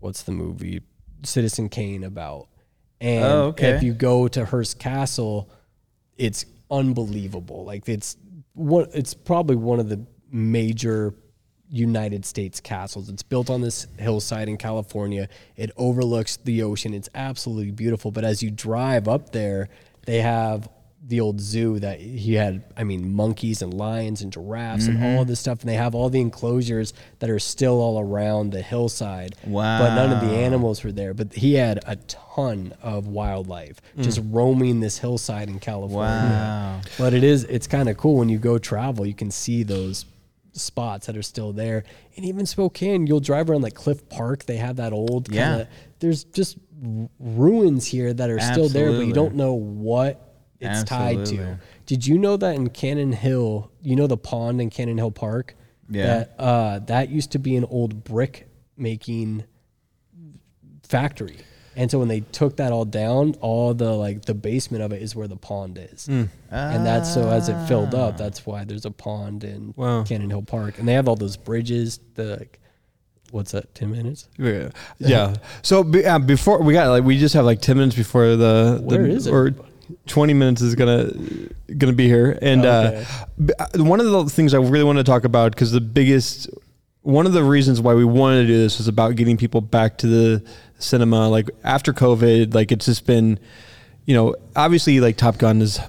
what's 0.00 0.22
the 0.22 0.32
movie 0.32 0.82
Citizen 1.24 1.68
Kane 1.68 2.04
about. 2.04 2.48
And 3.00 3.24
Oh, 3.24 3.42
okay. 3.48 3.70
if 3.70 3.82
you 3.82 3.92
go 3.94 4.28
to 4.28 4.44
Hearst 4.44 4.78
Castle, 4.78 5.48
it's 6.16 6.44
unbelievable. 6.70 7.64
Like 7.64 7.88
it's 7.88 8.16
what 8.54 8.90
it's 8.94 9.14
probably 9.14 9.56
one 9.56 9.80
of 9.80 9.88
the 9.88 10.04
major 10.30 11.14
United 11.70 12.24
States 12.24 12.60
castles. 12.60 13.08
It's 13.08 13.22
built 13.22 13.50
on 13.50 13.60
this 13.60 13.86
hillside 13.98 14.48
in 14.48 14.56
California. 14.56 15.28
It 15.56 15.70
overlooks 15.76 16.36
the 16.38 16.62
ocean. 16.62 16.94
It's 16.94 17.08
absolutely 17.14 17.72
beautiful. 17.72 18.10
But 18.10 18.24
as 18.24 18.42
you 18.42 18.50
drive 18.50 19.08
up 19.08 19.32
there, 19.32 19.68
they 20.06 20.20
have 20.20 20.68
the 21.06 21.20
old 21.20 21.40
zoo 21.40 21.78
that 21.78 22.00
he 22.00 22.34
had. 22.34 22.64
I 22.76 22.84
mean, 22.84 23.12
monkeys 23.12 23.62
and 23.62 23.72
lions 23.72 24.22
and 24.22 24.32
giraffes 24.32 24.86
and 24.86 25.02
all 25.02 25.22
of 25.22 25.28
this 25.28 25.40
stuff. 25.40 25.60
And 25.60 25.68
they 25.68 25.74
have 25.74 25.94
all 25.94 26.08
the 26.08 26.20
enclosures 26.20 26.92
that 27.18 27.30
are 27.30 27.38
still 27.38 27.80
all 27.80 28.00
around 28.00 28.52
the 28.52 28.62
hillside. 28.62 29.36
Wow. 29.46 29.78
But 29.78 29.94
none 29.94 30.12
of 30.12 30.20
the 30.20 30.36
animals 30.36 30.82
were 30.82 30.92
there. 30.92 31.14
But 31.14 31.34
he 31.34 31.54
had 31.54 31.80
a 31.86 31.96
ton 31.96 32.74
of 32.82 33.06
wildlife 33.06 33.80
mm. 33.96 34.02
just 34.02 34.20
roaming 34.24 34.80
this 34.80 34.98
hillside 34.98 35.48
in 35.48 35.60
California. 35.60 36.02
Wow. 36.02 36.80
But 36.98 37.14
it 37.14 37.22
is 37.22 37.44
it's 37.44 37.66
kind 37.66 37.88
of 37.88 37.96
cool 37.96 38.16
when 38.16 38.28
you 38.28 38.38
go 38.38 38.58
travel, 38.58 39.06
you 39.06 39.14
can 39.14 39.30
see 39.30 39.62
those 39.62 40.04
spots 40.58 41.06
that 41.06 41.16
are 41.16 41.22
still 41.22 41.52
there. 41.52 41.84
And 42.16 42.24
even 42.24 42.46
Spokane, 42.46 43.06
you'll 43.06 43.20
drive 43.20 43.48
around 43.50 43.62
like 43.62 43.74
Cliff 43.74 44.08
Park, 44.08 44.44
they 44.44 44.56
have 44.56 44.76
that 44.76 44.92
old 44.92 45.32
Yeah. 45.32 45.48
kind 45.48 45.60
of 45.62 45.68
there's 46.00 46.24
just 46.24 46.58
ruins 47.18 47.86
here 47.86 48.12
that 48.12 48.30
are 48.30 48.38
still 48.40 48.68
there, 48.68 48.92
but 48.92 49.06
you 49.06 49.12
don't 49.12 49.34
know 49.34 49.54
what 49.54 50.34
it's 50.60 50.84
tied 50.84 51.26
to. 51.26 51.58
Did 51.86 52.06
you 52.06 52.18
know 52.18 52.36
that 52.36 52.54
in 52.54 52.68
Cannon 52.70 53.12
Hill, 53.12 53.70
you 53.82 53.96
know 53.96 54.06
the 54.06 54.16
pond 54.16 54.60
in 54.60 54.70
Cannon 54.70 54.98
Hill 54.98 55.10
Park? 55.10 55.56
Yeah. 55.90 56.06
That 56.06 56.34
uh, 56.38 56.78
that 56.80 57.08
used 57.08 57.32
to 57.32 57.38
be 57.38 57.56
an 57.56 57.64
old 57.64 58.04
brick 58.04 58.48
making 58.76 59.44
factory. 60.82 61.38
And 61.78 61.88
so 61.90 61.98
when 62.00 62.08
they 62.08 62.20
took 62.20 62.56
that 62.56 62.72
all 62.72 62.84
down, 62.84 63.36
all 63.40 63.72
the 63.72 63.92
like 63.92 64.24
the 64.24 64.34
basement 64.34 64.82
of 64.82 64.92
it 64.92 65.00
is 65.00 65.14
where 65.14 65.28
the 65.28 65.36
pond 65.36 65.78
is. 65.92 66.08
And 66.08 66.28
that's 66.50 67.12
so 67.14 67.30
as 67.30 67.48
it 67.48 67.56
filled 67.68 67.94
up, 67.94 68.18
that's 68.18 68.44
why 68.44 68.64
there's 68.64 68.84
a 68.84 68.90
pond 68.90 69.44
in 69.44 69.72
Wow. 69.76 70.02
Cannon 70.02 70.28
Hill 70.28 70.42
Park. 70.42 70.78
And 70.80 70.88
they 70.88 70.94
have 70.94 71.06
all 71.08 71.16
those 71.16 71.36
bridges, 71.36 72.00
the 72.16 72.36
like 72.36 72.58
what's 73.30 73.52
that, 73.52 73.74
ten 73.74 73.90
minutes? 73.92 74.28
Yeah. 74.38 74.70
Yeah. 74.98 75.36
So 75.62 75.84
be, 75.84 76.04
uh, 76.04 76.18
before 76.18 76.60
we 76.62 76.72
got 76.72 76.88
like 76.90 77.04
we 77.04 77.16
just 77.16 77.34
have 77.34 77.44
like 77.44 77.60
ten 77.60 77.76
minutes 77.76 77.94
before 77.96 78.34
the, 78.36 78.80
Where 78.82 79.02
the 79.04 79.10
is 79.10 79.26
it? 79.28 79.30
or 79.32 79.54
twenty 80.06 80.34
minutes 80.34 80.60
is 80.62 80.74
gonna 80.74 81.12
gonna 81.76 81.92
be 81.92 82.08
here, 82.08 82.38
and 82.42 82.64
Okay. 82.66 83.04
uh, 83.58 83.64
uh, 83.78 83.84
one 83.84 84.00
of 84.00 84.06
the 84.10 84.24
things 84.24 84.52
I 84.52 84.58
really 84.58 84.84
want 84.84 84.98
to 84.98 85.04
talk 85.04 85.24
about 85.24 85.52
because 85.52 85.70
the 85.72 85.80
biggest 85.80 86.50
one 87.08 87.24
of 87.24 87.32
the 87.32 87.42
reasons 87.42 87.80
why 87.80 87.94
we 87.94 88.04
wanted 88.04 88.42
to 88.42 88.46
do 88.48 88.58
this 88.58 88.76
was 88.76 88.86
about 88.86 89.16
getting 89.16 89.38
people 89.38 89.62
back 89.62 89.96
to 89.98 90.06
the 90.06 90.44
cinema. 90.78 91.28
Like 91.30 91.48
after 91.64 91.94
COVID, 91.94 92.52
like 92.54 92.70
it's 92.70 92.84
just 92.84 93.06
been, 93.06 93.38
you 94.04 94.14
know, 94.14 94.34
obviously 94.54 95.00
like 95.00 95.16
Top 95.16 95.38
Gun 95.38 95.60
has 95.60 95.80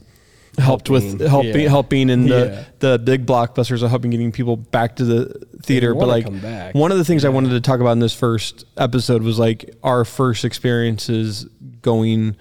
helped 0.57 0.89
with 0.89 1.03
Helping, 1.19 1.27
helping 1.29 1.61
yeah. 1.61 1.69
helping 1.69 2.09
and 2.09 2.27
Yeah. 2.29 2.63
the 2.79 2.91
the 2.91 2.99
big 2.99 3.25
blockbusters 3.25 3.83
are 3.83 3.89
helping 3.89 4.11
getting 4.11 4.31
people 4.31 4.55
back 4.55 4.95
to 4.95 5.03
the 5.05 5.45
theater. 5.61 5.93
But 5.93 6.07
like 6.07 6.73
one 6.73 6.91
of 6.93 6.97
the 6.97 7.03
things 7.05 7.25
I 7.25 7.29
wanted 7.29 7.49
to 7.49 7.59
talk 7.61 7.81
about 7.81 7.91
in 7.91 7.99
this 7.99 8.13
first 8.13 8.63
episode 8.77 9.21
was 9.21 9.37
like 9.37 9.75
our 9.83 10.05
first 10.05 10.45
experiences 10.45 11.45
going 11.81 12.37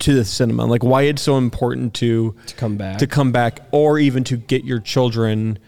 to 0.00 0.14
the 0.14 0.24
cinema, 0.26 0.66
like 0.66 0.84
why 0.84 1.02
it's 1.02 1.22
so 1.22 1.38
important 1.38 1.94
to 1.94 2.34
To 2.46 2.54
come 2.56 2.76
back. 2.76 2.98
to 2.98 3.06
come 3.06 3.32
back, 3.32 3.60
or 3.70 3.98
even 3.98 4.22
to 4.24 4.36
get 4.36 4.64
your 4.64 4.80
children 4.80 5.58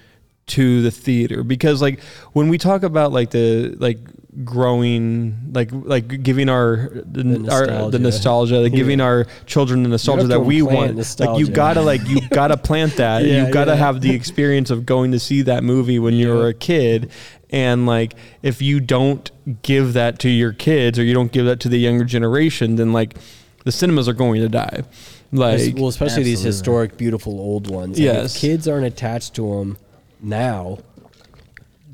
to 0.46 0.82
the 0.82 0.90
theater. 0.90 1.42
Because 1.42 1.80
like 1.80 2.00
when 2.32 2.48
we 2.48 2.58
talk 2.58 2.82
about 2.82 3.12
like 3.12 3.30
the 3.30 3.74
like 3.78 3.98
growing 4.44 5.50
like 5.52 5.68
like 5.72 6.22
giving 6.22 6.48
our 6.48 6.88
the, 6.92 7.48
our 7.52 7.66
the 7.66 7.98
nostalgia. 7.98 7.98
nostalgia 8.00 8.56
like 8.58 8.72
giving 8.72 9.00
our 9.00 9.26
children 9.46 9.84
the 9.84 9.88
nostalgia 9.88 10.26
that 10.26 10.40
we 10.40 10.58
implant 10.58 10.96
want 10.96 11.20
like 11.20 11.38
you 11.38 11.46
gotta 11.48 11.80
like 11.80 12.00
you 12.08 12.20
gotta 12.30 12.56
plant 12.56 12.96
that 12.96 13.24
Yeah, 13.24 13.46
you 13.46 13.52
gotta 13.52 13.70
yeah. 13.72 13.76
have 13.76 14.00
the 14.00 14.10
experience 14.14 14.70
of 14.70 14.84
going 14.84 15.12
to 15.12 15.20
see 15.20 15.42
that 15.42 15.62
movie 15.62 16.00
when 16.00 16.14
you 16.14 16.30
were 16.30 16.48
a 16.48 16.54
kid 16.54 17.12
and 17.50 17.86
like 17.86 18.14
if 18.42 18.60
you 18.60 18.80
don't 18.80 19.30
give 19.62 19.92
that 19.92 20.18
to 20.18 20.28
your 20.28 20.52
kids 20.52 20.98
or 20.98 21.04
you 21.04 21.14
don't 21.14 21.30
give 21.30 21.46
that 21.46 21.60
to 21.60 21.68
the 21.68 21.78
younger 21.78 22.04
generation 22.04 22.74
then 22.74 22.92
like 22.92 23.16
the 23.64 23.70
cinemas 23.70 24.08
are 24.08 24.12
going 24.14 24.40
to 24.40 24.48
die 24.48 24.82
like 25.30 25.74
well, 25.76 25.88
especially 25.88 26.24
these 26.24 26.42
historic, 26.42 26.96
beautiful 26.96 27.40
old 27.40 27.68
ones. 27.70 27.98
And 27.98 28.04
Yes. 28.04 28.34
if 28.34 28.40
kids 28.40 28.68
aren't 28.68 28.86
attached 28.86 29.34
to 29.34 29.54
them 29.58 29.78
now, 30.24 30.78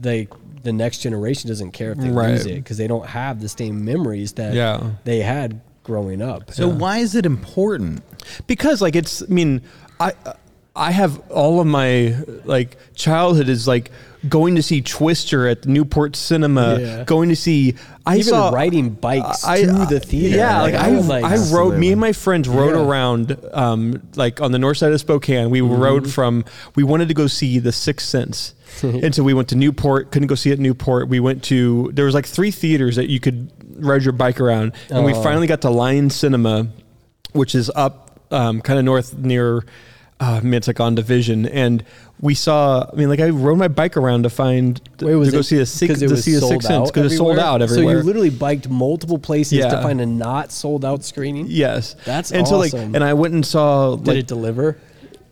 they 0.01 0.29
the 0.63 0.73
next 0.73 0.99
generation 0.99 1.49
doesn't 1.49 1.71
care 1.73 1.93
if 1.93 1.99
they 1.99 2.11
Right. 2.11 2.33
lose 2.33 2.45
it 2.47 2.57
because 2.57 2.77
they 2.77 2.87
don't 2.87 3.07
have 3.07 3.41
the 3.41 3.49
same 3.49 3.83
memories 3.85 4.33
that 4.33 4.53
Yeah. 4.55 4.91
they 5.05 5.21
had 5.21 5.61
growing 5.85 6.21
up. 6.21 6.53
So 6.53 6.69
why 6.69 6.99
is 6.99 7.15
it 7.15 7.25
important? 7.27 8.03
because 8.47 8.83
like 8.83 8.95
it's 8.95 9.23
i 9.23 9.27
mean 9.27 9.63
i 9.99 10.13
i 10.77 10.91
have 10.93 11.19
all 11.31 11.59
of 11.59 11.67
my 11.67 12.15
like 12.45 12.77
childhood 12.95 13.49
is 13.49 13.67
like 13.67 13.91
going 14.29 14.55
to 14.57 14.63
see 14.63 14.83
twister 14.83 15.47
at 15.49 15.63
the 15.63 15.69
newport 15.71 16.15
cinema 16.15 16.79
Yeah. 16.79 17.05
going 17.05 17.31
to 17.31 17.37
see 17.37 17.75
i 18.07 18.17
Even 18.17 18.25
saw 18.29 18.51
riding 18.51 18.91
bikes 18.91 19.45
I- 19.45 19.63
to 19.65 19.73
I- 19.73 19.85
the 19.87 20.01
theater. 20.01 20.37
Yeah, 20.37 20.61
like, 20.63 20.75
I, 20.75 20.91
was 20.91 21.09
like, 21.09 21.25
I 21.25 21.37
rode. 21.55 21.79
Me 21.79 21.93
and 21.93 22.01
my 22.01 22.13
friends 22.13 22.49
rode 22.49 22.75
Yeah. 22.75 22.83
around, 22.87 23.37
um, 23.53 24.03
like 24.17 24.41
on 24.41 24.53
the 24.53 24.59
north 24.59 24.79
side 24.79 24.93
of 24.93 25.01
Spokane. 25.01 25.49
We 25.51 25.61
Mm-hmm. 25.61 25.75
rode 25.83 26.11
from. 26.11 26.45
We 26.75 26.83
wanted 26.83 27.09
to 27.09 27.15
go 27.15 27.27
see 27.29 27.59
The 27.59 27.73
Sixth 27.73 28.07
Sense, 28.09 28.55
and 28.83 29.15
so 29.15 29.23
we 29.23 29.33
went 29.35 29.49
to 29.51 29.55
Newport. 29.57 30.11
Couldn't 30.11 30.29
go 30.29 30.35
see 30.35 30.51
it 30.51 30.55
in 30.59 30.63
Newport. 30.63 31.09
We 31.09 31.21
went 31.21 31.43
to. 31.45 31.91
There 31.95 32.05
was 32.07 32.15
like 32.15 32.27
three 32.27 32.51
theaters 32.51 32.97
that 32.97 33.09
you 33.11 33.21
could 33.21 33.51
ride 33.77 34.03
your 34.03 34.13
bike 34.13 34.41
around, 34.41 34.73
and 34.91 35.05
we 35.05 35.13
Oh. 35.15 35.23
finally 35.23 35.47
got 35.47 35.61
to 35.63 35.71
Lion 35.71 36.11
Cinema, 36.11 36.69
which 37.33 37.55
is 37.55 37.71
up 37.75 38.19
um, 38.31 38.61
kind 38.61 38.79
of 38.79 38.85
north 38.85 39.17
near. 39.17 39.65
Uh, 40.21 40.35
I 40.37 40.41
mean, 40.43 40.53
it's 40.55 40.67
like 40.67 40.81
on 40.81 40.95
Division, 40.95 41.47
and 41.47 41.83
we 42.21 42.35
saw. 42.35 42.87
I 42.93 42.95
mean, 42.95 43.09
like 43.09 43.21
I 43.21 43.31
rode 43.31 43.57
my 43.57 43.69
bike 43.69 43.97
around 43.97 44.25
to 44.25 44.31
find 44.31 44.79
Wait, 45.01 45.15
was 45.15 45.29
to 45.29 45.33
go 45.33 45.39
it 45.39 45.45
see 45.45 45.59
a 45.59 45.65
six 45.65 45.95
'cause 45.95 46.03
it 46.03 46.09
to 46.09 46.17
see 46.19 46.35
a 46.35 46.41
sold 46.41 46.53
Sixth 46.53 46.69
Sense 46.69 46.91
because 46.91 47.07
it's 47.07 47.17
sold 47.17 47.39
out 47.39 47.63
everywhere. 47.63 47.95
So 47.95 47.99
you 48.01 48.05
literally 48.05 48.29
biked 48.29 48.69
multiple 48.69 49.19
places 49.19 49.55
Yeah. 49.61 49.71
to 49.71 49.81
find 49.83 49.99
a 50.01 50.05
not 50.07 50.53
sold 50.53 50.85
out 50.85 51.05
screening. 51.05 51.47
Yes, 51.49 51.97
That's 52.05 52.33
and 52.33 52.47
so 52.47 52.59
like, 52.59 52.75
and 52.75 53.03
I 53.03 53.15
went 53.15 53.33
and 53.33 53.47
saw. 53.47 53.97
Did 53.97 54.09
like, 54.09 54.17
it 54.19 54.27
deliver? 54.27 54.77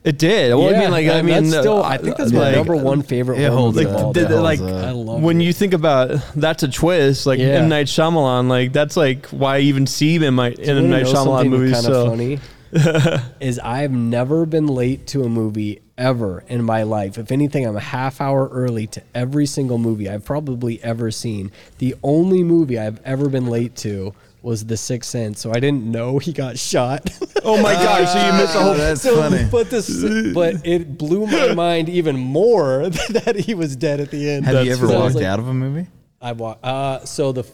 It 0.04 0.16
did. 0.16 0.54
Well, 0.54 0.74
I 0.74 0.78
mean, 0.80 0.90
like, 0.90 1.08
I, 1.08 1.20
mean, 1.20 1.50
that's 1.50 1.58
still, 1.60 1.82
uh, 1.84 1.88
I 1.88 1.98
think 1.98 2.16
that's 2.16 2.32
my 2.32 2.38
like, 2.38 2.56
number 2.56 2.76
one 2.76 3.02
favorite. 3.02 3.40
it 3.40 3.48
horror 3.48 3.58
holds 3.58 3.76
Like, 3.76 3.88
all 3.88 4.12
the- 4.14 4.22
It 4.22 4.28
the- 4.30 4.40
like. 4.40 4.60
I 4.60 4.92
love 4.92 5.20
when 5.20 5.40
it. 5.40 5.44
you 5.44 5.52
think 5.52 5.74
about 5.74 6.12
that's 6.34 6.62
a 6.62 6.68
twist, 6.68 7.26
like 7.26 7.40
Yeah. 7.40 7.46
M 7.46 7.68
Night 7.68 7.88
Shyamalan, 7.88 8.48
like 8.48 8.72
that's 8.72 8.96
like 8.96 9.26
why 9.26 9.56
I 9.56 9.60
even 9.60 9.86
see 9.86 10.14
him 10.14 10.22
in 10.22 10.32
my 10.34 10.50
in 10.52 10.78
M 10.78 10.88
Night 10.88 11.02
know 11.02 11.12
Shyamalan 11.12 11.48
movies. 11.50 11.72
Kind 11.74 11.86
of 11.88 11.92
So 11.92 12.08
funny 12.10 12.38
is 13.40 13.58
I've 13.58 13.90
never 13.90 14.46
been 14.46 14.66
late 14.66 15.06
to 15.08 15.22
a 15.22 15.28
movie 15.28 15.80
ever 15.96 16.44
in 16.48 16.62
my 16.64 16.84
life. 16.84 17.18
If 17.18 17.32
anything, 17.32 17.66
I'm 17.66 17.76
a 17.76 17.80
half 17.80 18.20
hour 18.20 18.48
early 18.48 18.86
to 18.88 19.02
every 19.14 19.46
single 19.46 19.78
movie 19.78 20.08
I've 20.08 20.24
probably 20.24 20.82
ever 20.82 21.10
seen. 21.10 21.50
The 21.78 21.94
only 22.02 22.44
movie 22.44 22.78
I've 22.78 23.00
ever 23.04 23.28
been 23.28 23.46
late 23.46 23.76
to 23.76 24.14
was 24.42 24.64
The 24.64 24.76
Sixth 24.76 25.10
Sense, 25.10 25.40
so 25.40 25.50
I 25.50 25.60
didn't 25.60 25.84
know 25.84 26.18
he 26.18 26.32
got 26.32 26.58
shot. 26.58 27.10
oh 27.44 27.60
my 27.60 27.72
gosh, 27.72 28.12
so 28.12 28.26
you 28.26 28.32
missed 28.32 28.52
the 28.52 28.60
whole. 28.60 28.74
that's 28.76 29.02
so, 29.02 29.16
funny. 29.16 29.48
But 29.50 29.70
this, 29.70 29.88
but 30.32 30.66
it 30.66 30.96
blew 30.96 31.26
my 31.26 31.54
mind 31.54 31.88
even 31.88 32.16
more 32.16 32.88
that 32.88 33.36
he 33.36 33.54
was 33.54 33.76
dead 33.76 34.00
at 34.00 34.10
the 34.10 34.30
end. 34.30 34.46
Have 34.46 34.64
you 34.64 34.72
ever 34.72 34.86
because 34.86 35.02
walked 35.02 35.14
like, 35.16 35.24
out 35.24 35.38
of 35.38 35.48
a 35.48 35.54
movie? 35.54 35.88
I 36.20 36.32
walk. 36.32 36.60
Uh, 36.62 37.00
so 37.00 37.32
the, 37.32 37.44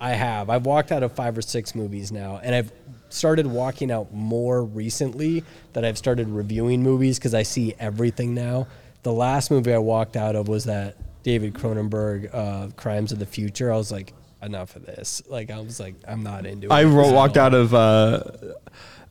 I 0.00 0.10
have. 0.10 0.50
I've 0.50 0.66
walked 0.66 0.92
out 0.92 1.02
of 1.02 1.12
five 1.12 1.38
or 1.38 1.42
six 1.42 1.74
movies 1.74 2.10
now, 2.10 2.40
and 2.42 2.54
I've 2.54 2.72
started 3.08 3.46
walking 3.46 3.90
out 3.90 4.12
more 4.12 4.62
recently. 4.64 5.44
That 5.72 5.84
I've 5.84 5.98
started 5.98 6.28
reviewing 6.28 6.82
movies 6.82 7.18
because 7.18 7.34
I 7.34 7.42
see 7.42 7.74
everything 7.78 8.34
now. 8.34 8.66
The 9.02 9.12
last 9.12 9.50
movie 9.50 9.72
I 9.72 9.78
walked 9.78 10.16
out 10.16 10.34
of 10.36 10.48
was 10.48 10.64
that 10.64 10.96
David 11.22 11.54
Cronenberg, 11.54 12.34
uh, 12.34 12.68
Crimes 12.76 13.12
of 13.12 13.18
the 13.18 13.26
Future. 13.26 13.72
I 13.72 13.76
was 13.76 13.92
like, 13.92 14.12
enough 14.42 14.76
of 14.76 14.86
this. 14.86 15.22
Like 15.28 15.50
I 15.50 15.60
was 15.60 15.78
like, 15.80 15.94
I'm 16.06 16.22
not 16.22 16.46
into 16.46 16.66
it. 16.68 16.72
I 16.72 16.84
ro- 16.84 17.12
walked 17.12 17.36
out 17.36 17.54
of. 17.54 17.74
Uh, 17.74 18.22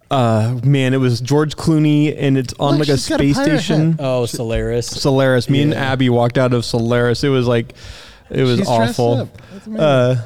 uh, 0.10 0.58
man, 0.64 0.93
it 0.93 0.98
was 0.98 1.20
George 1.20 1.58
Clooney, 1.58 2.16
and 2.18 2.38
it's 2.38 2.54
on 2.60 2.78
Look, 2.78 2.88
like 2.88 2.95
a 2.95 2.98
she's 2.98 3.12
a 3.12 3.16
space 3.16 3.36
station. 3.41 3.91
hat. 3.93 4.00
Oh, 4.02 4.26
Solaris. 4.26 4.88
Solaris. 4.88 5.50
Me 5.50 5.62
and 5.62 5.74
Abby 5.74 6.10
walked 6.10 6.38
out 6.38 6.54
of 6.54 6.64
Solaris. 6.64 7.26
It 7.26 7.30
was 7.30 7.45
like, 7.45 7.74
it 8.30 8.43
was 8.43 8.60
She's 8.60 8.68
awful. 8.70 9.14
up. 9.22 9.38
That's. 9.52 9.68
Uh, 9.80 10.26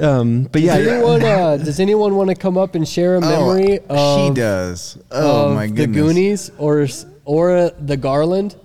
um, 0.00 0.44
but 0.44 0.60
yeah, 0.62 0.78
Does 0.78 0.86
anyone, 0.86 1.22
uh, 1.22 1.56
does 1.56 1.80
anyone 1.80 2.14
want 2.16 2.28
to 2.30 2.36
come 2.36 2.56
up 2.56 2.74
and 2.74 2.86
share 2.88 3.16
a 3.16 3.20
memory? 3.20 3.80
Oh, 3.90 4.28
she 4.28 4.34
does. 4.34 4.98
Oh 5.10 5.48
of 5.50 5.54
my 5.54 5.66
The. 5.66 5.86
Goonies 5.86 6.50
or 6.58 6.86
or 7.24 7.56
uh, 7.56 7.70
the 7.80 7.96
Garland. 7.96 8.56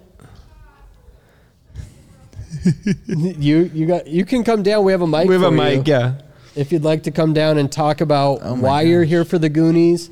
you 3.07 3.69
you 3.73 3.85
got 3.85 4.07
you 4.07 4.25
can 4.25 4.43
come 4.43 4.63
down. 4.63 4.83
We 4.83 4.91
have 4.91 5.01
a 5.01 5.07
mic. 5.07 5.27
we 5.27 5.33
have 5.33 5.43
a 5.43 5.51
mic. 5.51 5.87
you. 5.87 5.93
Yeah. 5.93 6.13
If 6.55 6.71
you'd 6.71 6.83
like 6.83 7.03
to 7.03 7.11
come 7.11 7.33
down 7.33 7.57
and 7.57 7.71
talk 7.71 7.99
about 8.01 8.39
Oh 8.43 8.55
my 8.55 8.61
why 8.61 8.81
you're 8.83 9.03
here 9.03 9.25
for 9.25 9.39
the 9.39 9.49
Goonies 9.49 10.09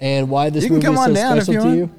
and 0.00 0.28
why 0.28 0.50
this 0.50 0.64
You 0.64 0.70
can 0.70 0.74
movie 0.76 0.86
come 0.86 0.94
is 0.94 1.00
so 1.00 1.04
on 1.08 1.14
down 1.14 1.36
special 1.40 1.54
you 1.54 1.60
to 1.60 1.66
want. 1.66 1.76
you. 1.78 1.90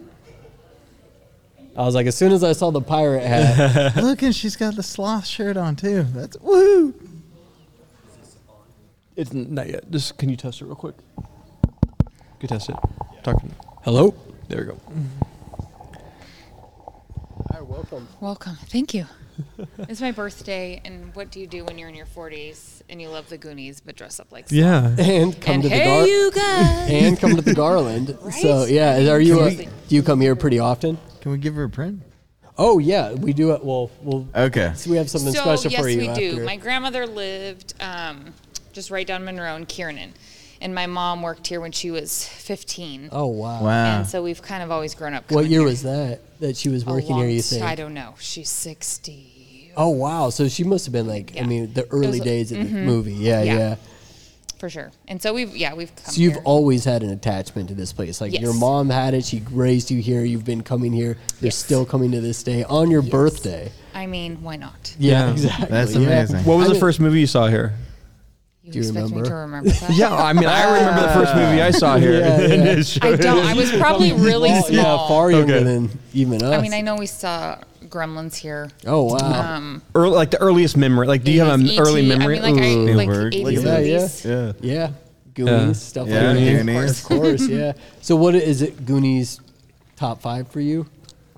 I 1.77 1.85
was 1.85 1.95
like, 1.95 2.07
as 2.07 2.15
soon 2.15 2.31
as 2.31 2.43
I 2.43 2.51
saw 2.53 2.71
the 2.71 2.81
pirate 2.81 3.23
hat, 3.25 3.95
Look, 4.01 4.21
and 4.21 4.33
she's 4.35 4.55
got 4.55 4.75
the 4.75 4.83
sloth 4.83 5.25
shirt 5.25 5.57
on 5.57 5.75
too. 5.75 6.03
That's 6.13 6.37
woohoo. 6.37 6.93
It's 9.15 9.33
not 9.33 9.69
yet. 9.69 9.89
Just 9.89 10.17
can 10.17 10.29
you 10.29 10.35
test 10.35 10.61
it 10.61 10.65
real 10.65 10.75
quick? 10.75 10.95
Can 11.17 12.41
you 12.41 12.47
test 12.49 12.69
it? 12.69 12.75
Talking. 13.23 13.53
hello. 13.83 14.13
There 14.49 14.59
we 14.59 14.65
go. 14.65 14.79
Hi, 17.51 17.61
welcome. 17.61 18.07
Welcome. 18.19 18.57
Thank 18.65 18.93
you. 18.93 19.05
it's 19.79 20.01
my 20.01 20.11
birthday, 20.11 20.81
and 20.83 21.15
what 21.15 21.31
do 21.31 21.39
you 21.39 21.47
do 21.47 21.63
when 21.63 21.77
you're 21.77 21.89
in 21.89 21.95
your 21.95 22.05
40s 22.05 22.81
and 22.89 23.01
you 23.01 23.09
love 23.09 23.27
the 23.29 23.37
Goonies 23.37 23.79
but 23.79 23.95
dress 23.95 24.19
up 24.19 24.31
like? 24.31 24.49
Sloth? 24.49 24.59
Yeah. 24.59 24.95
And 24.99 25.41
come 25.41 25.55
And 25.55 25.63
to 25.63 25.69
the 25.69 25.77
Gar- 25.77 26.07
you 26.07 26.31
guys. 26.31 26.89
and 26.89 27.19
come 27.19 27.35
to 27.37 27.41
the 27.41 27.53
Garland. 27.53 28.17
So 28.31 28.65
yeah, 28.65 29.09
are 29.09 29.19
you? 29.19 29.41
A, 29.41 29.55
do 29.55 29.95
you 29.95 30.03
come 30.03 30.19
here 30.19 30.35
pretty 30.35 30.59
often? 30.59 30.97
Can 31.21 31.31
we 31.31 31.37
give 31.37 31.55
her 31.55 31.63
a 31.63 31.69
print? 31.69 32.01
Oh 32.57 32.79
yeah, 32.79 33.13
we 33.13 33.31
do 33.33 33.51
it. 33.51 33.63
Well, 33.63 33.91
we'll. 34.01 34.27
Okay. 34.35 34.73
So 34.75 34.89
we 34.91 34.97
have 34.97 35.09
something 35.09 35.33
so 35.33 35.41
special 35.41 35.71
yes, 35.71 35.81
for 35.81 35.89
you. 35.89 36.01
Yes, 36.01 36.17
we 36.17 36.31
do. 36.31 36.45
My 36.45 36.57
grandmother 36.57 37.05
lived 37.05 37.73
um, 37.79 38.33
just 38.75 38.91
right 38.91 39.07
down 39.07 39.23
Monroe 39.25 39.55
and 39.55 39.67
Kiernan, 39.67 40.13
and 40.61 40.75
my 40.75 40.85
mom 40.85 41.21
worked 41.21 41.47
here 41.47 41.61
when 41.61 41.71
she 41.71 41.89
was 41.89 42.27
15. 42.27 43.09
Oh 43.11 43.27
wow. 43.27 43.63
Wow. 43.63 43.97
And 43.99 44.07
so 44.07 44.21
we've 44.21 44.41
kind 44.41 44.61
of 44.61 44.69
always 44.69 44.93
grown 44.93 45.13
up. 45.13 45.23
What 45.31 45.37
coming 45.39 45.51
year 45.51 45.61
here. 45.61 45.69
was 45.69 45.81
that 45.83 46.19
that 46.41 46.57
she 46.57 46.69
was 46.69 46.83
A 46.83 46.89
working 46.91 47.15
here? 47.15 47.27
You 47.29 47.37
t- 47.41 47.41
think? 47.41 47.63
I 47.63 47.75
don't 47.75 47.93
know. 47.93 48.13
She's 48.19 48.49
60 48.49 49.73
Oh 49.77 49.89
wow. 49.89 50.29
So 50.29 50.47
she 50.47 50.63
must 50.63 50.85
have 50.85 50.93
been 50.93 51.07
like, 51.07 51.31
I 51.35 51.39
Yeah. 51.39 51.45
mean, 51.47 51.73
the 51.73 51.85
early 51.91 52.07
was- 52.07 52.15
mm-hmm. 52.19 52.23
days 52.25 52.51
of 52.51 52.57
the 52.59 52.65
movie. 52.65 53.13
Yeah, 53.13 53.43
yeah, 53.43 53.57
Yeah. 53.57 53.75
for 54.59 54.69
sure. 54.69 54.91
And 55.07 55.21
so 55.21 55.33
we've 55.33 55.55
yeah 55.55 55.73
we've 55.73 55.93
come 55.95 56.13
So 56.13 56.21
you've 56.21 56.33
here. 56.33 56.41
always 56.45 56.83
had 56.85 57.01
an 57.03 57.09
attachment 57.11 57.69
to 57.69 57.75
this 57.75 57.91
place. 57.93 58.19
Like 58.21 58.33
your 58.33 58.51
Yes. 58.51 58.59
mom 58.59 58.89
had 58.89 59.13
it. 59.13 59.23
She 59.25 59.41
raised 59.51 59.89
you 59.91 60.01
here. 60.01 60.23
You've 60.23 60.45
been 60.45 60.63
coming 60.63 60.91
here. 60.93 61.17
You're 61.41 61.47
Yes. 61.47 61.55
still 61.55 61.85
coming 61.85 62.11
to 62.11 62.19
this 62.21 62.43
day 62.43 62.63
on 62.65 62.89
your 62.91 63.01
birthday. 63.01 63.71
I 63.93 64.05
mean, 64.07 64.41
why 64.43 64.57
not? 64.57 64.93
Yeah, 64.99 65.25
Yeah. 65.27 65.31
exactly. 65.31 65.67
That's 65.69 65.95
yeah. 65.95 66.01
amazing. 66.07 66.43
What 66.45 66.57
was 66.57 66.65
I 66.65 66.67
the 66.67 66.73
mean- 66.73 66.79
first 66.81 66.99
movie 66.99 67.19
you 67.21 67.27
saw 67.27 67.47
here? 67.47 67.73
You 68.65 68.71
Do 68.71 68.79
you 68.79 68.85
expect 68.85 69.09
me 69.11 69.17
remember? 69.21 69.29
to 69.29 69.35
remember 69.35 69.69
that? 69.69 69.89
Yeah, 69.95 70.15
I 70.15 70.33
mean, 70.33 70.45
I 70.47 70.73
remember 70.73 71.01
the 71.03 71.13
first 71.13 71.35
movie 71.35 71.61
I 71.61 71.69
saw 71.69 71.97
here. 71.97 72.19
Yeah, 72.19 72.41
yeah. 72.41 72.83
I 73.03 73.15
don't. 73.15 73.45
I 73.45 73.53
was 73.53 73.71
probably 73.73 74.11
really 74.13 74.49
Well, 74.49 74.63
small. 74.63 74.75
Yeah, 75.01 75.07
far 75.07 75.29
younger 75.31 75.53
Okay. 75.55 75.63
than 75.63 75.89
even 76.13 76.41
us. 76.41 76.51
I 76.57 76.61
mean, 76.61 76.73
I 76.73 76.81
know 76.81 76.95
we 76.95 77.05
saw 77.05 77.59
Gremlins 77.85 78.35
here. 78.35 78.71
Oh 78.87 79.03
wow. 79.03 79.55
Um, 79.55 79.83
early, 79.93 80.15
like 80.15 80.31
the 80.31 80.41
earliest 80.41 80.77
memory. 80.77 81.05
Like, 81.05 81.23
do 81.23 81.31
you 81.31 81.41
have 81.41 81.59
an 81.59 81.67
80s, 81.67 81.79
early 81.79 82.07
memory? 82.07 82.39
I 82.39 82.51
mean, 82.51 82.55
like, 82.55 82.63
I, 82.63 82.69
Ooh. 82.73 82.95
like 82.95 83.09
Spielberg. 83.09 83.33
80s, 83.33 83.43
Look 83.43 83.53
at 83.55 83.63
that. 83.63 83.85
Yeah, 83.85 83.97
movies. 83.99 84.25
Yeah. 84.25 84.51
yeah. 84.61 84.91
Goonies 85.35 85.51
Yeah. 85.67 85.73
stuff 85.73 86.07
Yeah, 86.07 86.31
like 86.31 86.35
that. 86.39 86.65
Goonies. 86.65 86.99
Of 87.01 87.05
course, 87.05 87.47
yeah. 87.47 87.73
So 88.01 88.15
what 88.15 88.33
is 88.33 88.63
it? 88.63 88.83
Goonies 88.83 89.39
top 89.95 90.21
five 90.23 90.47
for 90.47 90.59
you? 90.59 90.87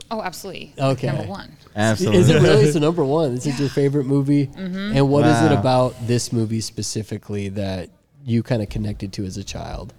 Oh, 0.09 0.21
absolutely. 0.21 0.71
Okay. 0.79 1.07
Number 1.07 1.23
one. 1.23 1.56
Absolutely. 1.77 2.19
Is 2.19 2.29
it 2.29 2.41
really? 2.41 2.71
So 2.71 2.79
number 2.79 3.05
one, 3.05 3.35
this 3.35 3.45
is 3.45 3.59
your 3.59 3.69
favorite 3.69 4.05
movie. 4.05 4.47
Mm-hmm. 4.47 4.97
And 4.97 5.09
what 5.09 5.25
is 5.25 5.41
it 5.43 5.51
about 5.51 5.95
this 6.07 6.33
movie 6.33 6.59
specifically 6.61 7.49
that 7.49 7.89
you 8.25 8.43
kind 8.43 8.61
of 8.61 8.69
connected 8.69 9.13
to 9.13 9.25
as 9.25 9.37
a 9.37 9.43
child? 9.43 9.93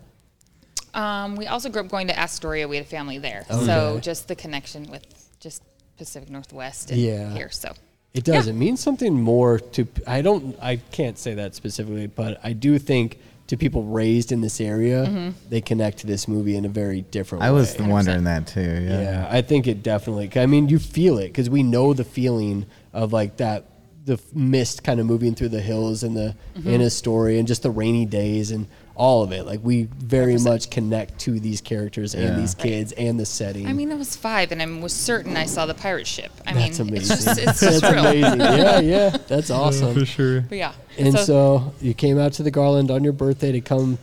Um, 0.92 1.36
we 1.36 1.46
also 1.46 1.68
grew 1.68 1.82
up 1.82 1.88
going 1.88 2.08
to 2.08 2.18
Astoria. 2.18 2.66
We 2.66 2.76
had 2.76 2.84
a 2.84 2.88
family 2.88 3.18
there. 3.18 3.46
Okay. 3.50 3.64
So 3.64 4.00
just 4.00 4.26
the 4.28 4.34
connection 4.34 4.90
with 4.90 5.04
just 5.38 5.62
Pacific 5.96 6.28
Northwest 6.30 6.90
and 6.90 7.00
Yeah. 7.00 7.32
here. 7.32 7.50
So 7.50 7.72
It 8.14 8.24
does. 8.24 8.46
Yeah. 8.46 8.52
It 8.52 8.56
means 8.56 8.80
something 8.80 9.14
more 9.20 9.58
to. 9.60 9.86
I 10.06 10.22
don't. 10.22 10.56
I 10.60 10.76
can't 10.76 11.18
say 11.18 11.34
that 11.34 11.54
specifically, 11.54 12.06
but 12.08 12.40
I 12.42 12.54
do 12.54 12.78
think 12.78 13.18
to 13.48 13.56
people 13.56 13.82
raised 13.82 14.30
in 14.30 14.40
this 14.42 14.60
area, 14.60 15.06
mm-hmm. 15.06 15.30
they 15.48 15.60
connect 15.60 15.98
to 15.98 16.06
this 16.06 16.28
movie 16.28 16.54
in 16.54 16.64
a 16.64 16.68
very 16.68 17.02
different 17.02 17.42
I 17.42 17.50
way. 17.50 17.58
I 17.58 17.60
was 17.60 17.78
wondering 17.78 18.24
that 18.24 18.46
too. 18.46 18.60
Yeah. 18.60 19.00
Yeah, 19.00 19.28
I 19.30 19.42
think 19.42 19.66
it 19.66 19.82
definitely. 19.82 20.30
I 20.36 20.46
mean, 20.46 20.68
you 20.68 20.78
feel 20.78 21.18
it 21.18 21.28
because 21.28 21.50
we 21.50 21.62
know 21.62 21.94
the 21.94 22.04
feeling 22.04 22.66
of 22.92 23.12
like 23.12 23.38
that, 23.38 23.64
the 24.04 24.20
mist 24.34 24.84
kind 24.84 25.00
of 25.00 25.06
moving 25.06 25.34
through 25.34 25.48
the 25.48 25.60
hills 25.60 26.02
and 26.02 26.16
the 26.16 26.36
mm-hmm. 26.56 26.68
in 26.68 26.80
a 26.82 26.90
story 26.90 27.38
and 27.38 27.48
just 27.48 27.62
the 27.62 27.70
rainy 27.70 28.04
days 28.04 28.50
and 28.50 28.66
all 28.98 29.22
of 29.22 29.30
it. 29.32 29.46
Like 29.46 29.60
we 29.62 29.84
very 29.96 30.34
100%. 30.34 30.44
much 30.44 30.70
connect 30.70 31.20
to 31.20 31.38
these 31.40 31.60
characters 31.60 32.14
Yeah. 32.14 32.22
and 32.26 32.42
these 32.42 32.54
kids 32.54 32.90
and 32.92 33.18
the 33.18 33.24
setting. 33.24 33.66
I 33.66 33.72
mean, 33.72 33.90
I 33.92 33.94
was 33.94 34.16
five, 34.16 34.50
and 34.52 34.60
I 34.60 34.66
was 34.66 34.92
certain 34.92 35.36
I 35.36 35.46
saw 35.46 35.64
the 35.66 35.74
pirate 35.74 36.06
ship. 36.06 36.32
I 36.46 36.52
that's 36.52 36.80
mean, 36.80 36.88
amazing. 36.88 37.16
it's 37.16 37.24
just 37.24 37.38
it's 37.38 37.60
that's 37.60 37.80
just 37.80 37.82
real. 37.94 38.04
amazing. 38.06 38.40
Yeah, 38.58 38.80
yeah, 38.80 39.16
that's 39.28 39.50
awesome. 39.50 39.94
For 39.94 40.04
sure. 40.04 40.40
But 40.42 40.58
yeah, 40.58 40.72
And 40.98 41.16
so, 41.18 41.72
you 41.80 41.94
came 41.94 42.18
out 42.18 42.32
to 42.34 42.42
the 42.42 42.50
Garland 42.50 42.90
on 42.90 43.04
your 43.04 43.12
birthday 43.12 43.52
to 43.52 43.60
come 43.60 43.98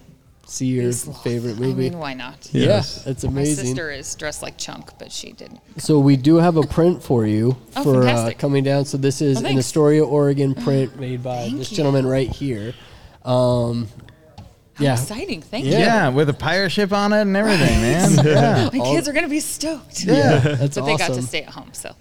see 0.47 0.67
your 0.67 0.85
Peace, 0.85 1.07
love. 1.07 1.21
favorite 1.23 1.57
I 1.57 1.59
movie. 1.59 1.89
mean, 1.89 1.97
why 1.99 2.13
not? 2.13 2.47
yeah, 2.53 2.65
Yes. 2.67 3.05
amazing. 3.05 3.33
My 3.33 3.43
sister 3.43 3.91
is 3.91 4.15
dressed 4.15 4.41
like 4.43 4.57
Chunk, 4.57 4.97
but 4.99 5.11
she 5.11 5.33
didn't. 5.33 5.59
So 5.77 5.99
we 5.99 6.15
do 6.15 6.35
have 6.37 6.55
a 6.55 6.61
print 6.63 7.03
for 7.03 7.25
you 7.25 7.57
Oh, 7.75 7.83
for 7.83 8.07
uh, 8.07 8.31
coming 8.37 8.63
down. 8.63 8.85
So 8.85 8.97
this 8.97 9.21
is 9.21 9.43
Oh, 9.43 9.45
an. 9.47 9.57
Astoria, 9.57 10.05
Oregon 10.05 10.53
print 10.55 10.97
made 10.99 11.21
by 11.23 11.37
Thank 11.47 11.57
this 11.57 11.71
you. 11.71 11.77
gentleman 11.77 12.05
right 12.05 12.29
here. 12.29 12.73
Um, 13.25 13.87
How 14.75 14.83
yeah, 14.83 14.93
exciting! 14.93 15.41
Thank 15.41 15.65
Yeah. 15.65 15.79
Yeah, 15.79 16.09
with 16.09 16.27
a 16.27 16.33
pirate 16.33 16.69
ship 16.69 16.91
on 16.91 17.13
it 17.13 17.21
and 17.21 17.37
everything, 17.37 17.81
man. 17.81 18.25
Yeah. 18.25 18.69
you. 18.69 18.71
My 18.79 18.85
kids 18.85 19.07
are 19.07 19.13
gonna 19.13 19.29
be 19.29 19.39
stoked. 19.39 20.03
yeah, 20.03 20.39
that's 20.39 20.75
but 20.75 20.85
they 20.85 20.97
got 20.97 21.13
to 21.13 21.21
stay 21.21 21.43
at 21.43 21.49
home, 21.49 21.69
so 21.71 21.95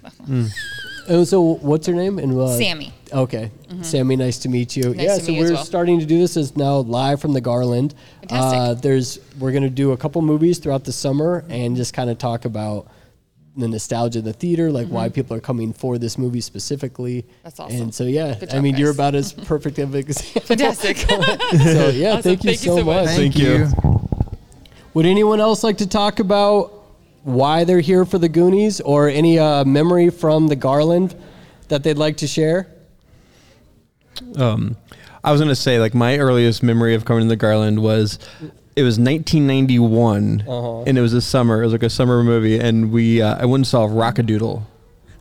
And 1.06 1.28
so, 1.28 1.40
what's 1.40 1.86
your 1.86 1.96
name? 1.96 2.18
And 2.18 2.36
uh, 2.36 2.56
Sammy. 2.56 2.92
Okay, 3.12 3.52
Sammy, 3.82 4.16
nice 4.16 4.38
to 4.38 4.48
meet 4.48 4.76
you. 4.76 4.84
Mm-hmm. 4.84 4.96
Nice 4.96 5.06
yeah, 5.06 5.14
to 5.14 5.20
so 5.20 5.28
meet 5.28 5.38
you 5.38 5.44
as 5.44 5.50
we're 5.50 5.54
well. 5.56 5.64
starting 5.64 6.00
to 6.00 6.06
do 6.06 6.18
this 6.18 6.36
is 6.36 6.56
now 6.56 6.78
live 6.78 7.20
from 7.20 7.32
the 7.32 7.40
Garland. 7.40 7.94
Fantastic. 8.22 8.58
Uh, 8.58 8.74
there's 8.74 9.20
we're 9.38 9.52
gonna 9.52 9.70
do 9.70 9.92
a 9.92 9.96
couple 9.96 10.20
movies 10.22 10.58
throughout 10.58 10.82
the 10.82 10.92
summer 10.92 11.44
and 11.48 11.76
just 11.76 11.94
kind 11.94 12.10
of 12.10 12.18
talk 12.18 12.44
about 12.44 12.88
the 13.56 13.68
nostalgia 13.68 14.18
of 14.18 14.24
the 14.24 14.32
theater, 14.32 14.70
like 14.72 14.88
why 14.88 15.08
people 15.08 15.36
are 15.36 15.40
coming 15.40 15.72
for 15.72 15.96
this 15.98 16.18
movie 16.18 16.40
specifically. 16.40 17.22
Mm-hmm. 17.22 17.32
That's 17.44 17.60
awesome. 17.60 17.80
And 17.82 17.94
so 17.94 18.04
yeah, 18.04 18.34
Good 18.34 18.48
I 18.50 18.52
job, 18.54 18.62
mean 18.62 18.76
you're 18.76 18.90
about 18.90 19.14
as 19.14 19.32
perfect 19.32 19.78
of 19.78 19.94
an 19.94 20.00
example. 20.00 20.40
Fantastic. 20.42 20.96
so 20.98 21.08
yeah, 21.14 22.10
Awesome. 22.10 22.22
thank 22.22 22.44
you 22.44 22.50
Thank 22.50 22.64
you 22.64 22.70
so 22.72 22.76
so 22.78 22.84
much. 22.84 23.06
much. 23.06 23.06
Thank, 23.16 23.34
Thank 23.34 23.38
you. 23.38 23.66
you. 23.66 24.08
Would 24.94 25.06
anyone 25.06 25.40
else 25.40 25.62
like 25.64 25.78
to 25.78 25.86
talk 25.86 26.18
about 26.20 26.72
why 27.22 27.64
they're 27.64 27.80
here 27.80 28.04
for 28.04 28.18
the 28.18 28.28
Goonies 28.28 28.80
or 28.80 29.08
any 29.08 29.38
uh, 29.38 29.64
memory 29.64 30.10
from 30.10 30.46
the 30.48 30.56
Garland 30.56 31.14
that 31.68 31.82
they'd 31.82 31.96
like 31.98 32.16
to 32.18 32.26
share? 32.26 32.68
Um, 34.36 34.76
I 35.22 35.32
was 35.32 35.40
gonna 35.40 35.54
say 35.56 35.80
like 35.80 35.94
my 35.94 36.18
earliest 36.18 36.62
memory 36.62 36.94
of 36.94 37.04
coming 37.04 37.24
to 37.24 37.28
the 37.28 37.36
Garland 37.36 37.82
was 37.82 38.18
it 38.76 38.82
was 38.82 38.98
1991 38.98 40.44
Uh-huh. 40.46 40.82
and 40.86 40.98
it 40.98 41.00
was 41.00 41.12
a 41.12 41.20
summer. 41.20 41.62
It 41.62 41.66
was 41.66 41.72
like 41.72 41.82
a 41.82 41.90
summer 41.90 42.22
movie, 42.22 42.58
and 42.58 42.90
we 42.92 43.22
uh, 43.22 43.36
I 43.40 43.44
went 43.46 43.60
and 43.60 43.66
saw 43.66 43.84
Rock-a-Doodle. 43.90 44.66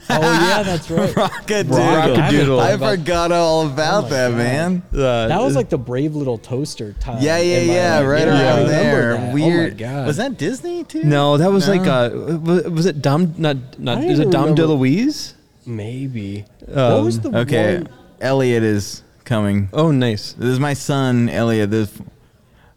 Oh 0.09 0.19
yeah, 0.19 0.63
that's 0.63 0.91
right. 0.91 1.15
Rock-a-Doodle. 1.15 1.77
Rock-a-Doodle. 1.77 2.59
I 2.59 2.77
forgot 2.77 3.31
all 3.31 3.65
about 3.65 4.09
that, 4.09 4.29
God. 4.31 4.37
man. 4.37 4.83
Uh, 4.93 5.27
That 5.27 5.41
was 5.41 5.55
like 5.55 5.69
the 5.69 5.77
brave 5.77 6.13
little 6.13 6.37
toaster 6.37 6.91
time. 6.99 7.21
Yeah, 7.23 7.37
yeah, 7.37 7.59
yeah, 7.59 7.97
life. 7.99 8.07
right 8.07 8.27
Yeah, 8.27 8.33
around 8.57 8.63
remember 8.67 8.69
there. 8.69 9.13
that. 9.17 9.33
Weird. 9.33 9.73
Oh 9.81 9.85
my 9.85 9.91
god. 9.93 10.07
Was 10.07 10.17
that 10.17 10.37
Disney 10.37 10.83
too? 10.83 11.03
no, 11.05 11.37
that 11.37 11.51
was 11.51 11.67
No. 11.67 11.73
like 11.75 11.87
uh, 11.87 12.09
was, 12.13 12.63
was 12.65 12.85
it 12.85 13.01
Dom? 13.01 13.33
Not 13.37 13.79
not. 13.79 14.03
Is 14.03 14.19
it 14.19 14.29
Dom 14.29 14.49
remember. 14.53 14.63
DeLuise? 14.63 15.35
maybe? 15.65 16.43
what 16.65 16.77
Um, 16.77 17.05
was 17.05 17.19
the 17.21 17.37
Okay, 17.39 17.77
one? 17.77 17.89
Elliot 18.19 18.63
is 18.63 19.03
coming. 19.23 19.69
Oh, 19.71 19.91
nice. 19.91 20.33
This 20.33 20.49
is 20.49 20.59
my 20.59 20.73
son, 20.73 21.29
Elliot. 21.29 21.71
This, 21.71 21.89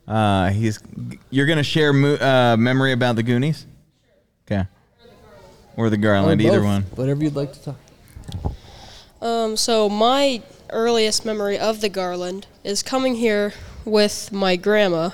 uh, 0.08 0.50
he's. 0.50 0.78
You're 1.30 1.46
gonna 1.46 1.62
share 1.62 1.92
mo- 1.92 2.14
uh, 2.16 2.56
memory 2.58 2.92
about 2.92 3.16
the 3.16 3.22
Goonies. 3.22 3.66
Okay. 4.46 4.66
Or 5.76 5.90
the 5.90 5.96
Garland, 5.96 6.40
either 6.40 6.58
both, 6.58 6.64
one. 6.64 6.82
Whatever 6.94 7.24
you'd 7.24 7.34
like 7.36 7.52
to 7.52 7.62
talk. 7.62 7.76
Um, 9.20 9.56
so 9.56 9.88
my 9.88 10.42
earliest 10.70 11.24
memory 11.24 11.58
of 11.58 11.80
the 11.80 11.88
Garland 11.88 12.46
is 12.64 12.82
coming 12.82 13.16
here 13.16 13.52
with 13.84 14.32
my 14.32 14.56
grandma, 14.56 15.10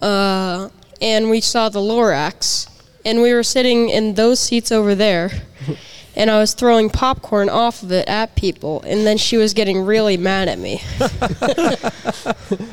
uh, 0.00 0.68
and 1.00 1.30
we 1.30 1.40
saw 1.40 1.68
the 1.68 1.80
Lorax, 1.80 2.68
and 3.04 3.20
we 3.22 3.32
were 3.32 3.42
sitting 3.42 3.88
in 3.88 4.14
those 4.14 4.38
seats 4.40 4.70
over 4.72 4.94
there, 4.94 5.30
and 6.16 6.30
I 6.30 6.38
was 6.38 6.54
throwing 6.54 6.90
popcorn 6.90 7.48
off 7.48 7.82
of 7.82 7.92
it 7.92 8.08
at 8.08 8.34
people, 8.36 8.82
and 8.82 9.06
then 9.06 9.16
she 9.16 9.36
was 9.36 9.54
getting 9.54 9.82
really 9.82 10.16
mad 10.16 10.48
at 10.48 10.58
me. 10.58 10.80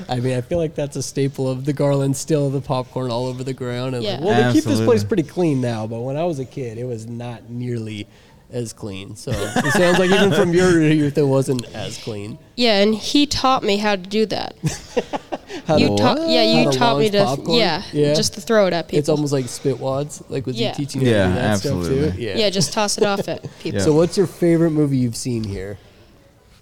I 0.10 0.20
mean, 0.20 0.38
I 0.38 0.42
feel 0.42 0.58
like 0.58 0.76
that's 0.76 0.96
a 0.96 1.04
staple 1.04 1.50
of 1.50 1.66
the 1.66 1.74
Garland. 1.74 2.16
Still, 2.18 2.50
the 2.50 2.62
popcorn 2.62 3.12
all 3.12 3.26
over 3.28 3.44
the 3.44 3.54
ground. 3.54 3.96
And 3.96 4.04
like, 4.04 4.20
Yeah. 4.20 4.26
well, 4.26 4.48
they 4.52 4.54
keep 4.60 4.64
this 4.66 4.82
place 4.82 5.04
pretty 5.04 5.24
clean 5.24 5.62
now, 5.62 5.88
but 5.88 6.02
when 6.02 6.18
I 6.18 6.24
was 6.24 6.40
a 6.40 6.46
kid, 6.46 6.78
it 6.78 6.86
was 6.86 7.08
not 7.08 7.50
nearly 7.50 8.08
as 8.52 8.72
clean. 8.74 9.16
So 9.16 9.32
it 9.32 9.74
sounds 9.74 10.00
like 10.00 10.10
even 10.10 10.32
from 10.32 10.54
your 10.54 10.82
youth, 10.82 11.18
it 11.18 11.24
wasn't 11.24 11.66
as 11.76 11.98
clean. 11.98 12.38
Yeah, 12.56 12.82
and 12.82 12.96
he 12.96 13.26
taught 13.26 13.64
me 13.64 13.78
how 13.78 13.96
to 13.96 14.02
do 14.02 14.26
that. 14.28 14.56
How 15.66 15.76
you 15.76 15.90
to- 15.90 15.96
taught, 15.98 16.30
yeah, 16.30 16.44
you 16.44 16.72
to 16.72 16.78
taught 16.78 17.00
me 17.00 17.10
to, 17.10 17.24
popcorn? 17.26 17.58
yeah, 17.58 17.84
Yeah. 17.92 18.14
just 18.14 18.36
to 18.36 18.42
throw 18.42 18.68
it 18.68 18.74
at 18.74 18.88
people. 18.88 19.00
It's 19.00 19.10
almost 19.10 19.34
like 19.34 19.46
spitwads. 19.46 20.24
Like 20.30 20.46
was 20.46 20.56
Yeah. 20.56 20.70
he 20.72 20.86
teaching 20.86 21.02
you 21.02 21.08
to 21.08 21.12
Yeah, 21.14 21.28
do 21.28 21.34
that 21.36 21.60
stuff 21.60 21.86
too? 21.86 22.14
yeah, 22.18 22.50
just 22.50 22.72
toss 22.72 22.98
it 22.98 23.04
off 23.04 23.28
at 23.28 23.42
people. 23.60 23.80
Yeah. 23.80 23.86
So 23.86 23.92
what's 23.94 24.16
your 24.18 24.28
favorite 24.28 24.72
movie 24.72 24.98
you've 24.98 25.16
seen 25.18 25.44
here? 25.44 25.78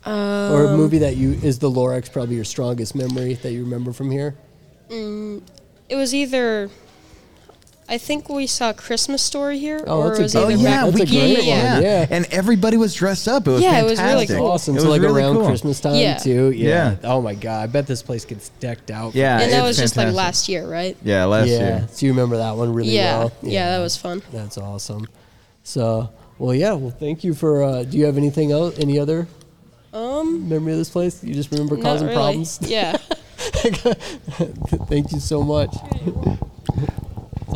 or 0.06 0.12
Um, 0.12 0.74
a 0.74 0.78
movie 0.78 1.00
that 1.00 1.18
you 1.18 1.34
is 1.44 1.60
the 1.60 1.70
Lorax 1.70 2.12
probably 2.12 2.36
your 2.36 2.46
strongest 2.46 2.96
memory 2.96 3.36
that 3.36 3.52
you 3.52 3.64
remember 3.64 3.92
from 3.94 4.10
here? 4.12 4.36
It 4.90 5.96
was 5.96 6.14
either. 6.16 6.70
I 7.88 8.00
think 8.00 8.30
we 8.30 8.48
saw 8.48 8.74
Christmas 8.74 9.22
Story 9.22 9.60
here, 9.60 9.84
Oh, 9.86 10.02
or 10.02 10.08
that's 10.08 10.18
it 10.18 10.22
a 10.22 10.24
was 10.24 10.34
good 10.34 10.44
Oh 10.46 10.50
yeah. 10.50 10.86
That's 10.86 10.96
we 10.96 11.02
a 11.02 11.06
great 11.06 11.10
came. 11.12 11.36
one, 11.38 11.46
Yeah. 11.46 11.80
yeah. 11.80 12.08
and 12.10 12.26
everybody 12.32 12.78
was 12.78 12.96
dressed 12.96 13.28
up. 13.28 13.48
It 13.48 13.52
was 13.52 13.62
Yeah, 13.62 13.80
it 13.80 13.84
was 13.84 14.02
really 14.02 14.26
cool. 14.26 14.48
Awesome. 14.48 14.76
It 14.76 14.80
so 14.82 14.88
was 14.88 14.98
like 14.98 15.02
really 15.08 15.22
around 15.22 15.36
cool. 15.36 15.46
Christmas 15.46 15.80
time 15.80 15.96
Yeah. 15.96 16.18
too. 16.18 16.50
Yeah. 16.52 16.70
Yeah. 16.70 16.96
Oh 17.04 17.22
my 17.22 17.36
god, 17.36 17.62
I 17.64 17.68
bet 17.68 17.86
this 17.86 18.02
place 18.02 18.26
gets 18.26 18.50
decked 18.60 18.90
out. 18.90 19.14
Yeah, 19.14 19.40
and 19.40 19.52
that 19.52 19.60
it's 19.60 19.68
was 19.68 19.78
just 19.78 19.98
like 19.98 20.12
last 20.14 20.50
year, 20.50 20.68
right? 20.68 20.98
Yeah, 21.04 21.26
last 21.26 21.50
yeah. 21.50 21.58
year. 21.60 21.88
So 21.92 22.06
you 22.08 22.12
remember 22.14 22.38
that 22.38 22.56
one 22.58 22.74
really 22.74 22.90
yeah, 22.90 23.20
well? 23.20 23.32
yeah, 23.44 23.70
that 23.78 23.84
was 23.84 23.96
fun. 23.96 24.24
That's 24.32 24.58
awesome. 24.58 25.08
So, 25.64 26.10
well, 26.40 26.56
yeah. 26.56 26.74
Well, 26.74 26.90
thank 26.92 27.24
you 27.24 27.34
for. 27.36 27.62
Uh, 27.64 27.84
do 27.84 27.98
you 28.00 28.06
have 28.06 28.18
anything 28.18 28.52
else? 28.52 28.80
Any 28.80 28.98
other 28.98 29.28
Um, 29.94 30.50
memory 30.50 30.72
of 30.74 30.80
this 30.80 30.90
place? 30.90 31.24
You 31.24 31.36
just 31.36 31.52
remember 31.52 31.78
causing 31.78 32.08
really. 32.08 32.16
problems? 32.18 32.60
Yeah. 32.62 32.98
thank 34.90 35.12
you 35.12 35.20
so 35.20 35.44
much. 35.44 35.76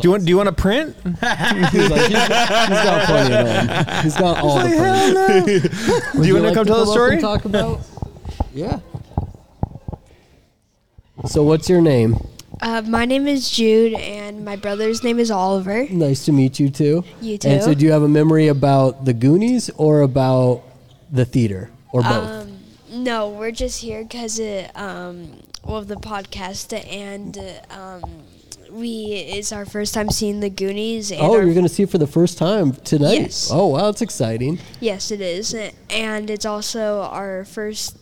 Do 0.00 0.08
you 0.08 0.10
want 0.12 0.24
Do 0.24 0.30
you 0.30 0.36
want 0.36 0.48
a 0.48 0.52
print? 0.52 0.96
He's 1.04 1.14
like, 1.14 1.22
he's, 1.22 1.72
he's 1.72 2.28
got 2.28 3.06
plenty 3.06 3.34
of 3.34 3.46
them. 3.46 4.02
He's 4.02 4.16
got 4.16 4.38
all 4.38 4.58
the. 4.58 4.76
prints. 4.76 6.14
Would 6.14 6.22
Do 6.22 6.28
you 6.28 6.34
want 6.34 6.46
to 6.48 6.54
come 6.54 6.64
tell 6.66 6.84
the 6.84 6.90
story? 6.90 7.20
talk 7.20 7.44
about? 7.44 7.80
Yeah. 8.52 8.80
So, 11.26 11.44
what's 11.44 11.68
your 11.68 11.80
name? 11.80 12.16
Uh, 12.60 12.82
my 12.82 13.04
name 13.04 13.28
is 13.28 13.48
Jude, 13.48 13.94
and 13.94 14.44
my 14.44 14.56
brother's 14.56 15.04
name 15.04 15.20
is 15.20 15.30
Oliver. 15.30 15.86
Nice 15.88 16.24
to 16.24 16.32
meet 16.32 16.58
you 16.58 16.68
too. 16.68 17.04
You 17.20 17.38
too. 17.38 17.48
And 17.48 17.62
so, 17.62 17.74
do 17.74 17.84
you 17.84 17.92
have 17.92 18.02
a 18.02 18.08
memory 18.08 18.48
about 18.48 19.04
the 19.04 19.12
Goonies 19.12 19.70
or 19.76 20.00
about 20.00 20.62
the 21.12 21.24
theater 21.24 21.70
or 21.92 22.02
both? 22.02 22.28
Um, 22.28 22.58
no, 22.90 23.28
we're 23.28 23.52
just 23.52 23.80
here 23.80 24.02
because 24.02 24.40
um, 24.74 25.40
of 25.64 25.86
the 25.86 25.94
podcast, 25.96 26.72
and 26.90 27.38
uh, 27.38 27.74
um, 28.04 28.22
we 28.72 29.12
it's 29.12 29.52
our 29.52 29.64
first 29.64 29.94
time 29.94 30.10
seeing 30.10 30.40
the 30.40 30.50
Goonies. 30.50 31.10
And 31.10 31.20
oh, 31.20 31.34
you're 31.40 31.54
going 31.54 31.62
to 31.66 31.68
see 31.68 31.82
it 31.84 31.90
for 31.90 31.98
the 31.98 32.06
first 32.06 32.38
time 32.38 32.72
tonight. 32.72 33.14
Yes. 33.20 33.50
Oh, 33.52 33.68
wow, 33.68 33.86
that's 33.86 34.02
exciting. 34.02 34.58
yes, 34.80 35.10
it 35.10 35.20
is, 35.20 35.54
and 35.90 36.30
it's 36.30 36.44
also 36.46 37.00
our 37.02 37.44
first 37.44 37.96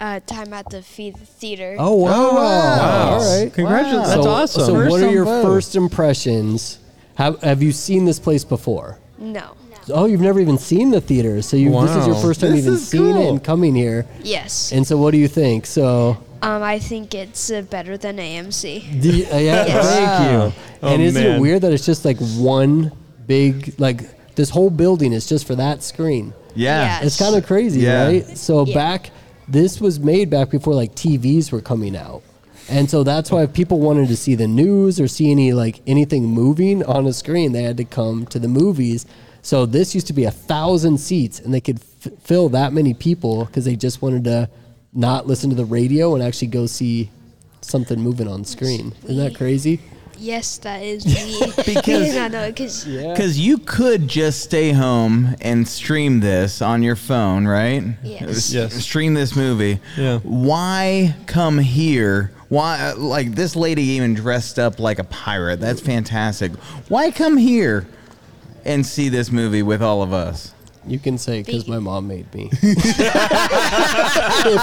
uh, 0.00 0.20
time 0.20 0.52
at 0.52 0.68
the 0.70 0.82
fe- 0.82 1.10
theater. 1.12 1.76
Oh 1.78 1.94
wow! 1.94 2.10
Oh, 2.12 2.34
wow. 2.34 3.08
All 3.18 3.18
right, 3.42 3.52
Congratulations. 3.52 4.08
So- 4.08 4.14
That's 4.16 4.26
awesome. 4.26 4.62
So, 4.66 4.74
First 4.74 4.90
what 4.90 5.02
are 5.02 5.10
your 5.10 5.24
both. 5.24 5.44
first 5.44 5.76
impressions? 5.76 6.78
Have 7.16 7.40
Have 7.42 7.62
you 7.62 7.72
seen 7.72 8.04
this 8.04 8.18
place 8.18 8.44
before? 8.44 8.98
No. 9.18 9.56
Oh, 9.88 10.06
you've 10.06 10.20
never 10.20 10.40
even 10.40 10.58
seen 10.58 10.90
the 10.90 11.00
theater, 11.00 11.40
so 11.42 11.56
you 11.56 11.70
this 11.70 11.94
is 11.94 12.06
your 12.08 12.16
first 12.16 12.40
time 12.40 12.50
This 12.50 12.62
even 12.62 12.74
is 12.74 12.88
seeing 12.88 13.16
it 13.16 13.28
and 13.28 13.42
coming 13.42 13.72
here. 13.74 14.04
Yes. 14.20 14.72
And 14.72 14.84
so, 14.84 14.96
what 14.98 15.12
do 15.12 15.18
you 15.18 15.28
think? 15.28 15.64
So, 15.64 16.16
Um, 16.42 16.62
I 16.62 16.78
think 16.78 17.14
it's 17.14 17.50
uh, 17.50 17.62
better 17.62 17.96
than 17.96 18.18
AMC. 18.18 19.00
do 19.02 19.16
you, 19.18 19.24
uh, 19.26 19.36
yeah, 19.36 19.66
Yes. 19.66 19.86
thank 19.94 20.30
you. 20.54 20.62
Oh, 20.82 20.92
and 20.92 21.02
isn't 21.02 21.22
it 21.22 21.40
weird 21.40 21.62
that 21.62 21.72
it's 21.72 21.86
just 21.86 22.04
like 22.04 22.18
one 22.36 22.92
big 23.26 23.74
like 23.78 24.34
this 24.34 24.50
whole 24.50 24.70
building 24.70 25.12
is 25.12 25.26
just 25.26 25.46
for 25.46 25.54
that 25.56 25.82
screen? 25.82 26.32
Yeah. 26.54 27.00
Yeah. 27.00 27.06
It's 27.06 27.18
kind 27.18 27.34
of 27.36 27.46
crazy, 27.46 27.80
Yeah. 27.80 28.04
right? 28.06 28.38
So 28.38 28.64
Yeah. 28.66 28.74
back, 28.74 29.10
this 29.48 29.80
was 29.80 29.98
made 30.00 30.30
back 30.30 30.50
before 30.50 30.74
like 30.74 30.94
TVs 30.94 31.50
were 31.52 31.60
coming 31.60 31.96
out, 31.96 32.22
and 32.68 32.90
so 32.90 33.02
that's 33.04 33.30
why 33.30 33.42
if 33.44 33.52
people 33.52 33.78
wanted 33.80 34.08
to 34.08 34.16
see 34.16 34.34
the 34.34 34.48
news 34.48 34.98
or 35.00 35.08
see 35.08 35.30
any 35.30 35.52
like 35.52 35.80
anything 35.86 36.24
moving 36.26 36.82
on 36.84 37.06
a 37.06 37.12
screen, 37.12 37.52
they 37.52 37.62
had 37.62 37.76
to 37.78 37.84
come 37.84 38.26
to 38.26 38.38
the 38.38 38.48
movies. 38.48 39.06
So 39.42 39.64
this 39.64 39.94
used 39.94 40.08
to 40.08 40.12
be 40.12 40.24
a 40.24 40.30
thousand 40.32 40.98
seats, 40.98 41.38
and 41.40 41.54
they 41.54 41.60
could 41.60 41.78
f- 42.04 42.12
fill 42.22 42.48
that 42.50 42.72
many 42.72 42.94
people 42.94 43.44
because 43.44 43.64
they 43.64 43.76
just 43.76 44.02
wanted 44.02 44.24
to 44.24 44.48
not 44.96 45.26
listen 45.26 45.50
to 45.50 45.56
the 45.56 45.64
radio 45.64 46.14
and 46.14 46.22
actually 46.24 46.48
go 46.48 46.66
see 46.66 47.10
something 47.60 48.00
moving 48.00 48.26
on 48.26 48.44
screen. 48.44 48.92
Isn't 49.04 49.18
that 49.18 49.36
crazy? 49.36 49.80
Yes, 50.18 50.56
that 50.58 50.82
is 50.82 51.04
me. 51.04 51.52
Because- 51.74 52.14
no, 52.14 52.28
no, 52.28 52.46
because 52.48 52.86
Yeah. 52.86 53.12
Because 53.12 53.38
you 53.38 53.58
could 53.58 54.08
just 54.08 54.40
stay 54.42 54.72
home 54.72 55.36
and 55.42 55.68
stream 55.68 56.20
this 56.20 56.62
on 56.62 56.82
your 56.82 56.96
phone, 56.96 57.46
right? 57.46 57.84
Yes. 58.02 58.52
Yes. 58.52 58.72
Stream 58.74 59.12
this 59.14 59.36
movie. 59.36 59.78
Yeah. 59.96 60.20
Why 60.20 61.14
come 61.26 61.58
here? 61.58 62.32
Why, 62.48 62.92
uh, 62.92 62.96
like 62.96 63.32
this 63.34 63.56
lady 63.56 63.82
even 63.82 64.14
dressed 64.14 64.58
up 64.58 64.78
like 64.78 64.98
a 64.98 65.04
pirate? 65.04 65.60
That's 65.60 65.80
fantastic. 65.82 66.52
Why 66.88 67.10
come 67.10 67.36
here 67.36 67.86
and 68.64 68.86
see 68.86 69.08
this 69.10 69.30
movie 69.30 69.62
with 69.62 69.82
all 69.82 70.02
of 70.02 70.12
us? 70.14 70.52
You 70.86 71.00
can 71.00 71.18
say 71.18 71.42
because 71.42 71.66
my 71.66 71.80
mom 71.80 72.06
made 72.06 72.32
me. 72.32 72.48
if 72.62 72.72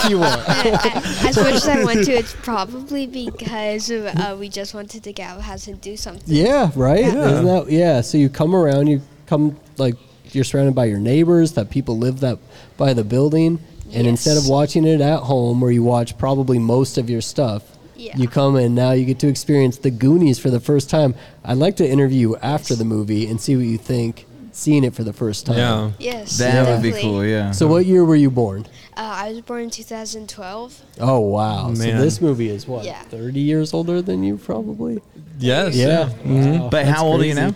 you 0.09 0.19
want. 0.19 0.41
as 0.49 1.35
much 1.37 1.53
as 1.55 1.67
I 1.67 1.83
want 1.89 2.05
to, 2.05 2.13
it's 2.13 2.33
probably 2.33 3.07
because 3.07 3.91
uh, 3.91 4.35
we 4.39 4.47
just 4.49 4.73
wanted 4.73 5.03
to 5.03 5.11
get 5.11 5.29
out 5.29 5.37
of 5.37 5.39
the 5.39 5.43
house 5.43 5.67
and 5.67 5.81
do 5.81 5.97
something. 5.97 6.23
Yeah, 6.25 6.71
right. 6.75 7.03
Yeah. 7.03 7.29
Isn't 7.29 7.45
that 7.45 7.69
yeah? 7.69 7.99
So 8.01 8.17
you 8.17 8.29
come 8.29 8.55
around, 8.55 8.87
you 8.87 9.01
come 9.25 9.59
like 9.77 9.95
you're 10.31 10.45
surrounded 10.45 10.75
by 10.75 10.85
your 10.85 10.99
neighbors, 10.99 11.51
that 11.53 11.69
people 11.69 11.97
live 11.97 12.21
that 12.21 12.39
by 12.77 12.93
the 12.93 13.03
building, 13.03 13.59
and 13.93 14.07
instead 14.07 14.37
of 14.37 14.47
watching 14.47 14.85
it 14.85 15.01
at 15.01 15.19
home 15.19 15.59
where 15.61 15.71
you 15.71 15.83
watch 15.83 16.17
probably 16.17 16.57
most 16.57 16.97
of 16.97 17.09
your 17.09 17.21
stuff, 17.21 17.63
Yeah. 17.95 18.17
you 18.17 18.27
come 18.27 18.55
and 18.55 18.73
now 18.73 18.93
you 18.93 19.05
get 19.05 19.19
to 19.19 19.27
experience 19.27 19.77
the 19.77 19.91
Goonies 19.91 20.39
for 20.39 20.49
the 20.49 20.59
first 20.59 20.89
time. 20.89 21.13
I'd 21.43 21.57
like 21.57 21.75
to 21.77 21.87
interview 21.87 22.29
you 22.29 22.37
after 22.37 22.75
the 22.75 22.85
movie 22.85 23.27
and 23.27 23.39
see 23.39 23.55
what 23.55 23.65
you 23.65 23.77
think 23.77 24.25
seeing 24.53 24.83
it 24.83 24.93
for 24.95 25.03
the 25.03 25.11
first 25.13 25.45
time. 25.45 25.57
Yeah. 25.57 25.91
Yes, 25.99 26.37
That 26.37 26.67
would 26.67 26.81
be 26.81 26.91
cool. 27.01 27.25
Yeah. 27.25 27.51
So 27.51 27.67
what 27.67 27.85
year 27.85 28.05
were 28.05 28.15
you 28.15 28.31
born? 28.31 28.65
Uh, 28.95 29.01
I 29.01 29.29
was 29.31 29.41
born 29.41 29.63
in 29.63 29.69
2012. 29.69 30.81
Oh 31.01 31.19
wow! 31.19 31.73
So 31.73 31.83
this 31.83 32.21
movie 32.21 32.49
is 32.49 32.67
what 32.67 32.85
Yeah. 32.85 33.01
thirty 33.03 33.39
years 33.39 33.73
older 33.73 34.01
than 34.01 34.23
you 34.23 34.37
probably. 34.37 35.01
Yes. 35.39 35.75
Yeah. 35.75 36.09
Mhm. 36.23 36.59
Wow, 36.61 36.69
but 36.69 36.85
that's 36.85 36.97
how 36.97 37.05
old 37.05 37.21
are 37.21 37.25
you 37.25 37.33
now? 37.33 37.53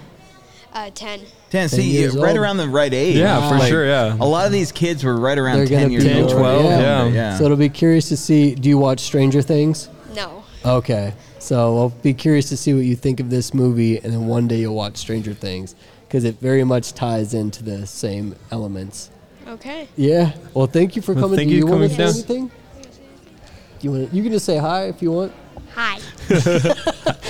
Uh, 0.73 0.91
10. 0.93 1.21
Ten. 1.49 1.69
See, 1.69 1.81
years 1.83 2.13
you're 2.13 2.21
right 2.23 2.31
old. 2.31 2.39
around 2.39 2.57
the 2.57 2.67
right 2.67 2.93
age. 2.93 3.15
Yeah, 3.15 3.49
for 3.49 3.57
Like, 3.57 3.69
sure, 3.69 3.85
yeah. 3.87 4.15
A 4.19 4.25
lot 4.25 4.45
of 4.45 4.51
these 4.51 4.71
kids 4.71 5.03
were 5.03 5.15
right 5.19 5.37
around 5.37 5.57
They're 5.57 5.65
ten 5.67 5.81
gonna 5.83 5.91
years 5.93 6.03
10, 6.03 6.23
old. 6.23 6.31
12, 6.33 6.65
yeah. 6.65 7.05
yeah. 7.07 7.37
So 7.37 7.45
it'll 7.45 7.57
be 7.57 7.69
curious 7.69 8.09
to 8.09 8.17
see. 8.17 8.53
Do 8.53 8.69
you 8.69 8.77
watch 8.77 8.99
Stranger 8.99 9.41
Things? 9.41 9.89
No. 10.15 10.43
Okay. 10.65 11.13
So 11.39 11.77
I'll 11.77 11.89
be 11.89 12.13
curious 12.13 12.49
to 12.49 12.57
see 12.57 12.73
what 12.73 12.83
you 12.83 12.95
think 12.95 13.19
of 13.19 13.29
this 13.31 13.53
movie, 13.55 13.97
and 13.97 14.11
then 14.13 14.27
one 14.27 14.47
day 14.47 14.57
you'll 14.57 14.75
watch 14.75 14.97
Stranger 14.97 15.33
Things 15.33 15.73
because 16.07 16.23
it 16.23 16.39
very 16.39 16.63
much 16.63 16.93
ties 16.93 17.33
into 17.33 17.63
the 17.63 17.85
same 17.85 18.35
elements. 18.51 19.09
Okay. 19.47 19.87
Yeah. 19.95 20.33
Well, 20.53 20.67
thank 20.67 20.95
you 20.95 21.01
for 21.01 21.13
Well, 21.13 21.23
coming. 21.25 21.37
thank 21.37 21.49
Do 21.49 21.55
you 21.55 21.61
you 21.61 21.67
want 21.67 21.89
to 21.89 21.95
coming 21.97 22.13
say 22.13 22.21
down. 22.33 22.39
anything? 22.39 22.51
You 23.81 23.91
want? 23.91 24.13
You 24.13 24.23
can 24.23 24.31
just 24.31 24.45
say 24.45 24.57
hi 24.57 24.85
if 24.85 25.01
you 25.01 25.11
want. 25.11 25.31
Hi. 25.75 25.99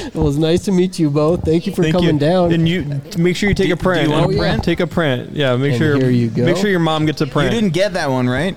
It 0.08 0.16
was 0.16 0.38
nice 0.38 0.64
to 0.66 0.72
meet 0.72 0.98
you 1.00 1.10
both. 1.10 1.42
Thank 1.44 1.68
you 1.68 1.74
for 1.76 1.82
Thank 1.84 1.96
coming 1.96 2.14
you. 2.16 2.20
down. 2.20 2.54
And 2.54 2.68
you 2.70 3.02
make 3.18 3.36
sure 3.36 3.50
you 3.50 3.56
take 3.56 3.68
Do- 3.68 3.74
a 3.74 3.78
print. 3.78 4.06
do 4.06 4.10
you 4.10 4.16
want 4.18 4.26
a 4.26 4.28
Oh, 4.30 4.32
yeah. 4.32 4.40
print? 4.52 4.64
Take 4.64 4.80
a 4.80 4.88
print. 4.88 5.32
Yeah. 5.34 5.56
Make 5.58 5.72
And 5.74 5.78
sure. 5.80 5.98
here 5.98 6.10
you 6.10 6.30
go. 6.30 6.46
Make 6.46 6.56
sure 6.56 6.70
your 6.70 6.80
mom 6.80 7.06
gets 7.06 7.20
a 7.20 7.28
print. 7.28 7.52
You 7.54 7.60
didn't 7.60 7.74
get 7.74 7.94
that 7.94 8.10
one, 8.10 8.30
right? 8.30 8.56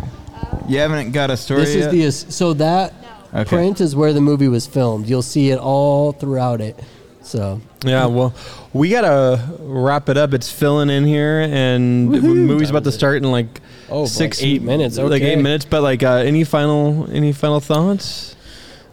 You 0.68 0.78
haven't 0.78 1.10
got 1.10 1.30
a 1.30 1.36
story 1.36 1.62
this 1.64 1.74
is 1.74 2.24
the 2.26 2.32
so 2.32 2.52
that 2.55 2.94
Okay. 3.34 3.44
print 3.44 3.80
is 3.80 3.97
where 3.97 4.12
the 4.12 4.20
movie 4.20 4.47
was 4.48 4.66
filmed. 4.66 5.09
You'll 5.09 5.22
see 5.22 5.51
it 5.51 5.59
all 5.59 6.12
throughout 6.12 6.60
it. 6.60 6.78
So 7.22 7.60
Yeah, 7.84 8.06
well, 8.06 8.34
we 8.72 8.88
gotta 8.90 9.40
wrap 9.60 10.09
it 10.09 10.16
up. 10.16 10.34
It's 10.34 10.51
filling 10.51 10.90
in 10.90 11.05
here, 11.05 11.40
and 11.40 12.12
the 12.12 12.20
movie's 12.20 12.70
about 12.70 12.84
to 12.84 12.92
start 12.92 13.18
in 13.22 13.30
like 13.30 13.60
Oh, 13.90 14.06
six, 14.06 14.40
like 14.40 14.47
eight 14.48 14.62
minutes, 14.62 14.98
Like 14.98 15.22
eight 15.22 15.36
minutes. 15.36 15.64
But 15.64 15.82
like, 15.82 16.02
uh, 16.02 16.14
any 16.16 16.44
final, 16.44 17.09
any 17.12 17.32
final 17.32 17.60
thoughts? 17.60 18.36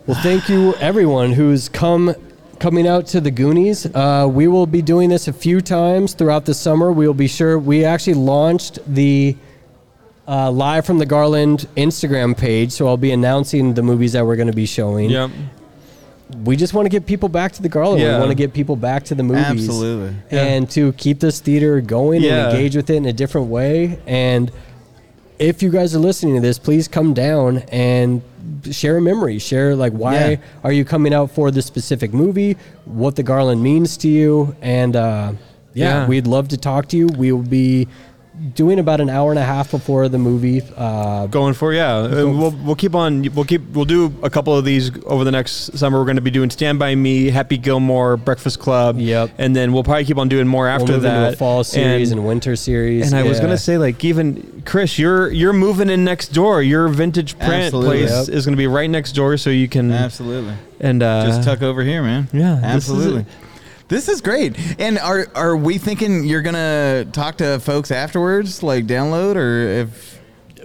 Well, 0.07 0.19
thank 0.23 0.49
you 0.49 0.73
everyone 0.75 1.33
who's 1.33 1.69
come 1.69 2.15
coming 2.59 2.87
out 2.87 3.05
to 3.07 3.21
the 3.21 3.29
Goonies. 3.29 3.85
Uh, 3.85 4.27
we 4.31 4.47
will 4.47 4.65
be 4.65 4.81
doing 4.81 5.09
this 5.09 5.27
a 5.27 5.33
few 5.33 5.61
times 5.61 6.13
throughout 6.13 6.45
the 6.45 6.53
summer. 6.53 6.91
We 6.91 7.05
will 7.05 7.13
be 7.13 7.27
sure. 7.27 7.59
We 7.59 7.85
actually 7.85 8.15
launched 8.15 8.79
the 8.87 9.35
uh, 10.27 10.49
live 10.51 10.85
from 10.85 10.97
the 10.97 11.05
Garland 11.05 11.67
Instagram 11.77 12.35
page, 12.37 12.71
so 12.71 12.87
I'll 12.87 12.97
be 12.97 13.11
announcing 13.11 13.73
the 13.75 13.83
movies 13.83 14.13
that 14.13 14.25
we're 14.25 14.35
going 14.35 14.47
to 14.49 14.53
be 14.55 14.65
showing. 14.65 15.09
Yeah, 15.09 15.29
We 16.43 16.55
just 16.57 16.73
want 16.73 16.85
to 16.85 16.89
get 16.89 17.05
people 17.05 17.29
back 17.29 17.53
to 17.53 17.61
the 17.61 17.69
Garland. 17.69 18.01
Yeah. 18.01 18.15
We 18.15 18.19
want 18.19 18.31
to 18.31 18.35
get 18.35 18.53
people 18.53 18.75
back 18.75 19.05
to 19.05 19.15
the 19.15 19.23
movies. 19.23 19.45
Absolutely. 19.45 20.15
And 20.29 20.69
to 20.71 20.91
keep 20.93 21.19
this 21.19 21.39
theater 21.39 21.79
going 21.81 22.21
Yeah. 22.21 22.47
and 22.49 22.53
engage 22.57 22.75
with 22.75 22.89
it 22.89 22.95
in 22.95 23.05
a 23.05 23.13
different 23.13 23.47
way. 23.47 23.99
And 24.05 24.51
if 25.39 25.63
you 25.63 25.69
guys 25.69 25.95
are 25.95 25.99
listening 25.99 26.35
to 26.35 26.41
this, 26.41 26.59
please 26.59 26.87
come 26.87 27.13
down 27.13 27.59
and 27.71 28.21
share 28.71 28.97
a 28.97 29.01
memory. 29.01 29.39
Share 29.39 29.75
like 29.75 29.93
why 29.93 30.13
Yeah. 30.31 30.35
are 30.63 30.71
you 30.71 30.83
coming 30.83 31.13
out 31.13 31.31
for 31.31 31.49
this 31.51 31.65
specific 31.65 32.13
movie? 32.13 32.57
What 32.85 33.15
the 33.15 33.23
Garland 33.23 33.61
means 33.63 33.95
to 33.97 34.09
you? 34.09 34.55
And 34.61 34.95
uh, 34.95 35.31
yeah, 35.73 36.01
Yeah. 36.01 36.07
we'd 36.07 36.27
love 36.27 36.49
to 36.49 36.57
talk 36.57 36.87
to 36.89 36.97
you. 36.97 37.07
We 37.07 37.31
will 37.31 37.41
be 37.43 37.87
doing 38.53 38.79
about 38.79 39.01
an 39.01 39.09
hour 39.09 39.31
and 39.31 39.39
a 39.39 39.43
half 39.43 39.71
before 39.71 40.07
the 40.09 40.17
movie. 40.17 40.61
Uh, 40.75 41.27
going 41.27 41.53
for 41.53 41.73
yeah. 41.73 42.05
And 42.05 42.37
we'll 42.39 42.51
we'll 42.51 42.75
keep 42.75 42.95
on. 42.95 43.23
We'll 43.33 43.45
keep. 43.45 43.61
We'll 43.71 43.85
do 43.85 44.13
a 44.23 44.29
couple 44.29 44.55
of 44.55 44.65
these 44.65 44.91
over 45.05 45.23
the 45.23 45.31
next 45.31 45.77
summer. 45.77 45.97
We're 45.99 46.05
going 46.05 46.15
to 46.17 46.21
be 46.21 46.31
doing 46.31 46.49
Stand 46.49 46.79
by 46.79 46.95
Me, 46.95 47.29
Happy 47.29 47.57
Gilmore, 47.57 48.17
Breakfast 48.17 48.59
Club. 48.59 48.97
Yep. 48.99 49.31
And 49.37 49.55
then 49.55 49.73
we'll 49.73 49.83
probably 49.83 50.05
keep 50.05 50.17
on 50.17 50.29
doing 50.29 50.47
more 50.47 50.65
we'll 50.65 50.73
after 50.73 50.93
move 50.93 51.01
that. 51.03 51.17
into 51.17 51.33
a 51.33 51.37
fall 51.37 51.63
series 51.63 52.11
and, 52.11 52.25
winter 52.25 52.55
series. 52.55 53.11
And 53.11 53.15
I 53.19 53.27
was 53.27 53.39
gonna 53.39 53.57
say, 53.57 53.77
like, 53.77 54.03
even 54.03 54.63
Chris, 54.65 54.97
you're 54.99 55.31
you're 55.31 55.53
moving 55.53 55.89
in 55.89 56.03
next 56.03 56.29
door. 56.29 56.61
Your 56.61 56.87
vintage 56.87 57.37
print 57.37 57.53
Absolutely. 57.65 58.05
place 58.05 58.27
Yep. 58.27 58.35
is 58.35 58.45
gonna 58.45 58.57
be 58.57 58.67
right 58.67 58.89
next 58.89 59.13
door, 59.13 59.37
so 59.37 59.49
you 59.49 59.67
can 59.67 59.91
Absolutely. 59.91 60.53
and 60.79 61.01
uh, 61.03 61.25
Just 61.25 61.43
tuck 61.43 61.61
over 61.61 61.83
here, 61.83 62.03
man. 62.03 62.27
yeah, 62.33 62.59
absolutely. 62.63 63.25
It. 63.87 63.89
This 63.89 64.09
is 64.09 64.21
great. 64.21 64.57
And 64.79 64.99
are 64.99 65.27
are 65.35 65.55
we 65.55 65.77
thinking 65.77 66.23
you're 66.25 66.41
gonna 66.41 67.05
talk 67.05 67.37
to 67.37 67.59
folks 67.59 67.91
afterwards, 67.91 68.63
like 68.63 68.85
download, 68.85 69.35
or 69.35 69.67
if 69.67 70.19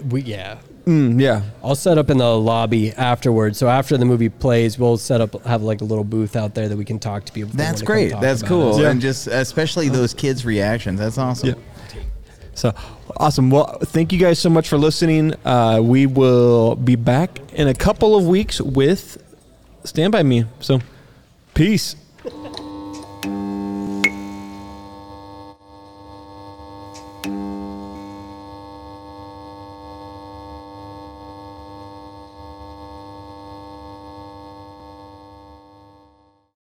we 0.09 0.21
yeah. 0.21 0.59
Mm, 0.85 1.21
yeah. 1.21 1.43
I'll 1.63 1.75
set 1.75 1.97
up 1.97 2.09
in 2.09 2.17
the 2.17 2.37
lobby 2.37 2.91
afterwards. 2.91 3.57
So 3.57 3.69
after 3.69 3.97
the 3.97 4.03
movie 4.03 4.27
plays, 4.27 4.77
we'll 4.77 4.97
set 4.97 5.21
up 5.21 5.41
have 5.45 5.61
like 5.63 5.79
a 5.79 5.85
little 5.85 6.03
booth 6.03 6.35
out 6.35 6.55
there 6.55 6.67
that 6.67 6.77
we 6.77 6.83
can 6.83 6.99
talk 6.99 7.25
to 7.25 7.31
people. 7.31 7.51
that's 7.53 7.81
great, 7.81 8.11
that's 8.19 8.43
cool. 8.43 8.81
Yeah. 8.81 8.89
and 8.89 8.99
just 8.99 9.27
especially 9.27 9.87
those 9.89 10.13
kids' 10.13 10.45
reactions. 10.45 10.99
That's 10.99 11.17
awesome. 11.17 11.49
Yeah. 11.49 11.55
So 12.55 12.73
awesome. 13.17 13.49
Well, 13.49 13.77
thank 13.81 14.11
you 14.11 14.19
guys 14.19 14.39
so 14.39 14.49
much 14.49 14.69
for 14.69 14.77
listening. 14.77 15.33
Uh, 15.45 15.79
we 15.81 16.05
will 16.05 16.75
be 16.75 16.95
back 16.95 17.39
in 17.53 17.67
a 17.67 17.73
couple 17.73 18.15
of 18.15 18.27
weeks 18.27 18.61
with 18.61 19.17
Stand 19.83 20.11
by 20.11 20.23
Me. 20.23 20.45
So, 20.59 20.79
peace. 21.53 21.95